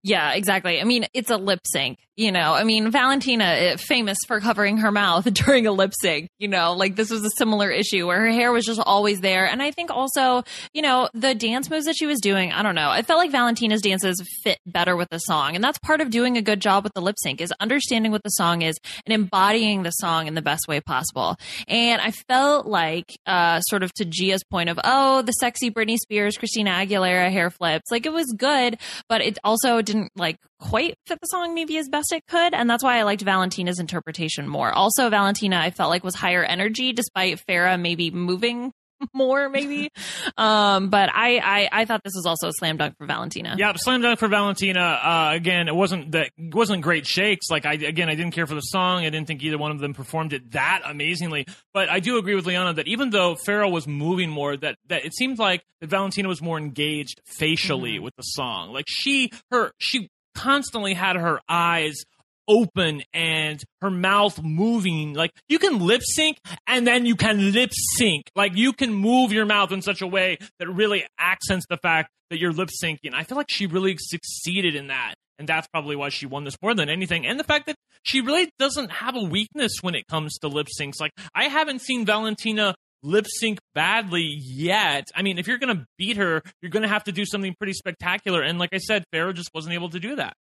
Yeah, 0.02 0.32
exactly. 0.34 0.80
I 0.80 0.86
mean, 0.86 1.06
it's 1.14 1.30
a 1.30 1.36
lip 1.36 1.60
sync, 1.66 2.00
you 2.16 2.32
know. 2.32 2.54
I 2.54 2.64
mean, 2.64 2.90
Valentina, 2.90 3.44
eh, 3.44 3.76
famous 3.76 4.18
for 4.26 4.40
covering 4.40 4.78
her 4.78 4.92
mouth 4.94 5.26
during 5.34 5.68
a 5.68 5.74
lip 5.74 5.92
sync, 6.00 6.30
you 6.40 6.48
know, 6.48 6.72
like 6.72 6.96
this 6.96 7.10
was 7.10 7.22
a 7.26 7.30
similar 7.36 7.70
issue 7.70 8.08
where 8.08 8.22
her 8.22 8.32
hair 8.32 8.54
was 8.54 8.66
just 8.66 8.80
always 8.80 9.20
there. 9.20 9.46
And 9.46 9.62
I 9.62 9.72
think 9.72 9.92
also, 9.92 10.44
you 10.74 10.82
know, 10.82 11.10
the 11.14 11.36
dance 11.36 11.70
moves 11.70 11.86
that 11.86 11.98
she 11.98 12.06
was 12.06 12.22
doing, 12.22 12.54
I 12.54 12.64
don't 12.64 12.76
know. 12.76 12.90
I 12.90 13.02
felt 13.02 13.18
like 13.18 13.32
Valentina's 13.32 13.82
dances 13.82 14.24
fit 14.42 14.60
better 14.66 14.96
with 14.96 15.10
the 15.10 15.18
song. 15.20 15.56
And 15.56 15.64
that's 15.64 15.78
part 15.80 16.00
of 16.00 16.10
doing 16.12 16.38
a 16.38 16.42
good 16.42 16.62
job 16.62 16.86
with 16.86 16.94
the 16.94 17.02
lip 17.02 17.16
sync 17.22 17.42
is 17.42 17.54
understanding 17.60 18.14
what 18.14 18.24
the 18.24 18.30
song 18.30 18.62
is 18.62 18.78
and 19.06 19.14
embodying 19.14 19.84
the 19.84 19.92
song 19.92 20.28
in 20.28 20.34
the 20.34 20.42
best 20.42 20.66
way 20.70 20.80
possible. 20.80 21.36
And 21.68 22.00
I 22.02 22.12
felt 22.12 22.66
like, 22.66 23.18
uh, 23.26 23.60
sort 23.62 23.84
of 23.84 23.94
to 23.96 24.06
Gia's 24.06 24.46
point 24.46 24.70
of, 24.70 24.80
oh, 24.82 25.24
the 25.24 25.34
sexy 25.34 25.70
Britney 25.72 25.98
Spears, 25.98 26.38
Christina 26.38 26.72
Aguilera 26.72 27.30
hair 27.30 27.50
flips, 27.50 27.92
like 27.92 28.06
it 28.06 28.14
was 28.14 28.34
good, 28.38 28.80
but 29.10 29.20
it 29.20 29.38
also 29.44 29.82
didn't 29.92 30.12
like 30.16 30.38
quite 30.60 30.96
fit 31.08 31.20
the 31.20 31.28
song 31.28 31.56
maybe 31.56 31.78
as 31.78 31.90
best 31.90 32.14
it 32.14 32.24
could 32.28 32.54
and 32.54 32.70
that's 32.70 32.84
why 32.84 33.00
i 33.00 33.04
liked 33.04 33.22
valentina's 33.22 33.80
interpretation 33.80 34.48
more. 34.48 34.72
Also 34.72 35.10
valentina 35.10 35.58
i 35.58 35.72
felt 35.72 35.90
like 35.90 36.04
was 36.04 36.16
higher 36.16 36.44
energy 36.44 36.94
despite 36.94 37.44
Farrah 37.48 37.80
maybe 37.80 38.12
moving 38.12 38.72
more 39.14 39.50
maybe 39.50 39.90
um 40.38 40.90
but 40.90 41.10
I, 41.14 41.38
I 41.38 41.70
i 41.72 41.86
thought 41.86 42.04
this 42.04 42.14
was 42.16 42.26
also 42.26 42.48
a 42.50 42.54
slam 42.54 42.78
dunk 42.78 42.98
for 42.98 43.06
valentina 43.06 43.56
Yeah, 43.58 43.74
slam 43.76 44.02
dunk 44.02 44.20
for 44.20 44.28
Valentina. 44.28 44.80
Uh, 44.80 45.32
again, 45.34 45.68
it 45.68 45.76
wasn't 45.76 46.12
that 46.12 46.32
it 46.38 46.54
wasn't 46.54 46.82
great 46.82 47.06
shakes. 47.08 47.50
Like 47.50 47.66
I 47.66 47.74
again, 47.74 48.10
I 48.10 48.16
didn't 48.16 48.34
care 48.34 48.46
for 48.48 48.56
the 48.56 48.62
song. 48.62 49.06
I 49.06 49.10
didn't 49.10 49.28
think 49.28 49.42
either 49.44 49.58
one 49.58 49.72
of 49.72 49.80
them 49.80 49.94
performed 49.94 50.34
it 50.34 50.52
that 50.52 50.82
amazingly. 50.86 51.46
But 51.74 51.90
I 51.90 52.00
do 52.00 52.18
agree 52.18 52.36
with 52.36 52.46
Liana 52.46 52.74
that 52.74 52.88
even 52.88 53.10
though 53.10 53.36
Farrah 53.36 53.72
was 53.72 53.88
moving 53.88 54.30
more, 54.30 54.56
that 54.58 54.78
that 54.88 55.06
it 55.06 55.14
seemed 55.14 55.40
like 55.40 55.64
that 55.82 55.90
Valentina 55.90 56.28
was 56.28 56.42
more 56.42 56.58
engaged 56.58 57.22
facially 57.26 58.00
with 58.00 58.16
the 58.16 58.24
song. 58.24 58.72
Like 58.74 58.86
she 58.88 59.32
her 59.52 59.72
she 59.78 60.10
constantly 60.36 60.94
had 60.94 61.16
her 61.16 61.40
eyes 61.50 62.04
open 62.50 63.04
and 63.14 63.64
her 63.82 63.92
mouth 63.92 64.42
moving. 64.42 65.14
Like 65.14 65.32
you 65.48 65.60
can 65.60 65.80
lip 65.80 66.02
sync 66.04 66.38
and 66.68 66.86
then 66.86 67.06
you 67.06 67.16
can 67.16 67.54
lip 67.54 67.72
sync. 67.98 68.30
Like 68.36 68.56
you 68.56 68.74
can 68.74 68.94
move 68.94 69.32
your 69.32 69.46
mouth 69.46 69.72
in 69.72 69.82
such 69.82 70.02
a 70.02 70.08
way 70.08 70.38
that 70.58 70.68
really 70.68 71.06
accents 71.18 71.66
the 71.70 71.78
fact 71.78 72.10
that 72.30 72.40
you're 72.40 72.52
lip 72.52 72.70
syncing. 72.84 73.14
I 73.14 73.24
feel 73.24 73.38
like 73.38 73.50
she 73.50 73.68
really 73.68 73.96
succeeded 73.98 74.76
in 74.76 74.88
that. 74.88 75.14
And 75.38 75.48
that's 75.48 75.68
probably 75.68 75.96
why 75.96 76.10
she 76.10 76.26
won 76.26 76.44
this 76.44 76.58
more 76.62 76.74
than 76.74 76.90
anything. 76.90 77.26
And 77.26 77.40
the 77.40 77.46
fact 77.46 77.68
that 77.68 77.78
she 78.04 78.20
really 78.20 78.50
doesn't 78.60 78.92
have 78.92 79.16
a 79.16 79.24
weakness 79.24 79.78
when 79.82 79.96
it 79.96 80.06
comes 80.08 80.38
to 80.40 80.50
lip 80.50 80.68
syncs. 80.78 81.00
Like 81.00 81.12
I 81.34 81.46
haven't 81.46 81.82
seen 81.82 82.06
Valentina 82.06 82.76
lip 83.04 83.26
sync 83.28 83.60
badly 83.74 84.36
yet. 84.38 85.06
I 85.16 85.22
mean, 85.22 85.38
if 85.38 85.48
you're 85.48 85.58
going 85.58 85.78
to 85.78 85.86
beat 85.98 86.18
her, 86.18 86.42
you're 86.62 86.72
going 86.72 86.84
to 86.84 86.90
have 86.90 87.06
to 87.06 87.12
do 87.12 87.26
something 87.26 87.56
pretty 87.58 87.74
spectacular. 87.74 88.42
And 88.42 88.60
like 88.60 88.72
I 88.74 88.80
said, 88.80 89.06
Farrah 89.14 89.34
just 89.34 89.52
wasn't 89.54 89.76
able 89.76 89.90
to 89.90 90.00
do 90.00 90.18
that. 90.18 90.34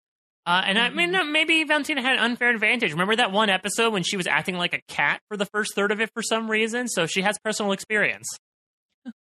Uh, 0.49 0.63
and 0.65 0.79
I 0.79 0.89
mean, 0.89 1.15
uh, 1.15 1.25
maybe 1.25 1.63
Valentina 1.65 2.01
had 2.01 2.15
an 2.15 2.21
unfair 2.21 2.49
advantage. 2.49 2.93
Remember 2.93 3.15
that 3.17 3.33
one 3.33 3.51
episode 3.51 3.93
when 3.93 4.03
she 4.03 4.17
was 4.17 4.27
acting 4.27 4.57
like 4.57 4.73
a 4.73 4.81
cat 4.89 5.21
for 5.29 5.37
the 5.37 5.45
first 5.45 5.75
third 5.75 5.93
of 5.93 6.01
it 6.01 6.11
for 6.15 6.23
some 6.23 6.51
reason? 6.51 6.89
So 6.89 7.05
she 7.05 7.21
has 7.21 7.37
personal 7.45 7.73
experience. 7.73 8.27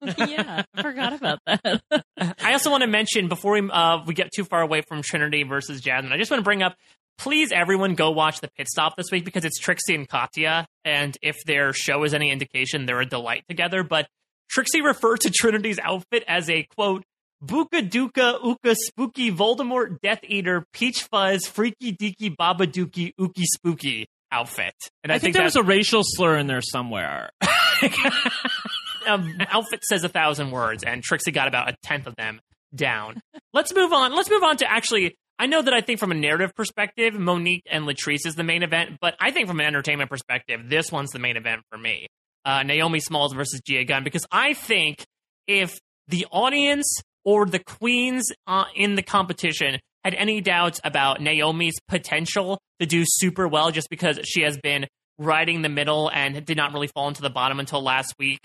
yeah 0.18 0.64
i 0.74 0.82
forgot 0.82 1.14
about 1.14 1.38
that 1.46 1.80
I 2.42 2.52
also 2.52 2.70
want 2.70 2.82
to 2.82 2.88
mention 2.88 3.28
before 3.28 3.52
we 3.52 3.70
uh, 3.70 3.98
we 4.04 4.12
get 4.12 4.30
too 4.34 4.44
far 4.44 4.60
away 4.60 4.82
from 4.82 5.00
Trinity 5.02 5.44
versus 5.44 5.80
Jasmine, 5.80 6.12
I 6.12 6.18
just 6.18 6.30
want 6.30 6.40
to 6.40 6.44
bring 6.44 6.62
up 6.62 6.76
please 7.18 7.52
everyone 7.52 7.94
go 7.94 8.10
watch 8.10 8.40
the 8.40 8.48
pit 8.48 8.68
stop 8.68 8.96
this 8.96 9.10
week 9.10 9.24
because 9.24 9.44
it's 9.44 9.58
Trixie 9.58 9.94
and 9.94 10.08
Katya, 10.08 10.66
and 10.84 11.16
if 11.20 11.36
their 11.44 11.72
show 11.72 12.04
is 12.04 12.14
any 12.14 12.30
indication, 12.30 12.86
they're 12.86 13.00
a 13.00 13.06
delight 13.06 13.44
together. 13.48 13.82
But 13.82 14.08
Trixie 14.48 14.80
referred 14.80 15.20
to 15.20 15.30
Trinity's 15.30 15.78
outfit 15.78 16.24
as 16.26 16.48
a 16.48 16.62
quote. 16.74 17.04
Buka 17.44 17.88
Duka 17.88 18.38
Uka 18.44 18.74
Spooky 18.74 19.30
Voldemort 19.30 20.00
Death 20.00 20.20
Eater 20.24 20.64
Peach 20.72 21.04
Fuzz 21.04 21.46
Freaky 21.46 21.92
Deaky 21.92 22.36
Baba 22.36 22.66
Dookie 22.66 23.12
Ookie 23.18 23.44
Spooky 23.44 24.06
outfit. 24.30 24.74
And 25.02 25.12
I, 25.12 25.16
I 25.16 25.18
think, 25.18 25.34
think 25.34 25.36
there 25.36 25.44
was 25.44 25.56
a 25.56 25.62
racial 25.62 26.02
slur 26.04 26.36
in 26.36 26.46
there 26.46 26.60
somewhere. 26.60 27.30
um, 29.06 29.34
outfit 29.48 29.84
says 29.84 30.04
a 30.04 30.08
thousand 30.08 30.50
words, 30.50 30.82
and 30.82 31.02
Trixie 31.02 31.30
got 31.30 31.48
about 31.48 31.70
a 31.70 31.76
tenth 31.82 32.06
of 32.06 32.16
them 32.16 32.40
down. 32.74 33.20
Let's 33.54 33.74
move 33.74 33.92
on. 33.92 34.14
Let's 34.14 34.30
move 34.30 34.42
on 34.42 34.58
to 34.58 34.70
actually 34.70 35.16
I 35.38 35.46
know 35.46 35.62
that 35.62 35.72
I 35.72 35.80
think 35.80 36.00
from 36.00 36.10
a 36.10 36.16
narrative 36.16 36.54
perspective, 36.54 37.14
Monique 37.14 37.62
and 37.70 37.84
Latrice 37.84 38.26
is 38.26 38.34
the 38.34 38.42
main 38.42 38.64
event, 38.64 38.98
but 39.00 39.14
I 39.20 39.30
think 39.30 39.46
from 39.46 39.60
an 39.60 39.66
entertainment 39.66 40.10
perspective, 40.10 40.68
this 40.68 40.90
one's 40.90 41.10
the 41.10 41.20
main 41.20 41.36
event 41.36 41.62
for 41.70 41.78
me. 41.78 42.08
Uh, 42.44 42.64
Naomi 42.64 42.98
Smalls 42.98 43.32
versus 43.34 43.60
Gia 43.64 43.84
Gunn, 43.84 44.02
because 44.02 44.26
I 44.32 44.54
think 44.54 45.04
if 45.46 45.78
the 46.08 46.26
audience 46.32 47.02
or 47.28 47.44
the 47.44 47.58
queens 47.58 48.32
uh, 48.46 48.64
in 48.74 48.94
the 48.94 49.02
competition 49.02 49.78
had 50.02 50.14
any 50.14 50.40
doubts 50.40 50.80
about 50.82 51.20
Naomi's 51.20 51.78
potential 51.86 52.58
to 52.80 52.86
do 52.86 53.04
super 53.06 53.46
well 53.46 53.70
just 53.70 53.90
because 53.90 54.18
she 54.24 54.40
has 54.44 54.56
been 54.56 54.86
riding 55.18 55.60
the 55.60 55.68
middle 55.68 56.10
and 56.10 56.42
did 56.46 56.56
not 56.56 56.72
really 56.72 56.86
fall 56.86 57.06
into 57.06 57.20
the 57.20 57.28
bottom 57.28 57.60
until 57.60 57.82
last 57.82 58.14
week, 58.18 58.38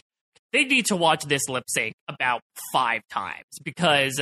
they 0.52 0.66
need 0.66 0.88
to 0.88 0.98
watch 0.98 1.24
this 1.24 1.48
lip 1.48 1.64
sync 1.70 1.94
about 2.10 2.42
five 2.74 3.00
times 3.10 3.46
because, 3.64 4.20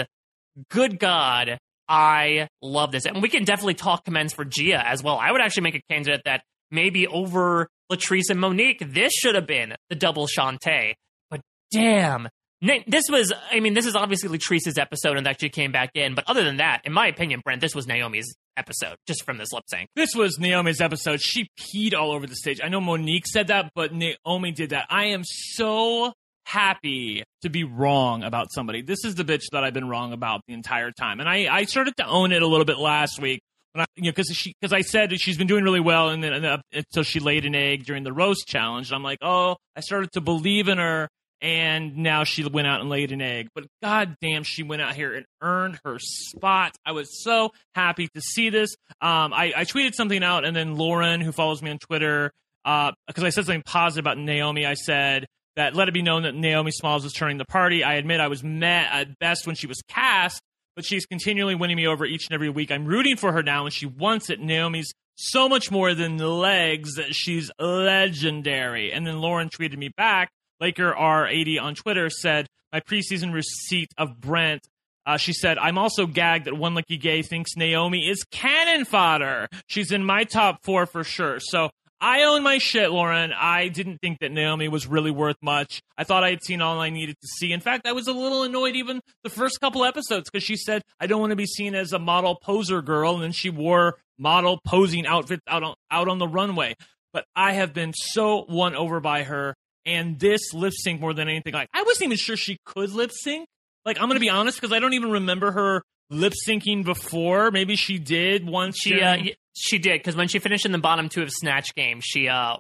good 0.70 1.00
God, 1.00 1.58
I 1.90 2.48
love 2.62 2.92
this. 2.92 3.08
And 3.08 3.20
we 3.20 3.30
can 3.30 3.46
definitely 3.46 3.74
talk 3.74 4.06
commends 4.06 4.32
for 4.32 4.46
Gia 4.46 4.88
as 4.88 5.02
well. 5.02 5.18
I 5.18 5.32
would 5.32 5.42
actually 5.42 5.64
make 5.64 5.76
a 5.76 5.82
candidate 5.90 6.22
that 6.26 6.44
maybe 6.70 7.08
over 7.08 7.68
Latrice 7.92 8.30
and 8.30 8.40
Monique, 8.40 8.94
this 8.94 9.12
should 9.14 9.34
have 9.34 9.48
been 9.48 9.74
the 9.90 9.96
double 9.96 10.28
Shantay. 10.28 10.94
But 11.32 11.42
damn, 11.72 12.30
this 12.62 13.10
was, 13.10 13.34
I 13.52 13.60
mean, 13.60 13.74
this 13.74 13.86
is 13.86 13.96
obviously 13.96 14.30
Latrice's 14.38 14.78
episode 14.78 15.18
and 15.18 15.26
that 15.26 15.42
she 15.42 15.50
came 15.50 15.72
back 15.72 15.92
in. 15.96 16.14
But 16.14 16.26
other 16.28 16.44
than 16.44 16.58
that, 16.58 16.82
in 16.86 16.94
my 16.94 17.08
opinion, 17.08 17.42
Brent, 17.44 17.62
this 17.62 17.74
was 17.74 17.88
Naomi's 17.88 18.36
episode 18.58 18.98
just 19.08 19.26
from 19.26 19.38
this 19.38 19.52
lip 19.52 19.64
sync. 19.68 19.90
This 19.96 20.14
was 20.16 20.38
Naomi's 20.38 20.82
episode. 20.82 21.22
She 21.22 21.50
peed 21.60 21.94
all 21.96 22.12
over 22.12 22.28
the 22.28 22.36
stage. 22.36 22.60
I 22.64 22.70
know 22.70 22.82
Monique 22.82 23.26
said 23.26 23.48
that, 23.48 23.72
but 23.74 23.94
Naomi 23.94 24.52
did 24.52 24.72
that. 24.72 24.86
I 24.90 25.06
am 25.06 25.24
so 25.24 26.14
happy 26.46 27.24
to 27.42 27.50
be 27.50 27.64
wrong 27.64 28.24
about 28.24 28.52
somebody. 28.52 28.82
This 28.82 29.06
is 29.06 29.16
the 29.16 29.24
bitch 29.24 29.44
that 29.52 29.64
I've 29.64 29.74
been 29.74 29.88
wrong 29.88 30.14
about 30.14 30.42
the 30.48 30.54
entire 30.54 30.92
time. 30.92 31.20
And 31.20 31.30
I, 31.30 31.48
I 31.50 31.64
started 31.66 31.96
to 31.98 32.06
own 32.06 32.32
it 32.32 32.42
a 32.42 32.48
little 32.48 32.66
bit 32.66 32.78
last 32.78 33.20
week. 33.22 33.42
When 33.74 33.84
I, 33.84 33.86
you 33.96 34.04
know, 34.04 34.12
because 34.12 34.28
she, 34.36 34.54
because 34.60 34.74
I 34.74 34.82
said 34.82 35.18
she's 35.20 35.38
been 35.38 35.48
doing 35.48 35.64
really 35.64 35.80
well, 35.80 36.10
and 36.10 36.22
then 36.22 36.34
until 36.74 37.04
she 37.04 37.22
laid 37.22 37.46
an 37.46 37.56
egg 37.56 37.86
during 37.86 38.04
the 38.04 38.12
roast 38.12 38.48
challenge, 38.48 38.90
and 38.90 38.96
I'm 38.96 39.04
like, 39.04 39.20
oh, 39.22 39.56
I 39.78 39.80
started 39.80 40.12
to 40.14 40.22
believe 40.22 40.68
in 40.68 40.78
her, 40.78 41.08
and 41.42 41.98
now 41.98 42.24
she 42.24 42.44
went 42.48 42.68
out 42.68 42.82
and 42.82 42.90
laid 42.90 43.12
an 43.12 43.22
egg. 43.22 43.50
But 43.56 43.66
goddamn, 43.82 44.44
she 44.44 44.64
went 44.64 44.82
out 44.82 44.96
here 44.96 45.16
and 45.16 45.26
earned 45.42 45.80
her 45.84 45.98
spot. 46.00 46.76
I 46.86 46.92
was 46.92 47.24
so 47.24 47.52
happy 47.74 48.10
to 48.14 48.22
see 48.22 48.50
this. 48.50 48.76
Um, 49.02 49.34
I, 49.34 49.54
I 49.56 49.66
tweeted 49.66 49.96
something 49.96 50.24
out, 50.24 50.46
and 50.46 50.56
then 50.56 50.76
Lauren, 50.76 51.22
who 51.22 51.32
follows 51.32 51.62
me 51.62 51.72
on 51.72 51.80
Twitter, 51.80 52.32
because 52.64 53.24
uh, 53.24 53.26
I 53.26 53.30
said 53.30 53.46
something 53.46 53.64
positive 53.66 54.04
about 54.04 54.18
Naomi, 54.18 54.66
I 54.66 54.76
said 54.76 55.26
that 55.56 55.76
let 55.76 55.88
it 55.88 55.94
be 55.94 56.02
known 56.02 56.24
that 56.24 56.36
Naomi 56.36 56.72
Smalls 56.72 57.04
was 57.04 57.14
turning 57.14 57.38
the 57.38 57.46
party. 57.46 57.84
I 57.84 57.96
admit 57.96 58.20
I 58.20 58.28
was 58.28 58.44
met 58.44 58.88
at 58.92 59.20
best 59.20 59.46
when 59.46 59.56
she 59.56 59.68
was 59.68 59.82
cast, 59.88 60.42
but 60.76 60.86
she's 60.86 61.06
continually 61.06 61.56
winning 61.56 61.76
me 61.76 61.88
over 61.88 62.06
each 62.06 62.28
and 62.28 62.36
every 62.36 62.50
week. 62.50 62.72
I'm 62.72 62.86
rooting 62.86 63.18
for 63.18 63.34
her 63.34 63.44
now, 63.44 63.66
and 63.66 63.74
she 63.74 63.86
wants 63.86 64.30
it. 64.30 64.40
Naomi's 64.40 64.94
so 65.16 65.50
much 65.50 65.72
more 65.72 65.94
than 65.94 66.18
legs. 66.18 67.00
She's 67.12 67.52
legendary. 67.60 68.92
And 68.92 69.06
then 69.06 69.20
Lauren 69.20 69.50
tweeted 69.50 69.78
me 69.78 69.90
back. 69.90 70.30
Laker 70.62 70.94
R80 70.94 71.60
on 71.60 71.76
Twitter 71.76 72.10
said, 72.10 72.48
My 72.72 72.80
preseason 72.80 73.34
receipt 73.34 73.92
of 73.98 74.22
Brent. 74.22 74.68
Uh, 75.06 75.18
she 75.18 75.34
said, 75.34 75.58
I'm 75.58 75.80
also 75.80 76.06
gagged 76.06 76.46
that 76.46 76.56
One 76.56 76.76
Lucky 76.76 76.98
Gay 76.98 77.24
thinks 77.24 77.58
Naomi 77.58 78.08
is 78.08 78.24
cannon 78.30 78.86
fodder. 78.86 79.48
She's 79.66 79.92
in 79.92 80.06
my 80.06 80.24
top 80.24 80.64
four 80.64 80.86
for 80.86 81.04
sure. 81.04 81.40
So 81.40 81.72
I 82.00 82.24
own 82.24 82.44
my 82.44 82.60
shit, 82.60 82.92
Lauren. 82.92 83.32
I 83.32 83.68
didn't 83.68 84.00
think 84.00 84.20
that 84.20 84.32
Naomi 84.32 84.68
was 84.68 84.88
really 84.88 85.12
worth 85.12 85.38
much. 85.42 85.82
I 85.98 86.04
thought 86.04 86.24
I 86.24 86.30
had 86.30 86.44
seen 86.44 86.62
all 86.62 86.80
I 86.80 86.90
needed 86.90 87.16
to 87.20 87.28
see. 87.28 87.52
In 87.52 87.60
fact, 87.60 87.88
I 87.88 87.92
was 87.92 88.08
a 88.08 88.14
little 88.14 88.44
annoyed 88.44 88.76
even 88.76 89.02
the 89.24 89.30
first 89.30 89.60
couple 89.60 89.84
episodes 89.84 90.30
because 90.30 90.44
she 90.44 90.56
said, 90.56 90.84
I 91.00 91.08
don't 91.08 91.20
want 91.20 91.30
to 91.30 91.36
be 91.36 91.46
seen 91.46 91.74
as 91.74 91.94
a 91.94 92.00
model 92.00 92.40
poser 92.42 92.82
girl. 92.82 93.16
And 93.16 93.24
then 93.24 93.32
she 93.32 93.50
wore 93.50 93.98
model 94.18 94.60
posing 94.66 95.06
outfits 95.06 95.44
out 95.48 95.64
on, 95.64 95.76
out 95.90 96.08
on 96.08 96.20
the 96.20 96.28
runway. 96.28 96.76
But 97.14 97.26
I 97.36 97.54
have 97.54 97.74
been 97.74 97.94
so 97.94 98.46
won 98.48 98.76
over 98.76 99.00
by 99.00 99.24
her. 99.24 99.56
And 99.86 100.20
this 100.20 100.54
lip 100.54 100.74
sync 100.74 101.02
more 101.02 101.14
than 101.14 101.28
anything, 101.28 101.54
like, 101.54 101.70
I 101.74 101.84
wasn't 101.84 102.06
even 102.06 102.18
sure 102.18 102.38
she 102.38 102.58
could 102.66 102.92
lip 102.92 103.12
sync. 103.12 103.48
Like, 103.86 103.98
I'm 104.00 104.08
going 104.08 104.16
to 104.16 104.20
be 104.20 104.30
honest 104.30 104.62
because 104.62 104.76
I 104.76 104.80
don't 104.80 104.94
even 104.94 105.12
remember 105.12 105.52
her 105.52 105.82
lip 106.12 106.34
syncing 106.48 106.86
before. 106.86 107.50
Maybe 107.50 107.76
she 107.76 107.98
did 107.98 108.46
once. 108.46 108.78
She 108.78 109.02
uh, 109.02 109.18
she 109.56 109.80
did 109.80 110.00
because 110.00 110.16
when 110.16 110.28
she 110.28 110.40
finished 110.40 110.66
in 110.66 110.72
the 110.72 110.78
bottom 110.78 111.10
two 111.10 111.24
of 111.24 111.32
Snatch 111.32 111.74
Game, 111.74 112.00
she 112.02 112.28
uh 112.28 112.58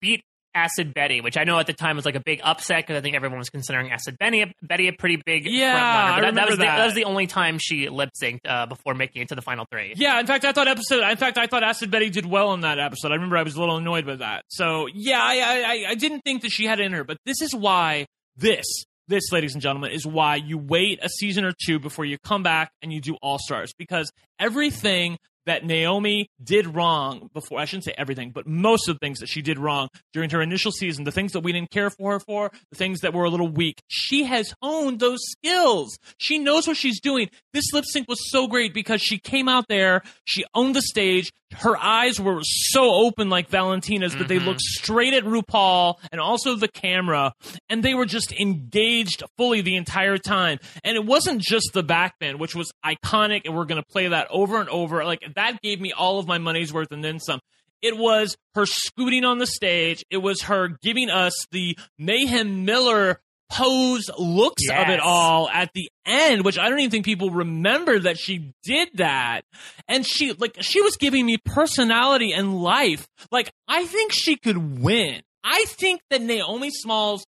beat 0.00 0.22
Acid 0.54 0.94
Betty, 0.94 1.20
which 1.20 1.36
I 1.36 1.44
know 1.44 1.58
at 1.58 1.66
the 1.66 1.72
time 1.72 1.96
was 1.96 2.04
like 2.04 2.14
a 2.14 2.20
big 2.20 2.40
upset 2.42 2.78
because 2.78 2.96
I 2.96 3.00
think 3.00 3.16
everyone 3.16 3.38
was 3.38 3.50
considering 3.50 3.90
Acid 3.90 4.16
Betty, 4.18 4.54
Betty 4.62 4.88
a 4.88 4.92
pretty 4.92 5.20
big 5.24 5.46
yeah. 5.46 6.14
I 6.16 6.20
that, 6.20 6.34
that, 6.34 6.48
was 6.48 6.58
that. 6.58 6.64
The, 6.64 6.78
that 6.78 6.84
was 6.86 6.94
the 6.94 7.04
only 7.04 7.26
time 7.26 7.58
she 7.58 7.88
lip 7.88 8.10
synced 8.20 8.40
uh, 8.48 8.66
before 8.66 8.94
making 8.94 9.22
it 9.22 9.28
to 9.28 9.34
the 9.34 9.42
final 9.42 9.66
three. 9.70 9.94
Yeah, 9.96 10.18
in 10.20 10.26
fact, 10.26 10.44
I 10.44 10.52
thought 10.52 10.68
episode. 10.68 11.02
In 11.02 11.16
fact, 11.16 11.38
I 11.38 11.46
thought 11.46 11.62
Acid 11.62 11.90
Betty 11.90 12.10
did 12.10 12.26
well 12.26 12.54
in 12.54 12.60
that 12.60 12.78
episode. 12.78 13.10
I 13.10 13.14
remember 13.14 13.36
I 13.36 13.42
was 13.42 13.56
a 13.56 13.60
little 13.60 13.76
annoyed 13.76 14.06
with 14.06 14.20
that. 14.20 14.44
So 14.48 14.86
yeah, 14.92 15.20
I 15.22 15.40
I, 15.40 15.90
I 15.90 15.94
didn't 15.94 16.20
think 16.20 16.42
that 16.42 16.50
she 16.50 16.66
had 16.66 16.80
it 16.80 16.86
in 16.86 16.92
her, 16.92 17.04
but 17.04 17.18
this 17.24 17.42
is 17.42 17.54
why 17.54 18.06
this 18.36 18.66
this, 19.08 19.32
ladies 19.32 19.54
and 19.54 19.62
gentlemen, 19.62 19.90
is 19.90 20.06
why 20.06 20.36
you 20.36 20.58
wait 20.58 20.98
a 21.02 21.08
season 21.08 21.44
or 21.44 21.52
two 21.52 21.78
before 21.78 22.04
you 22.04 22.16
come 22.24 22.42
back 22.42 22.70
and 22.82 22.92
you 22.92 23.00
do 23.00 23.16
All 23.20 23.38
Stars 23.38 23.74
because 23.78 24.10
everything 24.38 25.18
that 25.46 25.64
Naomi 25.64 26.28
did 26.42 26.74
wrong 26.74 27.30
before. 27.32 27.58
I 27.58 27.64
shouldn't 27.64 27.84
say 27.84 27.94
everything, 27.96 28.30
but 28.30 28.46
most 28.46 28.88
of 28.88 28.96
the 28.96 28.98
things 28.98 29.20
that 29.20 29.28
she 29.28 29.42
did 29.42 29.58
wrong 29.58 29.88
during 30.12 30.30
her 30.30 30.42
initial 30.42 30.72
season, 30.72 31.04
the 31.04 31.12
things 31.12 31.32
that 31.32 31.40
we 31.40 31.52
didn't 31.52 31.70
care 31.70 31.90
for 31.90 32.12
her 32.12 32.20
for, 32.20 32.50
the 32.70 32.76
things 32.76 33.00
that 33.00 33.14
were 33.14 33.24
a 33.24 33.30
little 33.30 33.48
weak, 33.48 33.82
she 33.88 34.24
has 34.24 34.54
honed 34.62 35.00
those 35.00 35.20
skills. 35.22 35.98
She 36.18 36.38
knows 36.38 36.66
what 36.66 36.76
she's 36.76 37.00
doing. 37.00 37.28
This 37.52 37.72
lip 37.72 37.84
sync 37.84 38.08
was 38.08 38.30
so 38.30 38.46
great 38.46 38.74
because 38.74 39.02
she 39.02 39.18
came 39.18 39.48
out 39.48 39.66
there, 39.68 40.02
she 40.24 40.44
owned 40.54 40.76
the 40.76 40.82
stage, 40.82 41.30
her 41.58 41.76
eyes 41.76 42.20
were 42.20 42.40
so 42.42 42.92
open 42.92 43.28
like 43.28 43.48
Valentina's 43.48 44.12
mm-hmm. 44.12 44.20
that 44.20 44.28
they 44.28 44.38
looked 44.38 44.60
straight 44.60 45.14
at 45.14 45.24
RuPaul 45.24 45.96
and 46.10 46.20
also 46.20 46.56
the 46.56 46.68
camera, 46.68 47.32
and 47.68 47.82
they 47.82 47.94
were 47.94 48.06
just 48.06 48.32
engaged 48.32 49.22
fully 49.36 49.60
the 49.60 49.76
entire 49.76 50.18
time. 50.18 50.58
And 50.82 50.96
it 50.96 51.04
wasn't 51.04 51.40
just 51.40 51.70
the 51.72 51.84
backbend, 51.84 52.38
which 52.38 52.54
was 52.54 52.72
iconic, 52.84 53.42
and 53.44 53.54
we're 53.54 53.64
going 53.64 53.82
to 53.82 53.88
play 53.88 54.08
that 54.08 54.28
over 54.30 54.60
and 54.60 54.68
over. 54.68 55.04
Like 55.04 55.22
that 55.36 55.60
gave 55.62 55.80
me 55.80 55.92
all 55.92 56.18
of 56.18 56.26
my 56.26 56.38
money's 56.38 56.72
worth 56.72 56.92
and 56.92 57.04
then 57.04 57.20
some. 57.20 57.40
It 57.82 57.96
was 57.96 58.36
her 58.54 58.64
scooting 58.64 59.24
on 59.24 59.38
the 59.38 59.46
stage. 59.46 60.04
It 60.10 60.18
was 60.18 60.42
her 60.42 60.68
giving 60.82 61.10
us 61.10 61.34
the 61.50 61.76
Mayhem 61.98 62.64
Miller 62.64 63.20
pose 63.50 64.10
looks 64.18 64.62
yes. 64.66 64.82
of 64.82 64.88
it 64.94 65.00
all 65.00 65.48
at 65.48 65.70
the 65.74 65.90
end, 66.06 66.44
which 66.44 66.58
I 66.58 66.68
don't 66.68 66.80
even 66.80 66.90
think 66.90 67.04
people 67.04 67.30
remember 67.30 67.98
that 67.98 68.18
she 68.18 68.52
did 68.64 68.88
that. 68.94 69.42
And 69.86 70.06
she, 70.06 70.32
like, 70.32 70.56
she 70.60 70.80
was 70.80 70.96
giving 70.96 71.26
me 71.26 71.36
personality 71.44 72.32
and 72.32 72.58
life. 72.58 73.06
Like, 73.30 73.52
I 73.68 73.86
think 73.86 74.12
she 74.12 74.36
could 74.36 74.80
win. 74.80 75.22
I 75.42 75.66
think 75.66 76.00
that 76.10 76.22
Naomi 76.22 76.70
Smalls 76.70 77.26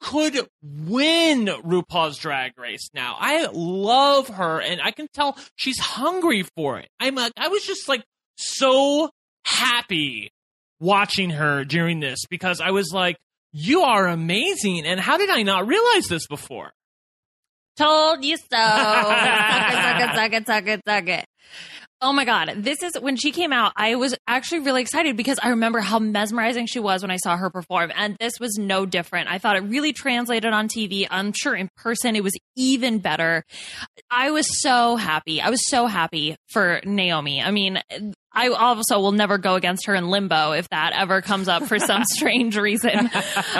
could 0.00 0.46
win 0.62 1.46
RuPaul's 1.46 2.18
Drag 2.18 2.58
Race 2.58 2.90
now. 2.94 3.16
I 3.18 3.48
love 3.52 4.28
her 4.28 4.60
and 4.60 4.80
I 4.80 4.90
can 4.90 5.08
tell 5.12 5.38
she's 5.56 5.78
hungry 5.78 6.44
for 6.56 6.78
it. 6.78 6.88
I'm 7.00 7.14
like, 7.14 7.32
I 7.36 7.48
was 7.48 7.64
just 7.64 7.88
like 7.88 8.04
so 8.36 9.10
happy 9.44 10.30
watching 10.80 11.30
her 11.30 11.64
during 11.64 12.00
this 12.00 12.20
because 12.28 12.60
I 12.60 12.70
was 12.70 12.90
like, 12.92 13.16
you 13.52 13.82
are 13.82 14.06
amazing. 14.06 14.84
And 14.86 15.00
how 15.00 15.16
did 15.16 15.30
I 15.30 15.42
not 15.42 15.66
realize 15.66 16.06
this 16.08 16.26
before? 16.26 16.72
Told 17.76 18.24
you 18.24 18.36
so. 18.36 18.44
suck 18.50 20.00
it, 20.00 20.14
suck 20.14 20.32
it, 20.32 20.46
suck 20.46 20.66
it, 20.66 20.80
suck 20.86 21.08
it. 21.08 21.24
Oh 22.06 22.12
my 22.12 22.24
God. 22.24 22.52
This 22.58 22.84
is 22.84 22.94
when 23.00 23.16
she 23.16 23.32
came 23.32 23.52
out, 23.52 23.72
I 23.74 23.96
was 23.96 24.14
actually 24.28 24.60
really 24.60 24.80
excited 24.80 25.16
because 25.16 25.40
I 25.42 25.48
remember 25.48 25.80
how 25.80 25.98
mesmerizing 25.98 26.66
she 26.66 26.78
was 26.78 27.02
when 27.02 27.10
I 27.10 27.16
saw 27.16 27.36
her 27.36 27.50
perform. 27.50 27.90
And 27.96 28.16
this 28.20 28.38
was 28.38 28.56
no 28.58 28.86
different. 28.86 29.28
I 29.28 29.38
thought 29.38 29.56
it 29.56 29.64
really 29.64 29.92
translated 29.92 30.52
on 30.52 30.68
TV. 30.68 31.08
I'm 31.10 31.32
sure 31.32 31.56
in 31.56 31.68
person 31.76 32.14
it 32.14 32.22
was 32.22 32.34
even 32.54 33.00
better. 33.00 33.42
I 34.08 34.30
was 34.30 34.46
so 34.62 34.94
happy. 34.94 35.40
I 35.40 35.50
was 35.50 35.68
so 35.68 35.88
happy 35.88 36.36
for 36.46 36.80
Naomi. 36.84 37.42
I 37.42 37.50
mean, 37.50 37.82
I 38.36 38.48
also 38.48 39.00
will 39.00 39.12
never 39.12 39.38
go 39.38 39.54
against 39.54 39.86
her 39.86 39.94
in 39.94 40.08
limbo 40.08 40.52
if 40.52 40.68
that 40.68 40.92
ever 40.94 41.22
comes 41.22 41.48
up 41.48 41.64
for 41.64 41.78
some 41.78 42.04
strange 42.12 42.56
reason. 42.56 43.10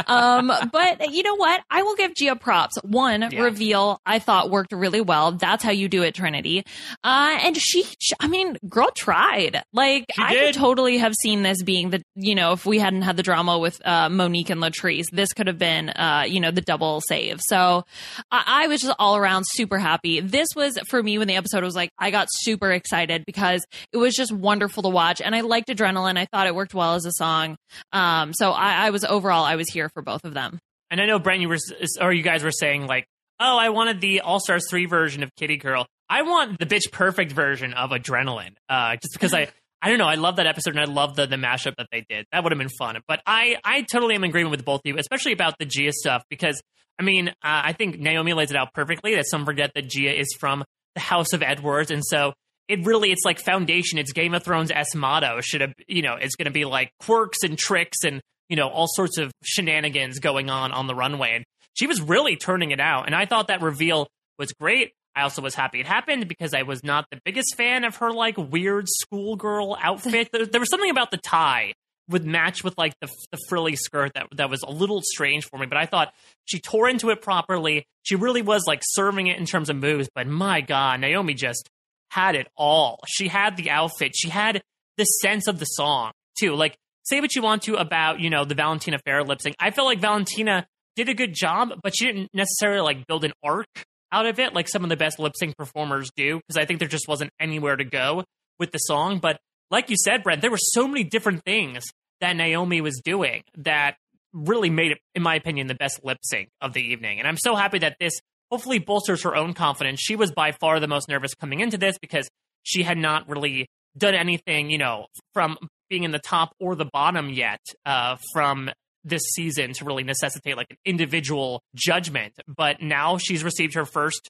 Um, 0.07 0.53
but 0.73 1.13
you 1.13 1.23
know 1.23 1.35
what? 1.37 1.63
I 1.71 1.83
will 1.83 1.97
give 1.97 2.15
Gia 2.15 2.37
props. 2.37 2.77
One 2.83 3.23
Yeah. 3.31 3.43
reveal 3.43 4.01
I 4.05 4.19
thought 4.19 4.51
worked 4.51 4.73
really 4.73 5.01
well. 5.01 5.33
That's 5.33 5.65
how 5.65 5.71
you 5.71 5.89
do 5.89 6.03
it, 6.03 6.15
Trinity. 6.15 6.63
Uh, 7.03 7.39
and 7.43 7.57
she, 7.57 7.85
sh- 8.01 8.13
I 8.21 8.29
mean, 8.29 8.57
girl 8.69 8.91
tried. 8.97 9.63
Like 9.73 10.05
She 10.15 10.23
I 10.23 10.35
did. 10.35 10.45
could 10.55 10.61
totally 10.61 10.99
have 10.99 11.15
seen 11.15 11.43
this 11.43 11.63
being 11.63 11.91
the, 11.91 12.03
you 12.15 12.35
know, 12.35 12.53
if 12.53 12.67
we 12.67 12.79
hadn't 12.79 13.03
had 13.03 13.17
the 13.17 13.23
drama 13.23 13.59
with 13.59 13.81
uh, 13.87 14.09
Monique 14.11 14.51
and 14.51 14.61
Latrice, 14.61 15.07
this 15.11 15.33
could 15.33 15.47
have 15.47 15.59
been, 15.59 15.89
uh, 15.89 16.25
you 16.29 16.41
know, 16.41 16.51
the 16.51 16.61
double 16.61 17.01
save. 17.09 17.41
So 17.49 17.85
I, 18.31 18.65
I 18.65 18.67
was 18.69 18.83
just 18.83 18.95
all 18.99 19.17
around 19.17 19.45
super 19.47 19.79
happy. 19.79 20.21
This 20.21 20.49
was 20.55 20.79
for 20.91 21.03
me 21.03 21.17
when 21.19 21.29
the 21.29 21.37
episode 21.37 21.65
was 21.65 21.75
like, 21.75 21.91
I 21.99 22.11
got 22.11 22.29
super 22.31 22.71
excited 22.73 23.25
because 23.25 23.65
it 23.93 23.97
was 23.97 24.15
just 24.15 24.33
wonderful 24.33 24.66
to 24.69 24.89
watch, 24.89 25.21
and 25.21 25.35
I 25.35 25.41
liked 25.41 25.69
Adrenaline. 25.69 26.19
I 26.19 26.27
thought 26.27 26.47
it 26.47 26.55
worked 26.55 26.75
well 26.75 26.95
as 26.95 27.05
a 27.07 27.13
song. 27.13 27.57
Um, 27.93 28.33
so 28.33 28.53
I, 28.53 28.87
I 28.87 28.91
was 28.91 29.05
overall, 29.05 29.45
I 29.45 29.57
was 29.57 29.69
here 29.69 29.89
for 29.89 30.03
both 30.03 30.25
of 30.25 30.35
them. 30.35 30.59
And 30.91 31.01
I 31.01 31.07
know 31.07 31.19
Brent, 31.19 31.41
you 31.41 31.49
were 31.49 31.59
or 32.01 32.13
you 32.13 32.23
guys 32.23 32.43
were 32.43 32.53
saying 32.53 32.87
like, 32.87 33.07
oh, 33.41 33.59
I 33.59 33.71
wanted 33.71 34.01
the 34.01 34.21
All 34.21 34.41
Stars 34.41 34.67
three 34.69 34.87
version 34.87 35.23
of 35.23 35.31
Kitty 35.37 35.57
Girl. 35.57 35.87
I 36.09 36.23
want 36.23 36.59
the 36.59 36.67
Pitch 36.67 36.93
Perfect 36.93 37.33
version 37.33 37.75
of 37.75 37.91
Adrenaline. 37.91 38.55
Uh, 38.69 38.97
just 38.97 39.13
because 39.13 39.35
I. 39.35 39.49
I 39.83 39.91
don't 39.91 39.99
know. 39.99 40.07
I 40.07 40.15
love 40.15 40.37
that 40.37 40.47
episode 40.47 40.71
and 40.71 40.81
I 40.81 40.91
love 40.91 41.17
the, 41.17 41.27
the 41.27 41.37
mashup 41.37 41.75
that 41.77 41.89
they 41.93 42.03
did. 42.09 42.25
That 42.33 42.43
would 42.43 42.51
have 42.51 42.59
been 42.59 42.71
fun. 42.71 42.99
But 43.07 43.21
I, 43.27 43.59
I 43.63 43.83
totally 43.83 44.15
am 44.15 44.25
in 44.25 44.31
agreement 44.31 44.51
with 44.51 44.65
both 44.65 44.81
of 44.81 44.87
you, 44.87 44.97
especially 44.99 45.33
about 45.33 45.59
the 45.59 45.67
Gia 45.67 45.93
stuff, 45.93 46.25
because 46.31 46.61
I 46.99 47.03
mean, 47.03 47.29
uh, 47.29 47.33
I 47.43 47.73
think 47.73 47.99
Naomi 47.99 48.33
lays 48.33 48.51
it 48.51 48.57
out 48.57 48.73
perfectly 48.73 49.15
that 49.17 49.27
some 49.27 49.45
forget 49.45 49.73
that 49.75 49.89
Gia 49.89 50.19
is 50.19 50.29
from 50.39 50.65
the 50.95 51.01
House 51.01 51.33
of 51.35 51.43
Edwards. 51.43 51.91
And 51.91 52.03
so 52.05 52.33
it 52.69 52.85
really, 52.85 53.13
it's 53.13 53.25
like 53.25 53.39
foundation. 53.39 53.99
It's 53.99 54.13
Game 54.13 54.35
of 54.35 54.43
Thrones 54.43 54.71
S 54.71 54.95
motto. 54.95 55.41
Should 55.41 55.61
have, 55.61 55.73
you 55.87 56.03
know, 56.03 56.15
it's 56.15 56.35
going 56.37 56.47
to 56.47 56.53
be 56.53 56.65
like 56.65 56.91
quirks 57.01 57.43
and 57.43 57.59
tricks 57.59 57.99
and, 58.05 58.21
you 58.49 58.57
know, 58.57 58.69
all 58.69 58.87
sorts 58.89 59.19
of 59.19 59.33
shenanigans 59.45 60.19
going 60.19 60.51
on 60.51 60.73
on 60.73 60.87
the 60.87 60.95
runway. 60.95 61.37
And 61.37 61.45
she 61.75 61.87
was 61.87 62.01
really 62.01 62.37
turning 62.37 62.71
it 62.71 62.81
out. 62.81 63.07
And 63.07 63.15
I 63.15 63.27
thought 63.27 63.49
that 63.49 63.63
reveal 63.63 64.09
was 64.39 64.53
great. 64.53 64.93
I 65.15 65.23
also 65.23 65.41
was 65.41 65.55
happy 65.55 65.81
it 65.81 65.87
happened 65.87 66.29
because 66.29 66.53
I 66.53 66.63
was 66.63 66.85
not 66.85 67.07
the 67.11 67.19
biggest 67.25 67.55
fan 67.57 67.85
of 67.85 67.97
her 67.97 68.13
like 68.13 68.37
weird 68.37 68.87
schoolgirl 68.87 69.79
outfit. 69.81 70.29
there, 70.31 70.45
there 70.45 70.61
was 70.61 70.69
something 70.69 70.91
about 70.91 71.11
the 71.11 71.17
tie 71.17 71.73
would 72.09 72.25
match 72.25 72.63
with 72.63 72.77
like 72.79 72.95
the, 73.01 73.09
the 73.33 73.39
frilly 73.49 73.77
skirt 73.77 74.13
that 74.15 74.27
that 74.37 74.51
was 74.51 74.63
a 74.63 74.71
little 74.71 75.01
strange 75.03 75.45
for 75.45 75.59
me. 75.59 75.67
But 75.67 75.79
I 75.79 75.87
thought 75.87 76.13
she 76.45 76.61
tore 76.61 76.89
into 76.89 77.11
it 77.11 77.23
properly. 77.23 77.87
She 78.03 78.15
really 78.15 78.43
was 78.43 78.65
like 78.67 78.83
serving 78.85 79.27
it 79.27 79.39
in 79.39 79.47
terms 79.47 79.71
of 79.71 79.77
moves. 79.77 80.09
But 80.15 80.27
my 80.27 80.61
God, 80.61 81.01
Naomi 81.01 81.35
just 81.35 81.69
had 82.17 82.35
it 82.35 82.49
all. 82.57 83.01
She 83.07 83.29
had 83.29 83.57
the 83.57 83.71
outfit. 83.71 84.13
She 84.17 84.31
had 84.31 84.63
the 84.97 85.05
sense 85.05 85.47
of 85.47 85.59
the 85.59 85.67
song 85.67 86.13
too. 86.39 86.55
Like 86.55 86.77
say 87.05 87.21
what 87.21 87.35
you 87.35 87.43
want 87.43 87.63
to 87.63 87.77
about 87.77 88.21
you 88.21 88.31
know 88.31 88.45
the 88.45 88.55
Valentina 88.55 88.99
Farrah 89.07 89.27
lip 89.27 89.43
sync. 89.43 89.55
I 89.61 89.71
felt 89.71 89.87
like 89.87 90.01
Valentina 90.01 90.67
did 90.97 91.11
a 91.11 91.15
good 91.15 91.35
job, 91.35 91.75
but 91.83 91.95
she 91.95 92.07
didn't 92.07 92.31
necessarily 92.33 92.81
like 92.81 93.07
build 93.07 93.25
an 93.25 93.33
arc 93.45 93.67
out 94.11 94.25
of 94.25 94.39
it 94.39 94.55
like 94.55 94.69
some 94.69 94.83
of 94.83 94.89
the 94.89 94.97
best 94.97 95.19
lip 95.19 95.35
sync 95.37 95.57
performers 95.57 96.11
do 96.17 96.37
because 96.37 96.57
I 96.57 96.65
think 96.65 96.79
there 96.79 96.89
just 96.89 97.07
wasn't 97.07 97.31
anywhere 97.39 97.77
to 97.77 97.85
go 97.85 98.25
with 98.59 98.73
the 98.73 98.79
song. 98.79 99.19
But 99.19 99.39
like 99.71 99.91
you 99.91 99.97
said, 100.03 100.23
Brent, 100.23 100.41
there 100.41 100.51
were 100.51 100.59
so 100.59 100.89
many 100.89 101.05
different 101.05 101.45
things 101.45 101.85
that 102.23 102.35
Naomi 102.35 102.81
was 102.81 103.03
doing 103.05 103.43
that 103.59 103.97
really 104.33 104.71
made 104.71 104.93
it, 104.93 104.99
in 105.15 105.23
my 105.23 105.35
opinion, 105.35 105.67
the 105.67 105.75
best 105.75 106.01
lip 106.03 106.19
sync 106.23 106.49
of 106.63 106.73
the 106.73 106.81
evening. 106.81 107.19
And 107.19 107.29
I'm 107.29 107.37
so 107.37 107.55
happy 107.55 107.79
that 107.81 107.97
this 108.01 108.21
hopefully 108.51 108.79
bolsters 108.79 109.23
her 109.23 109.35
own 109.37 109.55
confidence. 109.55 110.01
She 110.01 110.17
was 110.17 110.31
by 110.33 110.53
far 110.53 110.81
the 110.81 110.89
most 110.89 111.09
nervous 111.09 111.35
coming 111.35 111.61
into 111.61 111.79
this 111.79 111.99
because 111.99 112.29
she 112.63 112.83
had 112.83 112.99
not 112.99 113.29
really 113.29 113.67
done 113.97 114.15
anything, 114.15 114.71
you 114.71 114.79
know, 114.79 115.07
from 115.33 115.57
being 115.89 116.05
in 116.05 116.11
the 116.11 116.19
top 116.19 116.53
or 116.61 116.75
the 116.75 116.89
bottom 116.93 117.31
yet 117.31 117.61
uh, 117.85 118.17
from 118.33 118.71
this 119.05 119.23
season 119.35 119.73
to 119.73 119.85
really 119.85 120.03
necessitate 120.03 120.57
like 120.57 120.67
an 120.71 120.77
individual 120.85 121.63
judgment. 121.75 122.35
But 122.49 122.83
now 122.83 123.19
she's 123.19 123.45
received 123.45 123.75
her 123.75 123.85
first 123.85 124.29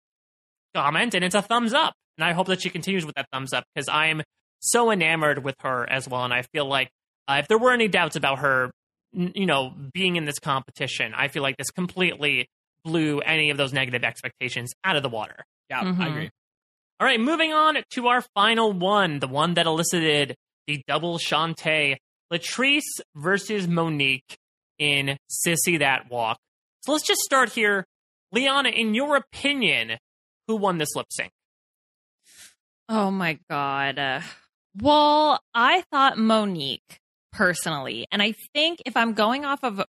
comment 0.75 1.15
and 1.15 1.25
it's 1.25 1.35
a 1.35 1.43
thumbs 1.43 1.73
up. 1.73 1.95
And 2.19 2.25
I 2.25 2.33
hope 2.33 2.47
that 2.49 2.63
she 2.63 2.71
continues 2.71 3.05
with 3.05 3.15
that 3.17 3.27
thumbs 3.33 3.53
up 3.53 3.65
because 3.75 3.89
I'm 3.89 4.23
so 4.61 4.91
enamored 4.91 5.43
with 5.43 5.57
her 5.61 5.89
as 5.89 6.09
well. 6.09 6.25
And 6.25 6.33
I 6.33 6.43
feel 6.43 6.67
like 6.67 6.91
uh, 7.29 7.37
if 7.41 7.49
there 7.49 7.59
were 7.59 7.73
any 7.73 7.89
doubts 7.89 8.17
about 8.17 8.41
her, 8.41 8.71
you 9.13 9.47
know, 9.47 9.73
being 9.93 10.17
in 10.17 10.25
this 10.25 10.39
competition, 10.39 11.13
I 11.17 11.29
feel 11.29 11.43
like 11.43 11.57
this 11.57 11.71
completely 11.71 12.49
blew 12.87 13.19
any 13.21 13.51
of 13.51 13.57
those 13.57 13.73
negative 13.73 14.05
expectations 14.05 14.73
out 14.85 14.97
of 14.97 15.03
the 15.03 15.09
water. 15.09 15.45
Yeah, 15.69 15.83
Mhm. 15.83 16.01
I 16.01 16.09
agree. 16.09 16.31
All 17.01 17.07
right, 17.07 17.21
moving 17.21 17.53
on 17.53 17.83
to 17.91 18.07
our 18.09 18.23
final 18.35 18.73
one, 18.73 19.19
the 19.19 19.27
one 19.29 19.55
that 19.55 19.67
elicited 19.67 20.37
the 20.67 20.83
double 20.87 21.19
Shantay, 21.19 21.97
Latrice 22.33 23.01
versus 23.15 23.69
Monique 23.69 24.37
in 24.79 25.19
Sissy 25.31 25.79
That 25.79 26.11
Walk. 26.11 26.39
So 26.83 26.93
let's 26.93 27.07
just 27.07 27.21
start 27.23 27.53
here. 27.53 27.85
Liana, 28.33 28.69
in 28.71 28.95
your 28.95 29.17
opinion, 29.17 29.99
who 30.47 30.57
won 30.57 30.79
this 30.79 30.95
lip 30.95 31.07
sync? 31.11 31.33
Oh 32.89 33.11
my 33.11 33.39
god. 33.51 33.99
Uh, 33.99 34.21
well, 34.81 35.41
I 35.55 35.83
thought 35.91 36.19
Monique 36.19 37.01
personally, 37.33 38.07
and 38.13 38.23
I 38.23 38.35
think 38.55 38.81
if 38.87 38.97
I'm 38.97 39.13
going 39.15 39.45
off 39.45 39.61
of 39.65 39.83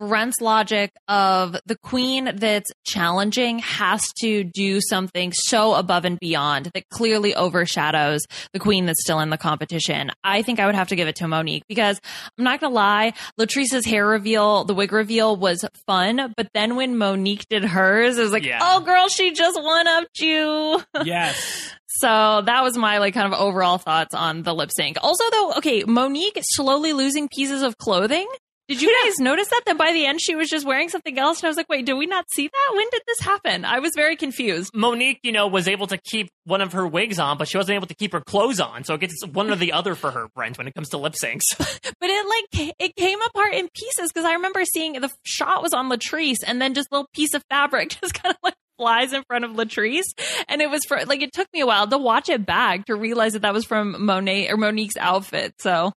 Brent's 0.00 0.40
logic 0.40 0.92
of 1.08 1.56
the 1.66 1.76
queen 1.82 2.30
that's 2.36 2.70
challenging 2.86 3.58
has 3.60 4.02
to 4.20 4.44
do 4.44 4.80
something 4.80 5.32
so 5.32 5.74
above 5.74 6.04
and 6.04 6.18
beyond 6.20 6.70
that 6.74 6.88
clearly 6.90 7.34
overshadows 7.34 8.20
the 8.52 8.58
queen 8.58 8.86
that's 8.86 9.02
still 9.02 9.20
in 9.20 9.30
the 9.30 9.36
competition. 9.38 10.10
I 10.22 10.42
think 10.42 10.60
I 10.60 10.66
would 10.66 10.74
have 10.74 10.88
to 10.88 10.96
give 10.96 11.08
it 11.08 11.16
to 11.16 11.28
Monique 11.28 11.64
because 11.68 12.00
I'm 12.38 12.44
not 12.44 12.60
gonna 12.60 12.74
lie, 12.74 13.12
Latrice's 13.38 13.84
hair 13.86 14.06
reveal, 14.06 14.64
the 14.64 14.74
wig 14.74 14.92
reveal 14.92 15.36
was 15.36 15.64
fun, 15.86 16.32
but 16.36 16.48
then 16.54 16.76
when 16.76 16.96
Monique 16.96 17.46
did 17.48 17.64
hers, 17.64 18.18
it 18.18 18.22
was 18.22 18.32
like, 18.32 18.44
Yeah. 18.44 18.60
oh 18.62 18.80
girl, 18.80 19.08
she 19.08 19.32
just 19.32 19.60
one 19.60 19.86
upped 19.88 20.20
you. 20.20 20.82
Yes. 21.04 21.72
So 22.00 22.42
that 22.44 22.62
was 22.62 22.76
my 22.76 22.98
like 22.98 23.14
kind 23.14 23.32
of 23.32 23.40
overall 23.40 23.78
thoughts 23.78 24.14
on 24.14 24.42
the 24.42 24.54
lip 24.54 24.70
sync. 24.70 24.98
Also 25.02 25.24
though, 25.32 25.54
okay, 25.54 25.82
Monique 25.84 26.38
slowly 26.42 26.92
losing 26.92 27.28
pieces 27.28 27.62
of 27.62 27.76
clothing. 27.78 28.28
Did 28.68 28.82
you 28.82 29.04
guys 29.04 29.14
notice 29.18 29.48
that? 29.48 29.62
Then 29.66 29.76
by 29.76 29.92
the 29.92 30.06
end 30.06 30.20
she 30.20 30.36
was 30.36 30.48
just 30.48 30.66
wearing 30.66 30.88
something 30.88 31.18
else 31.18 31.40
and 31.40 31.46
I 31.46 31.48
was 31.48 31.56
like, 31.56 31.68
wait, 31.68 31.86
did 31.86 31.94
we 31.94 32.06
not 32.06 32.26
see 32.30 32.48
that? 32.48 32.70
When 32.74 32.86
did 32.90 33.02
this 33.06 33.20
happen? 33.20 33.64
I 33.64 33.78
was 33.80 33.92
very 33.94 34.16
confused. 34.16 34.72
Monique, 34.74 35.20
you 35.22 35.32
know, 35.32 35.46
was 35.46 35.68
able 35.68 35.86
to 35.88 35.98
keep 35.98 36.28
one 36.44 36.60
of 36.60 36.72
her 36.72 36.86
wigs 36.86 37.18
on, 37.18 37.38
but 37.38 37.48
she 37.48 37.56
wasn't 37.56 37.76
able 37.76 37.86
to 37.86 37.94
keep 37.94 38.12
her 38.12 38.20
clothes 38.20 38.60
on. 38.60 38.84
So 38.84 38.94
it 38.94 39.00
gets 39.00 39.26
one 39.26 39.50
or 39.50 39.56
the 39.56 39.72
other 39.72 39.94
for 39.94 40.10
her, 40.10 40.28
Brent, 40.34 40.58
when 40.58 40.68
it 40.68 40.74
comes 40.74 40.90
to 40.90 40.98
lip 40.98 41.14
syncs. 41.14 41.42
But 42.00 42.10
it 42.10 42.26
like 42.28 42.74
it 42.78 42.96
came 42.96 43.20
apart 43.22 43.54
in 43.54 43.68
pieces 43.74 44.12
because 44.12 44.24
I 44.24 44.34
remember 44.34 44.64
seeing 44.64 44.92
the 44.92 45.10
shot 45.24 45.62
was 45.62 45.72
on 45.72 45.88
Latrice 45.90 46.38
and 46.46 46.60
then 46.60 46.74
just 46.74 46.88
a 46.90 46.94
little 46.94 47.08
piece 47.12 47.34
of 47.34 47.42
fabric 47.50 47.90
just 48.00 48.14
kind 48.14 48.32
of 48.32 48.38
like 48.42 48.54
flies 48.78 49.12
in 49.12 49.24
front 49.24 49.44
of 49.44 49.52
Latrice 49.52 50.04
and 50.48 50.62
it 50.62 50.70
was 50.70 50.84
for 50.84 51.04
like 51.06 51.22
it 51.22 51.32
took 51.32 51.48
me 51.52 51.60
a 51.60 51.66
while 51.66 51.88
to 51.88 51.98
watch 51.98 52.28
it 52.28 52.46
back 52.46 52.86
to 52.86 52.94
realize 52.94 53.32
that 53.32 53.42
that 53.42 53.52
was 53.52 53.64
from 53.64 54.04
Monet 54.04 54.48
or 54.48 54.56
Monique's 54.56 54.96
outfit. 54.96 55.54
So 55.58 55.92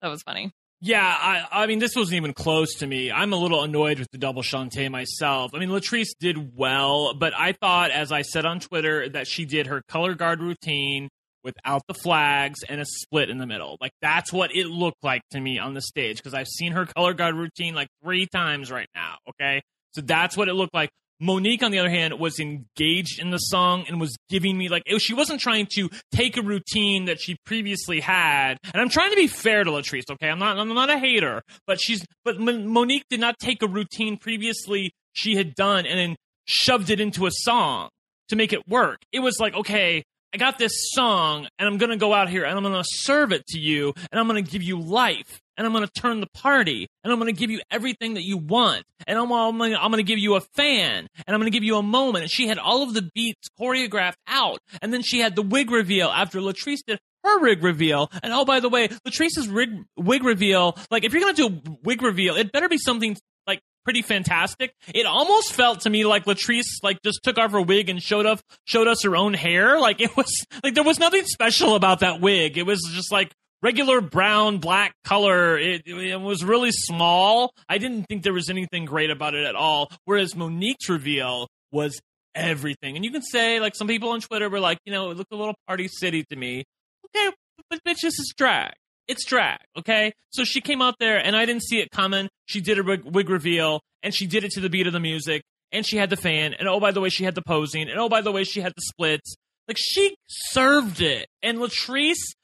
that 0.00 0.08
was 0.08 0.22
funny. 0.22 0.52
Yeah, 0.80 1.02
I, 1.02 1.62
I 1.64 1.66
mean, 1.66 1.80
this 1.80 1.96
wasn't 1.96 2.18
even 2.18 2.32
close 2.32 2.76
to 2.76 2.86
me. 2.86 3.10
I'm 3.10 3.32
a 3.32 3.36
little 3.36 3.64
annoyed 3.64 3.98
with 3.98 4.08
the 4.12 4.18
double 4.18 4.42
Shantay 4.42 4.88
myself. 4.88 5.50
I 5.52 5.58
mean, 5.58 5.70
Latrice 5.70 6.10
did 6.20 6.56
well, 6.56 7.14
but 7.14 7.32
I 7.36 7.52
thought, 7.52 7.90
as 7.90 8.12
I 8.12 8.22
said 8.22 8.46
on 8.46 8.60
Twitter, 8.60 9.08
that 9.08 9.26
she 9.26 9.44
did 9.44 9.66
her 9.66 9.82
color 9.88 10.14
guard 10.14 10.40
routine 10.40 11.08
without 11.42 11.82
the 11.88 11.94
flags 11.94 12.60
and 12.68 12.80
a 12.80 12.84
split 12.84 13.28
in 13.28 13.38
the 13.38 13.46
middle. 13.46 13.76
Like, 13.80 13.90
that's 14.02 14.32
what 14.32 14.54
it 14.54 14.66
looked 14.66 15.02
like 15.02 15.22
to 15.32 15.40
me 15.40 15.58
on 15.58 15.74
the 15.74 15.82
stage, 15.82 16.18
because 16.18 16.34
I've 16.34 16.46
seen 16.46 16.72
her 16.72 16.86
color 16.86 17.12
guard 17.12 17.34
routine 17.34 17.74
like 17.74 17.88
three 18.04 18.26
times 18.26 18.70
right 18.70 18.88
now, 18.94 19.16
okay? 19.30 19.62
So 19.94 20.00
that's 20.00 20.36
what 20.36 20.48
it 20.48 20.54
looked 20.54 20.74
like. 20.74 20.90
Monique, 21.20 21.62
on 21.62 21.70
the 21.70 21.78
other 21.78 21.90
hand, 21.90 22.18
was 22.18 22.38
engaged 22.38 23.20
in 23.20 23.30
the 23.30 23.38
song 23.38 23.84
and 23.88 24.00
was 24.00 24.16
giving 24.28 24.56
me 24.56 24.68
like 24.68 24.82
she 24.98 25.14
wasn't 25.14 25.40
trying 25.40 25.66
to 25.74 25.88
take 26.12 26.36
a 26.36 26.42
routine 26.42 27.06
that 27.06 27.20
she 27.20 27.36
previously 27.44 28.00
had. 28.00 28.58
And 28.72 28.80
I'm 28.80 28.88
trying 28.88 29.10
to 29.10 29.16
be 29.16 29.26
fair 29.26 29.64
to 29.64 29.70
Latrice, 29.70 30.10
okay? 30.10 30.28
I'm 30.28 30.38
not 30.38 30.58
I'm 30.58 30.72
not 30.74 30.90
a 30.90 30.98
hater, 30.98 31.42
but 31.66 31.80
she's 31.80 32.04
but 32.24 32.38
Monique 32.40 33.04
did 33.10 33.20
not 33.20 33.38
take 33.38 33.62
a 33.62 33.68
routine 33.68 34.16
previously 34.16 34.92
she 35.12 35.34
had 35.34 35.54
done 35.54 35.86
and 35.86 35.98
then 35.98 36.16
shoved 36.44 36.90
it 36.90 37.00
into 37.00 37.26
a 37.26 37.30
song 37.32 37.88
to 38.28 38.36
make 38.36 38.52
it 38.52 38.66
work. 38.68 38.98
It 39.12 39.20
was 39.20 39.40
like, 39.40 39.54
okay, 39.54 40.04
I 40.32 40.36
got 40.36 40.58
this 40.58 40.72
song 40.92 41.48
and 41.58 41.68
I'm 41.68 41.78
to 41.78 41.96
go 41.96 42.12
out 42.12 42.28
here 42.28 42.44
and 42.44 42.56
I'm 42.56 42.72
to 42.72 42.84
serve 42.84 43.32
it 43.32 43.46
to 43.48 43.58
you 43.58 43.94
and 44.12 44.20
I'm 44.20 44.28
to 44.44 44.50
give 44.50 44.62
you 44.62 44.80
life 44.80 45.40
and 45.58 45.66
I'm 45.66 45.72
going 45.74 45.84
to 45.84 46.00
turn 46.00 46.20
the 46.20 46.28
party 46.28 46.88
and 47.04 47.12
I'm 47.12 47.18
going 47.18 47.34
to 47.34 47.38
give 47.38 47.50
you 47.50 47.60
everything 47.70 48.14
that 48.14 48.22
you 48.22 48.38
want 48.38 48.84
and 49.06 49.18
I'm, 49.18 49.30
I'm 49.30 49.58
going 49.58 49.96
to 49.96 50.02
give 50.02 50.18
you 50.18 50.36
a 50.36 50.40
fan 50.40 51.06
and 51.26 51.34
I'm 51.34 51.40
going 51.40 51.50
to 51.50 51.56
give 51.56 51.64
you 51.64 51.76
a 51.76 51.82
moment. 51.82 52.22
And 52.22 52.30
she 52.30 52.46
had 52.46 52.58
all 52.58 52.82
of 52.82 52.94
the 52.94 53.10
beats 53.14 53.48
choreographed 53.60 54.16
out 54.26 54.60
and 54.80 54.94
then 54.94 55.02
she 55.02 55.18
had 55.18 55.36
the 55.36 55.42
wig 55.42 55.70
reveal 55.70 56.08
after 56.08 56.38
Latrice 56.40 56.80
did 56.86 56.98
her 57.24 57.40
wig 57.40 57.62
reveal. 57.62 58.10
And 58.22 58.32
oh, 58.32 58.44
by 58.44 58.60
the 58.60 58.68
way, 58.68 58.88
Latrice's 58.88 59.48
wig, 59.48 59.70
wig 59.96 60.22
reveal, 60.22 60.78
like 60.90 61.04
if 61.04 61.12
you're 61.12 61.22
going 61.22 61.34
to 61.34 61.48
do 61.48 61.56
a 61.56 61.76
wig 61.82 62.00
reveal, 62.02 62.36
it 62.36 62.52
better 62.52 62.68
be 62.68 62.78
something 62.78 63.16
like 63.46 63.60
pretty 63.84 64.02
fantastic. 64.02 64.72
It 64.94 65.06
almost 65.06 65.52
felt 65.52 65.80
to 65.80 65.90
me 65.90 66.04
like 66.04 66.24
Latrice 66.26 66.82
like 66.82 67.02
just 67.02 67.20
took 67.24 67.36
off 67.36 67.52
her 67.52 67.60
wig 67.60 67.88
and 67.88 68.00
showed 68.00 68.26
off 68.26 68.42
showed 68.64 68.86
us 68.86 69.02
her 69.02 69.16
own 69.16 69.34
hair. 69.34 69.80
Like 69.80 70.00
it 70.00 70.16
was 70.16 70.46
like 70.62 70.74
there 70.74 70.84
was 70.84 71.00
nothing 71.00 71.24
special 71.24 71.74
about 71.74 72.00
that 72.00 72.20
wig. 72.20 72.58
It 72.58 72.66
was 72.66 72.80
just 72.92 73.10
like 73.10 73.32
regular 73.62 74.00
brown 74.00 74.58
black 74.58 74.94
color. 75.04 75.58
It, 75.58 75.82
it 75.86 76.20
was 76.20 76.44
really 76.44 76.72
small. 76.72 77.52
I 77.68 77.78
didn't 77.78 78.04
think 78.04 78.22
there 78.22 78.32
was 78.32 78.50
anything 78.50 78.84
great 78.84 79.10
about 79.10 79.34
it 79.34 79.44
at 79.46 79.54
all. 79.54 79.90
Whereas 80.04 80.34
Monique's 80.34 80.88
reveal 80.88 81.48
was 81.72 82.00
everything. 82.34 82.96
And 82.96 83.04
you 83.04 83.10
can 83.10 83.22
say 83.22 83.60
like 83.60 83.74
some 83.74 83.88
people 83.88 84.10
on 84.10 84.20
Twitter 84.20 84.48
were 84.48 84.60
like, 84.60 84.78
you 84.84 84.92
know, 84.92 85.10
it 85.10 85.16
looked 85.16 85.32
a 85.32 85.36
little 85.36 85.56
party 85.66 85.88
city 85.88 86.24
to 86.30 86.36
me. 86.36 86.64
Okay, 87.06 87.34
but 87.70 87.80
bitch, 87.84 88.00
this 88.02 88.18
is 88.18 88.32
drag. 88.36 88.72
It's 89.06 89.24
drag, 89.24 89.58
okay? 89.78 90.12
So 90.30 90.44
she 90.44 90.60
came 90.60 90.82
out 90.82 90.96
there 91.00 91.16
and 91.16 91.34
I 91.34 91.46
didn't 91.46 91.62
see 91.62 91.80
it 91.80 91.90
coming. 91.90 92.28
She 92.46 92.60
did 92.60 92.78
a 92.78 92.82
wig, 92.82 93.04
wig 93.04 93.30
reveal 93.30 93.80
and 94.02 94.14
she 94.14 94.26
did 94.26 94.44
it 94.44 94.50
to 94.52 94.60
the 94.60 94.68
beat 94.68 94.86
of 94.86 94.92
the 94.92 95.00
music 95.00 95.42
and 95.72 95.84
she 95.86 95.96
had 95.96 96.10
the 96.10 96.16
fan 96.16 96.54
and 96.54 96.68
oh 96.68 96.80
by 96.80 96.92
the 96.92 97.00
way 97.00 97.08
she 97.08 97.24
had 97.24 97.34
the 97.34 97.42
posing 97.42 97.88
and 97.88 97.98
oh 97.98 98.08
by 98.08 98.20
the 98.20 98.32
way 98.32 98.44
she 98.44 98.60
had 98.60 98.72
the 98.76 98.82
splits. 98.82 99.34
Like 99.66 99.78
she 99.78 100.14
served 100.28 101.00
it. 101.00 101.26
And 101.42 101.58
Latrice, 101.58 102.34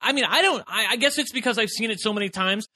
I 0.00 0.12
mean, 0.12 0.24
I 0.24 0.42
don't 0.42 0.62
I, 0.66 0.86
I 0.90 0.96
guess 0.96 1.18
it's 1.18 1.32
because 1.32 1.58
I've 1.58 1.70
seen 1.70 1.90
it 1.90 2.00
so 2.00 2.12
many 2.12 2.28
times. 2.28 2.66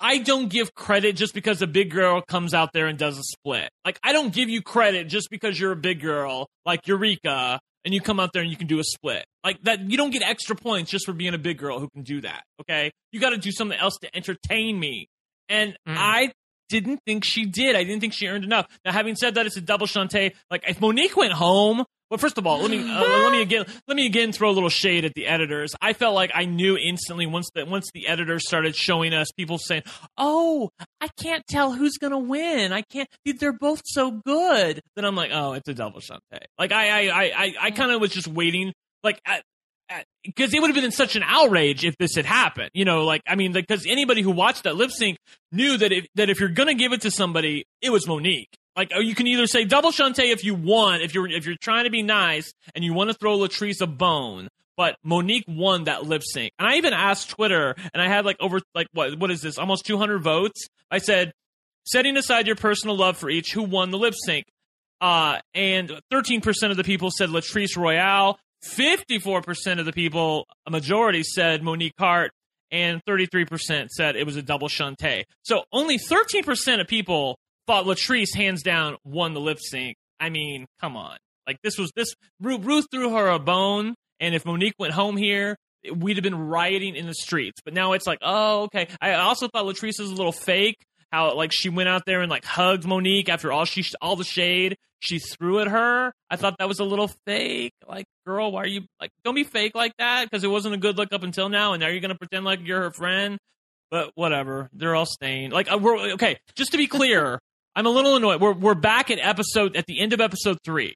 I 0.00 0.18
don't 0.18 0.48
give 0.48 0.74
credit 0.74 1.16
just 1.16 1.34
because 1.34 1.62
a 1.62 1.66
big 1.66 1.90
girl 1.90 2.20
comes 2.20 2.52
out 2.52 2.72
there 2.72 2.86
and 2.86 2.98
does 2.98 3.18
a 3.18 3.22
split. 3.22 3.70
Like 3.84 3.98
I 4.02 4.12
don't 4.12 4.32
give 4.32 4.48
you 4.48 4.62
credit 4.62 5.08
just 5.08 5.30
because 5.30 5.58
you're 5.58 5.72
a 5.72 5.76
big 5.76 6.00
girl 6.00 6.48
like 6.66 6.86
Eureka 6.86 7.60
and 7.84 7.94
you 7.94 8.00
come 8.00 8.18
out 8.18 8.32
there 8.32 8.42
and 8.42 8.50
you 8.50 8.56
can 8.56 8.66
do 8.66 8.80
a 8.80 8.84
split. 8.84 9.24
Like 9.44 9.62
that 9.62 9.90
you 9.90 9.96
don't 9.96 10.10
get 10.10 10.22
extra 10.22 10.56
points 10.56 10.90
just 10.90 11.06
for 11.06 11.12
being 11.12 11.34
a 11.34 11.38
big 11.38 11.58
girl 11.58 11.78
who 11.78 11.88
can 11.90 12.02
do 12.02 12.20
that. 12.22 12.44
Okay? 12.60 12.90
You 13.12 13.20
got 13.20 13.30
to 13.30 13.38
do 13.38 13.52
something 13.52 13.78
else 13.78 13.96
to 14.02 14.16
entertain 14.16 14.78
me. 14.78 15.08
And 15.48 15.76
mm. 15.86 15.94
I 15.96 16.32
didn't 16.80 17.00
think 17.06 17.24
she 17.24 17.46
did. 17.46 17.76
I 17.76 17.84
didn't 17.84 18.00
think 18.00 18.12
she 18.12 18.26
earned 18.26 18.44
enough. 18.44 18.66
Now, 18.84 18.92
having 18.92 19.14
said 19.16 19.36
that, 19.36 19.46
it's 19.46 19.56
a 19.56 19.60
double 19.60 19.86
shantay. 19.86 20.34
Like 20.50 20.64
if 20.68 20.80
Monique 20.80 21.16
went 21.16 21.32
home 21.32 21.84
well, 22.10 22.18
first 22.18 22.36
of 22.36 22.46
all, 22.46 22.60
let 22.60 22.70
me 22.70 22.78
uh, 22.78 23.00
let 23.00 23.32
me 23.32 23.40
again 23.40 23.64
let 23.88 23.96
me 23.96 24.06
again 24.06 24.30
throw 24.30 24.50
a 24.50 24.52
little 24.52 24.68
shade 24.68 25.04
at 25.04 25.14
the 25.14 25.26
editors. 25.26 25.74
I 25.80 25.94
felt 25.94 26.14
like 26.14 26.30
I 26.34 26.44
knew 26.44 26.76
instantly 26.76 27.26
once 27.26 27.48
that 27.54 27.66
once 27.66 27.90
the 27.94 28.06
editors 28.06 28.46
started 28.46 28.76
showing 28.76 29.14
us 29.14 29.32
people 29.32 29.58
saying, 29.58 29.82
"Oh, 30.18 30.70
I 31.00 31.08
can't 31.20 31.44
tell 31.48 31.72
who's 31.72 31.96
gonna 31.96 32.18
win. 32.18 32.72
I 32.72 32.82
can't. 32.82 33.08
They're 33.24 33.52
both 33.52 33.82
so 33.84 34.10
good." 34.10 34.80
Then 34.96 35.04
I'm 35.06 35.16
like, 35.16 35.30
"Oh, 35.32 35.54
it's 35.54 35.68
a 35.68 35.74
double 35.74 36.00
shantay." 36.00 36.44
Like 36.58 36.72
I 36.72 37.08
I 37.08 37.08
I 37.08 37.24
I, 37.24 37.54
I 37.62 37.70
kind 37.70 37.90
of 37.90 38.00
was 38.00 38.10
just 38.10 38.28
waiting, 38.28 38.74
like 39.02 39.18
because 40.22 40.52
it 40.54 40.60
would 40.60 40.74
have 40.74 40.80
been 40.80 40.90
such 40.90 41.16
an 41.16 41.22
outrage 41.24 41.84
if 41.84 41.96
this 41.98 42.14
had 42.14 42.26
happened. 42.26 42.70
You 42.74 42.84
know, 42.84 43.04
like 43.04 43.22
I 43.26 43.34
mean, 43.34 43.52
because 43.52 43.86
anybody 43.86 44.22
who 44.22 44.30
watched 44.30 44.64
that 44.64 44.76
lip 44.76 44.90
sync 44.90 45.18
knew 45.52 45.76
that 45.76 45.92
if 45.92 46.06
that 46.14 46.30
if 46.30 46.40
you're 46.40 46.48
gonna 46.48 46.74
give 46.74 46.92
it 46.92 47.02
to 47.02 47.10
somebody, 47.10 47.64
it 47.80 47.90
was 47.90 48.06
Monique. 48.06 48.56
Like 48.76 48.90
oh, 48.94 49.00
you 49.00 49.14
can 49.14 49.26
either 49.26 49.46
say 49.46 49.64
double 49.64 49.90
shantay 49.90 50.32
if 50.32 50.44
you 50.44 50.54
want, 50.54 51.02
if 51.02 51.14
you're 51.14 51.28
if 51.28 51.46
you're 51.46 51.56
trying 51.60 51.84
to 51.84 51.90
be 51.90 52.02
nice 52.02 52.52
and 52.74 52.84
you 52.84 52.92
want 52.92 53.10
to 53.10 53.14
throw 53.14 53.38
Latrice 53.38 53.80
a 53.80 53.86
bone. 53.86 54.48
But 54.76 54.96
Monique 55.04 55.44
won 55.46 55.84
that 55.84 56.04
lip 56.04 56.22
sync, 56.24 56.52
and 56.58 56.66
I 56.66 56.76
even 56.76 56.92
asked 56.92 57.30
Twitter, 57.30 57.76
and 57.92 58.02
I 58.02 58.08
had 58.08 58.24
like 58.24 58.36
over 58.40 58.60
like 58.74 58.88
what 58.92 59.18
what 59.18 59.30
is 59.30 59.40
this? 59.40 59.58
Almost 59.58 59.86
200 59.86 60.18
votes. 60.20 60.68
I 60.90 60.98
said, 60.98 61.32
setting 61.84 62.16
aside 62.16 62.46
your 62.46 62.56
personal 62.56 62.96
love 62.96 63.16
for 63.16 63.30
each, 63.30 63.52
who 63.52 63.62
won 63.62 63.90
the 63.90 63.98
lip 63.98 64.14
sync? 64.26 64.46
Uh, 65.00 65.38
and 65.54 66.00
13% 66.10 66.70
of 66.70 66.76
the 66.76 66.84
people 66.84 67.10
said 67.10 67.28
Latrice 67.28 67.76
Royale. 67.76 68.38
54% 68.64 69.78
of 69.78 69.86
the 69.86 69.92
people, 69.92 70.46
a 70.66 70.70
majority, 70.70 71.22
said 71.22 71.62
Monique 71.62 71.94
Heart, 71.98 72.32
and 72.70 73.00
33% 73.04 73.88
said 73.88 74.16
it 74.16 74.26
was 74.26 74.36
a 74.36 74.42
double 74.42 74.68
shantay. 74.68 75.24
So 75.42 75.64
only 75.72 75.98
13% 75.98 76.80
of 76.80 76.88
people 76.88 77.38
thought 77.66 77.84
Latrice 77.84 78.34
hands 78.34 78.62
down 78.62 78.96
won 79.04 79.34
the 79.34 79.40
lip 79.40 79.58
sync. 79.60 79.96
I 80.18 80.30
mean, 80.30 80.66
come 80.80 80.96
on. 80.96 81.16
Like 81.46 81.58
this 81.62 81.78
was 81.78 81.92
this 81.94 82.14
Ru 82.40 82.82
threw 82.82 83.10
her 83.10 83.28
a 83.28 83.38
bone, 83.38 83.94
and 84.18 84.34
if 84.34 84.44
Monique 84.46 84.74
went 84.78 84.94
home 84.94 85.16
here, 85.16 85.56
we'd 85.94 86.16
have 86.16 86.24
been 86.24 86.38
rioting 86.38 86.96
in 86.96 87.06
the 87.06 87.14
streets. 87.14 87.60
But 87.64 87.74
now 87.74 87.92
it's 87.92 88.06
like, 88.06 88.18
oh, 88.22 88.62
okay. 88.64 88.88
I 89.00 89.14
also 89.14 89.48
thought 89.48 89.66
Latrice 89.66 90.00
was 90.00 90.10
a 90.10 90.14
little 90.14 90.32
fake. 90.32 90.78
How 91.12 91.34
like 91.36 91.52
she 91.52 91.68
went 91.68 91.88
out 91.88 92.02
there 92.06 92.22
and 92.22 92.30
like 92.30 92.44
hugged 92.44 92.86
Monique 92.86 93.28
after 93.28 93.52
all 93.52 93.66
she 93.66 93.84
all 94.00 94.16
the 94.16 94.24
shade 94.24 94.76
she 95.04 95.18
threw 95.18 95.60
at 95.60 95.68
her. 95.68 96.12
I 96.30 96.36
thought 96.36 96.56
that 96.58 96.68
was 96.68 96.80
a 96.80 96.84
little 96.84 97.10
fake. 97.26 97.72
Like, 97.86 98.06
girl, 98.26 98.52
why 98.52 98.62
are 98.62 98.66
you 98.66 98.82
like? 99.00 99.10
Don't 99.24 99.34
be 99.34 99.44
fake 99.44 99.74
like 99.74 99.92
that 99.98 100.24
because 100.24 100.44
it 100.44 100.48
wasn't 100.48 100.74
a 100.74 100.78
good 100.78 100.96
look 100.96 101.12
up 101.12 101.22
until 101.22 101.48
now, 101.48 101.74
and 101.74 101.80
now 101.80 101.88
you're 101.88 102.00
gonna 102.00 102.16
pretend 102.16 102.44
like 102.44 102.60
you're 102.64 102.80
her 102.80 102.90
friend. 102.90 103.38
But 103.90 104.10
whatever, 104.14 104.70
they're 104.72 104.94
all 104.94 105.06
stained. 105.06 105.52
Like, 105.52 105.70
uh, 105.70 105.78
we're 105.78 106.14
okay. 106.14 106.38
Just 106.56 106.72
to 106.72 106.78
be 106.78 106.86
clear, 106.86 107.38
I'm 107.76 107.86
a 107.86 107.90
little 107.90 108.16
annoyed. 108.16 108.40
We're 108.40 108.54
we're 108.54 108.74
back 108.74 109.10
at 109.10 109.18
episode 109.20 109.76
at 109.76 109.86
the 109.86 110.00
end 110.00 110.12
of 110.12 110.20
episode 110.20 110.58
three. 110.64 110.94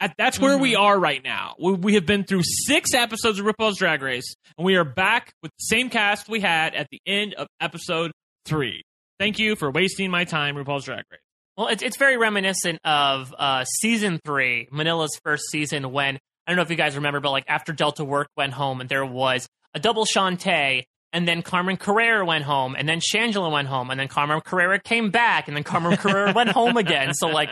At, 0.00 0.14
that's 0.18 0.40
where 0.40 0.54
mm-hmm. 0.54 0.62
we 0.62 0.76
are 0.76 0.98
right 0.98 1.22
now. 1.22 1.54
We, 1.58 1.72
we, 1.74 1.94
have 1.94 2.04
been 2.04 2.24
through 2.24 2.42
six 2.42 2.94
episodes 2.94 3.38
of 3.38 3.46
RuPaul's 3.46 3.78
Drag 3.78 4.02
Race, 4.02 4.34
and 4.58 4.64
we 4.64 4.74
are 4.74 4.84
back 4.84 5.32
with 5.40 5.52
the 5.52 5.62
same 5.62 5.88
cast 5.88 6.28
we 6.28 6.40
had 6.40 6.74
at 6.74 6.88
the 6.90 7.00
end 7.06 7.34
of 7.34 7.46
episode 7.60 8.10
three. 8.44 8.82
Thank 9.20 9.38
you 9.38 9.54
for 9.54 9.70
wasting 9.70 10.10
my 10.10 10.24
time, 10.24 10.56
RuPaul's 10.56 10.84
Drag 10.84 11.04
Race. 11.10 11.23
Well, 11.56 11.68
it's 11.68 11.82
it's 11.82 11.96
very 11.96 12.16
reminiscent 12.16 12.80
of 12.84 13.34
uh, 13.38 13.64
season 13.64 14.20
three, 14.24 14.68
Manila's 14.72 15.18
first 15.22 15.44
season, 15.50 15.92
when 15.92 16.16
I 16.46 16.50
don't 16.50 16.56
know 16.56 16.62
if 16.62 16.70
you 16.70 16.76
guys 16.76 16.96
remember, 16.96 17.20
but 17.20 17.30
like 17.30 17.44
after 17.48 17.72
Delta 17.72 18.04
Work 18.04 18.28
went 18.36 18.52
home, 18.52 18.80
and 18.80 18.88
there 18.88 19.06
was 19.06 19.48
a 19.72 19.80
double 19.80 20.04
Shantay 20.04 20.84
and 21.14 21.28
then 21.28 21.42
Carmen 21.42 21.76
Carrera 21.76 22.26
went 22.26 22.42
home, 22.42 22.74
and 22.76 22.88
then 22.88 22.98
Shangela 22.98 23.50
went 23.50 23.68
home, 23.68 23.88
and 23.90 24.00
then 24.00 24.08
Carmen 24.08 24.40
Carrera 24.40 24.80
came 24.80 25.10
back, 25.10 25.46
and 25.46 25.56
then 25.56 25.62
Carmen 25.62 25.96
Carrera 25.96 26.32
went 26.32 26.50
home 26.50 26.76
again. 26.76 27.14
So 27.14 27.28
like, 27.28 27.50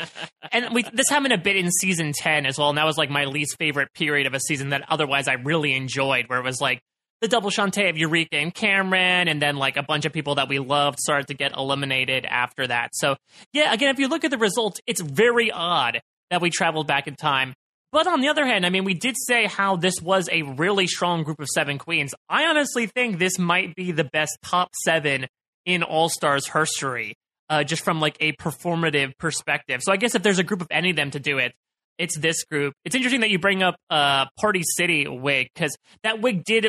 and 0.51 0.75
we 0.75 0.83
this 0.93 1.09
happened 1.09 1.33
a 1.33 1.39
bit 1.39 1.55
in 1.55 1.71
season 1.71 2.13
ten 2.13 2.45
as 2.45 2.59
well, 2.59 2.71
and 2.71 2.79
that 2.79 2.85
was 2.85 2.99
like 2.99 3.09
my 3.09 3.27
least 3.27 3.57
favorite 3.59 3.95
period 3.95 4.27
of 4.27 4.35
a 4.35 4.41
season 4.41 4.71
that 4.71 4.83
otherwise 4.89 5.29
I 5.29 5.35
really 5.35 5.75
enjoyed, 5.75 6.29
where 6.29 6.41
it 6.41 6.45
was 6.45 6.61
like 6.61 6.81
the 7.23 7.29
double 7.29 7.49
shantay 7.49 7.89
of 7.89 7.97
Eureka 7.97 8.37
and 8.37 8.53
Cameron, 8.53 9.29
and 9.29 9.41
then 9.41 9.57
like 9.57 9.79
a 9.79 9.83
bunch 9.83 10.05
of 10.05 10.13
people 10.13 10.35
that 10.35 10.51
we 10.51 10.59
loved 10.59 10.99
started 10.99 11.29
to 11.29 11.35
get 11.35 11.57
eliminated 11.57 12.27
after 12.27 12.67
that. 12.67 12.91
So 12.93 13.17
yeah, 13.55 13.73
again, 13.73 13.89
if 13.95 13.99
you 13.99 14.09
look 14.09 14.25
at 14.25 14.31
the 14.31 14.39
results, 14.39 14.81
it's 14.87 15.01
very 15.01 15.51
odd 15.51 16.03
that 16.31 16.43
we 16.43 16.51
traveled 16.51 16.87
back 16.87 17.07
in 17.07 17.15
time 17.15 17.55
but 17.93 18.07
on 18.07 18.23
the 18.23 18.29
other 18.29 18.47
hand, 18.47 18.65
I 18.65 18.71
mean, 18.71 18.85
we 18.85 18.95
did 18.95 19.17
say 19.19 19.45
how 19.45 19.77
this 19.77 20.01
was 20.01 20.29
a 20.33 20.43
really 20.43 20.87
strong 20.87 21.25
group 21.25 21.39
of 21.41 21.49
seven 21.49 21.77
queens. 21.77 22.15
I 22.29 22.47
honestly 22.47 22.87
think 22.87 23.19
this 23.19 23.39
might 23.39 23.77
be 23.77 23.93
the 23.93 24.05
best 24.05 24.39
top 24.43 24.71
seven 24.83 25.27
in 25.67 25.83
All 25.83 26.09
Stars 26.09 26.49
history, 26.49 27.15
uh, 27.51 27.65
just 27.65 27.85
from 27.85 28.01
like 28.01 28.17
a 28.21 28.33
performative 28.33 29.19
perspective. 29.19 29.83
So 29.83 29.93
I 29.93 29.99
guess 29.99 30.15
if 30.15 30.23
there's 30.23 30.39
a 30.39 30.43
group 30.43 30.63
of 30.63 30.69
any 30.71 30.91
of 30.91 30.97
them 30.97 31.11
to 31.11 31.21
do 31.21 31.37
it, 31.37 31.53
it's 31.99 32.17
this 32.19 32.45
group. 32.45 32.75
It's 32.85 32.95
interesting 32.95 33.21
that 33.21 33.31
you 33.31 33.39
bring 33.39 33.63
up 33.63 33.77
uh, 33.91 34.27
Party 34.39 34.63
City 34.65 35.07
wig 35.09 35.49
because 35.55 35.77
that 36.03 36.21
wig 36.21 36.45
did 36.45 36.69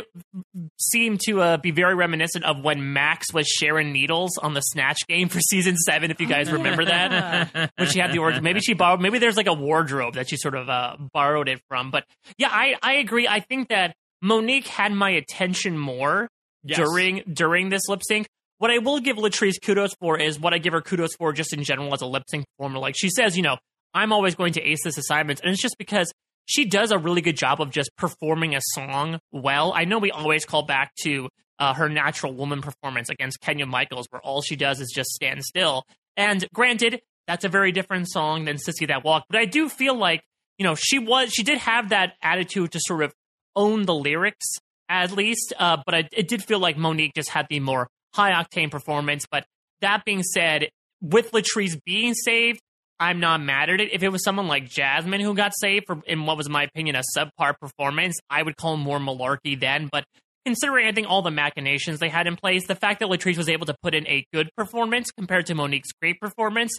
seem 0.80 1.18
to 1.26 1.42
uh, 1.42 1.58
be 1.58 1.72
very 1.72 1.96
reminiscent 1.96 2.46
of 2.46 2.64
when 2.64 2.94
Max 2.94 3.34
was 3.34 3.48
Sharon 3.48 3.92
Needles 3.92 4.38
on 4.38 4.54
the 4.54 4.62
Snatch 4.62 5.00
game 5.08 5.30
for 5.30 5.40
season 5.40 5.76
seven. 5.78 6.12
If 6.12 6.20
you 6.20 6.28
guys 6.28 6.52
remember 6.52 6.86
that, 6.86 7.72
when 7.78 7.88
she 7.88 8.00
had 8.00 8.12
the 8.12 8.20
origin, 8.20 8.44
maybe 8.44 8.60
she 8.60 8.74
borrowed. 8.74 9.02
Maybe 9.02 9.20
there's 9.20 9.38
like 9.38 9.48
a 9.48 9.54
wardrobe 9.54 10.16
that 10.16 10.30
she 10.30 10.38
sort 10.38 10.56
of 10.56 10.70
uh, 10.70 10.98
borrowed 11.14 11.48
it 11.48 11.62
from. 11.68 11.92
But 11.92 12.06
yeah, 12.38 12.50
I 12.52 12.76
I 12.82 12.94
agree. 12.96 13.28
I 13.28 13.40
think 13.40 13.70
that 13.70 13.96
Monique 14.22 14.68
had 14.68 14.92
my 14.94 15.10
attention 15.12 15.78
more 15.78 16.30
yes. 16.64 16.78
during 16.78 17.24
during 17.32 17.70
this 17.70 17.88
lip 17.88 18.02
sync. 18.08 18.28
What 18.60 18.72
I 18.72 18.78
will 18.78 19.00
give 19.00 19.18
Latrice 19.18 19.62
kudos 19.62 19.94
for 20.00 20.18
is 20.18 20.40
what 20.40 20.54
I 20.54 20.58
give 20.58 20.74
her 20.74 20.82
kudos 20.82 21.16
for 21.16 21.34
just 21.34 21.54
in 21.54 21.64
general 21.64 21.94
as 21.94 22.02
a 22.02 22.06
lip 22.06 22.24
sync 22.30 22.46
performer. 22.58 22.80
Like 22.80 22.96
she 22.98 23.10
says, 23.10 23.36
you 23.36 23.44
know, 23.44 23.58
I'm 23.94 24.12
always 24.12 24.36
going 24.36 24.54
to 24.54 24.62
ace 24.62 24.84
this 24.84 24.98
assignment. 24.98 25.42
And 25.42 25.52
it's 25.52 25.62
just 25.62 25.78
because 25.78 26.12
she 26.46 26.66
does 26.66 26.92
a 26.92 26.98
really 26.98 27.22
good 27.22 27.38
job 27.38 27.62
of 27.62 27.70
just 27.70 27.92
performing 27.98 28.56
a 28.56 28.62
song 28.74 29.20
well. 29.32 29.72
I 29.76 29.86
know 29.86 30.00
we 30.00 30.12
always 30.12 30.46
call 30.46 30.64
back 30.64 30.94
to 31.04 31.30
uh, 31.60 31.74
her 31.74 31.90
natural 31.90 32.34
woman 32.34 32.62
performance 32.62 33.10
against 33.10 33.40
Kenya 33.40 33.66
Michaels, 33.66 34.08
where 34.10 34.22
all 34.22 34.42
she 34.42 34.56
does 34.56 34.82
is 34.82 34.92
just 34.94 35.12
stand 35.12 35.44
still. 35.44 35.84
And 36.18 36.46
granted, 36.54 37.02
that's 37.28 37.46
a 37.46 37.50
very 37.50 37.72
different 37.72 38.10
song 38.10 38.46
than 38.46 38.58
Sissy 38.58 38.88
That 38.88 39.04
Walk, 39.04 39.26
but 39.30 39.40
I 39.40 39.46
do 39.46 39.70
feel 39.70 39.96
like, 39.96 40.24
you 40.58 40.66
know, 40.66 40.76
she 40.76 41.00
was, 41.00 41.32
she 41.32 41.44
did 41.44 41.58
have 41.60 41.90
that 41.90 42.14
attitude 42.22 42.74
to 42.74 42.80
sort 42.82 43.04
of 43.04 43.14
own 43.56 43.84
the 43.84 43.96
lyrics 43.96 44.58
at 44.90 45.12
least. 45.12 45.54
Uh, 45.58 45.78
but 45.86 45.96
I, 45.96 46.10
it 46.12 46.28
did 46.28 46.44
feel 46.44 46.60
like 46.60 46.78
Monique 46.78 47.14
just 47.16 47.30
had 47.30 47.48
the 47.50 47.60
more 47.60 47.88
high 48.14 48.32
octane 48.32 48.70
performance. 48.70 49.26
But 49.30 49.46
that 49.82 50.06
being 50.06 50.24
said, 50.24 50.70
with 51.02 51.32
Latrice 51.32 51.80
being 51.84 52.14
saved, 52.14 52.62
I'm 53.04 53.20
not 53.20 53.42
mad 53.42 53.70
at 53.70 53.82
it. 53.82 53.92
If 53.92 54.02
it 54.02 54.10
was 54.10 54.24
someone 54.24 54.48
like 54.48 54.70
Jasmine 54.70 55.20
who 55.20 55.34
got 55.36 55.52
saved 55.60 55.86
for, 55.88 56.02
in 56.08 56.26
what 56.26 56.38
was, 56.38 56.48
my 56.48 56.64
opinion, 56.64 56.96
a 56.96 57.04
subpar 57.18 57.54
performance, 57.60 58.18
I 58.30 58.42
would 58.42 58.56
call 58.56 58.78
more 58.78 58.98
malarkey 58.98 59.60
then. 59.60 59.90
But 59.92 60.06
considering 60.46 60.88
I 60.88 60.94
think 60.94 61.10
all 61.10 61.22
the 61.22 61.32
machinations 61.32 62.00
they 62.00 62.08
had 62.08 62.28
in 62.28 62.38
place, 62.38 62.66
the 62.66 62.76
fact 62.76 63.02
that 63.02 63.10
Latrice 63.10 63.38
was 63.38 63.50
able 63.50 63.66
to 63.66 63.76
put 63.84 63.94
in 63.94 64.08
a 64.08 64.26
good 64.34 64.50
performance 64.56 65.12
compared 65.12 65.48
to 65.48 65.56
Monique's 65.56 65.92
great 66.02 66.20
performance, 66.22 66.78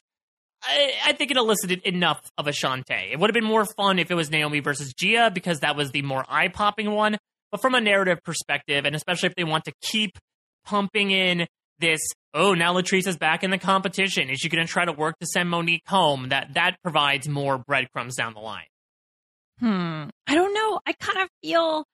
I, 0.62 0.92
I 1.04 1.12
think 1.12 1.30
it 1.30 1.36
elicited 1.36 1.82
enough 1.82 2.20
of 2.38 2.46
a 2.46 2.52
Shantay. 2.52 3.12
It 3.12 3.18
would 3.18 3.28
have 3.28 3.34
been 3.34 3.44
more 3.44 3.66
fun 3.66 3.98
if 3.98 4.10
it 4.10 4.14
was 4.14 4.30
Naomi 4.30 4.60
versus 4.60 4.94
Gia 4.94 5.30
because 5.32 5.60
that 5.60 5.76
was 5.76 5.90
the 5.90 6.02
more 6.02 6.24
eye 6.26 6.48
popping 6.48 6.90
one. 6.90 7.18
But 7.50 7.60
from 7.60 7.74
a 7.74 7.80
narrative 7.80 8.18
perspective, 8.24 8.86
and 8.86 8.96
especially 8.96 9.28
if 9.28 9.34
they 9.34 9.44
want 9.44 9.64
to 9.66 9.72
keep 9.82 10.18
pumping 10.64 11.10
in 11.10 11.46
this 11.84 12.00
oh 12.32 12.54
now 12.54 12.72
Latrice 12.74 13.06
is 13.06 13.16
back 13.16 13.44
in 13.44 13.50
the 13.50 13.58
competition. 13.58 14.30
Is 14.30 14.38
she 14.40 14.48
going 14.48 14.66
to 14.66 14.72
try 14.72 14.84
to 14.84 14.92
work 14.92 15.18
to 15.20 15.26
send 15.26 15.50
Monique 15.50 15.86
home? 15.86 16.30
That 16.30 16.54
that 16.54 16.76
provides 16.82 17.28
more 17.28 17.58
breadcrumbs 17.58 18.16
down 18.16 18.34
the 18.34 18.40
line. 18.40 18.66
Hmm. 19.60 20.08
I 20.26 20.34
don't 20.34 20.54
know. 20.54 20.80
I 20.86 20.92
kind 20.94 21.18
of 21.18 21.28
feel 21.42 21.84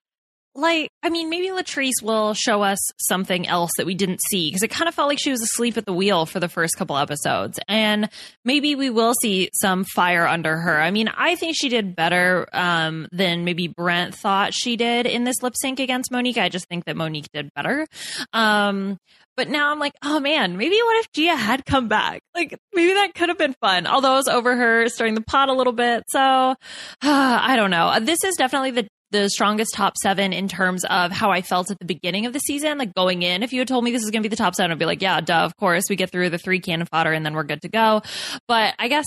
like 0.54 0.90
I 1.02 1.10
mean 1.10 1.30
maybe 1.30 1.48
Latrice 1.48 2.02
will 2.02 2.34
show 2.34 2.62
us 2.62 2.78
something 2.98 3.46
else 3.46 3.70
that 3.76 3.86
we 3.86 3.94
didn't 3.94 4.20
see 4.28 4.48
because 4.48 4.62
it 4.62 4.68
kind 4.68 4.88
of 4.88 4.94
felt 4.94 5.08
like 5.08 5.18
she 5.20 5.30
was 5.30 5.40
asleep 5.40 5.76
at 5.76 5.86
the 5.86 5.92
wheel 5.92 6.26
for 6.26 6.40
the 6.40 6.48
first 6.48 6.76
couple 6.76 6.96
episodes 6.96 7.58
and 7.68 8.08
maybe 8.44 8.74
we 8.74 8.90
will 8.90 9.14
see 9.22 9.50
some 9.54 9.84
fire 9.84 10.26
under 10.26 10.56
her. 10.56 10.80
I 10.80 10.90
mean 10.90 11.08
I 11.08 11.36
think 11.36 11.56
she 11.56 11.68
did 11.68 11.94
better 11.94 12.48
um, 12.52 13.06
than 13.12 13.44
maybe 13.44 13.68
Brent 13.68 14.14
thought 14.14 14.52
she 14.52 14.76
did 14.76 15.06
in 15.06 15.24
this 15.24 15.42
lip 15.42 15.54
sync 15.56 15.78
against 15.78 16.10
Monique. 16.10 16.38
I 16.38 16.48
just 16.48 16.66
think 16.68 16.84
that 16.86 16.96
Monique 16.96 17.28
did 17.32 17.52
better. 17.54 17.86
Um, 18.32 18.98
but 19.36 19.48
now 19.48 19.70
I'm 19.70 19.78
like, 19.78 19.94
oh 20.02 20.20
man, 20.20 20.56
maybe 20.56 20.76
what 20.76 20.96
if 20.98 21.12
Gia 21.12 21.34
had 21.34 21.64
come 21.64 21.88
back? 21.88 22.20
Like 22.34 22.58
maybe 22.74 22.92
that 22.92 23.14
could 23.14 23.30
have 23.30 23.38
been 23.38 23.54
fun. 23.60 23.86
Although 23.86 24.12
I 24.12 24.16
was 24.16 24.28
over 24.28 24.54
her 24.54 24.88
stirring 24.88 25.14
the 25.14 25.22
pot 25.22 25.48
a 25.48 25.54
little 25.54 25.72
bit. 25.72 26.04
So 26.08 26.20
uh, 26.20 26.54
I 27.02 27.56
don't 27.56 27.70
know. 27.70 27.98
This 28.00 28.22
is 28.24 28.36
definitely 28.36 28.72
the 28.72 28.88
the 29.10 29.28
strongest 29.28 29.74
top 29.74 29.94
seven 30.00 30.32
in 30.32 30.48
terms 30.48 30.84
of 30.84 31.12
how 31.12 31.30
I 31.30 31.42
felt 31.42 31.70
at 31.70 31.78
the 31.78 31.84
beginning 31.84 32.26
of 32.26 32.32
the 32.32 32.38
season. 32.40 32.78
Like 32.78 32.94
going 32.94 33.22
in, 33.22 33.42
if 33.42 33.52
you 33.52 33.60
had 33.60 33.68
told 33.68 33.84
me 33.84 33.90
this 33.90 34.02
is 34.02 34.10
going 34.10 34.22
to 34.22 34.28
be 34.28 34.30
the 34.30 34.36
top 34.36 34.54
seven, 34.54 34.72
I'd 34.72 34.78
be 34.78 34.84
like, 34.86 35.02
yeah, 35.02 35.20
duh, 35.20 35.44
of 35.44 35.56
course. 35.56 35.84
We 35.88 35.96
get 35.96 36.10
through 36.10 36.30
the 36.30 36.38
three 36.38 36.60
cannon 36.60 36.86
fodder 36.86 37.12
and 37.12 37.24
then 37.24 37.34
we're 37.34 37.44
good 37.44 37.62
to 37.62 37.68
go. 37.68 38.02
But 38.48 38.74
I 38.78 38.88
guess 38.88 39.06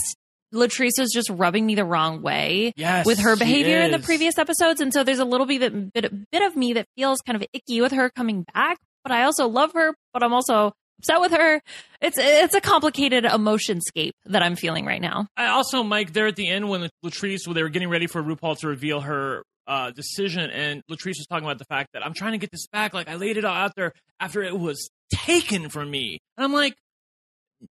Latrice 0.54 1.00
is 1.00 1.12
just 1.14 1.30
rubbing 1.30 1.66
me 1.66 1.76
the 1.76 1.86
wrong 1.86 2.22
way 2.22 2.74
Yes, 2.76 3.06
with 3.06 3.20
her 3.20 3.36
behavior 3.36 3.82
in 3.82 3.92
the 3.92 4.00
previous 4.00 4.38
episodes. 4.38 4.82
And 4.82 4.94
so 4.94 5.04
there's 5.04 5.20
a 5.20 5.26
little 5.26 5.48
bit, 5.48 5.94
bit, 5.94 6.32
bit 6.32 6.44
of 6.44 6.56
me 6.56 6.74
that 6.74 6.86
feels 6.96 7.20
kind 7.26 7.36
of 7.36 7.44
icky 7.54 7.82
with 7.82 7.92
her 7.92 8.10
coming 8.10 8.46
back. 8.54 8.78
But 9.04 9.12
I 9.12 9.24
also 9.24 9.48
love 9.48 9.74
her, 9.74 9.96
but 10.14 10.24
I'm 10.24 10.34
also 10.34 10.74
upset 11.00 11.20
with 11.22 11.32
her. 11.32 11.60
It's 12.02 12.18
it's 12.18 12.54
a 12.54 12.62
complicated 12.62 13.26
emotionscape 13.26 14.12
that 14.26 14.42
I'm 14.42 14.56
feeling 14.56 14.86
right 14.86 15.02
now. 15.02 15.28
I 15.36 15.48
also, 15.48 15.84
Mike, 15.84 16.14
there 16.14 16.28
at 16.28 16.36
the 16.36 16.48
end 16.48 16.70
when 16.70 16.90
Latrice, 17.04 17.46
when 17.46 17.56
they 17.56 17.64
were 17.64 17.70
getting 17.70 17.90
ready 17.90 18.08
for 18.08 18.24
RuPaul 18.24 18.58
to 18.60 18.68
reveal 18.68 19.02
her 19.02 19.44
uh, 19.68 19.92
decision, 19.92 20.50
and 20.50 20.82
Latrice 20.92 21.18
was 21.20 21.28
talking 21.30 21.46
about 21.46 21.58
the 21.60 21.66
fact 21.66 21.90
that 21.94 22.06
I'm 22.06 22.14
trying 22.14 22.34
to 22.34 22.38
get 22.38 22.52
this 22.52 22.68
back. 22.68 22.94
Like 22.94 23.08
I 23.10 23.16
laid 23.16 23.38
it 23.38 23.46
all 23.46 23.56
out 23.56 23.74
there 23.76 23.94
after 24.20 24.44
it 24.44 24.58
was 24.58 24.90
taken 25.14 25.70
from 25.70 25.90
me, 25.92 26.20
and 26.38 26.44
I'm 26.46 26.54
like, 26.54 26.76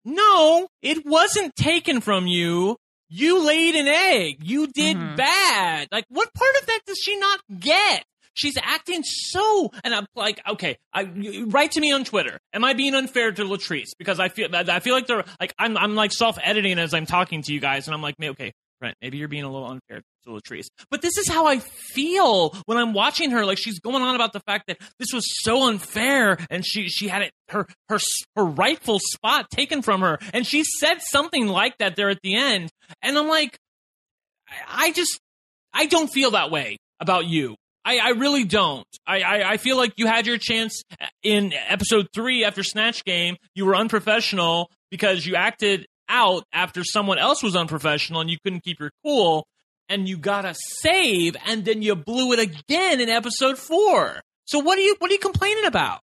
no, 0.05 0.67
it 0.81 1.05
wasn't 1.05 1.55
taken 1.55 2.01
from 2.01 2.27
you. 2.27 2.77
You 3.09 3.45
laid 3.45 3.75
an 3.75 3.87
egg. 3.87 4.37
You 4.41 4.67
did 4.67 4.95
Mhm. 4.95 5.17
bad. 5.17 5.87
Like, 5.91 6.05
what 6.09 6.33
part 6.33 6.55
of 6.61 6.65
that 6.67 6.79
does 6.87 6.97
she 6.97 7.17
not 7.17 7.41
get? 7.59 8.05
She's 8.33 8.57
acting 8.63 9.03
so, 9.03 9.69
and 9.83 9.93
I'm 9.93 10.05
like, 10.15 10.39
okay, 10.47 10.77
I 10.93 11.03
write 11.47 11.71
to 11.73 11.81
me 11.81 11.91
on 11.91 12.05
Twitter. 12.05 12.39
Am 12.53 12.63
I 12.63 12.71
being 12.71 12.95
unfair 12.95 13.33
to 13.33 13.43
Latrice? 13.43 13.89
Because 13.99 14.21
I 14.21 14.29
feel, 14.29 14.47
I 14.55 14.79
feel 14.79 14.95
like 14.95 15.07
they're 15.07 15.25
like, 15.41 15.53
I'm, 15.59 15.75
I'm 15.75 15.95
like 15.95 16.13
self 16.13 16.37
editing 16.41 16.79
as 16.79 16.93
I'm 16.93 17.05
talking 17.05 17.41
to 17.41 17.53
you 17.53 17.59
guys, 17.59 17.87
and 17.89 17.93
I'm 17.93 18.01
like, 18.01 18.15
okay, 18.23 18.53
Maybe 19.01 19.17
you're 19.17 19.27
being 19.27 19.43
a 19.43 19.51
little 19.51 19.69
unfair 19.69 20.01
to 20.23 20.29
Latrice. 20.29 20.67
But 20.89 21.01
this 21.01 21.17
is 21.17 21.27
how 21.27 21.47
I 21.47 21.59
feel 21.59 22.49
when 22.65 22.77
I'm 22.77 22.93
watching 22.93 23.31
her. 23.31 23.45
Like 23.45 23.57
she's 23.57 23.79
going 23.79 24.01
on 24.01 24.15
about 24.15 24.33
the 24.33 24.39
fact 24.41 24.67
that 24.67 24.77
this 24.99 25.13
was 25.13 25.25
so 25.43 25.67
unfair, 25.67 26.37
and 26.49 26.65
she 26.65 26.89
she 26.89 27.07
had 27.07 27.23
it 27.23 27.31
her 27.49 27.67
her 27.89 27.99
her 28.35 28.45
rightful 28.45 28.99
spot 28.99 29.49
taken 29.49 29.81
from 29.81 30.01
her, 30.01 30.19
and 30.33 30.45
she 30.45 30.63
said 30.63 31.01
something 31.01 31.47
like 31.47 31.77
that 31.79 31.95
there 31.95 32.09
at 32.09 32.19
the 32.23 32.35
end, 32.35 32.69
and 33.01 33.17
I'm 33.17 33.27
like, 33.27 33.57
I, 34.47 34.87
I 34.87 34.91
just 34.91 35.19
I 35.73 35.85
don't 35.85 36.07
feel 36.07 36.31
that 36.31 36.51
way 36.51 36.77
about 36.99 37.25
you. 37.25 37.55
I, 37.83 37.97
I 37.97 38.09
really 38.09 38.43
don't. 38.43 38.85
I, 39.07 39.21
I, 39.21 39.51
I 39.53 39.57
feel 39.57 39.75
like 39.75 39.93
you 39.97 40.05
had 40.05 40.27
your 40.27 40.37
chance 40.37 40.83
in 41.23 41.51
episode 41.67 42.07
three 42.13 42.43
after 42.43 42.63
Snatch 42.63 43.03
Game. 43.03 43.37
You 43.55 43.65
were 43.65 43.75
unprofessional 43.75 44.69
because 44.91 45.25
you 45.25 45.35
acted 45.35 45.87
out 46.11 46.43
after 46.53 46.83
someone 46.83 47.17
else 47.17 47.41
was 47.41 47.55
unprofessional 47.55 48.21
and 48.21 48.29
you 48.29 48.37
couldn't 48.43 48.63
keep 48.63 48.79
your 48.79 48.91
cool 49.03 49.47
and 49.89 50.07
you 50.07 50.17
got 50.17 50.45
a 50.45 50.53
save 50.55 51.35
and 51.45 51.65
then 51.65 51.81
you 51.81 51.95
blew 51.95 52.33
it 52.33 52.39
again 52.39 53.01
in 53.01 53.09
episode 53.09 53.57
four. 53.57 54.21
So 54.45 54.59
what 54.59 54.77
are 54.77 54.81
you 54.81 54.95
what 54.99 55.09
are 55.09 55.13
you 55.13 55.19
complaining 55.19 55.65
about? 55.65 56.01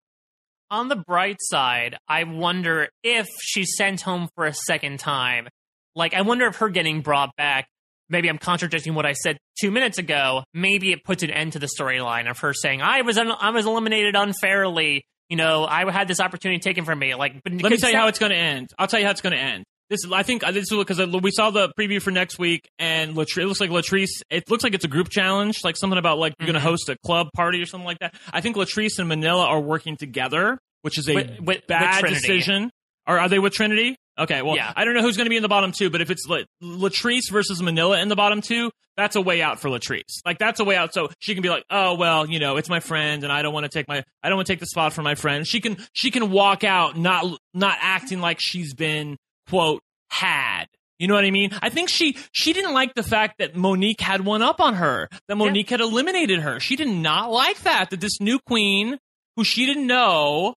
On 0.70 0.88
the 0.88 0.96
bright 0.96 1.38
side, 1.40 1.98
I 2.08 2.24
wonder 2.24 2.90
if 3.04 3.28
she's 3.42 3.76
sent 3.76 4.02
home 4.02 4.30
for 4.36 4.46
a 4.46 4.54
second 4.54 5.00
time. 5.00 5.48
Like, 5.96 6.14
I 6.14 6.22
wonder 6.22 6.48
if 6.48 6.58
her 6.58 6.70
getting 6.70 7.02
brought 7.02 7.36
back. 7.36 7.68
Maybe 8.10 8.30
I'm 8.30 8.38
contradicting 8.38 8.94
what 8.94 9.06
I 9.06 9.14
said 9.14 9.38
two 9.60 9.70
minutes 9.72 9.98
ago. 9.98 10.44
Maybe 10.54 10.92
it 10.92 11.04
puts 11.04 11.24
an 11.24 11.30
end 11.30 11.54
to 11.54 11.60
the 11.60 11.68
storyline 11.68 12.30
of 12.30 12.40
her 12.40 12.54
saying, 12.54 12.82
"I 12.82 13.02
was 13.02 13.18
un- 13.18 13.32
I 13.32 13.50
was 13.52 13.66
eliminated 13.66 14.16
unfairly." 14.16 15.04
You 15.30 15.38
know, 15.38 15.66
I 15.66 15.90
had 15.92 16.08
this 16.08 16.20
opportunity 16.20 16.60
taken 16.60 16.84
from 16.84 17.00
me. 17.00 17.16
Like, 17.16 17.42
but 17.44 17.54
Let 17.54 17.72
me 17.72 17.78
tell 17.78 17.90
you 17.90 17.98
how 17.98 18.08
it's 18.08 18.20
going 18.20 18.32
to 18.32 18.38
end. 18.38 18.70
I'll 18.78 18.88
tell 18.88 19.00
you 19.00 19.06
how 19.06 19.12
it's 19.12 19.22
going 19.22 19.36
to 19.36 19.42
end. 19.42 19.64
This 19.92 20.06
is, 20.06 20.12
I 20.12 20.24
think, 20.24 20.44
uh, 20.44 20.52
this 20.52 20.72
is 20.72 20.78
because 20.78 21.00
we 21.22 21.32
saw 21.32 21.52
the 21.52 21.72
preview 21.78 22.02
for 22.02 22.12
next 22.12 22.40
week, 22.40 22.62
and 22.80 23.14
Latrice, 23.16 23.44
it 23.44 23.48
looks 23.48 23.60
like 23.60 23.70
Latrice. 23.72 24.22
It 24.30 24.50
looks 24.50 24.64
like 24.64 24.74
it's 24.74 24.86
a 24.86 24.88
group 24.88 25.10
challenge, 25.10 25.64
like 25.66 25.76
something 25.76 26.00
about 26.00 26.18
like 26.18 26.34
you're 26.40 26.48
going 26.48 26.54
to 26.54 26.62
host 26.62 26.88
a 26.88 26.96
club 27.06 27.28
party 27.36 27.62
or 27.62 27.66
something 27.66 27.86
like 27.86 28.00
that. 28.00 28.16
I 28.32 28.40
think 28.40 28.56
Latrice 28.56 29.00
and 29.00 29.10
Manila 29.10 29.46
are 29.46 29.60
working 29.60 29.98
together, 29.98 30.58
which 30.82 30.98
is 30.98 31.10
a 31.10 31.14
With- 31.16 31.30
with- 31.32 31.40
with 31.42 31.68
bad 31.68 32.00
Trinity. 32.00 32.22
decision. 32.22 32.72
Or 33.06 33.20
are 33.20 33.28
they 33.28 33.38
with 33.40 33.52
Trinity? 33.54 33.98
Okay, 34.18 34.42
well, 34.44 34.56
Yeah. 34.56 34.72
I 34.76 34.86
don't 34.86 34.94
know 34.94 35.02
who's 35.02 35.18
going 35.18 35.26
to 35.26 35.30
be 35.30 35.36
in 35.36 35.42
the 35.44 35.50
bottom 35.50 35.72
two, 35.72 35.90
but 35.90 36.00
if 36.02 36.10
it's 36.10 36.26
La- 36.28 36.44
Latrice 36.64 37.30
versus 37.32 37.62
Manila 37.62 38.00
in 38.00 38.08
the 38.08 38.16
bottom 38.16 38.40
two, 38.42 38.72
that's 38.96 39.16
a 39.16 39.22
way 39.22 39.42
out 39.42 39.60
for 39.60 39.70
Latrice. 39.70 40.22
Like 40.26 40.38
that's 40.38 40.60
a 40.60 40.64
way 40.64 40.76
out, 40.78 40.94
so 40.94 41.10
she 41.20 41.34
can 41.34 41.42
be 41.42 41.50
like, 41.50 41.64
"Oh 41.70 41.96
well, 41.96 42.30
you 42.30 42.40
know, 42.40 42.58
it's 42.58 42.70
my 42.70 42.80
friend, 42.80 43.24
and 43.24 43.32
I 43.34 43.42
don't 43.42 43.54
want 43.54 43.64
to 43.66 43.70
take 43.70 43.88
my, 43.88 44.04
I 44.22 44.30
don't 44.30 44.38
want 44.38 44.48
to 44.48 44.54
take 44.54 44.60
the 44.60 44.66
spot 44.68 44.94
from 44.94 45.04
my 45.06 45.16
friend." 45.16 45.48
She 45.48 45.60
can, 45.62 45.78
she 45.94 46.12
can 46.12 46.30
walk 46.30 46.64
out, 46.64 46.98
not, 46.98 47.26
not 47.54 47.78
acting 47.82 48.22
like 48.22 48.38
she's 48.40 48.74
been 48.74 49.18
quote 49.52 49.84
had. 50.10 50.66
You 50.98 51.08
know 51.08 51.16
what 51.16 51.26
I 51.26 51.32
mean? 51.32 51.52
I 51.62 51.70
think 51.70 51.90
she 51.90 52.18
she 52.32 52.54
didn't 52.54 52.74
like 52.74 52.94
the 52.94 53.04
fact 53.04 53.40
that 53.40 53.56
Monique 53.56 54.02
had 54.02 54.24
one 54.24 54.42
up 54.42 54.60
on 54.60 54.76
her, 54.76 55.10
that 55.28 55.36
Monique 55.36 55.70
had 55.70 55.82
eliminated 55.82 56.40
her. 56.40 56.60
She 56.60 56.76
did 56.76 56.88
not 56.88 57.32
like 57.32 57.60
that 57.62 57.90
that 57.90 58.00
this 58.00 58.22
new 58.22 58.40
queen 58.40 58.98
who 59.36 59.44
she 59.44 59.66
didn't 59.66 59.88
know 59.88 60.56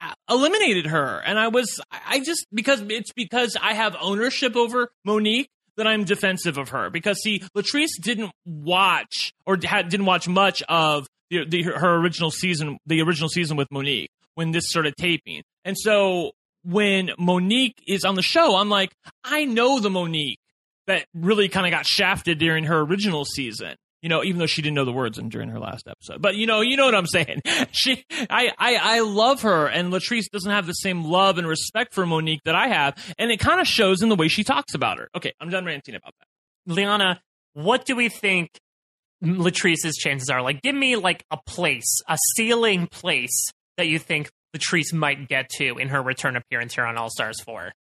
uh, 0.00 0.12
eliminated 0.30 0.86
her 0.86 1.18
and 1.18 1.38
i 1.38 1.48
was 1.48 1.78
i 1.92 1.98
I 2.10 2.20
just 2.20 2.46
because 2.52 2.82
it's 2.88 3.12
because 3.12 3.56
i 3.60 3.74
have 3.74 3.94
ownership 4.00 4.56
over 4.56 4.90
monique 5.04 5.50
that 5.76 5.86
i'm 5.86 6.04
defensive 6.04 6.56
of 6.56 6.70
her 6.70 6.88
because 6.88 7.20
see 7.20 7.40
latrice 7.56 8.00
didn't 8.00 8.32
watch 8.46 9.32
or 9.46 9.58
had, 9.62 9.90
didn't 9.90 10.06
watch 10.06 10.26
much 10.26 10.62
of 10.68 11.06
the, 11.28 11.44
the, 11.46 11.62
her 11.62 11.96
original 11.96 12.30
season 12.30 12.78
the 12.86 13.02
original 13.02 13.28
season 13.28 13.58
with 13.58 13.70
monique 13.70 14.10
when 14.34 14.52
this 14.52 14.68
started 14.68 14.94
taping 14.96 15.42
and 15.64 15.76
so 15.78 16.32
when 16.64 17.10
monique 17.18 17.82
is 17.86 18.04
on 18.04 18.14
the 18.14 18.22
show 18.22 18.56
i'm 18.56 18.68
like 18.68 18.92
i 19.24 19.44
know 19.44 19.80
the 19.80 19.90
monique 19.90 20.40
that 20.90 21.06
really 21.14 21.48
kind 21.48 21.66
of 21.66 21.70
got 21.70 21.86
shafted 21.86 22.38
during 22.38 22.64
her 22.64 22.80
original 22.80 23.24
season. 23.24 23.76
You 24.02 24.08
know, 24.08 24.24
even 24.24 24.38
though 24.38 24.46
she 24.46 24.62
didn't 24.62 24.76
know 24.76 24.86
the 24.86 24.92
words 24.92 25.20
during 25.28 25.50
her 25.50 25.60
last 25.60 25.86
episode. 25.86 26.22
But 26.22 26.34
you 26.34 26.46
know, 26.46 26.62
you 26.62 26.76
know 26.76 26.86
what 26.86 26.94
I'm 26.94 27.06
saying. 27.06 27.42
She, 27.72 28.04
I, 28.10 28.50
I, 28.58 28.76
I 28.96 29.00
love 29.00 29.42
her, 29.42 29.66
and 29.66 29.92
Latrice 29.92 30.28
doesn't 30.30 30.50
have 30.50 30.66
the 30.66 30.72
same 30.72 31.04
love 31.04 31.38
and 31.38 31.46
respect 31.46 31.94
for 31.94 32.04
Monique 32.04 32.40
that 32.44 32.54
I 32.54 32.68
have, 32.68 33.14
and 33.18 33.30
it 33.30 33.38
kind 33.38 33.60
of 33.60 33.66
shows 33.66 34.02
in 34.02 34.08
the 34.08 34.16
way 34.16 34.28
she 34.28 34.42
talks 34.42 34.74
about 34.74 34.98
her. 34.98 35.08
Okay, 35.14 35.32
I'm 35.40 35.50
done 35.50 35.64
ranting 35.66 35.94
about 35.94 36.14
that. 36.18 36.74
Liana, 36.74 37.20
what 37.52 37.84
do 37.84 37.94
we 37.94 38.08
think 38.08 38.58
Latrice's 39.22 39.96
chances 39.96 40.30
are? 40.30 40.42
Like, 40.42 40.62
give 40.62 40.74
me 40.74 40.96
like 40.96 41.24
a 41.30 41.36
place, 41.46 42.00
a 42.08 42.18
ceiling 42.34 42.86
place 42.86 43.52
that 43.76 43.86
you 43.86 43.98
think 43.98 44.30
Latrice 44.56 44.92
might 44.92 45.28
get 45.28 45.48
to 45.58 45.78
in 45.78 45.88
her 45.88 46.02
return 46.02 46.36
appearance 46.36 46.74
here 46.74 46.84
on 46.84 46.96
All 46.96 47.10
Stars 47.10 47.40
4. 47.40 47.72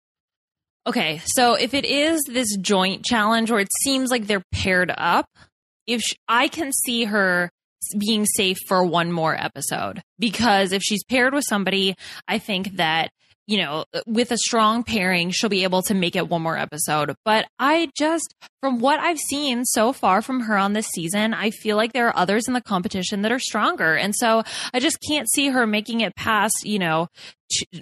Okay, 0.87 1.21
so 1.25 1.55
if 1.55 1.75
it 1.75 1.85
is 1.85 2.23
this 2.29 2.57
joint 2.57 3.05
challenge 3.05 3.51
where 3.51 3.61
it 3.61 3.69
seems 3.83 4.11
like 4.11 4.27
they're 4.27 4.43
paired 4.53 4.93
up, 4.97 5.27
if 5.87 6.01
sh- 6.01 6.15
I 6.29 6.49
can 6.49 6.73
see 6.73 7.05
her 7.05 7.51
being 7.99 8.27
safe 8.27 8.57
for 8.67 8.85
one 8.85 9.13
more 9.13 9.37
episode 9.37 10.03
because 10.19 10.73
if 10.73 10.83
she's 10.83 11.05
paired 11.05 11.35
with 11.35 11.45
somebody, 11.49 11.95
I 12.27 12.39
think 12.39 12.77
that 12.77 13.11
you 13.49 13.57
know, 13.59 13.85
with 14.07 14.31
a 14.31 14.37
strong 14.37 14.85
pairing, 14.85 15.31
she'll 15.31 15.49
be 15.51 15.65
able 15.65 15.81
to 15.83 15.95
make 15.95 16.15
it 16.15 16.29
one 16.29 16.43
more 16.43 16.57
episode. 16.57 17.15
But 17.25 17.47
I 17.59 17.91
just, 17.97 18.33
from 18.61 18.79
what 18.79 19.01
I've 19.01 19.19
seen 19.19 19.65
so 19.65 19.93
far 19.93 20.21
from 20.23 20.41
her 20.41 20.57
on 20.57 20.75
this 20.75 20.87
season, 20.89 21.33
I 21.35 21.51
feel 21.51 21.77
like 21.77 21.95
there 21.95 22.07
are 22.09 22.17
others 22.17 22.47
in 22.47 22.53
the 22.53 22.61
competition 22.61 23.23
that 23.23 23.33
are 23.33 23.39
stronger. 23.39 23.97
And 23.97 24.15
so 24.15 24.43
I 24.75 24.81
just 24.81 24.99
can't 25.09 25.29
see 25.31 25.49
her 25.49 25.67
making 25.67 26.03
it 26.03 26.15
past, 26.15 26.57
you 26.65 26.79
know, 26.79 27.09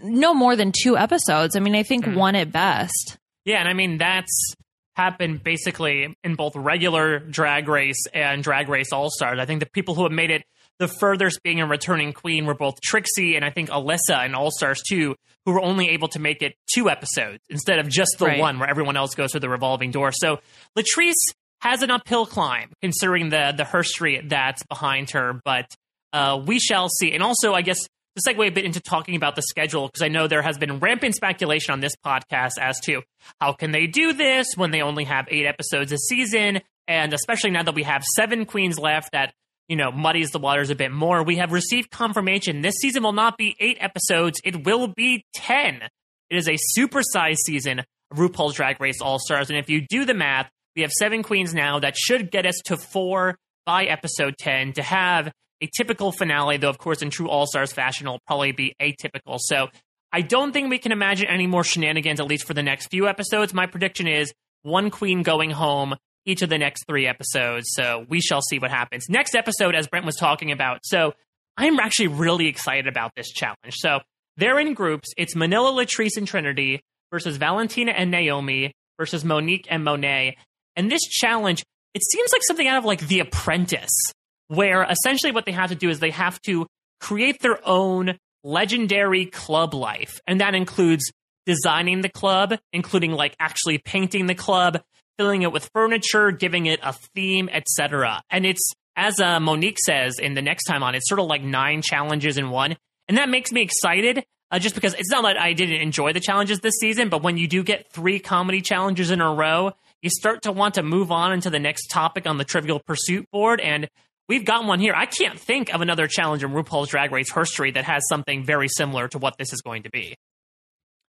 no 0.02 0.32
more 0.32 0.54
than 0.56 0.70
two 0.72 0.96
episodes. 0.96 1.56
I 1.56 1.60
mean, 1.60 1.74
I 1.74 1.82
think 1.82 2.04
Hmm. 2.04 2.14
one 2.14 2.36
at 2.36 2.52
best. 2.52 3.18
Yeah, 3.44 3.58
and 3.58 3.68
I 3.68 3.72
mean 3.74 3.98
that's 3.98 4.54
happened 4.94 5.42
basically 5.42 6.16
in 6.24 6.36
both 6.36 6.56
regular 6.56 7.18
Drag 7.18 7.68
Race 7.68 8.06
and 8.14 8.42
Drag 8.42 8.68
Race 8.68 8.92
All 8.92 9.10
Stars. 9.10 9.38
I 9.38 9.44
think 9.44 9.60
the 9.60 9.68
people 9.70 9.94
who 9.94 10.04
have 10.04 10.12
made 10.12 10.30
it 10.30 10.44
the 10.78 10.88
furthest 10.88 11.42
being 11.42 11.60
a 11.60 11.66
returning 11.66 12.12
queen 12.12 12.44
were 12.46 12.54
both 12.54 12.80
Trixie 12.82 13.34
and 13.36 13.44
I 13.44 13.50
think 13.50 13.70
Alyssa 13.70 14.24
in 14.26 14.34
All 14.34 14.50
Stars 14.50 14.82
2, 14.88 15.14
who 15.46 15.52
were 15.52 15.62
only 15.62 15.90
able 15.90 16.08
to 16.08 16.18
make 16.18 16.42
it 16.42 16.54
two 16.74 16.90
episodes 16.90 17.42
instead 17.48 17.78
of 17.78 17.88
just 17.88 18.16
the 18.18 18.26
Right. 18.26 18.38
one 18.38 18.58
where 18.58 18.68
everyone 18.68 18.96
else 18.96 19.14
goes 19.14 19.30
through 19.32 19.40
the 19.40 19.48
revolving 19.48 19.90
door. 19.90 20.12
So 20.12 20.40
Latrice 20.76 21.14
has 21.62 21.82
an 21.82 21.90
uphill 21.90 22.26
climb 22.26 22.70
considering 22.82 23.30
the 23.30 23.54
the 23.56 23.64
history 23.64 24.20
that's 24.26 24.62
behind 24.64 25.10
her, 25.12 25.40
but 25.44 25.66
uh, 26.12 26.40
we 26.44 26.58
shall 26.58 26.88
see. 26.88 27.12
And 27.12 27.22
also, 27.22 27.54
I 27.54 27.62
guess 27.62 27.78
to 28.16 28.22
segue 28.32 28.46
a 28.46 28.50
bit 28.50 28.64
into 28.64 28.80
talking 28.80 29.14
about 29.16 29.36
the 29.36 29.42
schedule, 29.42 29.86
because 29.88 30.02
I 30.02 30.08
know 30.08 30.26
there 30.26 30.42
has 30.42 30.56
been 30.58 30.78
rampant 30.80 31.14
speculation 31.14 31.72
on 31.72 31.80
this 31.80 31.92
podcast 32.04 32.52
as 32.60 32.78
to 32.80 33.02
how 33.40 33.52
can 33.52 33.72
they 33.72 33.86
do 33.86 34.12
this 34.14 34.48
when 34.56 34.70
they 34.70 34.80
only 34.82 35.04
have 35.04 35.26
eight 35.30 35.46
episodes 35.46 35.92
a 35.92 35.98
season, 35.98 36.60
and 36.88 37.12
especially 37.12 37.50
now 37.50 37.62
that 37.62 37.74
we 37.74 37.82
have 37.82 38.02
seven 38.14 38.44
queens 38.46 38.78
left, 38.78 39.12
that 39.12 39.32
you 39.68 39.76
know 39.76 39.90
muddies 39.90 40.30
the 40.30 40.38
waters 40.38 40.70
a 40.70 40.74
bit 40.74 40.92
more. 40.92 41.22
We 41.22 41.36
have 41.36 41.52
received 41.52 41.90
confirmation 41.90 42.60
this 42.60 42.76
season 42.76 43.02
will 43.02 43.12
not 43.12 43.36
be 43.38 43.56
eight 43.60 43.78
episodes; 43.80 44.40
it 44.44 44.64
will 44.64 44.88
be 44.88 45.24
ten. 45.34 45.82
It 46.30 46.36
is 46.36 46.48
a 46.48 46.56
supersized 46.78 47.38
season 47.44 47.80
of 47.80 48.18
RuPaul's 48.18 48.54
Drag 48.54 48.80
Race 48.80 49.00
All 49.00 49.18
Stars, 49.18 49.50
and 49.50 49.58
if 49.58 49.70
you 49.70 49.80
do 49.80 50.04
the 50.04 50.14
math, 50.14 50.50
we 50.74 50.82
have 50.82 50.92
seven 50.92 51.22
queens 51.22 51.54
now. 51.54 51.78
That 51.78 51.96
should 51.96 52.30
get 52.30 52.46
us 52.46 52.60
to 52.66 52.76
four 52.76 53.36
by 53.64 53.84
episode 53.84 54.36
ten 54.38 54.72
to 54.74 54.82
have 54.82 55.32
a 55.62 55.68
typical 55.74 56.12
finale, 56.12 56.58
though, 56.58 56.68
of 56.68 56.78
course, 56.78 57.02
in 57.02 57.10
true 57.10 57.28
All 57.28 57.46
Stars 57.46 57.72
fashion, 57.72 58.06
it'll 58.06 58.20
probably 58.26 58.52
be 58.52 58.74
atypical. 58.80 59.38
So 59.38 59.68
I 60.12 60.20
don't 60.20 60.52
think 60.52 60.70
we 60.70 60.78
can 60.78 60.92
imagine 60.92 61.28
any 61.28 61.46
more 61.46 61.64
shenanigans, 61.64 62.20
at 62.20 62.26
least 62.26 62.46
for 62.46 62.54
the 62.54 62.62
next 62.62 62.88
few 62.88 63.08
episodes. 63.08 63.54
My 63.54 63.66
prediction 63.66 64.06
is 64.06 64.32
one 64.62 64.90
queen 64.90 65.22
going 65.22 65.50
home 65.50 65.94
each 66.26 66.42
of 66.42 66.48
the 66.50 66.58
next 66.58 66.84
three 66.86 67.06
episodes. 67.06 67.68
So 67.70 68.04
we 68.08 68.20
shall 68.20 68.42
see 68.42 68.58
what 68.58 68.70
happens. 68.70 69.08
Next 69.08 69.34
episode, 69.34 69.74
as 69.74 69.86
Brent 69.86 70.04
was 70.04 70.16
talking 70.16 70.52
about. 70.52 70.80
So 70.84 71.14
I'm 71.56 71.78
actually 71.78 72.08
really 72.08 72.48
excited 72.48 72.86
about 72.86 73.12
this 73.16 73.30
challenge. 73.30 73.74
So 73.76 74.00
they're 74.36 74.58
in 74.58 74.74
groups. 74.74 75.08
It's 75.16 75.34
Manila, 75.34 75.70
Latrice, 75.72 76.16
and 76.16 76.26
Trinity 76.26 76.82
versus 77.10 77.36
Valentina 77.36 77.92
and 77.92 78.10
Naomi 78.10 78.72
versus 78.98 79.24
Monique 79.24 79.66
and 79.70 79.84
Monet. 79.84 80.36
And 80.74 80.90
this 80.90 81.02
challenge, 81.02 81.64
it 81.94 82.02
seems 82.04 82.32
like 82.32 82.42
something 82.44 82.66
out 82.66 82.76
of 82.76 82.84
like 82.84 83.00
The 83.06 83.20
Apprentice 83.20 84.12
where 84.48 84.82
essentially 84.84 85.32
what 85.32 85.46
they 85.46 85.52
have 85.52 85.70
to 85.70 85.74
do 85.74 85.88
is 85.88 85.98
they 85.98 86.10
have 86.10 86.40
to 86.42 86.66
create 87.00 87.40
their 87.40 87.58
own 87.66 88.18
legendary 88.44 89.26
club 89.26 89.74
life. 89.74 90.20
And 90.26 90.40
that 90.40 90.54
includes 90.54 91.10
designing 91.46 92.00
the 92.00 92.08
club, 92.08 92.54
including 92.72 93.12
like 93.12 93.34
actually 93.40 93.78
painting 93.78 94.26
the 94.26 94.34
club, 94.34 94.82
filling 95.18 95.42
it 95.42 95.52
with 95.52 95.68
furniture, 95.72 96.30
giving 96.30 96.66
it 96.66 96.80
a 96.82 96.92
theme, 97.14 97.48
etc. 97.52 98.22
And 98.30 98.46
it's 98.46 98.72
as 98.96 99.20
uh, 99.20 99.38
Monique 99.40 99.78
says 99.78 100.18
in 100.18 100.34
the 100.34 100.42
next 100.42 100.64
time 100.64 100.82
on, 100.82 100.94
it's 100.94 101.08
sort 101.08 101.20
of 101.20 101.26
like 101.26 101.42
nine 101.42 101.82
challenges 101.82 102.38
in 102.38 102.50
one, 102.50 102.76
and 103.08 103.18
that 103.18 103.28
makes 103.28 103.52
me 103.52 103.62
excited. 103.62 104.24
Uh, 104.48 104.60
just 104.60 104.76
because 104.76 104.94
it's 104.94 105.10
not 105.10 105.24
that 105.24 105.36
I 105.36 105.54
didn't 105.54 105.80
enjoy 105.80 106.12
the 106.12 106.20
challenges 106.20 106.60
this 106.60 106.74
season, 106.80 107.08
but 107.08 107.20
when 107.20 107.36
you 107.36 107.48
do 107.48 107.64
get 107.64 107.90
three 107.90 108.20
comedy 108.20 108.60
challenges 108.60 109.10
in 109.10 109.20
a 109.20 109.34
row, 109.34 109.72
you 110.02 110.10
start 110.10 110.42
to 110.42 110.52
want 110.52 110.74
to 110.74 110.84
move 110.84 111.10
on 111.10 111.32
into 111.32 111.50
the 111.50 111.58
next 111.58 111.88
topic 111.88 112.28
on 112.28 112.38
the 112.38 112.44
Trivial 112.44 112.78
Pursuit 112.78 113.28
board. 113.32 113.60
And 113.60 113.88
we've 114.28 114.44
got 114.44 114.64
one 114.64 114.78
here. 114.78 114.94
I 114.94 115.06
can't 115.06 115.36
think 115.36 115.74
of 115.74 115.80
another 115.80 116.06
challenge 116.06 116.44
in 116.44 116.50
RuPaul's 116.50 116.90
Drag 116.90 117.10
Race 117.10 117.32
history 117.32 117.72
that 117.72 117.84
has 117.84 118.06
something 118.08 118.44
very 118.44 118.68
similar 118.68 119.08
to 119.08 119.18
what 119.18 119.36
this 119.36 119.52
is 119.52 119.62
going 119.62 119.82
to 119.82 119.90
be. 119.90 120.14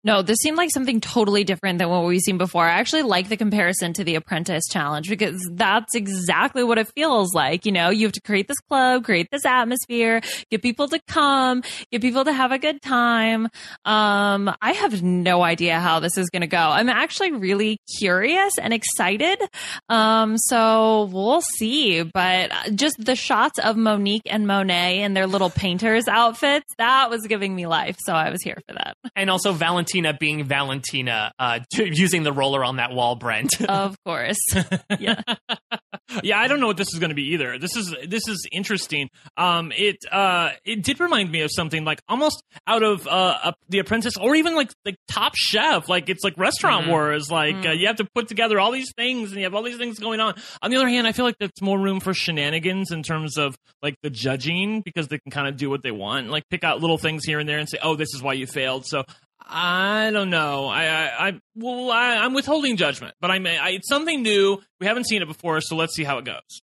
No, 0.03 0.23
this 0.23 0.39
seemed 0.39 0.57
like 0.57 0.71
something 0.71 0.99
totally 0.99 1.45
different 1.45 1.79
than 1.79 1.91
what 1.91 2.05
we've 2.05 2.23
seen 2.23 2.39
before. 2.39 2.65
I 2.65 2.71
actually 2.71 3.03
like 3.03 3.29
the 3.29 3.37
comparison 3.37 3.93
to 3.95 4.05
the 4.05 4.15
Apprentice 4.15 4.65
Challenge 4.71 5.11
because 5.11 5.39
that's 5.53 5.95
exactly 5.95 6.65
what 6.65 6.79
it 6.79 6.89
feels 6.95 7.35
like. 7.35 7.67
You 7.67 7.73
know, 7.73 7.91
you 7.91 8.07
have 8.07 8.13
to 8.13 8.21
create 8.23 8.49
this 8.49 8.59
club, 8.61 9.05
create 9.05 9.29
this 9.31 9.45
atmosphere, 9.45 10.23
get 10.51 10.63
people 10.63 10.89
to 10.89 11.01
come, 11.07 11.63
get 11.93 12.01
people 12.01 12.25
to 12.25 12.33
have 12.33 12.51
a 12.51 12.59
good 12.59 12.81
time. 12.81 13.49
Um, 13.85 14.51
I 14.63 14.73
have 14.73 15.03
no 15.03 15.43
idea 15.43 15.79
how 15.81 16.01
this 16.01 16.17
is 16.17 16.31
going 16.31 16.41
to 16.41 16.47
go. 16.47 16.57
I'm 16.57 16.89
actually 16.89 17.33
really 17.33 17.77
curious 17.99 18.55
and 18.57 18.73
excited. 18.73 19.39
Um, 19.91 20.39
so 20.39 21.11
we'll 21.13 21.43
see. 21.43 22.05
But 22.05 22.53
just 22.75 22.97
the 22.99 23.17
shots 23.17 23.59
of 23.59 23.77
Monique 23.77 24.23
and 24.25 24.47
Monet 24.47 25.03
in 25.03 25.13
their 25.13 25.27
little 25.27 25.51
painters 25.51 26.09
outfits, 26.09 26.73
that 26.79 27.11
was 27.11 27.27
giving 27.27 27.55
me 27.55 27.67
life. 27.67 27.97
So 28.07 28.15
I 28.15 28.31
was 28.31 28.43
here 28.43 28.57
for 28.67 28.73
that. 28.77 28.97
And 29.15 29.29
also 29.29 29.53
Valentine 29.53 29.90
Valentina 29.91 30.17
being 30.19 30.45
Valentina, 30.45 31.33
uh, 31.39 31.61
using 31.73 32.23
the 32.23 32.33
roller 32.33 32.65
on 32.65 32.77
that 32.77 32.93
wall, 32.93 33.17
Brent. 33.17 33.61
of 33.69 33.97
course. 34.05 34.39
Yeah. 34.99 35.23
yeah, 36.23 36.39
I 36.39 36.49
don't 36.49 36.61
know 36.61 36.67
what 36.67 36.77
this 36.77 36.93
is 36.93 36.99
going 36.99 37.11
to 37.11 37.15
be 37.15 37.33
either. 37.33 37.59
This 37.59 37.75
is 37.77 37.95
this 38.07 38.29
is 38.29 38.47
interesting. 38.53 39.09
Um, 39.37 39.73
it 39.75 39.97
uh, 40.11 40.51
it 40.65 40.83
did 40.83 41.01
remind 41.01 41.31
me 41.31 41.43
of 41.43 41.51
something 41.53 41.85
like 41.85 42.03
almost 42.09 42.43
out 42.67 42.83
of 42.83 43.07
uh, 43.07 43.53
The 43.69 43.79
Apprentice, 43.79 44.17
or 44.17 44.35
even 44.35 44.55
like 44.55 44.73
like 44.85 44.97
Top 45.09 45.35
Chef. 45.37 45.89
Like 45.89 46.09
it's 46.09 46.23
like 46.23 46.37
Restaurant 46.37 46.83
mm-hmm. 46.83 46.91
Wars. 46.91 47.31
Like 47.31 47.57
mm-hmm. 47.57 47.69
uh, 47.69 47.73
you 47.73 47.87
have 47.87 47.97
to 47.97 48.07
put 48.15 48.29
together 48.29 48.61
all 48.61 48.73
these 48.73 48.93
things, 48.97 49.31
and 49.31 49.39
you 49.39 49.45
have 49.45 49.55
all 49.55 49.63
these 49.63 49.79
things 49.79 49.99
going 49.99 50.21
on. 50.21 50.35
On 50.61 50.71
the 50.71 50.77
other 50.77 50.89
hand, 50.89 51.07
I 51.07 51.13
feel 51.13 51.25
like 51.25 51.39
there's 51.39 51.51
more 51.63 51.79
room 51.79 52.01
for 52.01 52.13
shenanigans 52.13 52.91
in 52.91 53.03
terms 53.03 53.39
of 53.39 53.57
like 53.83 53.95
the 54.03 54.11
judging 54.11 54.83
because 54.83 55.09
they 55.09 55.19
can 55.19 55.31
kind 55.31 55.49
of 55.49 55.57
do 55.57 55.71
what 55.71 55.83
they 55.83 55.93
want, 55.93 56.29
like 56.29 56.45
pick 56.51 56.65
out 56.65 56.81
little 56.81 56.99
things 56.99 57.25
here 57.25 57.39
and 57.39 57.49
there 57.49 57.59
and 57.59 57.69
say, 57.69 57.79
"Oh, 57.83 57.97
this 57.97 58.13
is 58.15 58.23
why 58.23 58.35
you 58.35 58.47
failed." 58.47 58.87
So 58.87 59.05
I 59.47 60.11
don't 60.13 60.31
know. 60.31 60.67
I, 60.67 60.85
I, 60.85 61.29
I 61.29 61.41
well, 61.55 61.91
I, 61.91 62.25
am 62.25 62.35
withholding 62.35 62.77
judgment, 62.77 63.15
but 63.21 63.31
I 63.31 63.39
may. 63.39 63.59
I, 63.59 63.71
it's 63.71 63.89
something 63.89 64.23
new. 64.23 64.61
We 64.81 64.87
haven't 64.87 65.07
seen 65.07 65.23
it 65.23 65.27
before, 65.27 65.61
so 65.61 65.77
let's 65.77 65.95
see 65.95 66.05
how 66.05 66.19
it 66.19 66.25
goes. 66.25 66.63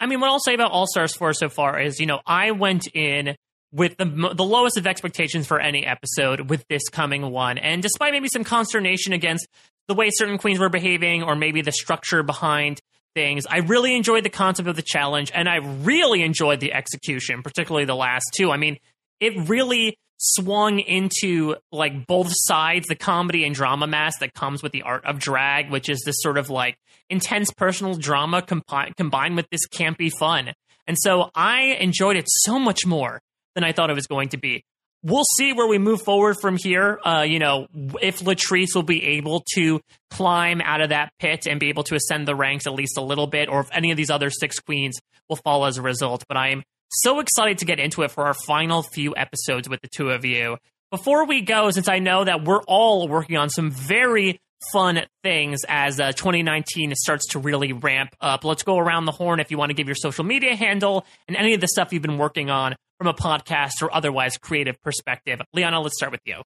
I 0.00 0.06
mean, 0.06 0.20
what 0.20 0.30
I'll 0.30 0.40
say 0.40 0.54
about 0.54 0.72
All 0.72 0.86
Stars 0.86 1.14
4 1.14 1.32
so 1.34 1.48
far 1.48 1.80
is, 1.80 2.00
you 2.00 2.06
know, 2.06 2.20
I 2.26 2.50
went 2.52 2.88
in 2.94 3.36
with 3.72 3.96
the 3.96 4.04
the 4.04 4.44
lowest 4.44 4.76
of 4.76 4.86
expectations 4.86 5.46
for 5.46 5.60
any 5.60 5.86
episode 5.86 6.50
with 6.50 6.64
this 6.68 6.88
coming 6.88 7.30
one, 7.30 7.58
and 7.58 7.82
despite 7.82 8.12
maybe 8.12 8.28
some 8.28 8.44
consternation 8.44 9.12
against 9.12 9.46
the 9.88 9.94
way 9.94 10.10
certain 10.10 10.38
queens 10.38 10.58
were 10.58 10.68
behaving, 10.68 11.22
or 11.22 11.34
maybe 11.34 11.62
the 11.62 11.72
structure 11.72 12.22
behind 12.22 12.80
things, 13.14 13.46
I 13.46 13.58
really 13.58 13.94
enjoyed 13.94 14.24
the 14.24 14.30
concept 14.30 14.68
of 14.68 14.76
the 14.76 14.82
challenge, 14.82 15.30
and 15.34 15.48
I 15.48 15.56
really 15.56 16.22
enjoyed 16.22 16.60
the 16.60 16.72
execution, 16.72 17.42
particularly 17.42 17.84
the 17.84 17.96
last 17.96 18.24
two. 18.34 18.50
I 18.50 18.56
mean, 18.56 18.78
it 19.20 19.48
really 19.48 19.98
swung 20.24 20.78
into 20.78 21.56
like 21.72 22.06
both 22.06 22.28
sides 22.30 22.86
the 22.86 22.94
comedy 22.94 23.44
and 23.44 23.56
drama 23.56 23.88
mask 23.88 24.20
that 24.20 24.32
comes 24.34 24.62
with 24.62 24.70
the 24.70 24.82
art 24.82 25.04
of 25.04 25.18
drag 25.18 25.68
which 25.68 25.88
is 25.88 26.00
this 26.06 26.14
sort 26.20 26.38
of 26.38 26.48
like 26.48 26.76
intense 27.10 27.50
personal 27.50 27.94
drama 27.94 28.40
compi- 28.40 28.94
combined 28.96 29.34
with 29.34 29.46
this 29.50 29.66
campy 29.66 30.10
fun. 30.16 30.52
And 30.86 30.96
so 30.98 31.30
i 31.34 31.76
enjoyed 31.80 32.16
it 32.16 32.26
so 32.28 32.58
much 32.58 32.86
more 32.86 33.20
than 33.54 33.64
i 33.64 33.72
thought 33.72 33.90
it 33.90 33.94
was 33.94 34.06
going 34.06 34.28
to 34.30 34.38
be. 34.38 34.64
We'll 35.04 35.24
see 35.36 35.52
where 35.52 35.66
we 35.66 35.78
move 35.78 36.02
forward 36.02 36.36
from 36.40 36.56
here. 36.56 37.00
Uh, 37.04 37.24
you 37.26 37.40
know 37.40 37.66
if 38.00 38.20
latrice 38.20 38.76
will 38.76 38.84
be 38.84 39.04
able 39.16 39.44
to 39.54 39.80
climb 40.10 40.60
out 40.60 40.80
of 40.80 40.90
that 40.90 41.12
pit 41.18 41.48
and 41.48 41.58
be 41.58 41.68
able 41.68 41.82
to 41.84 41.96
ascend 41.96 42.28
the 42.28 42.36
ranks 42.36 42.68
at 42.68 42.74
least 42.74 42.96
a 42.96 43.02
little 43.02 43.26
bit 43.26 43.48
or 43.48 43.58
if 43.60 43.68
any 43.72 43.90
of 43.90 43.96
these 43.96 44.10
other 44.10 44.30
six 44.30 44.60
queens 44.60 45.00
will 45.28 45.36
fall 45.36 45.66
as 45.66 45.78
a 45.78 45.82
result. 45.82 46.24
But 46.28 46.36
i'm 46.36 46.62
so 46.92 47.20
excited 47.20 47.58
to 47.58 47.64
get 47.64 47.80
into 47.80 48.02
it 48.02 48.10
for 48.10 48.26
our 48.26 48.34
final 48.34 48.82
few 48.82 49.14
episodes 49.16 49.68
with 49.68 49.80
the 49.80 49.88
two 49.88 50.10
of 50.10 50.24
you. 50.24 50.58
Before 50.90 51.26
we 51.26 51.40
go, 51.40 51.70
since 51.70 51.88
I 51.88 52.00
know 52.00 52.24
that 52.24 52.44
we're 52.44 52.62
all 52.64 53.08
working 53.08 53.36
on 53.38 53.48
some 53.48 53.70
very 53.70 54.40
fun 54.72 55.00
things 55.22 55.60
as 55.68 55.98
uh, 55.98 56.12
2019 56.12 56.94
starts 56.94 57.28
to 57.28 57.38
really 57.38 57.72
ramp 57.72 58.14
up, 58.20 58.44
let's 58.44 58.62
go 58.62 58.78
around 58.78 59.06
the 59.06 59.12
horn 59.12 59.40
if 59.40 59.50
you 59.50 59.56
want 59.56 59.70
to 59.70 59.74
give 59.74 59.88
your 59.88 59.94
social 59.94 60.24
media 60.24 60.54
handle 60.54 61.06
and 61.26 61.36
any 61.36 61.54
of 61.54 61.60
the 61.60 61.68
stuff 61.68 61.92
you've 61.92 62.02
been 62.02 62.18
working 62.18 62.50
on 62.50 62.76
from 62.98 63.06
a 63.06 63.14
podcast 63.14 63.82
or 63.82 63.92
otherwise 63.94 64.36
creative 64.36 64.80
perspective. 64.82 65.40
Liana, 65.54 65.80
let's 65.80 65.96
start 65.96 66.12
with 66.12 66.20
you. 66.26 66.42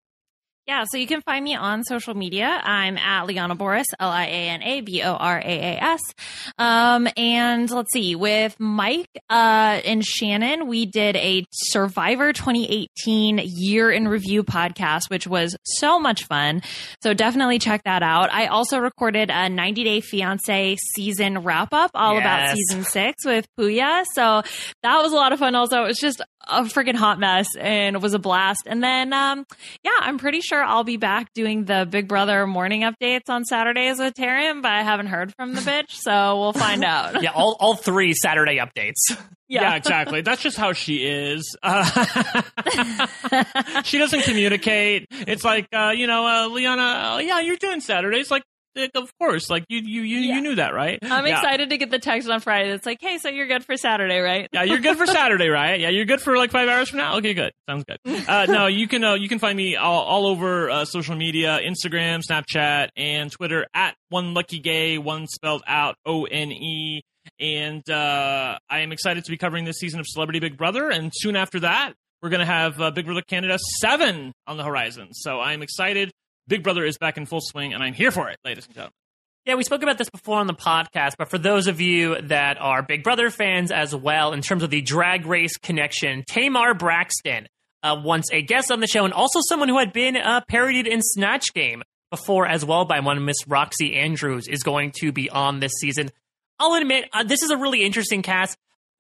Yeah, 0.72 0.86
so 0.90 0.98
you 0.98 1.06
can 1.06 1.20
find 1.20 1.44
me 1.44 1.54
on 1.54 1.84
social 1.84 2.14
media. 2.14 2.48
I'm 2.48 2.98
at 2.98 3.28
Liana 3.28 3.58
Boraas, 3.58 3.84
L 4.00 4.10
I 4.10 4.24
A 4.24 4.50
N 4.52 4.64
A 4.64 4.80
B 4.80 5.04
O 5.04 5.16
R 5.16 5.38
A 5.38 5.44
A 5.44 5.78
S. 5.82 6.00
Um, 6.58 7.10
and 7.18 7.70
let's 7.70 7.92
see, 7.92 8.16
with 8.16 8.58
Mike 8.58 9.10
uh, 9.30 9.82
and 9.84 10.02
Shannon, 10.02 10.68
we 10.68 10.86
did 10.86 11.18
a 11.18 11.44
Survivor 11.52 12.32
2018 12.32 13.42
year 13.44 13.92
in 13.92 14.08
review 14.08 14.46
podcast, 14.46 15.10
which 15.10 15.28
was 15.28 15.58
so 15.66 16.00
much 16.00 16.24
fun. 16.24 16.62
So 17.04 17.14
definitely 17.14 17.60
check 17.60 17.84
that 17.84 18.02
out. 18.02 18.32
I 18.32 18.46
also 18.46 18.78
recorded 18.78 19.30
a 19.30 19.50
90 19.50 19.84
Day 19.84 20.00
Fiance 20.00 20.78
season 20.96 21.40
wrap 21.40 21.74
up 21.74 21.92
all 21.96 22.14
yes. 22.14 22.22
about 22.22 22.56
season 22.56 22.84
six 22.86 23.26
with 23.26 23.46
Puya. 23.60 24.06
So 24.14 24.42
that 24.84 25.02
was 25.02 25.12
a 25.12 25.16
lot 25.16 25.34
of 25.34 25.40
fun. 25.40 25.54
Also, 25.54 25.84
it 25.84 25.88
was 25.88 26.00
just 26.00 26.22
a 26.48 26.64
freaking 26.64 26.96
hot 26.96 27.20
mess 27.20 27.48
and 27.56 27.96
it 27.96 28.02
was 28.02 28.14
a 28.14 28.20
blast. 28.20 28.64
And 28.66 28.84
then, 28.84 29.14
um, 29.14 29.46
yeah, 29.84 29.92
I'm 30.00 30.18
pretty 30.18 30.42
sure 30.42 30.61
I'll 30.64 30.84
be 30.84 30.98
back 30.98 31.34
doing 31.34 31.66
the 31.66 31.88
Big 31.90 32.08
Brother 32.08 32.48
morning 32.48 32.82
updates 32.82 33.30
on 33.30 33.46
Saturdays 33.46 34.00
with 34.00 34.14
Taryn, 34.14 34.62
but 34.62 34.72
I 34.72 34.84
haven't 34.84 35.08
heard 35.08 35.34
from 35.36 35.54
the 35.54 35.62
bitch, 35.62 35.92
so 35.92 36.40
we'll 36.40 36.54
find 36.54 36.84
out. 36.84 37.22
yeah, 37.22 37.32
all, 37.32 37.58
all 37.60 37.76
three 37.76 38.14
Saturday 38.14 38.58
updates. 38.58 38.96
Yeah. 39.48 39.64
yeah. 39.64 39.76
exactly. 39.76 40.22
That's 40.22 40.42
just 40.42 40.58
how 40.58 40.74
she 40.74 41.06
is. 41.06 41.56
Uh, 41.62 41.84
she 43.84 43.98
doesn't 43.98 44.24
communicate. 44.24 45.08
It's 45.12 45.44
like, 45.44 45.68
uh, 45.74 45.94
you 45.96 46.08
know, 46.08 46.26
uh, 46.26 46.48
Liana, 46.48 47.14
oh, 47.14 47.18
yeah, 47.18 47.42
you're 47.42 47.58
doing 47.58 47.82
Saturdays. 47.82 48.32
Like, 48.32 48.44
of 48.96 49.18
course, 49.18 49.50
like 49.50 49.66
you 49.70 49.80
you 49.80 50.02
you, 50.02 50.20
yeah. 50.20 50.36
you 50.36 50.42
knew 50.42 50.56
that, 50.56 50.74
right? 50.74 51.00
I'm 51.02 51.26
yeah. 51.26 51.38
excited 51.38 51.70
to 51.70 51.78
get 51.78 51.92
the 51.92 52.00
text 52.00 52.30
on 52.30 52.40
Friday. 52.40 52.72
It's 52.72 52.86
like, 52.86 53.00
hey, 53.02 53.18
so 53.18 53.30
you're 53.30 53.48
good 53.48 53.66
for 53.66 53.78
Saturday, 53.78 54.20
right? 54.20 54.48
Yeah, 54.52 54.64
you're 54.64 54.80
good 54.80 54.98
for 54.98 55.06
Saturday, 55.08 55.50
right? 55.50 55.80
Yeah, 55.80 55.90
you're 55.90 56.06
good 56.06 56.22
for 56.22 56.38
like 56.38 56.52
five 56.52 56.70
hours 56.70 56.90
from 56.90 57.00
now. 57.00 57.18
Okay, 57.18 57.34
good, 57.34 57.54
sounds 57.70 57.84
good. 57.86 57.98
Uh, 58.28 58.46
no, 58.46 58.68
you 58.68 58.88
can 58.88 59.04
uh, 59.04 59.16
you 59.16 59.30
can 59.30 59.40
find 59.40 59.58
me 59.58 59.76
all, 59.76 60.04
all 60.04 60.28
over 60.28 60.70
uh, 60.70 60.86
social 60.86 61.16
media, 61.16 61.60
Instagram, 61.64 62.22
Snapchat, 62.22 62.90
and 62.96 63.32
Twitter 63.32 63.66
at 63.74 63.96
one 64.10 64.34
lucky 64.34 64.60
gay, 64.60 64.98
one 64.98 65.28
spelled 65.28 65.64
out 65.68 65.96
O 66.06 66.26
N 66.26 66.52
E. 66.52 67.02
And 67.40 67.88
uh, 67.90 68.58
I 68.70 68.80
am 68.80 68.92
excited 68.92 69.26
to 69.26 69.32
be 69.32 69.38
covering 69.38 69.66
this 69.66 69.78
season 69.78 70.00
of 70.00 70.08
Celebrity 70.08 70.40
Big 70.40 70.58
Brother, 70.58 70.90
and 70.90 71.12
soon 71.14 71.36
after 71.36 71.60
that, 71.60 71.94
we're 72.22 72.30
going 72.30 72.40
to 72.40 72.46
have 72.46 72.80
uh, 72.80 72.92
Big 72.92 73.06
Brother 73.06 73.24
Canada 73.28 73.58
7 73.80 74.32
on 74.48 74.58
the 74.58 74.64
horizon. 74.64 75.10
So 75.12 75.40
I'm 75.40 75.62
excited. 75.62 76.12
Big 76.52 76.64
Brother 76.64 76.84
is 76.84 76.98
back 76.98 77.16
in 77.16 77.26
full 77.26 77.40
swing, 77.40 77.74
and 77.74 77.82
I'm 77.82 77.94
here 77.94 78.12
for 78.12 78.28
it, 78.28 78.38
ladies 78.44 78.66
and 78.66 78.76
gentlemen. 78.76 78.92
Yeah, 79.46 79.56
we 79.56 79.64
spoke 79.64 79.84
about 79.84 79.98
this 79.98 80.10
before 80.10 80.38
on 80.38 80.48
the 80.48 80.54
podcast, 80.54 81.14
but 81.18 81.30
for 81.30 81.38
those 81.38 81.68
of 81.68 81.80
you 81.80 82.20
that 82.24 82.60
are 82.60 82.84
Big 82.84 83.06
Brother 83.06 83.30
fans 83.30 83.72
as 83.72 83.96
well, 83.96 84.34
in 84.34 84.42
terms 84.42 84.62
of 84.62 84.70
the 84.70 84.82
drag 84.82 85.26
race 85.26 85.56
connection, 85.56 86.26
Tamar 86.28 86.74
Braxton, 86.74 87.48
uh, 87.84 88.02
once 88.04 88.30
a 88.34 88.42
guest 88.42 88.70
on 88.70 88.82
the 88.82 88.88
show, 88.88 89.06
and 89.06 89.14
also 89.14 89.40
someone 89.48 89.70
who 89.70 89.80
had 89.80 89.94
been 89.94 90.18
uh, 90.18 90.42
parodied 90.50 90.88
in 90.88 91.02
Snatch 91.02 91.54
Game 91.54 91.84
before 92.10 92.46
as 92.46 92.66
well 92.66 92.84
by 92.84 93.00
one 93.00 93.24
Miss 93.24 93.46
Roxxxy 93.46 93.96
Andrews, 93.96 94.50
is 94.50 94.62
going 94.62 94.92
to 95.00 95.14
be 95.14 95.30
on 95.30 95.62
this 95.62 95.72
season. 95.80 96.10
I'll 96.60 96.74
admit, 96.74 97.06
uh, 97.14 97.24
this 97.24 97.44
is 97.44 97.52
a 97.52 97.58
really 97.58 97.86
interesting 97.86 98.24
cast. 98.24 98.58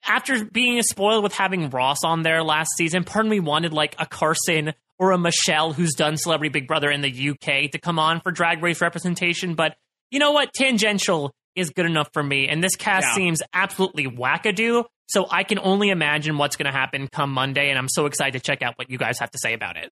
After 0.07 0.45
being 0.45 0.81
spoiled 0.83 1.21
with 1.21 1.33
having 1.33 1.69
Ross 1.69 2.05
on 2.05 2.23
there 2.23 2.43
last 2.43 2.69
season, 2.77 3.03
pardon 3.03 3.29
me 3.29 3.41
wanted 3.41 3.73
like 3.73 3.97
a 3.99 4.05
Carson 4.05 4.73
or 5.01 5.11
a 5.11 5.17
Michelle 5.17 5.73
who's 5.73 5.95
done 5.95 6.15
Celebrity 6.15 6.49
Big 6.49 6.67
Brother 6.67 6.91
in 6.91 7.01
the 7.01 7.29
UK 7.31 7.71
to 7.71 7.79
come 7.79 7.97
on 7.97 8.21
for 8.21 8.31
drag 8.31 8.61
race 8.61 8.81
representation, 8.81 9.55
but 9.55 9.75
you 10.11 10.19
know 10.19 10.31
what? 10.31 10.53
Tangential 10.53 11.31
is 11.55 11.71
good 11.71 11.87
enough 11.87 12.09
for 12.13 12.21
me. 12.21 12.47
And 12.47 12.63
this 12.63 12.75
cast 12.75 13.07
yeah. 13.07 13.15
seems 13.15 13.41
absolutely 13.51 14.05
wackadoo. 14.05 14.85
So 15.07 15.25
I 15.29 15.43
can 15.43 15.57
only 15.57 15.89
imagine 15.89 16.37
what's 16.37 16.55
going 16.55 16.71
to 16.71 16.77
happen 16.77 17.09
come 17.11 17.31
Monday. 17.31 17.69
And 17.69 17.79
I'm 17.79 17.89
so 17.89 18.05
excited 18.05 18.33
to 18.33 18.39
check 18.39 18.61
out 18.61 18.75
what 18.77 18.91
you 18.91 18.99
guys 18.99 19.17
have 19.19 19.31
to 19.31 19.39
say 19.41 19.53
about 19.53 19.75
it. 19.75 19.89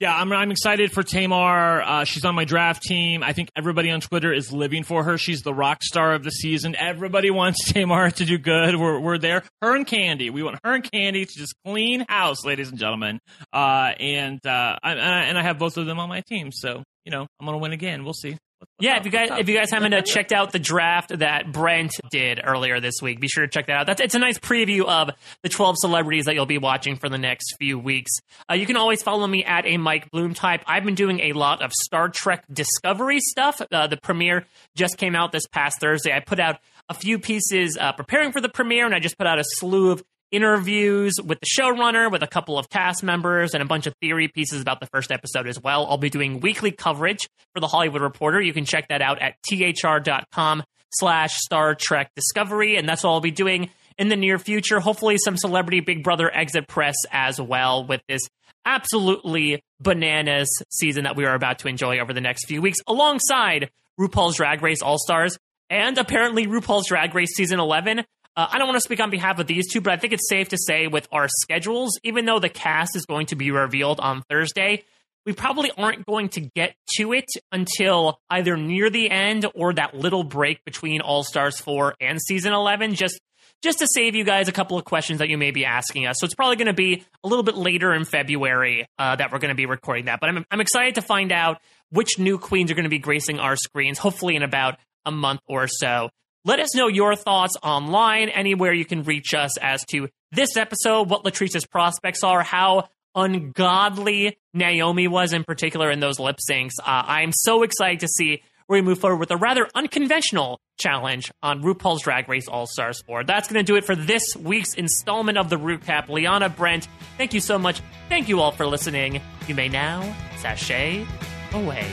Yeah, 0.00 0.14
I'm, 0.14 0.32
I'm 0.32 0.50
excited 0.50 0.90
for 0.90 1.04
Tamar. 1.04 1.80
Uh, 1.80 2.04
she's 2.04 2.24
on 2.24 2.34
my 2.34 2.44
draft 2.44 2.82
team. 2.82 3.22
I 3.22 3.32
think 3.32 3.50
everybody 3.56 3.90
on 3.90 4.00
Twitter 4.00 4.32
is 4.32 4.52
living 4.52 4.82
for 4.82 5.04
her. 5.04 5.16
She's 5.16 5.42
the 5.42 5.54
rock 5.54 5.84
star 5.84 6.14
of 6.14 6.24
the 6.24 6.30
season. 6.30 6.74
Everybody 6.76 7.30
wants 7.32 7.72
Tamar 7.72 8.10
to 8.10 8.24
do 8.24 8.36
good. 8.36 8.76
We're, 8.76 8.98
we're 8.98 9.18
there. 9.18 9.44
Her 9.62 9.76
and 9.76 9.86
Candy. 9.86 10.30
We 10.30 10.42
want 10.42 10.58
her 10.64 10.74
and 10.74 10.90
Candy 10.90 11.24
to 11.24 11.32
just 11.32 11.54
clean 11.64 12.04
house, 12.08 12.44
ladies 12.44 12.70
and 12.70 12.78
gentlemen. 12.78 13.20
Uh, 13.52 13.92
and, 14.00 14.44
uh, 14.44 14.76
I, 14.82 14.94
and 14.94 15.38
I 15.38 15.42
have 15.42 15.58
both 15.58 15.76
of 15.76 15.86
them 15.86 16.00
on 16.00 16.08
my 16.08 16.22
team. 16.22 16.50
So, 16.50 16.82
you 17.04 17.12
know, 17.12 17.26
I'm 17.38 17.46
going 17.46 17.56
to 17.56 17.62
win 17.62 17.72
again. 17.72 18.02
We'll 18.04 18.14
see 18.14 18.36
yeah, 18.80 18.98
if 18.98 19.04
you 19.04 19.10
guys 19.10 19.30
if 19.30 19.48
you 19.48 19.56
guys 19.56 19.70
haven't 19.70 19.94
uh, 19.94 20.00
checked 20.04 20.32
out 20.32 20.52
the 20.52 20.58
draft 20.58 21.18
that 21.18 21.52
Brent 21.52 21.92
did 22.10 22.40
earlier 22.42 22.80
this 22.80 22.94
week, 23.02 23.20
be 23.20 23.28
sure 23.28 23.44
to 23.44 23.50
check 23.50 23.66
that 23.66 23.76
out. 23.76 23.86
That's 23.86 24.00
it's 24.00 24.14
a 24.14 24.18
nice 24.18 24.38
preview 24.38 24.84
of 24.84 25.10
the 25.42 25.48
12 25.48 25.76
celebrities 25.78 26.24
that 26.26 26.34
you'll 26.34 26.46
be 26.46 26.58
watching 26.58 26.96
for 26.96 27.08
the 27.08 27.18
next 27.18 27.56
few 27.58 27.78
weeks. 27.78 28.12
Uh, 28.50 28.54
you 28.54 28.66
can 28.66 28.76
always 28.76 29.02
follow 29.02 29.26
me 29.26 29.44
at 29.44 29.66
a 29.66 29.76
Mike 29.76 30.10
Bloom 30.10 30.34
type. 30.34 30.62
I've 30.66 30.84
been 30.84 30.94
doing 30.94 31.20
a 31.20 31.32
lot 31.32 31.62
of 31.62 31.72
Star 31.72 32.08
Trek 32.08 32.44
Discovery 32.52 33.20
stuff. 33.20 33.60
Uh, 33.70 33.86
the 33.86 33.96
premiere 33.96 34.46
just 34.74 34.98
came 34.98 35.14
out 35.14 35.32
this 35.32 35.46
past 35.46 35.80
Thursday. 35.80 36.12
I 36.12 36.20
put 36.20 36.40
out 36.40 36.58
a 36.88 36.94
few 36.94 37.18
pieces 37.18 37.78
uh, 37.80 37.92
preparing 37.92 38.32
for 38.32 38.40
the 38.40 38.48
premiere, 38.48 38.86
and 38.86 38.94
I 38.94 38.98
just 38.98 39.16
put 39.16 39.26
out 39.26 39.38
a 39.38 39.44
slew 39.44 39.90
of 39.90 40.02
interviews 40.34 41.14
with 41.22 41.38
the 41.40 41.46
showrunner, 41.46 42.10
with 42.10 42.22
a 42.22 42.26
couple 42.26 42.58
of 42.58 42.68
cast 42.68 43.02
members, 43.02 43.54
and 43.54 43.62
a 43.62 43.66
bunch 43.66 43.86
of 43.86 43.94
theory 44.00 44.28
pieces 44.28 44.60
about 44.60 44.80
the 44.80 44.86
first 44.86 45.10
episode 45.10 45.46
as 45.46 45.60
well. 45.60 45.86
I'll 45.86 45.98
be 45.98 46.10
doing 46.10 46.40
weekly 46.40 46.70
coverage 46.70 47.28
for 47.54 47.60
the 47.60 47.66
Hollywood 47.66 48.02
Reporter. 48.02 48.40
You 48.40 48.52
can 48.52 48.64
check 48.64 48.88
that 48.88 49.02
out 49.02 49.20
at 49.20 49.34
thr.com 49.48 50.62
slash 50.90 51.36
Star 51.38 51.74
Trek 51.74 52.10
Discovery, 52.14 52.76
and 52.76 52.88
that's 52.88 53.04
all 53.04 53.14
I'll 53.14 53.20
be 53.20 53.30
doing 53.30 53.70
in 53.98 54.08
the 54.08 54.16
near 54.16 54.38
future. 54.38 54.80
Hopefully, 54.80 55.18
some 55.18 55.36
celebrity 55.36 55.80
Big 55.80 56.02
Brother 56.02 56.34
exit 56.34 56.68
press 56.68 56.96
as 57.10 57.40
well 57.40 57.84
with 57.86 58.02
this 58.08 58.22
absolutely 58.66 59.62
bananas 59.80 60.48
season 60.70 61.04
that 61.04 61.16
we 61.16 61.26
are 61.26 61.34
about 61.34 61.58
to 61.60 61.68
enjoy 61.68 61.98
over 61.98 62.12
the 62.12 62.20
next 62.20 62.46
few 62.46 62.62
weeks, 62.62 62.78
alongside 62.86 63.70
RuPaul's 64.00 64.36
Drag 64.36 64.62
Race 64.62 64.82
All 64.82 64.98
Stars 64.98 65.38
and 65.70 65.98
apparently 65.98 66.46
RuPaul's 66.46 66.88
Drag 66.88 67.14
Race 67.14 67.34
Season 67.34 67.60
11. 67.60 68.04
Uh, 68.36 68.48
I 68.50 68.58
don't 68.58 68.66
want 68.66 68.76
to 68.76 68.82
speak 68.84 69.00
on 69.00 69.10
behalf 69.10 69.38
of 69.38 69.46
these 69.46 69.72
two, 69.72 69.80
but 69.80 69.92
I 69.92 69.96
think 69.96 70.12
it's 70.12 70.28
safe 70.28 70.48
to 70.48 70.58
say 70.58 70.88
with 70.88 71.06
our 71.12 71.28
schedules, 71.28 71.98
even 72.02 72.24
though 72.24 72.40
the 72.40 72.48
cast 72.48 72.96
is 72.96 73.06
going 73.06 73.26
to 73.26 73.36
be 73.36 73.50
revealed 73.50 74.00
on 74.00 74.22
Thursday, 74.28 74.84
we 75.24 75.32
probably 75.32 75.70
aren't 75.76 76.04
going 76.04 76.28
to 76.30 76.40
get 76.40 76.74
to 76.96 77.12
it 77.12 77.30
until 77.52 78.18
either 78.28 78.56
near 78.56 78.90
the 78.90 79.10
end 79.10 79.46
or 79.54 79.72
that 79.74 79.94
little 79.94 80.24
break 80.24 80.64
between 80.64 81.00
All 81.00 81.22
Stars 81.22 81.58
4 81.60 81.94
and 82.00 82.20
season 82.20 82.52
11, 82.52 82.94
just 82.94 83.20
just 83.62 83.78
to 83.78 83.86
save 83.90 84.14
you 84.14 84.24
guys 84.24 84.46
a 84.46 84.52
couple 84.52 84.76
of 84.76 84.84
questions 84.84 85.20
that 85.20 85.30
you 85.30 85.38
may 85.38 85.50
be 85.50 85.64
asking 85.64 86.06
us. 86.06 86.16
So 86.18 86.26
it's 86.26 86.34
probably 86.34 86.56
going 86.56 86.66
to 86.66 86.74
be 86.74 87.02
a 87.22 87.28
little 87.28 87.42
bit 87.42 87.56
later 87.56 87.94
in 87.94 88.04
February 88.04 88.86
uh, 88.98 89.16
that 89.16 89.32
we're 89.32 89.38
going 89.38 89.50
to 89.50 89.54
be 89.54 89.64
recording 89.64 90.04
that. 90.04 90.20
But 90.20 90.28
I'm, 90.28 90.44
I'm 90.50 90.60
excited 90.60 90.96
to 90.96 91.02
find 91.02 91.32
out 91.32 91.62
which 91.88 92.18
new 92.18 92.36
queens 92.36 92.70
are 92.70 92.74
going 92.74 92.84
to 92.84 92.90
be 92.90 92.98
gracing 92.98 93.40
our 93.40 93.56
screens, 93.56 93.96
hopefully 93.98 94.36
in 94.36 94.42
about 94.42 94.78
a 95.06 95.10
month 95.10 95.40
or 95.46 95.66
so. 95.66 96.10
Let 96.46 96.60
us 96.60 96.74
know 96.74 96.88
your 96.88 97.16
thoughts 97.16 97.56
online, 97.62 98.28
anywhere 98.28 98.72
you 98.72 98.84
can 98.84 99.02
reach 99.02 99.32
us 99.32 99.56
as 99.56 99.82
to 99.86 100.08
this 100.30 100.56
episode, 100.58 101.08
what 101.08 101.24
Latrice's 101.24 101.64
prospects 101.64 102.22
are, 102.22 102.42
how 102.42 102.88
ungodly 103.14 104.36
Naomi 104.52 105.08
was 105.08 105.32
in 105.32 105.44
particular 105.44 105.90
in 105.90 106.00
those 106.00 106.18
lip 106.18 106.36
syncs. 106.46 106.72
Uh, 106.80 107.02
I'm 107.06 107.32
so 107.32 107.62
excited 107.62 108.00
to 108.00 108.08
see 108.08 108.42
where 108.66 108.82
we 108.82 108.86
move 108.86 108.98
forward 108.98 109.20
with 109.20 109.30
a 109.30 109.36
rather 109.36 109.68
unconventional 109.74 110.60
challenge 110.78 111.30
on 111.42 111.62
RuPaul's 111.62 112.02
Drag 112.02 112.28
Race 112.28 112.48
All 112.48 112.66
Stars 112.66 113.02
4. 113.06 113.24
That's 113.24 113.48
going 113.48 113.64
to 113.64 113.72
do 113.72 113.76
it 113.76 113.84
for 113.84 113.94
this 113.94 114.36
week's 114.36 114.74
installment 114.74 115.38
of 115.38 115.48
the 115.48 115.56
Recap. 115.56 116.08
Liana 116.08 116.48
Brent, 116.48 116.88
thank 117.16 117.32
you 117.32 117.40
so 117.40 117.58
much. 117.58 117.80
Thank 118.08 118.28
you 118.28 118.40
all 118.40 118.52
for 118.52 118.66
listening. 118.66 119.20
You 119.46 119.54
may 119.54 119.68
now 119.68 120.14
sashay 120.38 121.06
away. 121.52 121.86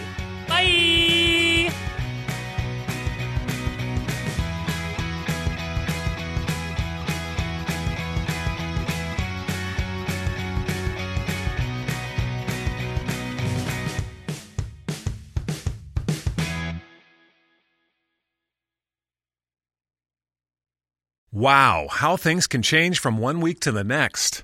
Bye! 0.47 1.73
Wow, 21.33 21.87
how 21.89 22.17
things 22.17 22.45
can 22.45 22.61
change 22.61 22.99
from 22.99 23.17
one 23.17 23.39
week 23.39 23.61
to 23.61 23.71
the 23.71 23.85
next. 23.85 24.43